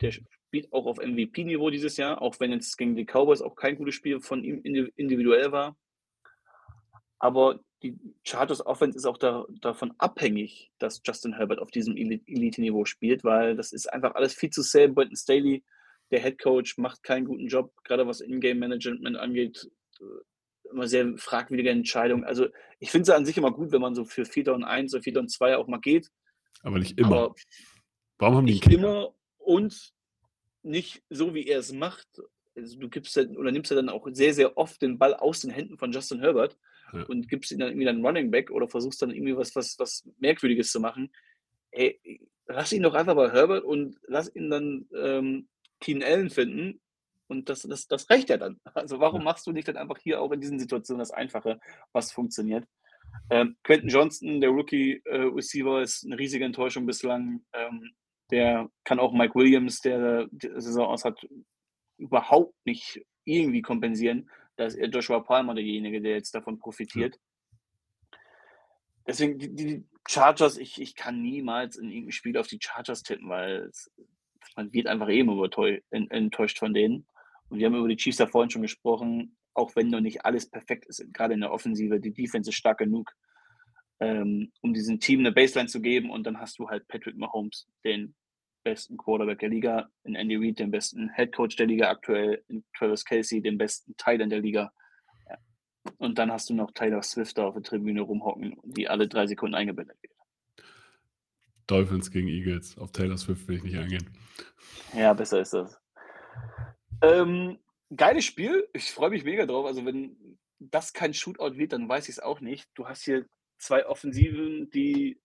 Der 0.00 0.12
spielt 0.12 0.72
auch 0.72 0.86
auf 0.86 0.98
MVP-Niveau 0.98 1.70
dieses 1.70 1.96
Jahr, 1.96 2.22
auch 2.22 2.40
wenn 2.40 2.52
jetzt 2.52 2.76
gegen 2.76 2.96
die 2.96 3.04
Cowboys 3.04 3.42
auch 3.42 3.54
kein 3.54 3.76
gutes 3.76 3.94
Spiel 3.94 4.20
von 4.20 4.42
ihm 4.42 4.60
individuell 4.96 5.52
war. 5.52 5.76
Aber 7.18 7.60
die 7.82 7.98
Chargers 8.24 8.64
Offense 8.64 8.96
ist 8.96 9.06
auch 9.06 9.18
da, 9.18 9.46
davon 9.60 9.94
abhängig, 9.98 10.70
dass 10.78 11.00
Justin 11.04 11.34
Herbert 11.34 11.58
auf 11.58 11.70
diesem 11.70 11.96
Elite-Niveau 11.96 12.84
spielt, 12.84 13.24
weil 13.24 13.56
das 13.56 13.72
ist 13.72 13.92
einfach 13.92 14.14
alles 14.14 14.34
viel 14.34 14.50
zu 14.50 14.62
sehr. 14.62 14.88
Brenton 14.88 15.16
Staley, 15.16 15.64
der 16.10 16.20
Head 16.20 16.38
Coach, 16.40 16.78
macht 16.78 17.02
keinen 17.02 17.26
guten 17.26 17.46
Job, 17.46 17.72
gerade 17.84 18.06
was 18.06 18.20
In-Game-Management 18.20 19.16
angeht. 19.16 19.70
Immer 20.70 20.88
sehr 20.88 21.16
fragwürdige 21.16 21.70
Entscheidungen. 21.70 22.24
Also, 22.24 22.48
ich 22.78 22.90
finde 22.90 23.02
es 23.02 23.10
an 23.10 23.24
sich 23.24 23.36
immer 23.36 23.52
gut, 23.52 23.72
wenn 23.72 23.80
man 23.80 23.94
so 23.94 24.04
für 24.04 24.24
4 24.24 24.54
und 24.54 24.64
1 24.64 24.94
oder 24.94 25.02
4 25.02 25.18
und 25.18 25.30
2 25.30 25.56
auch 25.56 25.66
mal 25.66 25.80
geht. 25.80 26.10
Aber 26.62 26.78
nicht 26.78 26.98
immer. 26.98 27.16
Aber 27.16 27.34
Warum 28.18 28.36
haben 28.36 28.46
die 28.46 28.54
nicht 28.54 28.66
immer 28.70 29.14
und 29.38 29.92
nicht 30.62 31.02
so, 31.08 31.34
wie 31.34 31.46
er 31.46 31.60
es 31.60 31.72
macht. 31.72 32.06
Also 32.54 32.78
du 32.78 32.88
gibst 32.88 33.16
dann, 33.16 33.36
oder 33.36 33.50
nimmst 33.50 33.70
ja 33.70 33.76
dann 33.76 33.88
auch 33.88 34.06
sehr, 34.12 34.34
sehr 34.34 34.58
oft 34.58 34.82
den 34.82 34.98
Ball 34.98 35.14
aus 35.14 35.40
den 35.40 35.50
Händen 35.50 35.78
von 35.78 35.92
Justin 35.92 36.20
Herbert 36.20 36.58
ja. 36.92 37.04
und 37.04 37.28
gibst 37.28 37.50
ihn 37.50 37.58
dann 37.60 37.68
irgendwie 37.68 37.86
dann 37.86 38.04
Running 38.04 38.30
Back 38.30 38.50
oder 38.50 38.68
versuchst 38.68 39.00
dann 39.00 39.10
irgendwie 39.10 39.36
was, 39.36 39.54
was, 39.56 39.78
was 39.78 40.06
Merkwürdiges 40.18 40.70
zu 40.70 40.80
machen. 40.80 41.10
Hey, 41.70 42.00
lass 42.46 42.72
ihn 42.72 42.82
doch 42.82 42.94
einfach 42.94 43.14
bei 43.14 43.30
Herbert 43.30 43.64
und 43.64 43.98
lass 44.06 44.34
ihn 44.34 44.50
dann 44.50 44.86
ähm, 44.94 45.48
Keen 45.80 46.02
Allen 46.02 46.30
finden 46.30 46.80
und 47.28 47.48
das, 47.48 47.62
das, 47.62 47.86
das 47.86 48.10
reicht 48.10 48.28
ja 48.28 48.36
dann. 48.36 48.60
Also 48.74 49.00
warum 49.00 49.24
machst 49.24 49.46
du 49.46 49.52
nicht 49.52 49.68
dann 49.68 49.76
einfach 49.76 49.98
hier 49.98 50.20
auch 50.20 50.32
in 50.32 50.40
diesen 50.40 50.58
Situationen 50.58 50.98
das 50.98 51.12
Einfache, 51.12 51.60
was 51.92 52.12
funktioniert? 52.12 52.66
Ähm, 53.30 53.56
Quentin 53.62 53.88
Johnston, 53.88 54.40
der 54.40 54.50
Rookie-Receiver, 54.50 55.80
äh, 55.80 55.82
ist 55.84 56.04
eine 56.04 56.18
riesige 56.18 56.44
Enttäuschung 56.44 56.86
bislang. 56.86 57.44
Ähm, 57.52 57.92
der 58.30 58.70
kann 58.84 58.98
auch 58.98 59.12
Mike 59.12 59.34
Williams, 59.34 59.80
der 59.80 60.28
die 60.30 60.50
Saison 60.56 60.88
aus 60.88 61.04
hat, 61.04 61.26
überhaupt 61.98 62.54
nicht 62.64 63.04
irgendwie 63.24 63.62
kompensieren. 63.62 64.30
Da 64.56 64.64
ist 64.66 64.78
Joshua 64.78 65.20
Palmer 65.20 65.54
derjenige, 65.54 66.00
der 66.00 66.12
jetzt 66.12 66.34
davon 66.34 66.58
profitiert. 66.58 67.18
Deswegen, 69.06 69.38
die, 69.38 69.54
die 69.54 69.84
Chargers, 70.08 70.58
ich, 70.58 70.80
ich 70.80 70.94
kann 70.94 71.20
niemals 71.22 71.76
in 71.76 71.88
irgendeinem 71.88 72.12
Spiel 72.12 72.36
auf 72.36 72.46
die 72.46 72.58
Chargers 72.60 73.02
tippen, 73.02 73.28
weil 73.28 73.68
es, 73.70 73.90
man 74.56 74.72
wird 74.72 74.86
einfach 74.86 75.08
eh 75.08 75.20
immer 75.20 75.32
übertäu- 75.32 75.82
en- 75.90 76.10
enttäuscht 76.10 76.58
von 76.58 76.74
denen. 76.74 77.06
Und 77.48 77.58
wir 77.58 77.66
haben 77.66 77.74
über 77.74 77.88
die 77.88 77.96
Chiefs 77.96 78.18
ja 78.18 78.26
vorhin 78.26 78.50
schon 78.50 78.62
gesprochen, 78.62 79.36
auch 79.54 79.74
wenn 79.76 79.88
noch 79.88 80.00
nicht 80.00 80.24
alles 80.24 80.48
perfekt 80.48 80.86
ist, 80.86 81.04
gerade 81.12 81.34
in 81.34 81.40
der 81.40 81.52
Offensive, 81.52 82.00
die 82.00 82.12
Defense 82.12 82.50
ist 82.50 82.56
stark 82.56 82.78
genug, 82.78 83.12
ähm, 84.00 84.52
um 84.60 84.72
diesem 84.72 85.00
Team 85.00 85.20
eine 85.20 85.32
Baseline 85.32 85.68
zu 85.68 85.80
geben. 85.80 86.10
Und 86.10 86.24
dann 86.24 86.40
hast 86.40 86.58
du 86.58 86.68
halt 86.68 86.86
Patrick 86.88 87.16
Mahomes, 87.16 87.68
den 87.84 88.14
besten 88.62 88.96
Quarterback 88.96 89.38
der 89.38 89.48
Liga, 89.48 89.90
in 90.04 90.14
Andy 90.14 90.36
Reid, 90.36 90.58
den 90.58 90.70
besten 90.70 91.10
Head 91.14 91.34
Coach 91.34 91.56
der 91.56 91.66
Liga 91.66 91.90
aktuell, 91.90 92.44
in 92.48 92.64
Travis 92.76 93.04
Kelsey, 93.04 93.40
den 93.40 93.58
besten 93.58 93.96
Teil 93.96 94.20
in 94.20 94.30
der 94.30 94.40
Liga. 94.40 94.72
Ja. 95.28 95.36
Und 95.98 96.18
dann 96.18 96.30
hast 96.30 96.50
du 96.50 96.54
noch 96.54 96.70
Tyler 96.72 97.02
Swift 97.02 97.38
da 97.38 97.46
auf 97.46 97.54
der 97.54 97.62
Tribüne 97.62 98.02
rumhocken, 98.02 98.56
die 98.64 98.88
alle 98.88 99.08
drei 99.08 99.26
Sekunden 99.26 99.54
eingeblendet 99.54 99.96
wird. 100.02 100.12
Dolphins 101.66 102.10
gegen 102.10 102.28
Eagles. 102.28 102.76
Auf 102.78 102.90
Taylor 102.90 103.16
Swift 103.16 103.46
will 103.46 103.56
ich 103.56 103.62
nicht 103.62 103.78
eingehen. 103.78 104.10
Ja, 104.92 105.12
besser 105.12 105.40
ist 105.40 105.54
das. 105.54 105.80
Ähm, 107.02 107.58
geiles 107.94 108.24
Spiel. 108.24 108.68
Ich 108.72 108.90
freue 108.90 109.10
mich 109.10 109.24
mega 109.24 109.46
drauf. 109.46 109.66
Also, 109.66 109.84
wenn 109.84 110.38
das 110.58 110.92
kein 110.92 111.14
Shootout 111.14 111.56
wird, 111.56 111.72
dann 111.72 111.88
weiß 111.88 112.08
ich 112.08 112.16
es 112.16 112.20
auch 112.20 112.40
nicht. 112.40 112.68
Du 112.74 112.88
hast 112.88 113.04
hier 113.04 113.26
zwei 113.58 113.86
Offensiven, 113.86 114.70
die 114.70 115.20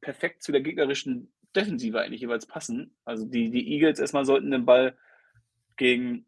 perfekt 0.00 0.42
zu 0.42 0.52
der 0.52 0.60
gegnerischen 0.60 1.32
Defensive 1.54 2.00
eigentlich 2.00 2.20
jeweils 2.20 2.46
passen. 2.46 2.94
Also, 3.04 3.24
die, 3.26 3.50
die 3.50 3.72
Eagles 3.72 3.98
erstmal 3.98 4.24
sollten 4.24 4.50
den 4.50 4.66
Ball 4.66 4.96
gegen 5.76 6.26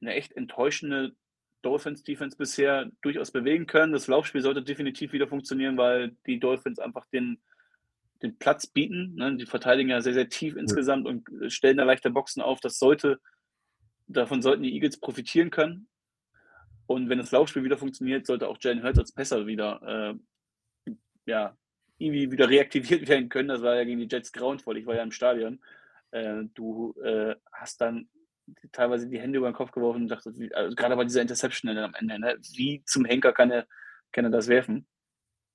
eine 0.00 0.14
echt 0.14 0.32
enttäuschende 0.32 1.14
Dolphins-Defense 1.64 2.36
bisher 2.36 2.90
durchaus 3.00 3.30
bewegen 3.30 3.66
können. 3.66 3.92
Das 3.92 4.06
Laufspiel 4.06 4.42
sollte 4.42 4.62
definitiv 4.62 5.12
wieder 5.12 5.26
funktionieren, 5.26 5.76
weil 5.76 6.16
die 6.26 6.38
Dolphins 6.38 6.78
einfach 6.78 7.06
den, 7.06 7.38
den 8.22 8.38
Platz 8.38 8.66
bieten. 8.66 9.14
Ne? 9.14 9.36
Die 9.36 9.46
verteidigen 9.46 9.90
ja 9.90 10.00
sehr, 10.00 10.14
sehr 10.14 10.28
tief 10.28 10.56
insgesamt 10.56 11.06
und 11.06 11.26
stellen 11.48 11.78
da 11.78 11.84
leichte 11.84 12.10
Boxen 12.10 12.42
auf. 12.42 12.60
Das 12.60 12.78
sollte, 12.78 13.18
davon 14.06 14.42
sollten 14.42 14.62
die 14.62 14.74
Eagles 14.74 14.98
profitieren 14.98 15.50
können. 15.50 15.88
Und 16.86 17.08
wenn 17.08 17.18
das 17.18 17.32
Laufspiel 17.32 17.64
wieder 17.64 17.78
funktioniert, 17.78 18.26
sollte 18.26 18.48
auch 18.48 18.58
Jalen 18.60 18.82
Hurts 18.82 18.98
als 18.98 19.12
Pässer 19.12 19.46
wieder, 19.46 20.16
äh, 20.86 20.92
ja, 21.26 21.56
irgendwie 21.98 22.30
wieder 22.30 22.48
reaktiviert 22.48 23.08
werden 23.08 23.28
können. 23.28 23.48
Das 23.48 23.62
war 23.62 23.76
ja 23.76 23.84
gegen 23.84 24.00
die 24.00 24.08
Jets 24.08 24.32
grauenvoll. 24.32 24.78
Ich 24.78 24.86
war 24.86 24.94
ja 24.94 25.02
im 25.02 25.12
Stadion. 25.12 25.60
Äh, 26.10 26.44
du 26.54 26.94
äh, 27.02 27.34
hast 27.52 27.80
dann 27.80 28.08
teilweise 28.72 29.08
die 29.08 29.18
Hände 29.18 29.38
über 29.38 29.50
den 29.50 29.54
Kopf 29.54 29.72
geworfen 29.72 30.02
und 30.02 30.08
dachte, 30.08 30.32
also 30.52 30.76
gerade 30.76 30.96
bei 30.96 31.04
dieser 31.04 31.22
Interception 31.22 31.76
am 31.78 31.94
Ende, 31.94 32.18
ne? 32.18 32.36
wie 32.52 32.82
zum 32.84 33.06
Henker 33.06 33.32
kann 33.32 33.50
er, 33.50 33.66
kann 34.12 34.24
er 34.24 34.30
das 34.30 34.48
werfen? 34.48 34.86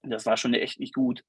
Das 0.01 0.25
war 0.25 0.37
schon 0.37 0.53
echt 0.53 0.79
nicht 0.79 0.95
gut. 0.95 1.23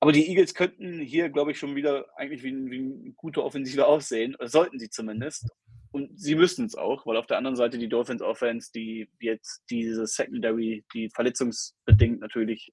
Aber 0.00 0.12
die 0.12 0.28
Eagles 0.28 0.54
könnten 0.54 1.00
hier, 1.00 1.30
glaube 1.30 1.52
ich, 1.52 1.58
schon 1.58 1.74
wieder 1.74 2.06
eigentlich 2.16 2.42
wie, 2.42 2.54
wie 2.70 2.78
eine 2.78 3.12
gute 3.12 3.42
Offensive 3.42 3.86
aussehen, 3.86 4.36
sollten 4.40 4.78
sie 4.78 4.90
zumindest. 4.90 5.48
Und 5.90 6.20
sie 6.20 6.34
müssen 6.34 6.66
es 6.66 6.74
auch, 6.74 7.06
weil 7.06 7.16
auf 7.16 7.26
der 7.26 7.38
anderen 7.38 7.56
Seite 7.56 7.78
die 7.78 7.88
Dolphins 7.88 8.20
Offense, 8.20 8.70
die 8.74 9.08
jetzt 9.20 9.64
diese 9.70 10.06
Secondary, 10.06 10.84
die 10.92 11.08
verletzungsbedingt 11.08 12.20
natürlich 12.20 12.72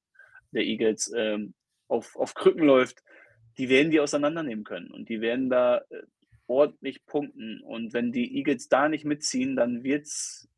der 0.51 0.63
Eagles 0.63 1.11
ähm, 1.15 1.53
auf, 1.87 2.15
auf 2.17 2.33
Krücken 2.33 2.65
läuft, 2.65 3.01
die 3.57 3.69
werden 3.69 3.91
die 3.91 4.01
auseinandernehmen 4.01 4.65
können. 4.65 4.91
Und 4.91 5.07
die 5.07 5.21
werden 5.21 5.49
da 5.49 5.77
äh, 5.77 6.03
ordentlich 6.47 7.05
punkten. 7.05 7.61
Und 7.61 7.93
wenn 7.93 8.11
die 8.11 8.35
Eagles 8.37 8.67
da 8.67 8.89
nicht 8.89 9.05
mitziehen, 9.05 9.55
dann 9.55 9.83
wird 9.83 10.05
es 10.05 10.49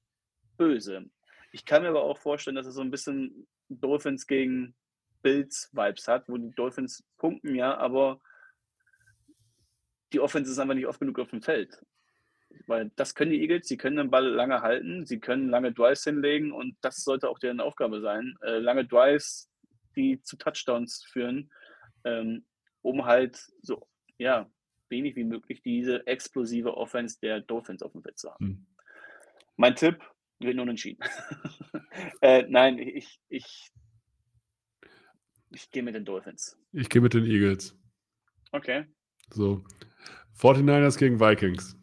böse. 0.57 1.05
Ich 1.51 1.65
kann 1.65 1.83
mir 1.83 1.89
aber 1.89 2.03
auch 2.03 2.17
vorstellen, 2.17 2.55
dass 2.55 2.65
es 2.65 2.75
so 2.75 2.81
ein 2.81 2.91
bisschen 2.91 3.47
Dolphins 3.69 4.27
gegen 4.27 4.75
Bills-Vibes 5.25 6.07
hat, 6.07 6.29
wo 6.29 6.37
die 6.37 6.51
Dolphins 6.51 7.03
punkten, 7.17 7.55
ja, 7.55 7.75
aber 7.75 8.21
die 10.13 10.19
Offense 10.19 10.51
ist 10.51 10.59
einfach 10.59 10.75
nicht 10.75 10.85
oft 10.85 10.99
genug 10.99 11.17
auf 11.19 11.31
dem 11.31 11.41
Feld. 11.41 11.81
Weil 12.67 12.91
das 12.95 13.15
können 13.15 13.31
die 13.31 13.41
Eagles, 13.41 13.67
sie 13.67 13.75
können 13.75 13.97
den 13.97 14.11
Ball 14.11 14.27
lange 14.27 14.61
halten, 14.61 15.03
sie 15.07 15.19
können 15.19 15.49
lange 15.49 15.73
Drives 15.73 16.03
hinlegen 16.03 16.51
und 16.51 16.77
das 16.81 17.03
sollte 17.03 17.27
auch 17.27 17.39
deren 17.39 17.59
Aufgabe 17.59 18.01
sein. 18.01 18.35
Äh, 18.43 18.59
lange 18.59 18.85
Drives, 18.85 19.49
die 19.95 20.21
zu 20.21 20.37
Touchdowns 20.37 21.03
führen, 21.11 21.51
ähm, 22.03 22.45
um 22.83 23.05
halt 23.05 23.35
so, 23.63 23.87
ja, 24.19 24.47
wenig 24.89 25.15
wie 25.15 25.23
möglich 25.23 25.63
diese 25.63 26.05
explosive 26.05 26.77
Offense 26.77 27.19
der 27.19 27.41
Dolphins 27.41 27.81
auf 27.81 27.93
dem 27.93 28.03
Feld 28.03 28.19
zu 28.19 28.31
haben. 28.31 28.45
Hm. 28.45 28.65
Mein 29.57 29.75
Tipp 29.75 30.03
wird 30.37 30.55
nun 30.55 30.69
entschieden. 30.69 31.03
äh, 32.21 32.45
nein, 32.47 32.77
ich, 32.77 33.19
ich, 33.27 33.71
ich 35.55 35.71
gehe 35.71 35.83
mit 35.83 35.95
den 35.95 36.05
Dolphins. 36.05 36.57
Ich 36.73 36.89
gehe 36.89 37.01
mit 37.01 37.13
den 37.13 37.25
Eagles. 37.25 37.75
Okay. 38.51 38.85
So. 39.31 39.63
49ers 40.37 40.97
gegen 40.97 41.19
Vikings. 41.19 41.77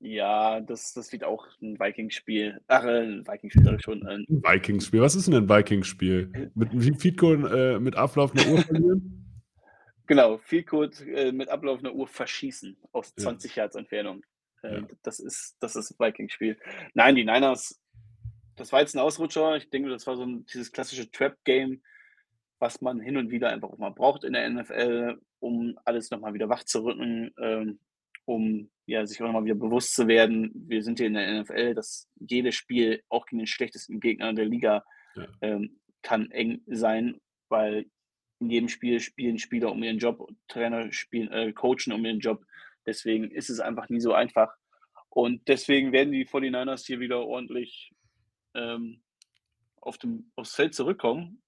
Ja, 0.00 0.60
das, 0.60 0.92
das 0.94 1.12
wird 1.12 1.22
auch 1.22 1.46
ein 1.60 1.78
Vikings-Spiel. 1.78 2.60
Ach, 2.66 2.82
äh, 2.84 3.02
ein 3.02 3.26
Vikings-Spiel 3.26 3.64
sag 3.64 3.74
ich 3.76 3.82
schon. 3.82 4.04
Ein 4.06 4.26
Vikings-Spiel. 4.28 5.00
Was 5.00 5.14
ist 5.14 5.28
denn 5.28 5.34
ein 5.34 5.48
Vikings-Spiel? 5.48 6.50
Mit 6.54 6.70
wie 6.72 6.92
Feed 6.98 7.16
Goal, 7.18 7.46
äh, 7.54 7.78
mit 7.78 7.94
ablaufender 7.94 8.48
Uhr 8.48 8.58
verlieren? 8.62 9.18
genau, 10.06 10.38
viel 10.38 10.64
Code 10.64 10.96
äh, 11.14 11.30
mit 11.32 11.48
ablaufender 11.48 11.94
Uhr 11.94 12.08
verschießen 12.08 12.76
aus 12.90 13.14
Ja. 13.16 13.24
20 13.24 13.54
Yards 13.56 13.76
Entfernung. 13.76 14.24
Äh, 14.62 14.80
Ja. 14.80 14.86
Das 15.02 15.20
ist 15.20 15.56
das 15.60 15.76
ist 15.76 15.94
Vikings-Spiel. 16.00 16.58
Nein, 16.94 17.14
die 17.14 17.24
Niners, 17.24 17.80
das 18.56 18.72
war 18.72 18.80
jetzt 18.80 18.94
ein 18.94 19.00
Ausrutscher. 19.00 19.56
Ich 19.56 19.70
denke, 19.70 19.88
das 19.88 20.06
war 20.06 20.16
so 20.16 20.24
ein, 20.24 20.44
dieses 20.46 20.72
klassische 20.72 21.10
Trap-Game, 21.10 21.82
was 22.58 22.80
man 22.80 23.00
hin 23.00 23.16
und 23.16 23.30
wieder 23.30 23.48
einfach 23.50 23.70
auch 23.70 23.78
mal 23.78 23.90
braucht 23.90 24.24
in 24.24 24.34
der 24.34 24.48
NFL, 24.48 25.18
um 25.40 25.78
alles 25.84 26.10
nochmal 26.10 26.34
wieder 26.34 26.48
wach 26.48 26.64
zu 26.64 26.84
rücken, 26.84 27.32
ähm, 27.40 27.80
um 28.24 28.70
ja, 28.86 29.04
sich 29.06 29.20
auch 29.20 29.26
nochmal 29.26 29.44
wieder 29.44 29.54
bewusst 29.54 29.94
zu 29.94 30.06
werden. 30.06 30.50
Wir 30.54 30.82
sind 30.82 30.98
hier 30.98 31.08
in 31.08 31.14
der 31.14 31.42
NFL, 31.42 31.74
dass 31.74 32.08
jedes 32.20 32.54
Spiel, 32.54 33.02
auch 33.08 33.26
gegen 33.26 33.38
den 33.38 33.46
schlechtesten 33.46 34.00
Gegner 34.00 34.32
der 34.32 34.44
Liga, 34.46 34.84
Ja. 35.16 35.26
ähm, 35.40 35.80
kann 36.02 36.30
eng 36.30 36.62
sein, 36.66 37.20
weil 37.48 37.86
in 38.40 38.50
jedem 38.50 38.68
Spiel 38.68 38.98
spielen 39.00 39.38
Spieler 39.38 39.70
um 39.70 39.82
ihren 39.82 39.98
Job, 39.98 40.28
Trainer 40.48 40.92
spielen, 40.92 41.30
äh, 41.30 41.52
coachen 41.52 41.92
um 41.92 42.04
ihren 42.04 42.18
Job. 42.18 42.44
Deswegen 42.86 43.30
ist 43.30 43.50
es 43.50 43.60
einfach 43.60 43.88
nie 43.88 44.00
so 44.00 44.12
einfach. 44.12 44.52
Und 45.10 45.46
deswegen 45.48 45.92
werden 45.92 46.12
die 46.12 46.26
49ers 46.26 46.86
hier 46.86 46.98
wieder 46.98 47.24
ordentlich 47.24 47.92
ähm, 48.54 49.02
auf 49.80 49.98
dem, 49.98 50.30
aufs 50.36 50.54
Feld 50.54 50.74
zurückkommen. 50.74 51.42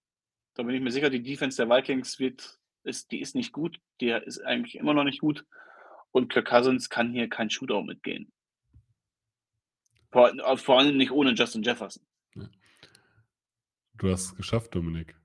Da 0.55 0.63
bin 0.63 0.75
ich 0.75 0.83
mir 0.83 0.91
sicher, 0.91 1.11
die 1.11 1.23
Defense 1.23 1.57
der 1.57 1.69
Vikings 1.69 2.19
wird, 2.19 2.59
ist, 2.85 3.11
die 3.11 3.21
ist 3.21 3.35
nicht 3.35 3.53
gut. 3.53 3.81
Die 4.01 4.09
ist 4.09 4.41
eigentlich 4.41 4.77
immer 4.77 4.95
noch 4.95 5.05
nicht 5.05 5.21
gut. 5.21 5.45
Und 6.13 6.33
Kirk 6.33 6.47
Cousins 6.47 6.89
kann 6.89 7.13
hier 7.13 7.29
kein 7.29 7.51
Shootout 7.51 7.83
mitgehen. 7.83 8.33
Vor, 10.13 10.33
äh, 10.33 10.57
vor 10.57 10.79
allem 10.79 10.97
nicht 10.97 11.11
ohne 11.11 11.33
Justin 11.33 11.63
Jefferson. 11.63 12.05
Du 13.97 14.11
hast 14.11 14.27
es 14.27 14.37
geschafft, 14.37 14.75
Dominik. 14.75 15.17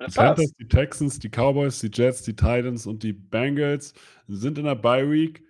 Die 0.00 0.12
Panthers, 0.12 0.52
die 0.58 0.68
Texans, 0.68 1.18
die 1.18 1.28
Cowboys, 1.28 1.78
die 1.80 1.90
Jets, 1.92 2.22
die 2.22 2.34
Titans 2.34 2.86
und 2.86 3.02
die 3.02 3.12
Bengals 3.12 3.94
sind 4.26 4.58
in 4.58 4.64
der 4.64 4.74
Bye 4.74 5.10
Week. 5.10 5.44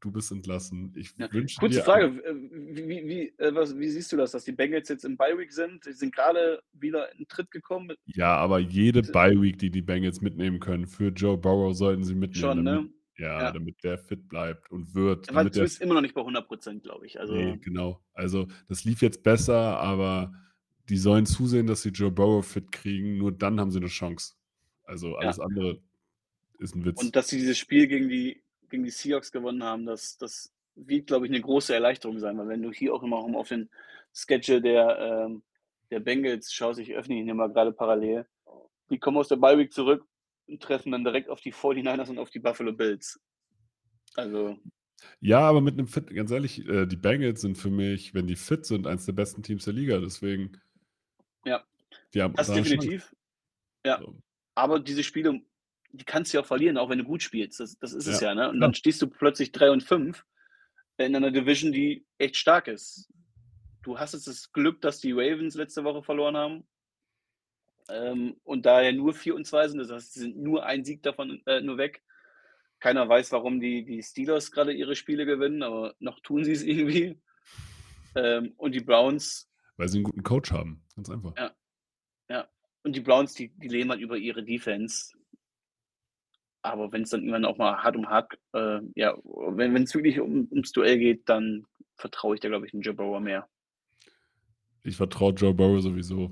Du 0.00 0.10
bist 0.10 0.32
entlassen. 0.32 0.92
Ich 0.96 1.12
Ja, 1.18 1.30
wünsche 1.32 1.58
Kurze 1.60 1.78
dir 1.78 1.84
Frage, 1.84 2.06
äh, 2.24 2.34
wie, 2.34 2.88
wie, 2.88 3.06
wie, 3.08 3.28
äh, 3.38 3.54
was, 3.54 3.78
wie 3.78 3.88
siehst 3.88 4.10
du 4.12 4.16
das, 4.16 4.32
dass 4.32 4.44
die 4.44 4.52
Bengals 4.52 4.88
jetzt 4.88 5.04
im 5.04 5.16
Bye 5.16 5.36
Week 5.38 5.52
sind? 5.52 5.84
Die 5.86 5.92
sind 5.92 6.14
gerade 6.14 6.62
wieder 6.72 7.14
in 7.18 7.28
Tritt 7.28 7.50
gekommen. 7.50 7.94
Ja, 8.06 8.36
aber 8.36 8.58
jede 8.58 9.02
Bitte. 9.02 9.12
Bye 9.12 9.40
Week, 9.42 9.58
die 9.58 9.70
die 9.70 9.82
Bengals 9.82 10.20
mitnehmen 10.22 10.58
können, 10.58 10.86
für 10.86 11.08
Joe 11.08 11.36
Burrow 11.36 11.74
sollten 11.76 12.02
sie 12.04 12.14
mitnehmen, 12.14 12.40
Schon, 12.40 12.64
damit, 12.64 12.84
ne? 12.84 12.90
ja, 13.18 13.42
Ja. 13.42 13.52
damit 13.52 13.82
der 13.84 13.98
fit 13.98 14.26
bleibt 14.28 14.70
und 14.70 14.94
wird. 14.94 15.28
Er 15.28 15.34
Damit 15.34 15.46
der, 15.48 15.52
zumindest 15.52 15.82
immer 15.82 15.94
noch 15.94 16.00
nicht 16.00 16.14
bei 16.14 16.22
100 16.22 16.46
Prozent, 16.48 16.82
glaube 16.82 17.06
ich. 17.06 17.20
Also, 17.20 17.34
nee, 17.34 17.58
genau. 17.58 18.02
Also 18.14 18.46
das 18.68 18.84
lief 18.84 19.02
jetzt 19.02 19.22
besser, 19.22 19.78
aber 19.78 20.32
die 20.88 20.96
sollen 20.96 21.26
zusehen, 21.26 21.66
dass 21.66 21.82
sie 21.82 21.90
Joe 21.90 22.10
Burrow 22.10 22.44
fit 22.46 22.72
kriegen. 22.72 23.18
Nur 23.18 23.32
dann 23.32 23.60
haben 23.60 23.70
sie 23.70 23.78
eine 23.78 23.86
Chance. 23.88 24.34
Also 24.84 25.16
alles 25.16 25.38
andere 25.38 25.80
ist 26.58 26.74
ein 26.74 26.84
Witz. 26.84 27.02
Und 27.02 27.14
dass 27.16 27.28
sie 27.28 27.38
dieses 27.38 27.58
Spiel 27.58 27.86
gegen 27.86 28.08
die, 28.08 28.42
gegen 28.70 28.84
die 28.84 28.90
Seahawks 28.90 29.32
gewonnen 29.32 29.62
haben, 29.62 29.86
das, 29.86 30.16
das 30.18 30.52
wird, 30.74 31.06
glaube 31.06 31.26
ich, 31.26 31.32
eine 31.32 31.40
große 31.40 31.74
Erleichterung 31.74 32.18
sein, 32.18 32.38
weil 32.38 32.48
wenn 32.48 32.62
du 32.62 32.72
hier 32.72 32.94
auch 32.94 33.02
immer 33.02 33.18
auf 33.18 33.48
den 33.48 33.68
Schedule 34.12 34.62
der, 34.62 34.98
ähm, 34.98 35.42
der 35.90 36.00
Bengals 36.00 36.52
schaust, 36.52 36.78
ich 36.78 36.94
öffne 36.94 37.16
ihn 37.16 37.24
hier 37.24 37.34
mal 37.34 37.52
gerade 37.52 37.72
parallel, 37.72 38.26
die 38.90 38.98
kommen 38.98 39.18
aus 39.18 39.28
der 39.28 39.40
Week 39.40 39.72
zurück 39.72 40.06
und 40.46 40.62
treffen 40.62 40.92
dann 40.92 41.04
direkt 41.04 41.28
auf 41.28 41.40
die 41.40 41.52
49ers 41.52 42.10
und 42.10 42.18
auf 42.18 42.30
die 42.30 42.40
Buffalo 42.40 42.72
Bills. 42.72 43.20
Also, 44.14 44.58
Ja, 45.20 45.40
aber 45.40 45.60
mit 45.60 45.74
einem 45.74 45.86
Fit, 45.86 46.12
ganz 46.14 46.30
ehrlich, 46.30 46.66
äh, 46.68 46.86
die 46.86 46.96
Bengals 46.96 47.40
sind 47.40 47.56
für 47.56 47.70
mich, 47.70 48.14
wenn 48.14 48.26
die 48.26 48.36
fit 48.36 48.66
sind, 48.66 48.86
eines 48.86 49.06
der 49.06 49.12
besten 49.12 49.42
Teams 49.42 49.64
der 49.64 49.74
Liga. 49.74 49.98
Deswegen. 49.98 50.60
Ja. 51.44 51.64
Die 52.14 52.22
haben 52.22 52.34
das 52.34 52.48
definitiv. 52.48 53.14
Ja. 53.84 53.98
So. 53.98 54.16
Aber 54.54 54.80
diese 54.80 55.02
Spiele, 55.02 55.40
die 55.92 56.04
kannst 56.04 56.32
du 56.32 56.38
ja 56.38 56.42
auch 56.42 56.46
verlieren, 56.46 56.76
auch 56.76 56.88
wenn 56.88 56.98
du 56.98 57.04
gut 57.04 57.22
spielst. 57.22 57.60
Das, 57.60 57.78
das 57.78 57.92
ist 57.92 58.06
es 58.06 58.20
Ja, 58.20 58.28
ja, 58.28 58.34
ne? 58.34 58.50
Und 58.50 58.60
dann 58.60 58.74
stehst 58.74 59.02
du 59.02 59.08
plötzlich 59.08 59.52
3 59.52 59.70
und 59.70 59.82
5 59.82 60.24
in 60.98 61.16
einer 61.16 61.30
Division, 61.30 61.72
die 61.72 62.06
echt 62.18 62.36
stark 62.36 62.68
ist. 62.68 63.10
Du 63.82 63.98
hast 63.98 64.12
jetzt 64.12 64.26
das 64.26 64.52
Glück, 64.52 64.80
dass 64.80 65.00
die 65.00 65.12
Ravens 65.12 65.54
letzte 65.54 65.84
Woche 65.84 66.02
verloren 66.02 66.36
haben. 66.36 66.68
Ähm, 67.88 68.36
und 68.44 68.66
da 68.66 68.82
ja 68.82 68.92
nur 68.92 69.14
4 69.14 69.34
und 69.34 69.46
2 69.46 69.68
sind, 69.68 69.78
das 69.78 69.90
heißt, 69.90 70.12
sie 70.12 70.20
sind 70.20 70.36
nur 70.36 70.64
ein 70.64 70.84
Sieg 70.84 71.02
davon 71.02 71.42
äh, 71.46 71.60
nur 71.60 71.78
weg. 71.78 72.02
Keiner 72.78 73.08
weiß, 73.08 73.32
warum 73.32 73.60
die, 73.60 73.84
die 73.84 74.02
Steelers 74.02 74.50
gerade 74.50 74.72
ihre 74.72 74.96
Spiele 74.96 75.26
gewinnen, 75.26 75.62
aber 75.62 75.94
noch 75.98 76.20
tun 76.20 76.44
sie 76.44 76.52
es 76.52 76.62
irgendwie. 76.64 77.20
Ähm, 78.14 78.54
und 78.56 78.74
die 78.74 78.80
Browns. 78.80 79.50
Weil 79.76 79.88
sie 79.88 79.98
einen 79.98 80.04
guten 80.04 80.22
Coach 80.22 80.52
haben, 80.52 80.84
ganz 80.94 81.10
einfach. 81.10 81.34
Ja. 81.36 81.54
Ja. 82.28 82.48
Und 82.82 82.96
die 82.96 83.00
Browns, 83.00 83.34
die, 83.34 83.48
die 83.56 83.68
leben 83.68 83.90
halt 83.90 84.00
über 84.00 84.16
ihre 84.16 84.44
Defense. 84.44 85.12
Aber 86.62 86.92
wenn 86.92 87.02
es 87.02 87.10
dann 87.10 87.20
irgendwann 87.20 87.44
auch 87.44 87.58
mal 87.58 87.82
hart 87.82 87.96
um 87.96 88.08
hart, 88.08 88.38
äh, 88.52 88.80
ja, 88.94 89.16
wenn 89.24 89.74
es 89.82 89.94
wirklich 89.94 90.20
um, 90.20 90.46
ums 90.50 90.72
Duell 90.72 90.98
geht, 90.98 91.28
dann 91.28 91.66
vertraue 91.96 92.34
ich 92.34 92.40
da, 92.40 92.48
glaube 92.48 92.66
ich, 92.66 92.72
den 92.72 92.82
Joe 92.82 92.94
Burrow 92.94 93.20
mehr. 93.20 93.48
Ich 94.82 94.96
vertraue 94.96 95.32
Joe 95.32 95.54
Burrow 95.54 95.80
sowieso. 95.80 96.30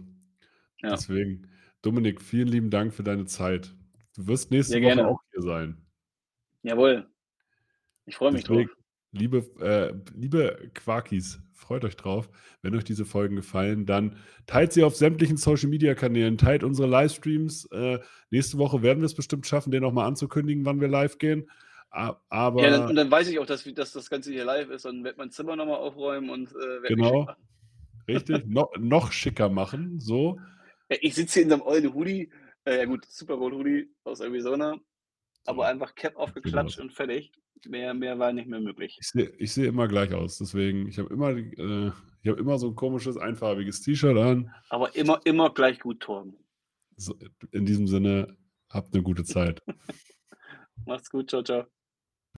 Ja. 0.82 0.90
Deswegen, 0.90 1.50
Dominik, 1.82 2.20
vielen 2.20 2.48
lieben 2.48 2.70
Dank 2.70 2.92
für 2.92 3.02
deine 3.02 3.24
Zeit. 3.24 3.74
Du 4.14 4.26
wirst 4.26 4.50
nächste 4.50 4.72
Sehr 4.74 4.82
Woche 4.82 4.94
gerne. 4.96 5.08
auch 5.08 5.20
hier 5.32 5.42
sein. 5.42 5.86
Jawohl. 6.62 7.08
Ich 8.06 8.16
freue 8.16 8.32
mich 8.32 8.44
Deswegen, 8.44 8.68
drauf. 8.68 8.77
Liebe, 9.12 9.38
äh, 9.60 9.94
liebe 10.14 10.70
Quarkis, 10.74 11.40
freut 11.54 11.84
euch 11.84 11.96
drauf. 11.96 12.28
Wenn 12.62 12.74
euch 12.74 12.84
diese 12.84 13.06
Folgen 13.06 13.36
gefallen, 13.36 13.86
dann 13.86 14.16
teilt 14.46 14.72
sie 14.72 14.84
auf 14.84 14.96
sämtlichen 14.96 15.38
Social 15.38 15.70
Media 15.70 15.94
Kanälen, 15.94 16.36
teilt 16.36 16.62
unsere 16.62 16.88
Livestreams. 16.88 17.66
Äh, 17.72 18.00
nächste 18.30 18.58
Woche 18.58 18.82
werden 18.82 19.00
wir 19.00 19.06
es 19.06 19.14
bestimmt 19.14 19.46
schaffen, 19.46 19.70
den 19.70 19.82
nochmal 19.82 20.06
anzukündigen, 20.06 20.66
wann 20.66 20.80
wir 20.80 20.88
live 20.88 21.18
gehen. 21.18 21.48
Aber 21.90 22.62
ja, 22.62 22.70
dann, 22.70 22.88
und 22.90 22.96
dann 22.96 23.10
weiß 23.10 23.28
ich 23.28 23.38
auch, 23.38 23.46
dass, 23.46 23.64
dass 23.64 23.92
das 23.92 24.10
Ganze 24.10 24.30
hier 24.30 24.44
live 24.44 24.68
ist 24.68 24.84
und 24.84 25.04
werde 25.04 25.18
mein 25.18 25.30
Zimmer 25.30 25.56
nochmal 25.56 25.76
aufräumen 25.76 26.28
und 26.28 26.50
äh, 26.50 26.88
genau. 26.88 27.28
Richtig, 28.06 28.46
no, 28.46 28.70
noch 28.78 29.12
schicker 29.12 29.48
machen. 29.48 30.00
So. 30.00 30.38
Ich 30.88 31.14
sitze 31.14 31.40
hier 31.40 31.42
in 31.44 31.52
einem 31.52 31.62
ollen 31.62 31.94
Hoodie, 31.94 32.30
äh, 32.64 32.78
ja 32.78 32.84
gut, 32.84 33.04
Super 33.06 33.36
Bowl 33.36 33.52
Hoodie 33.52 33.90
aus 34.04 34.20
Arizona, 34.20 34.78
aber 35.44 35.66
einfach 35.66 35.94
Cap 35.94 36.16
aufgeklatscht 36.16 36.78
und 36.78 36.92
fertig. 36.92 37.32
Mehr, 37.66 37.94
mehr 37.94 38.18
war 38.18 38.32
nicht 38.32 38.48
mehr 38.48 38.60
möglich. 38.60 38.98
Ich 39.00 39.08
sehe 39.08 39.30
ich 39.38 39.52
seh 39.52 39.66
immer 39.66 39.88
gleich 39.88 40.12
aus, 40.14 40.38
deswegen, 40.38 40.88
ich 40.88 40.98
habe 40.98 41.12
immer, 41.12 41.30
äh, 41.30 41.90
hab 42.26 42.38
immer 42.38 42.58
so 42.58 42.68
ein 42.68 42.74
komisches, 42.74 43.16
einfarbiges 43.16 43.82
T-Shirt 43.82 44.16
an. 44.16 44.52
Aber 44.68 44.94
immer, 44.94 45.20
immer 45.24 45.50
gleich 45.50 45.80
gut, 45.80 46.00
Torben. 46.00 46.36
So, 46.96 47.16
in 47.52 47.64
diesem 47.64 47.86
Sinne, 47.86 48.36
habt 48.70 48.92
eine 48.92 49.02
gute 49.02 49.24
Zeit. 49.24 49.62
Macht's 50.86 51.10
gut, 51.10 51.30
ciao, 51.30 51.42
ciao. 51.42 51.66